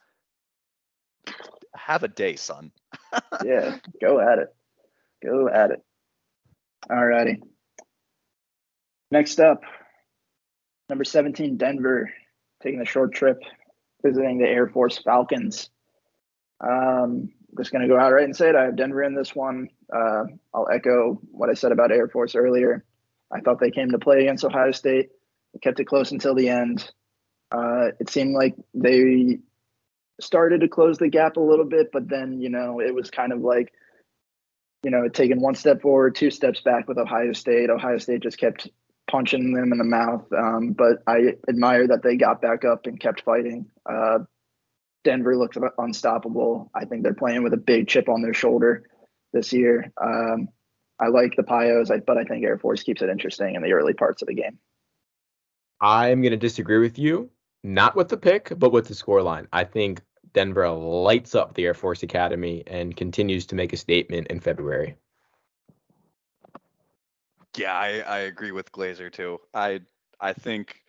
Have 1.76 2.02
a 2.02 2.08
day, 2.08 2.34
son. 2.34 2.72
yeah, 3.44 3.76
go 4.00 4.18
at 4.18 4.40
it. 4.40 4.48
Go 5.22 5.48
at 5.48 5.70
it. 5.70 5.80
Alrighty. 6.90 7.40
Next 9.12 9.38
up, 9.38 9.62
number 10.88 11.04
17, 11.04 11.56
Denver, 11.56 12.12
taking 12.60 12.80
a 12.80 12.84
short 12.84 13.14
trip, 13.14 13.40
visiting 14.04 14.38
the 14.38 14.48
Air 14.48 14.66
Force 14.66 14.98
Falcons. 14.98 15.70
Um, 16.60 17.28
just 17.56 17.70
going 17.70 17.82
to 17.82 17.88
go 17.88 17.96
out 17.96 18.12
right 18.12 18.24
and 18.24 18.34
say 18.34 18.48
it. 18.48 18.56
I 18.56 18.64
have 18.64 18.74
Denver 18.74 19.04
in 19.04 19.14
this 19.14 19.36
one. 19.36 19.68
Uh, 19.94 20.24
I'll 20.52 20.68
echo 20.68 21.20
what 21.30 21.48
I 21.48 21.54
said 21.54 21.70
about 21.70 21.92
Air 21.92 22.08
Force 22.08 22.34
earlier. 22.34 22.84
I 23.32 23.38
thought 23.38 23.60
they 23.60 23.70
came 23.70 23.92
to 23.92 24.00
play 24.00 24.22
against 24.22 24.44
Ohio 24.44 24.72
State. 24.72 25.10
Kept 25.62 25.80
it 25.80 25.86
close 25.86 26.12
until 26.12 26.34
the 26.34 26.48
end. 26.48 26.90
Uh, 27.50 27.88
it 28.00 28.10
seemed 28.10 28.34
like 28.34 28.54
they 28.74 29.38
started 30.20 30.60
to 30.60 30.68
close 30.68 30.98
the 30.98 31.08
gap 31.08 31.36
a 31.36 31.40
little 31.40 31.64
bit, 31.64 31.90
but 31.92 32.08
then, 32.08 32.40
you 32.40 32.48
know, 32.48 32.80
it 32.80 32.94
was 32.94 33.10
kind 33.10 33.32
of 33.32 33.40
like, 33.40 33.72
you 34.82 34.90
know, 34.90 35.08
taking 35.08 35.40
one 35.40 35.54
step 35.54 35.82
forward, 35.82 36.14
two 36.14 36.30
steps 36.30 36.60
back 36.60 36.88
with 36.88 36.98
Ohio 36.98 37.32
State. 37.32 37.70
Ohio 37.70 37.98
State 37.98 38.22
just 38.22 38.38
kept 38.38 38.68
punching 39.10 39.52
them 39.52 39.72
in 39.72 39.78
the 39.78 39.84
mouth. 39.84 40.24
Um, 40.36 40.72
but 40.72 41.02
I 41.06 41.34
admire 41.48 41.88
that 41.88 42.02
they 42.02 42.16
got 42.16 42.40
back 42.40 42.64
up 42.64 42.86
and 42.86 42.98
kept 42.98 43.22
fighting. 43.22 43.66
Uh, 43.88 44.20
Denver 45.04 45.36
looks 45.36 45.56
unstoppable. 45.78 46.70
I 46.74 46.84
think 46.84 47.02
they're 47.02 47.14
playing 47.14 47.44
with 47.44 47.52
a 47.52 47.58
big 47.58 47.86
chip 47.86 48.08
on 48.08 48.22
their 48.22 48.34
shoulder 48.34 48.88
this 49.32 49.52
year. 49.52 49.92
Um, 50.02 50.48
I 50.98 51.08
like 51.08 51.34
the 51.36 51.42
Pios, 51.42 51.90
but 52.06 52.16
I 52.16 52.24
think 52.24 52.44
Air 52.44 52.58
Force 52.58 52.82
keeps 52.82 53.02
it 53.02 53.10
interesting 53.10 53.54
in 53.54 53.62
the 53.62 53.72
early 53.72 53.92
parts 53.92 54.22
of 54.22 54.28
the 54.28 54.34
game. 54.34 54.58
I'm 55.80 56.22
going 56.22 56.32
to 56.32 56.36
disagree 56.36 56.78
with 56.78 56.98
you, 56.98 57.30
not 57.62 57.96
with 57.96 58.08
the 58.08 58.16
pick, 58.16 58.52
but 58.58 58.72
with 58.72 58.88
the 58.88 58.94
scoreline. 58.94 59.46
I 59.52 59.64
think 59.64 60.02
Denver 60.32 60.68
lights 60.68 61.34
up 61.34 61.54
the 61.54 61.64
Air 61.64 61.74
Force 61.74 62.02
Academy 62.02 62.62
and 62.66 62.96
continues 62.96 63.46
to 63.46 63.54
make 63.54 63.72
a 63.72 63.76
statement 63.76 64.28
in 64.28 64.40
February. 64.40 64.96
Yeah, 67.56 67.74
I, 67.74 68.00
I 68.00 68.18
agree 68.20 68.52
with 68.52 68.70
Glazer 68.70 69.10
too. 69.10 69.40
I 69.54 69.80
I 70.20 70.34
think 70.34 70.82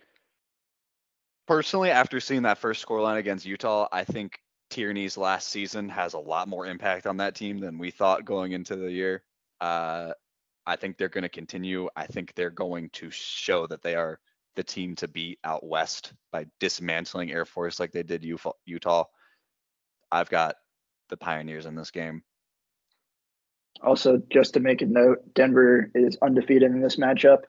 personally, 1.47 1.91
after 1.91 2.19
seeing 2.19 2.41
that 2.43 2.57
first 2.57 2.85
scoreline 2.85 3.17
against 3.17 3.45
Utah, 3.45 3.87
I 3.91 4.03
think 4.03 4.41
Tierney's 4.69 5.17
last 5.17 5.47
season 5.47 5.89
has 5.89 6.13
a 6.13 6.19
lot 6.19 6.47
more 6.47 6.65
impact 6.65 7.07
on 7.07 7.17
that 7.17 7.35
team 7.35 7.59
than 7.59 7.77
we 7.77 7.91
thought 7.91 8.25
going 8.25 8.51
into 8.51 8.75
the 8.75 8.91
year. 8.91 9.23
Uh, 9.61 10.11
I 10.65 10.75
think 10.75 10.97
they're 10.97 11.07
going 11.07 11.23
to 11.23 11.29
continue. 11.29 11.89
I 11.95 12.05
think 12.05 12.33
they're 12.35 12.49
going 12.49 12.89
to 12.91 13.09
show 13.11 13.65
that 13.67 13.81
they 13.81 13.95
are 13.95 14.19
the 14.57 14.63
team 14.63 14.95
to 14.95 15.07
beat 15.07 15.39
out 15.45 15.65
west 15.65 16.11
by 16.33 16.47
dismantling 16.59 17.31
Air 17.31 17.45
Force 17.45 17.79
like 17.79 17.93
they 17.93 18.03
did 18.03 18.25
Utah. 18.65 19.03
I've 20.11 20.29
got 20.29 20.55
the 21.09 21.15
Pioneers 21.15 21.65
in 21.65 21.75
this 21.75 21.91
game. 21.91 22.23
Also, 23.81 24.21
just 24.31 24.55
to 24.55 24.59
make 24.59 24.81
a 24.81 24.85
note, 24.85 25.33
Denver 25.33 25.91
is 25.93 26.17
undefeated 26.21 26.71
in 26.71 26.81
this 26.81 26.97
matchup. 26.97 27.43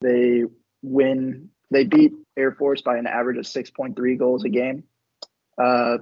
They 0.00 0.42
win, 0.82 1.50
they 1.70 1.84
beat 1.84 2.12
Air 2.36 2.52
Force 2.52 2.82
by 2.82 2.98
an 2.98 3.06
average 3.06 3.38
of 3.38 3.44
6.3 3.44 4.18
goals 4.18 4.44
a 4.44 4.48
game. 4.48 4.82
Uh, 5.56 5.98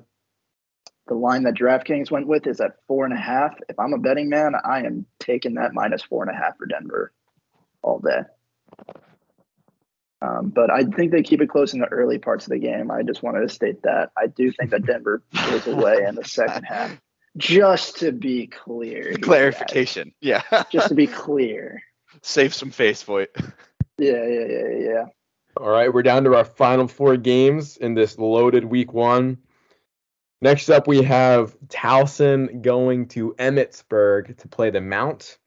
the 1.08 1.14
line 1.14 1.42
that 1.42 1.54
DraftKings 1.54 2.10
went 2.10 2.26
with 2.26 2.46
is 2.46 2.60
at 2.60 2.76
four 2.88 3.04
and 3.04 3.12
a 3.12 3.20
half. 3.20 3.54
If 3.68 3.78
I'm 3.78 3.92
a 3.92 3.98
betting 3.98 4.30
man, 4.30 4.54
I 4.64 4.84
am 4.84 5.04
taking 5.18 5.54
that 5.54 5.74
minus 5.74 6.02
four 6.02 6.22
and 6.24 6.34
a 6.34 6.38
half 6.38 6.56
for 6.56 6.64
Denver 6.64 7.12
all 7.82 7.98
day. 7.98 8.20
Um, 10.22 10.50
but 10.50 10.70
I 10.70 10.84
think 10.84 11.10
they 11.10 11.22
keep 11.22 11.40
it 11.40 11.48
close 11.48 11.74
in 11.74 11.80
the 11.80 11.86
early 11.88 12.18
parts 12.18 12.46
of 12.46 12.50
the 12.50 12.58
game. 12.58 12.90
I 12.92 13.02
just 13.02 13.24
wanted 13.24 13.40
to 13.40 13.48
state 13.48 13.82
that. 13.82 14.10
I 14.16 14.28
do 14.28 14.52
think 14.52 14.70
that 14.70 14.86
Denver 14.86 15.22
pulls 15.34 15.66
away 15.66 16.04
in 16.06 16.14
the 16.14 16.24
second 16.24 16.62
half. 16.62 16.96
Just 17.36 17.96
to 17.98 18.12
be 18.12 18.46
clear. 18.46 19.16
Clarification. 19.20 20.12
Guys. 20.22 20.42
Yeah. 20.52 20.64
just 20.70 20.88
to 20.88 20.94
be 20.94 21.08
clear. 21.08 21.82
Save 22.20 22.54
some 22.54 22.70
face 22.70 23.02
for 23.02 23.22
it. 23.22 23.34
Yeah, 23.98 24.24
yeah, 24.26 24.46
yeah, 24.48 24.78
yeah. 24.78 25.04
All 25.56 25.68
right, 25.68 25.92
we're 25.92 26.02
down 26.02 26.24
to 26.24 26.34
our 26.34 26.44
final 26.44 26.88
four 26.88 27.16
games 27.16 27.76
in 27.76 27.94
this 27.94 28.18
loaded 28.18 28.64
week 28.64 28.92
one. 28.92 29.38
Next 30.40 30.68
up, 30.70 30.86
we 30.86 31.02
have 31.02 31.56
Towson 31.68 32.62
going 32.62 33.08
to 33.08 33.34
Emmitsburg 33.38 34.36
to 34.38 34.48
play 34.48 34.70
the 34.70 34.80
Mount 34.80 35.38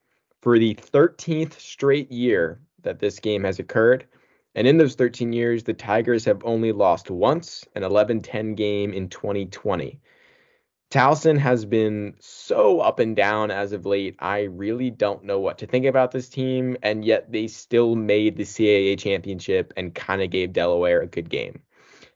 for 0.41 0.59
the 0.59 0.75
13th 0.75 1.59
straight 1.59 2.11
year 2.11 2.59
that 2.83 2.99
this 2.99 3.19
game 3.19 3.43
has 3.43 3.59
occurred. 3.59 4.05
And 4.55 4.67
in 4.67 4.77
those 4.77 4.95
13 4.95 5.33
years, 5.33 5.63
the 5.63 5.73
Tigers 5.73 6.23
have 6.25 6.41
only 6.45 6.71
lost 6.71 7.11
once, 7.11 7.65
an 7.75 7.83
11 7.83 8.21
10 8.21 8.55
game 8.55 8.93
in 8.93 9.09
2020. 9.09 9.99
Towson 10.89 11.37
has 11.37 11.65
been 11.65 12.15
so 12.19 12.79
up 12.79 12.99
and 12.99 13.17
down 13.17 13.51
as 13.51 13.73
of 13.73 13.85
late. 13.85 14.15
I 14.19 14.43
really 14.43 14.89
don't 14.89 15.25
know 15.25 15.39
what 15.39 15.57
to 15.57 15.67
think 15.67 15.85
about 15.85 16.11
this 16.11 16.29
team, 16.29 16.77
and 16.83 17.03
yet 17.03 17.31
they 17.31 17.47
still 17.47 17.95
made 17.95 18.37
the 18.37 18.43
CAA 18.43 18.97
championship 18.97 19.73
and 19.75 19.93
kind 19.93 20.21
of 20.21 20.29
gave 20.29 20.53
Delaware 20.53 21.01
a 21.01 21.07
good 21.07 21.29
game. 21.29 21.61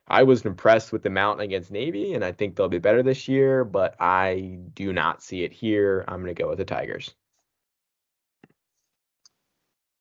I 0.08 0.22
was 0.22 0.44
impressed 0.46 0.92
with 0.92 1.02
the 1.02 1.10
Mountain 1.10 1.44
against 1.44 1.70
Navy, 1.70 2.14
and 2.14 2.24
I 2.24 2.32
think 2.32 2.56
they'll 2.56 2.68
be 2.68 2.78
better 2.78 3.02
this 3.02 3.28
year, 3.28 3.64
but 3.64 3.96
I 4.00 4.58
do 4.74 4.92
not 4.92 5.22
see 5.22 5.44
it 5.44 5.52
here. 5.52 6.04
I'm 6.08 6.22
going 6.22 6.34
to 6.34 6.42
go 6.42 6.48
with 6.48 6.58
the 6.58 6.64
Tigers. 6.64 7.14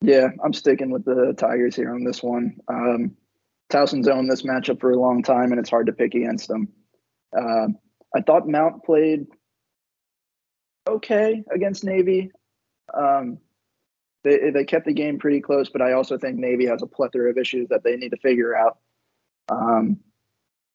Yeah, 0.02 0.30
I'm 0.44 0.54
sticking 0.54 0.92
with 0.92 1.04
the 1.04 1.34
Tigers 1.38 1.76
here 1.76 1.94
on 1.94 2.04
this 2.04 2.24
one. 2.24 2.58
Um, 2.68 3.18
Towson's 3.70 4.08
owned 4.08 4.32
this 4.32 4.44
matchup 4.44 4.80
for 4.80 4.92
a 4.92 5.00
long 5.00 5.22
time, 5.24 5.52
and 5.52 5.60
it's 5.60 5.70
hard 5.70 5.88
to 5.88 5.94
pick 5.94 6.16
against 6.16 6.48
them. 6.48 6.70
Uh, 7.38 7.68
I 8.16 8.22
thought 8.22 8.48
Mount 8.48 8.84
played 8.84 9.28
okay 10.88 11.44
against 11.54 11.84
Navy. 11.84 12.32
Um, 12.94 13.40
they 14.24 14.50
they 14.52 14.64
kept 14.64 14.86
the 14.86 14.94
game 14.94 15.20
pretty 15.20 15.42
close, 15.42 15.70
but 15.70 15.82
I 15.82 15.94
also 15.94 16.18
think 16.18 16.38
Navy 16.38 16.66
has 16.66 16.82
a 16.82 16.88
plethora 16.88 17.30
of 17.30 17.38
issues 17.38 17.70
that 17.70 17.84
they 17.84 17.96
need 17.96 18.10
to 18.10 18.18
figure 18.18 18.56
out. 18.56 18.80
Um, 19.50 20.00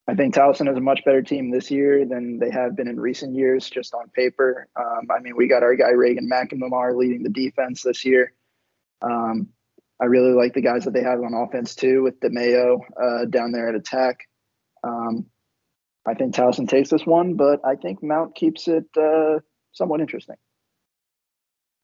I 0.07 0.15
think 0.15 0.35
Towson 0.35 0.71
is 0.71 0.77
a 0.77 0.83
much 0.83 1.05
better 1.05 1.23
team 1.23 1.51
this 1.51 1.71
year 1.71 2.05
than 2.05 2.39
they 2.39 2.51
have 2.51 2.77
been 2.77 2.89
in 2.89 3.01
recent 3.01 3.35
years, 3.35 3.71
just 3.71 3.95
on 3.95 4.09
paper. 4.11 4.69
Um, 4.77 5.09
I 5.11 5.21
mean, 5.21 5.35
we 5.35 5.49
got 5.49 5.63
our 5.63 5.75
guy 5.75 5.91
Reagan 5.91 6.29
McNamara 6.31 6.95
leading 6.95 7.23
the 7.23 7.31
defense 7.31 7.83
this 7.83 8.05
year. 8.05 8.33
Um, 9.05 9.49
I 10.01 10.07
really 10.07 10.33
like 10.33 10.55
the 10.55 10.63
guys 10.63 10.85
that 10.85 10.93
they 10.93 11.03
have 11.03 11.21
on 11.21 11.35
offense 11.35 11.75
too, 11.75 12.03
with 12.03 12.21
DeMayo 12.21 12.79
uh, 13.01 13.25
down 13.27 13.53
there 13.53 13.69
at 13.69 13.75
attack. 13.75 14.21
Um, 14.83 15.27
I 16.07 16.15
think 16.15 16.35
Towson 16.35 16.69
takes 16.69 16.91
this 16.91 17.07
one, 17.07 17.35
but 17.35 17.61
I 17.65 17.77
think 17.77 18.03
Mount 18.03 18.35
keeps 18.35 18.69
it 18.69 18.87
uh, 18.97 19.39
somewhat 19.73 20.01
interesting. 20.01 20.37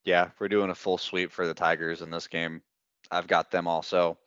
Yeah, 0.04 0.30
we're 0.38 0.48
doing 0.48 0.70
a 0.70 0.74
full 0.74 0.98
sweep 0.98 1.30
for 1.30 1.46
the 1.46 1.54
Tigers 1.54 2.02
in 2.02 2.10
this 2.10 2.26
game. 2.26 2.62
I've 3.10 3.26
got 3.26 3.50
them 3.50 3.66
also. 3.66 4.18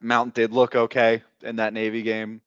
Mount 0.00 0.34
did 0.34 0.52
look 0.52 0.74
okay 0.74 1.22
in 1.42 1.56
that 1.56 1.72
Navy 1.72 2.02
game. 2.02 2.40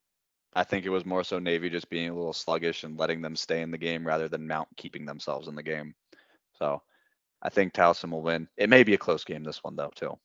I 0.54 0.64
think 0.64 0.86
it 0.86 0.90
was 0.90 1.04
more 1.04 1.22
so 1.22 1.38
Navy 1.38 1.70
just 1.70 1.90
being 1.90 2.08
a 2.08 2.14
little 2.14 2.32
sluggish 2.32 2.82
and 2.82 2.98
letting 2.98 3.20
them 3.20 3.36
stay 3.36 3.62
in 3.62 3.70
the 3.70 3.78
game 3.78 4.06
rather 4.06 4.28
than 4.28 4.48
Mount 4.48 4.68
keeping 4.76 5.04
themselves 5.04 5.46
in 5.46 5.54
the 5.54 5.62
game. 5.62 5.94
So 6.58 6.82
I 7.42 7.50
think 7.50 7.72
Towson 7.72 8.10
will 8.10 8.22
win. 8.22 8.48
It 8.56 8.68
may 8.68 8.82
be 8.82 8.94
a 8.94 8.98
close 8.98 9.24
game 9.24 9.44
this 9.44 9.62
one 9.62 9.76
though 9.76 9.92
too. 9.94 10.18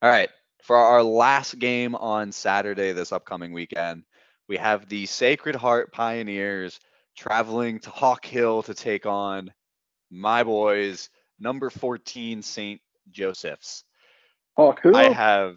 All 0.00 0.10
right, 0.10 0.28
for 0.62 0.76
our 0.76 1.02
last 1.02 1.58
game 1.58 1.94
on 1.94 2.30
Saturday 2.30 2.92
this 2.92 3.12
upcoming 3.12 3.52
weekend, 3.52 4.04
we 4.48 4.56
have 4.56 4.88
the 4.88 5.06
Sacred 5.06 5.56
Heart 5.56 5.92
Pioneers 5.92 6.78
traveling 7.16 7.80
to 7.80 7.90
Hawk 7.90 8.24
Hill 8.24 8.62
to 8.62 8.74
take 8.74 9.06
on 9.06 9.52
my 10.10 10.44
boys, 10.44 11.10
number 11.38 11.68
14 11.70 12.42
St. 12.42 12.80
Joseph's. 13.10 13.84
Hawk 14.56 14.82
Hill. 14.82 14.96
I 14.96 15.10
have 15.10 15.56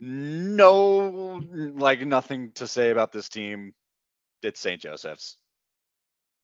no 0.00 1.42
like 1.50 2.00
nothing 2.06 2.52
to 2.52 2.66
say 2.66 2.90
about 2.90 3.12
this 3.12 3.28
team. 3.28 3.74
It's 4.42 4.60
St. 4.60 4.80
Joseph's. 4.80 5.36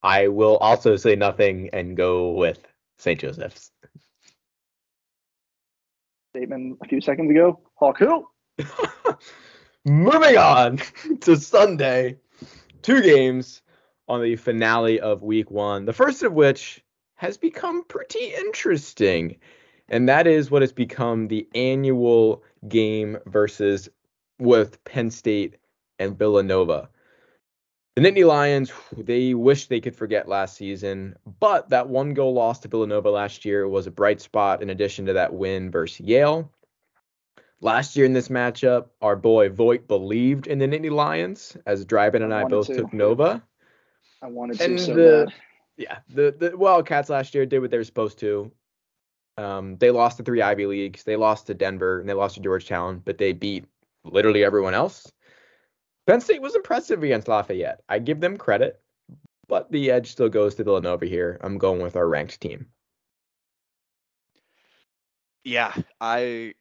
I 0.05 0.29
will 0.29 0.59
also 0.59 0.97
say 0.97 1.17
nothing 1.17 1.71
and 1.73 1.97
go 1.97 2.33
with 2.33 2.59
St. 2.99 3.19
Joseph's. 3.19 3.73
Statement 6.37 6.79
a 6.83 6.89
few 6.89 7.01
seconds 7.01 7.31
ago. 7.31 7.61
Hawk 7.75 7.99
Hill. 7.99 8.31
Moving 9.87 10.37
on 10.37 10.79
to 11.23 11.37
Sunday. 11.37 12.19
Two 12.83 13.01
games 13.01 13.63
on 14.07 14.23
the 14.23 14.37
finale 14.37 15.01
of 15.01 15.23
week 15.23 15.51
one. 15.51 15.87
The 15.87 15.93
first 15.95 16.23
of 16.23 16.35
which 16.35 16.85
has 17.15 17.39
become 17.39 17.83
pretty 17.85 18.35
interesting. 18.35 19.37
And 19.89 20.07
that 20.11 20.27
is 20.27 20.51
what 20.51 20.61
has 20.61 20.73
become 20.73 21.29
the 21.29 21.49
annual 21.55 22.43
game 22.69 23.17
versus 23.25 23.89
with 24.39 24.83
Penn 24.85 25.11
State 25.11 25.57
and 25.99 26.19
Villanova. 26.19 26.91
The 27.97 28.03
Nittany 28.03 28.27
Lions, 28.27 28.73
they 28.97 29.35
wish 29.35 29.69
they 29.69 29.81
could 29.81 29.95
forget 29.95 30.27
last 30.27 30.57
season, 30.57 31.15
but 31.39 31.69
that 31.71 31.89
one 31.89 32.13
goal 32.13 32.35
loss 32.35 32.59
to 32.61 32.69
Villanova 32.69 33.09
last 33.09 33.45
year 33.45 33.69
was 33.69 33.87
a 33.87 33.91
bright 33.93 34.21
spot 34.21 34.63
in 34.63 34.71
addition 34.71 35.07
to 35.07 35.13
that 35.13 35.33
win 35.33 35.71
versus 35.71 36.01
Yale. 36.01 36.51
Last 37.61 37.95
year 37.95 38.05
in 38.05 38.13
this 38.13 38.29
matchup, 38.29 38.87
our 39.01 39.15
boy 39.15 39.49
Voigt 39.49 39.87
believed 39.87 40.49
in 40.49 40.59
the 40.59 40.67
Nittany 40.67 40.91
Lions 40.91 41.57
as 41.67 41.87
Dryban 41.87 42.25
and 42.25 42.35
I, 42.35 42.43
I 42.43 42.45
both 42.47 42.67
to. 42.67 42.75
took 42.75 42.93
Nova. 42.93 43.41
I 44.21 44.27
wanted 44.27 44.61
and 44.61 44.77
to 44.77 44.85
so 44.85 44.95
the, 44.95 45.25
bad. 45.27 45.35
Yeah, 45.77 45.99
the, 46.09 46.35
the 46.37 46.59
Wildcats 46.59 47.11
last 47.11 47.33
year 47.33 47.47
did 47.47 47.61
what 47.61 47.71
they 47.71 47.79
were 47.79 47.85
supposed 47.85 48.19
to. 48.19 48.51
Um, 49.39 49.77
they 49.77 49.93
lost 49.93 50.17
to 50.17 50.25
three 50.25 50.43
Ivy 50.43 50.67
Leagues, 50.67 51.05
they 51.05 51.17
lost 51.17 51.47
to 51.47 51.55
Denver, 51.55 52.01
and 52.01 52.09
they 52.09 52.13
lost 52.13 52.35
to 52.35 52.41
Georgetown, 52.41 53.03
but 53.05 53.19
they 53.19 53.33
beat 53.33 53.65
literally 54.03 54.45
everyone 54.45 54.75
else. 54.75 55.13
Penn 56.07 56.21
State 56.21 56.43
was 56.43 56.55
impressive 56.55 57.03
against 57.03 57.29
Lafayette. 57.29 57.81
I 57.89 57.99
give 57.99 58.21
them 58.21 58.37
credit, 58.37 58.81
but 59.49 59.71
the 59.71 59.91
edge 59.91 60.11
still 60.11 60.29
goes 60.29 60.55
to 60.57 60.65
Villanova 60.65 61.07
here. 61.07 61.39
I'm 61.41 61.59
going 61.59 61.83
with 61.83 61.97
our 61.97 62.07
ranked 62.07 62.41
team. 62.41 62.67
Yeah, 65.45 65.75
I 66.01 66.55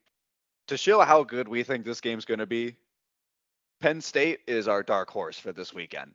to 0.67 0.77
show 0.77 1.01
how 1.01 1.23
good 1.23 1.47
we 1.47 1.63
think 1.63 1.85
this 1.85 2.01
game's 2.01 2.25
going 2.25 2.39
to 2.39 2.45
be. 2.45 2.75
Penn 3.81 4.01
State 4.01 4.39
is 4.47 4.67
our 4.67 4.83
dark 4.83 5.09
horse 5.09 5.37
for 5.37 5.51
this 5.51 5.73
weekend. 5.73 6.13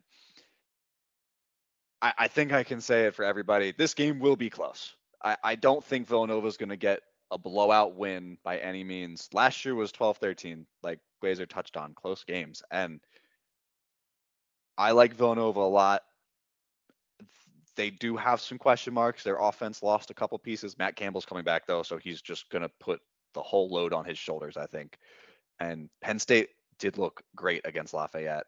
I, 2.01 2.13
I 2.17 2.29
think 2.29 2.53
I 2.53 2.65
can 2.65 2.81
say 2.81 3.05
it 3.05 3.15
for 3.15 3.25
everybody. 3.25 3.73
This 3.77 3.95
game 3.95 4.21
will 4.21 4.37
be 4.37 4.49
close. 4.49 4.95
I, 5.23 5.37
I 5.43 5.55
don't 5.55 5.85
think 5.85 6.07
Villanova 6.07 6.47
is 6.47 6.57
going 6.57 6.69
to 6.71 6.77
get 6.77 7.01
a 7.31 7.39
blowout 7.39 7.95
win 7.95 8.39
by 8.43 8.59
any 8.59 8.85
means. 8.85 9.29
Last 9.33 9.65
year 9.65 9.75
was 9.75 9.93
12 9.93 10.17
13, 10.19 10.67
like 10.83 11.01
Glazer 11.23 11.49
touched 11.49 11.77
on, 11.77 11.95
close 11.95 12.25
games. 12.25 12.63
And 12.71 13.01
I 14.79 14.93
like 14.93 15.15
Villanova 15.15 15.61
a 15.61 15.63
lot. 15.63 16.03
They 17.75 17.91
do 17.91 18.17
have 18.17 18.41
some 18.41 18.59
question 18.59 18.95
marks. 18.95 19.25
Their 19.25 19.39
offense 19.39 19.83
lost 19.83 20.11
a 20.11 20.15
couple 20.15 20.39
pieces. 20.39 20.79
Matt 20.79 20.95
Campbell's 20.97 21.27
coming 21.27 21.45
back 21.45 21.67
though, 21.67 21.83
so 21.83 21.99
he's 21.99 22.23
just 22.23 22.49
gonna 22.51 22.71
put 22.81 23.01
the 23.35 23.43
whole 23.43 23.69
load 23.69 23.93
on 23.93 24.05
his 24.05 24.17
shoulders, 24.17 24.57
I 24.57 24.67
think. 24.67 24.97
And 25.59 25.91
Penn 26.01 26.21
State 26.21 26.51
did 26.79 26.97
look 26.97 27.23
great 27.35 27.67
against 27.67 27.93
Lafayette. 27.93 28.47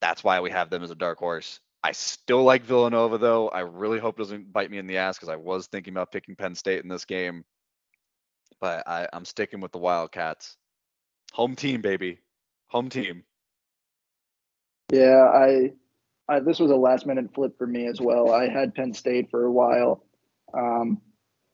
That's 0.00 0.24
why 0.24 0.40
we 0.40 0.50
have 0.50 0.70
them 0.70 0.82
as 0.82 0.90
a 0.90 0.94
dark 0.94 1.18
horse. 1.18 1.60
I 1.82 1.92
still 1.92 2.42
like 2.42 2.62
Villanova 2.62 3.18
though. 3.18 3.48
I 3.50 3.60
really 3.60 3.98
hope 3.98 4.18
it 4.18 4.22
doesn't 4.22 4.52
bite 4.52 4.70
me 4.70 4.78
in 4.78 4.86
the 4.86 4.96
ass 4.96 5.16
because 5.16 5.28
I 5.28 5.36
was 5.36 5.66
thinking 5.66 5.92
about 5.92 6.12
picking 6.12 6.36
Penn 6.36 6.54
State 6.54 6.82
in 6.82 6.88
this 6.88 7.04
game, 7.04 7.44
but 8.60 8.86
I, 8.88 9.08
I'm 9.12 9.26
sticking 9.26 9.60
with 9.60 9.72
the 9.72 9.78
Wildcats. 9.78 10.56
Home 11.32 11.54
team, 11.54 11.82
baby. 11.82 12.18
Home 12.68 12.88
team. 12.88 13.24
Yeah, 14.92 15.22
I, 15.24 15.70
I 16.28 16.40
this 16.40 16.58
was 16.58 16.70
a 16.70 16.76
last 16.76 17.06
minute 17.06 17.32
flip 17.34 17.56
for 17.58 17.66
me 17.66 17.86
as 17.86 18.00
well. 18.00 18.32
I 18.32 18.48
had 18.48 18.74
Penn 18.74 18.92
State 18.94 19.30
for 19.30 19.44
a 19.44 19.52
while, 19.52 20.04
um, 20.54 21.00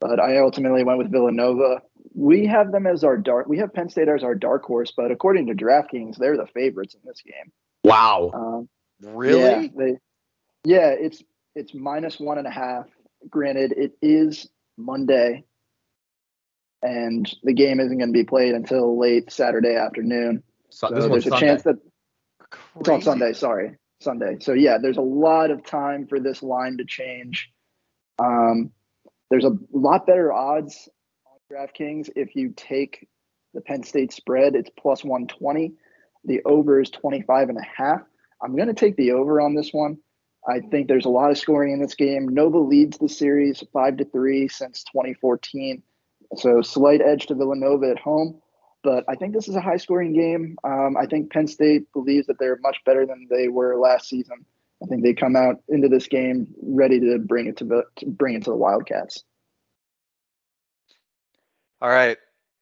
but 0.01 0.21
I 0.21 0.39
ultimately 0.39 0.85
went 0.85 0.99
with 0.99 1.11
Villanova. 1.13 1.83
We 2.15 2.47
have 2.47 2.73
them 2.73 2.87
as 2.87 3.05
our 3.05 3.17
dark. 3.17 3.47
We 3.47 3.59
have 3.59 3.75
Penn 3.75 3.91
State 3.91 4.09
as 4.09 4.23
our 4.23 4.35
dark 4.35 4.65
horse, 4.65 4.93
but 4.97 5.11
according 5.11 5.47
to 5.49 5.55
DraftKings, 5.55 6.17
they're 6.17 6.37
the 6.37 6.47
favorites 6.47 6.95
in 6.95 7.01
this 7.05 7.21
game. 7.23 7.53
Wow. 7.85 8.31
Um, 8.35 8.69
Really? 9.03 9.41
Yeah, 9.41 9.69
they, 9.77 9.99
yeah, 10.65 10.89
it's 10.89 11.23
it's 11.55 11.75
minus 11.75 12.19
one 12.19 12.39
and 12.39 12.47
a 12.47 12.51
half. 12.51 12.87
Granted, 13.29 13.73
it 13.77 13.93
is 14.01 14.49
Monday, 14.79 15.45
and 16.83 17.31
the 17.43 17.53
game 17.53 17.79
isn't 17.81 17.99
going 17.99 18.09
to 18.09 18.19
be 18.19 18.25
played 18.25 18.55
until 18.55 18.99
late 18.99 19.31
Saturday 19.31 19.75
afternoon. 19.75 20.43
So, 20.71 20.89
So 20.89 21.09
there's 21.09 21.27
a 21.27 21.31
Sunday. 21.31 21.47
chance 21.47 21.63
that 21.65 21.77
it's 22.81 22.89
on 22.89 23.03
Sunday. 23.03 23.33
Sorry, 23.33 23.77
Sunday. 24.01 24.39
So 24.41 24.53
yeah, 24.53 24.79
there's 24.81 24.99
a 24.99 25.03
lot 25.03 25.51
of 25.51 25.65
time 25.65 26.07
for 26.07 26.21
this 26.21 26.43
line 26.43 26.79
to 26.79 26.85
change. 26.85 27.51
Um, 28.19 28.73
there's 29.31 29.45
a 29.45 29.57
lot 29.73 30.07
better 30.07 30.33
odds 30.33 30.89
on 31.27 31.57
DraftKings 31.57 32.11
if 32.17 32.37
you 32.37 32.53
take 32.57 33.09
the 33.55 33.61
Penn 33.61 33.83
State 33.83 34.13
spread. 34.13 34.55
It's 34.55 34.71
plus 34.79 35.03
120. 35.05 35.73
The 36.25 36.43
over 36.45 36.81
is 36.81 36.91
25 36.91 37.49
and 37.49 37.59
a 37.59 37.63
half. 37.63 38.03
I'm 38.43 38.57
going 38.57 38.69
to 38.69 38.75
take 38.75 38.97
the 38.97 39.13
over 39.13 39.41
on 39.41 39.55
this 39.55 39.73
one. 39.73 39.99
I 40.49 40.61
think 40.61 40.87
there's 40.87 41.07
a 41.07 41.11
lot 41.11 41.31
of 41.31 41.39
scoring 41.39 41.73
in 41.73 41.81
this 41.81 41.95
game. 41.95 42.29
Nova 42.29 42.59
leads 42.59 42.99
the 42.99 43.09
series 43.09 43.65
five 43.73 43.97
to 43.97 44.05
three 44.05 44.47
since 44.49 44.85
2014. 44.85 45.83
So 46.37 46.63
slight 46.63 47.01
edge 47.01 47.27
to 47.27 47.35
Villanova 47.35 47.91
at 47.91 47.99
home 47.99 48.41
but 48.87 49.05
I 49.09 49.17
think 49.17 49.35
this 49.35 49.49
is 49.49 49.57
a 49.57 49.61
high 49.61 49.79
scoring 49.79 50.13
game. 50.13 50.57
Um, 50.63 50.97
I 50.97 51.07
think 51.07 51.33
Penn 51.33 51.49
State 51.49 51.93
believes 51.93 52.29
that 52.29 52.39
they're 52.39 52.57
much 52.63 52.77
better 52.87 53.05
than 53.05 53.27
they 53.29 53.49
were 53.49 53.77
last 53.77 54.09
season. 54.09 54.47
I 54.81 54.87
think 54.87 55.03
they 55.03 55.13
come 55.13 55.35
out 55.35 55.57
into 55.69 55.89
this 55.89 56.07
game 56.07 56.47
ready 56.63 57.01
to 57.01 57.19
bring 57.19 57.49
it 57.49 57.57
to 57.57 57.65
the 57.65 57.83
to 57.97 58.07
bring 58.07 58.37
it 58.37 58.45
to 58.45 58.51
the 58.51 58.57
Wildcats. 58.57 59.25
All 61.83 61.89
right. 61.89 62.17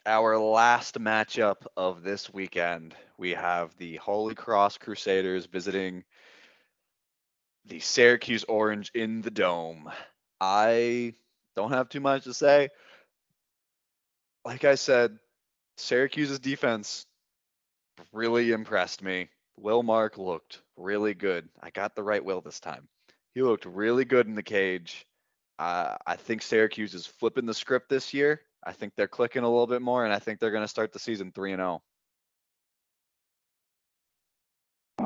Our 0.06 0.38
last 0.38 0.98
matchup 0.98 1.66
of 1.76 2.02
this 2.02 2.32
weekend, 2.32 2.94
we 3.18 3.32
have 3.32 3.76
the 3.76 3.96
Holy 3.96 4.34
Cross 4.34 4.78
Crusaders 4.78 5.44
visiting 5.44 6.04
the 7.66 7.80
Syracuse 7.80 8.44
Orange 8.44 8.90
in 8.94 9.20
the 9.20 9.30
Dome. 9.30 9.90
I 10.40 11.12
don't 11.54 11.72
have 11.72 11.90
too 11.90 12.00
much 12.00 12.24
to 12.24 12.32
say. 12.32 12.70
Like 14.46 14.64
I 14.64 14.76
said, 14.76 15.18
Syracuse's 15.76 16.38
defense 16.38 17.06
really 18.12 18.52
impressed 18.52 19.02
me. 19.02 19.28
Will 19.58 19.82
Mark 19.82 20.18
looked 20.18 20.62
really 20.76 21.14
good. 21.14 21.48
I 21.62 21.70
got 21.70 21.94
the 21.94 22.02
right 22.02 22.24
Will 22.24 22.40
this 22.40 22.60
time. 22.60 22.88
He 23.34 23.42
looked 23.42 23.66
really 23.66 24.04
good 24.04 24.26
in 24.26 24.34
the 24.34 24.42
cage. 24.42 25.06
Uh, 25.58 25.96
I 26.06 26.16
think 26.16 26.42
Syracuse 26.42 26.94
is 26.94 27.06
flipping 27.06 27.46
the 27.46 27.54
script 27.54 27.88
this 27.88 28.12
year. 28.12 28.40
I 28.64 28.72
think 28.72 28.94
they're 28.96 29.08
clicking 29.08 29.42
a 29.42 29.48
little 29.48 29.66
bit 29.66 29.82
more, 29.82 30.04
and 30.04 30.12
I 30.12 30.18
think 30.18 30.40
they're 30.40 30.50
going 30.50 30.64
to 30.64 30.68
start 30.68 30.92
the 30.92 30.98
season 30.98 31.32
three 31.32 31.52
and 31.52 31.60
oh. 31.60 31.64
zero. 31.64 31.82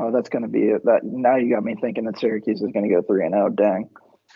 Oh, 0.07 0.12
that's 0.12 0.28
going 0.28 0.43
to 0.43 0.49
be 0.49 0.65
it. 0.65 0.85
That 0.85 1.03
now 1.03 1.36
you 1.36 1.55
got 1.55 1.65
me 1.65 1.74
thinking 1.81 2.05
that 2.05 2.19
Syracuse 2.19 2.61
is 2.61 2.70
going 2.73 2.89
to 2.89 2.95
go 2.95 3.03
three 3.03 3.24
and 3.24 3.35
zero. 3.35 3.49
Dang, 3.49 3.90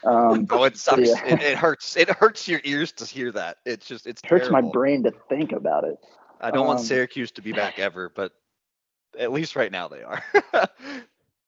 um, 0.04 0.46
Oh, 0.50 0.64
it 0.64 0.76
sucks. 0.76 1.08
yeah. 1.08 1.24
It, 1.24 1.42
it 1.42 1.58
hurts. 1.58 1.96
It 1.96 2.10
hurts 2.10 2.48
your 2.48 2.60
ears 2.64 2.92
to 2.92 3.04
hear 3.04 3.30
that. 3.32 3.58
It's 3.64 3.86
just 3.86 4.06
it's 4.06 4.22
it 4.24 4.28
hurts 4.28 4.50
my 4.50 4.60
brain 4.60 5.04
to 5.04 5.12
think 5.28 5.52
about 5.52 5.84
it. 5.84 5.96
I 6.42 6.50
don't 6.50 6.66
want 6.66 6.80
um, 6.80 6.84
Syracuse 6.84 7.30
to 7.32 7.42
be 7.42 7.52
back 7.52 7.78
ever, 7.78 8.10
but 8.14 8.32
at 9.18 9.32
least 9.32 9.56
right 9.56 9.70
now 9.72 9.88
they 9.88 10.02
are. 10.02 10.22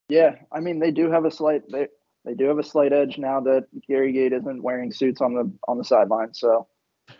Yeah, 0.09 0.37
I 0.53 0.61
mean 0.61 0.79
they 0.79 0.91
do 0.91 1.11
have 1.11 1.25
a 1.25 1.31
slight 1.31 1.63
they 1.71 1.89
they 2.25 2.35
do 2.35 2.47
have 2.47 2.59
a 2.59 2.65
slight 2.65 2.93
edge 2.93 3.19
now 3.19 3.41
that 3.41 3.67
Gary 3.89 4.13
Gait 4.13 4.33
isn't 4.33 4.63
wearing 4.63 4.93
suits 4.93 5.21
on 5.21 5.35
the 5.35 5.51
on 5.67 5.79
the 5.79 5.85
sideline. 5.85 6.35
So, 6.35 6.67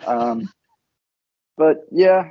um, 0.07 0.49
but 1.57 1.87
yeah, 1.91 2.29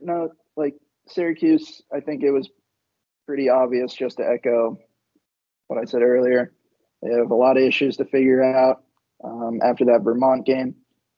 no, 0.00 0.30
like 0.56 0.74
Syracuse, 1.08 1.82
I 1.92 2.00
think 2.00 2.22
it 2.22 2.30
was 2.30 2.48
pretty 3.26 3.48
obvious 3.48 3.92
just 3.92 4.18
to 4.18 4.28
echo 4.28 4.78
what 5.66 5.80
I 5.80 5.84
said 5.84 6.02
earlier. 6.02 6.52
They 7.02 7.12
have 7.12 7.30
a 7.30 7.34
lot 7.34 7.56
of 7.56 7.62
issues 7.62 7.96
to 7.96 8.04
figure 8.04 8.42
out 8.42 8.82
um, 9.24 9.60
after 9.62 9.84
that 9.86 10.02
Vermont 10.02 10.46
game, 10.46 10.76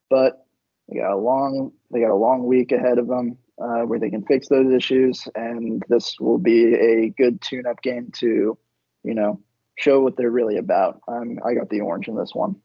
but 0.09 0.47
they 0.89 0.99
got 0.99 1.13
a 1.13 1.17
long 1.17 1.73
they 1.91 2.01
got 2.01 2.11
a 2.11 2.15
long 2.15 2.47
week 2.47 2.73
ahead 2.73 2.99
of 2.99 3.07
them 3.07 3.37
uh, 3.61 3.83
where 3.83 3.99
they 3.99 4.11
can 4.11 4.25
fix 4.25 4.49
those 4.49 4.73
issues, 4.73 5.27
and 5.35 5.83
this 5.89 6.19
will 6.21 6.39
be 6.39 6.75
a 6.75 7.11
good 7.11 7.41
tune-up 7.41 7.83
game 7.83 8.11
to, 8.13 8.57
you 9.05 9.15
know, 9.15 9.41
show 9.77 10.01
what 10.01 10.17
they're 10.17 10.31
really 10.31 10.57
about. 10.57 11.01
Um, 11.09 11.39
I 11.45 11.55
got 11.55 11.69
the 11.69 11.81
orange 11.81 12.09
in 12.09 12.17
this 12.17 12.35
one. 12.35 12.57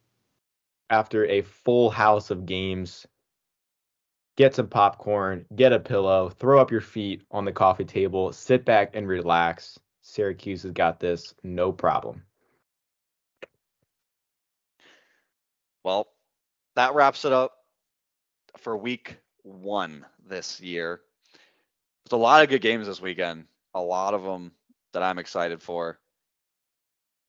after 0.90 1.26
a 1.26 1.42
full 1.42 1.90
house 1.90 2.30
of 2.32 2.46
games, 2.46 3.08
get 4.38 4.56
some 4.56 4.68
popcorn, 4.68 5.46
get 5.56 5.74
a 5.74 5.80
pillow, 5.80 6.30
throw 6.30 6.60
up 6.60 6.72
your 6.72 6.82
feet 6.82 7.24
on 7.32 7.46
the 7.46 7.52
coffee 7.52 7.86
table, 7.86 8.32
sit 8.32 8.66
back 8.66 8.92
and 8.96 9.08
relax. 9.08 9.80
Syracuse 10.02 10.64
has 10.64 10.72
got 10.72 11.00
this, 11.00 11.34
no 11.44 11.72
problem. 11.72 12.24
well, 15.84 16.08
that 16.76 16.96
wraps 16.96 17.26
it 17.26 17.34
up 17.34 17.54
for 18.58 18.78
week 18.78 19.18
one 19.44 20.06
this 20.28 20.60
year. 20.60 21.02
There's 22.04 22.18
a 22.18 22.22
lot 22.22 22.44
of 22.44 22.50
good 22.50 22.62
games 22.62 22.88
this 22.88 23.02
weekend. 23.02 23.46
A 23.74 23.82
lot 23.82 24.14
of 24.14 24.24
them 24.24 24.52
that 24.94 25.04
I'm 25.04 25.20
excited 25.20 25.62
for. 25.62 26.00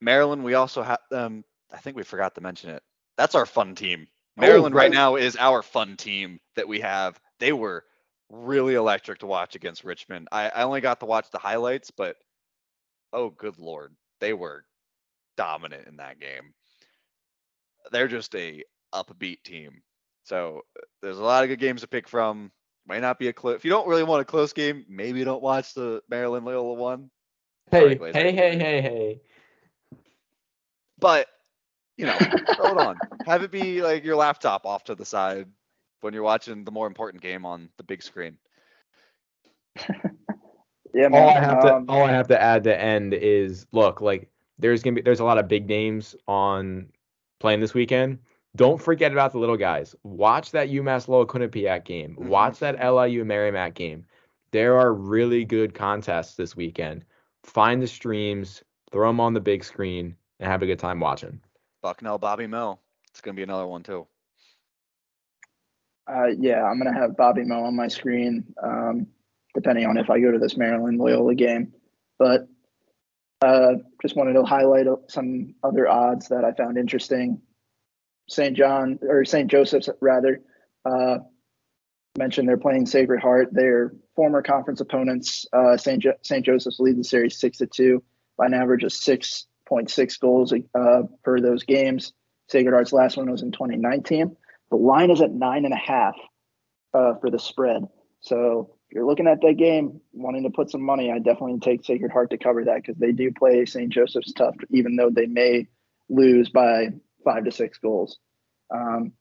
Maryland, 0.00 0.44
we 0.44 0.54
also 0.54 0.82
have 0.82 1.00
um 1.12 1.44
I 1.72 1.78
think 1.78 1.96
we 1.96 2.02
forgot 2.02 2.34
to 2.34 2.40
mention 2.40 2.70
it. 2.70 2.82
That's 3.16 3.34
our 3.34 3.46
fun 3.46 3.74
team. 3.74 4.06
Maryland 4.36 4.74
right 4.74 4.84
right. 4.84 4.92
now 4.92 5.16
is 5.16 5.36
our 5.36 5.62
fun 5.62 5.96
team 5.96 6.40
that 6.56 6.66
we 6.66 6.80
have. 6.80 7.20
They 7.38 7.52
were 7.52 7.84
really 8.30 8.74
electric 8.74 9.20
to 9.20 9.26
watch 9.26 9.54
against 9.54 9.84
Richmond. 9.84 10.28
I, 10.32 10.48
I 10.48 10.62
only 10.62 10.80
got 10.80 11.00
to 11.00 11.06
watch 11.06 11.30
the 11.30 11.38
highlights, 11.38 11.90
but 11.90 12.16
oh 13.12 13.30
good 13.30 13.58
lord, 13.58 13.94
they 14.20 14.32
were 14.32 14.64
dominant 15.36 15.86
in 15.86 15.96
that 15.96 16.18
game. 16.18 16.54
They're 17.92 18.08
just 18.08 18.34
a 18.34 18.64
upbeat 18.92 19.42
team. 19.44 19.82
So 20.24 20.62
uh, 20.76 20.80
there's 21.02 21.18
a 21.18 21.22
lot 21.22 21.44
of 21.44 21.48
good 21.48 21.60
games 21.60 21.82
to 21.82 21.86
pick 21.86 22.08
from. 22.08 22.50
Might 22.86 23.00
not 23.00 23.18
be 23.18 23.28
a 23.28 23.32
close. 23.32 23.56
If 23.56 23.64
you 23.64 23.70
don't 23.70 23.88
really 23.88 24.02
want 24.02 24.20
a 24.20 24.24
close 24.24 24.52
game, 24.52 24.84
maybe 24.88 25.24
don't 25.24 25.42
watch 25.42 25.72
the 25.74 26.02
Maryland 26.10 26.44
Loyola 26.44 26.74
one. 26.74 27.10
Hey, 27.70 27.96
Glazer. 27.96 28.14
hey, 28.14 28.32
hey, 28.32 28.58
hey, 28.58 28.80
hey. 28.82 29.20
But 30.98 31.28
you 31.96 32.06
know, 32.06 32.16
hold 32.48 32.78
on. 32.78 32.98
Have 33.26 33.42
it 33.42 33.50
be 33.50 33.80
like 33.80 34.04
your 34.04 34.16
laptop 34.16 34.66
off 34.66 34.84
to 34.84 34.94
the 34.94 35.04
side 35.04 35.46
when 36.02 36.12
you're 36.12 36.22
watching 36.22 36.64
the 36.64 36.70
more 36.70 36.86
important 36.86 37.22
game 37.22 37.46
on 37.46 37.70
the 37.78 37.84
big 37.84 38.02
screen. 38.02 38.36
Yeah, 40.94 41.08
man. 41.08 41.22
all 41.22 41.28
I 41.30 41.40
have 41.40 41.62
to 41.62 41.74
um, 41.74 41.86
all 41.88 42.04
I 42.04 42.12
have 42.12 42.28
to 42.28 42.40
add 42.40 42.64
to 42.64 42.80
end 42.80 43.14
is 43.14 43.66
look 43.72 44.00
like 44.00 44.30
there's 44.58 44.82
gonna 44.82 44.94
be 44.94 45.02
there's 45.02 45.20
a 45.20 45.24
lot 45.24 45.38
of 45.38 45.48
big 45.48 45.68
names 45.68 46.14
on 46.28 46.86
playing 47.40 47.60
this 47.60 47.74
weekend. 47.74 48.20
Don't 48.56 48.80
forget 48.80 49.12
about 49.12 49.32
the 49.32 49.38
little 49.38 49.56
guys. 49.56 49.96
Watch 50.04 50.52
that 50.52 50.68
UMass 50.68 51.08
Lowell 51.08 51.26
Quinnipiac 51.26 51.84
game. 51.84 52.16
Mhm. 52.16 52.28
Watch 52.28 52.60
that 52.60 52.76
LIU 52.78 53.24
Merrimack 53.24 53.74
game. 53.74 54.06
There 54.52 54.78
are 54.78 54.92
really 54.92 55.44
good 55.44 55.74
contests 55.74 56.36
this 56.36 56.54
weekend. 56.56 57.04
Find 57.42 57.82
the 57.82 57.86
streams, 57.88 58.62
throw 58.92 59.08
them 59.08 59.18
on 59.20 59.34
the 59.34 59.40
big 59.40 59.64
screen, 59.64 60.16
and 60.38 60.48
have 60.48 60.62
a 60.62 60.66
good 60.66 60.78
time 60.78 61.00
watching. 61.00 61.40
Bucknell, 61.82 62.18
Bobby 62.18 62.46
Mill. 62.46 62.80
It's 63.10 63.20
gonna 63.20 63.34
be 63.34 63.42
another 63.42 63.66
one 63.66 63.82
too. 63.82 64.06
Uh, 66.06 66.26
yeah, 66.38 66.62
I'm 66.64 66.78
gonna 66.78 66.94
have 66.94 67.16
Bobby 67.16 67.44
Moe 67.44 67.64
on 67.64 67.74
my 67.74 67.88
screen, 67.88 68.54
um, 68.62 69.06
depending 69.54 69.86
on 69.86 69.96
if 69.96 70.10
I 70.10 70.20
go 70.20 70.30
to 70.30 70.38
this 70.38 70.56
Maryland 70.56 70.98
Loyola 70.98 71.34
game. 71.34 71.72
But 72.18 72.46
uh, 73.42 73.74
just 74.00 74.16
wanted 74.16 74.34
to 74.34 74.44
highlight 74.44 74.86
some 75.08 75.54
other 75.62 75.88
odds 75.88 76.28
that 76.28 76.44
I 76.44 76.52
found 76.52 76.78
interesting. 76.78 77.42
St. 78.28 78.56
John 78.56 78.98
or 79.02 79.24
St. 79.24 79.50
Joseph's 79.50 79.88
rather 80.00 80.40
uh, 80.84 81.18
mentioned 82.16 82.48
they're 82.48 82.56
playing 82.56 82.86
Sacred 82.86 83.20
Heart. 83.20 83.48
Their 83.52 83.92
former 84.16 84.42
conference 84.42 84.80
opponents, 84.80 85.46
uh, 85.52 85.76
St. 85.76 86.02
Jo- 86.02 86.18
St. 86.22 86.44
Joseph's 86.44 86.80
lead 86.80 86.98
the 86.98 87.04
series 87.04 87.38
six 87.38 87.58
to 87.58 87.66
two 87.66 88.02
by 88.36 88.46
an 88.46 88.54
average 88.54 88.84
of 88.84 88.92
six 88.92 89.46
point 89.66 89.90
six 89.90 90.16
goals 90.16 90.52
uh, 90.52 91.02
per 91.22 91.40
those 91.40 91.64
games. 91.64 92.12
Sacred 92.48 92.72
Heart's 92.72 92.92
last 92.92 93.16
one 93.16 93.30
was 93.30 93.42
in 93.42 93.52
2019. 93.52 94.36
The 94.70 94.76
line 94.76 95.10
is 95.10 95.20
at 95.20 95.32
nine 95.32 95.64
and 95.64 95.74
a 95.74 95.78
half 95.78 96.14
uh, 96.92 97.14
for 97.20 97.30
the 97.30 97.38
spread. 97.38 97.84
So 98.20 98.76
if 98.88 98.94
you're 98.94 99.06
looking 99.06 99.26
at 99.26 99.40
that 99.40 99.54
game, 99.54 100.00
wanting 100.12 100.44
to 100.44 100.50
put 100.50 100.70
some 100.70 100.82
money, 100.82 101.10
I 101.10 101.18
definitely 101.18 101.58
take 101.60 101.84
Sacred 101.84 102.12
Heart 102.12 102.30
to 102.30 102.38
cover 102.38 102.64
that 102.64 102.76
because 102.76 102.96
they 102.96 103.12
do 103.12 103.32
play 103.32 103.64
St. 103.64 103.90
Joseph's 103.90 104.32
tough, 104.32 104.56
even 104.70 104.96
though 104.96 105.10
they 105.10 105.26
may 105.26 105.68
lose 106.08 106.50
by 106.50 106.88
five 107.24 107.44
to 107.44 107.52
six 107.52 107.78
goals. 107.78 108.18
Um, 108.70 109.12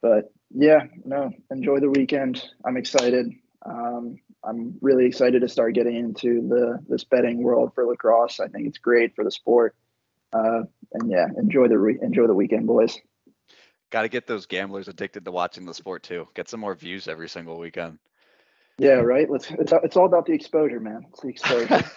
but 0.00 0.32
yeah, 0.50 0.84
no, 1.04 1.30
enjoy 1.50 1.80
the 1.80 1.90
weekend. 1.90 2.44
I'm 2.64 2.76
excited. 2.76 3.32
Um, 3.64 4.16
I'm 4.44 4.74
really 4.80 5.06
excited 5.06 5.40
to 5.42 5.48
start 5.48 5.74
getting 5.74 5.96
into 5.96 6.46
the 6.48 6.78
this 6.88 7.04
betting 7.04 7.42
world 7.42 7.72
for 7.74 7.86
lacrosse. 7.86 8.40
I 8.40 8.48
think 8.48 8.66
it's 8.66 8.78
great 8.78 9.14
for 9.14 9.24
the 9.24 9.30
sport. 9.30 9.76
Uh, 10.32 10.62
and 10.94 11.10
yeah, 11.10 11.26
enjoy 11.38 11.68
the 11.68 11.78
re- 11.78 11.98
enjoy 12.02 12.26
the 12.26 12.34
weekend, 12.34 12.66
boys. 12.66 12.98
Got 13.90 14.02
to 14.02 14.08
get 14.08 14.26
those 14.26 14.46
gamblers 14.46 14.88
addicted 14.88 15.24
to 15.24 15.30
watching 15.30 15.66
the 15.66 15.74
sport 15.74 16.02
too. 16.02 16.26
Get 16.34 16.48
some 16.48 16.60
more 16.60 16.74
views 16.74 17.08
every 17.08 17.28
single 17.28 17.58
weekend. 17.58 17.98
Yeah, 18.78 18.94
right. 18.94 19.30
Let's. 19.30 19.50
It's 19.50 19.72
it's 19.84 19.96
all 19.96 20.06
about 20.06 20.26
the 20.26 20.32
exposure, 20.32 20.80
man. 20.80 21.06
It's 21.10 21.20
the 21.20 21.28
exposure. 21.28 21.66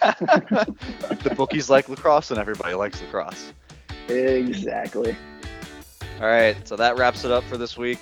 the 1.22 1.34
bookies 1.36 1.70
like 1.70 1.88
lacrosse, 1.88 2.30
and 2.30 2.38
everybody 2.38 2.74
likes 2.74 3.00
lacrosse. 3.00 3.52
Exactly. 4.08 5.16
All 6.20 6.26
right, 6.26 6.56
so 6.66 6.76
that 6.76 6.96
wraps 6.96 7.24
it 7.24 7.30
up 7.30 7.44
for 7.44 7.56
this 7.56 7.76
week. 7.76 8.00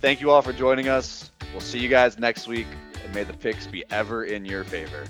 Thank 0.00 0.20
you 0.20 0.30
all 0.30 0.42
for 0.42 0.52
joining 0.52 0.88
us. 0.88 1.30
We'll 1.52 1.60
see 1.60 1.78
you 1.78 1.88
guys 1.88 2.18
next 2.18 2.48
week, 2.48 2.66
and 3.04 3.14
may 3.14 3.24
the 3.24 3.34
picks 3.34 3.66
be 3.66 3.84
ever 3.90 4.24
in 4.24 4.44
your 4.44 4.64
favor. 4.64 5.04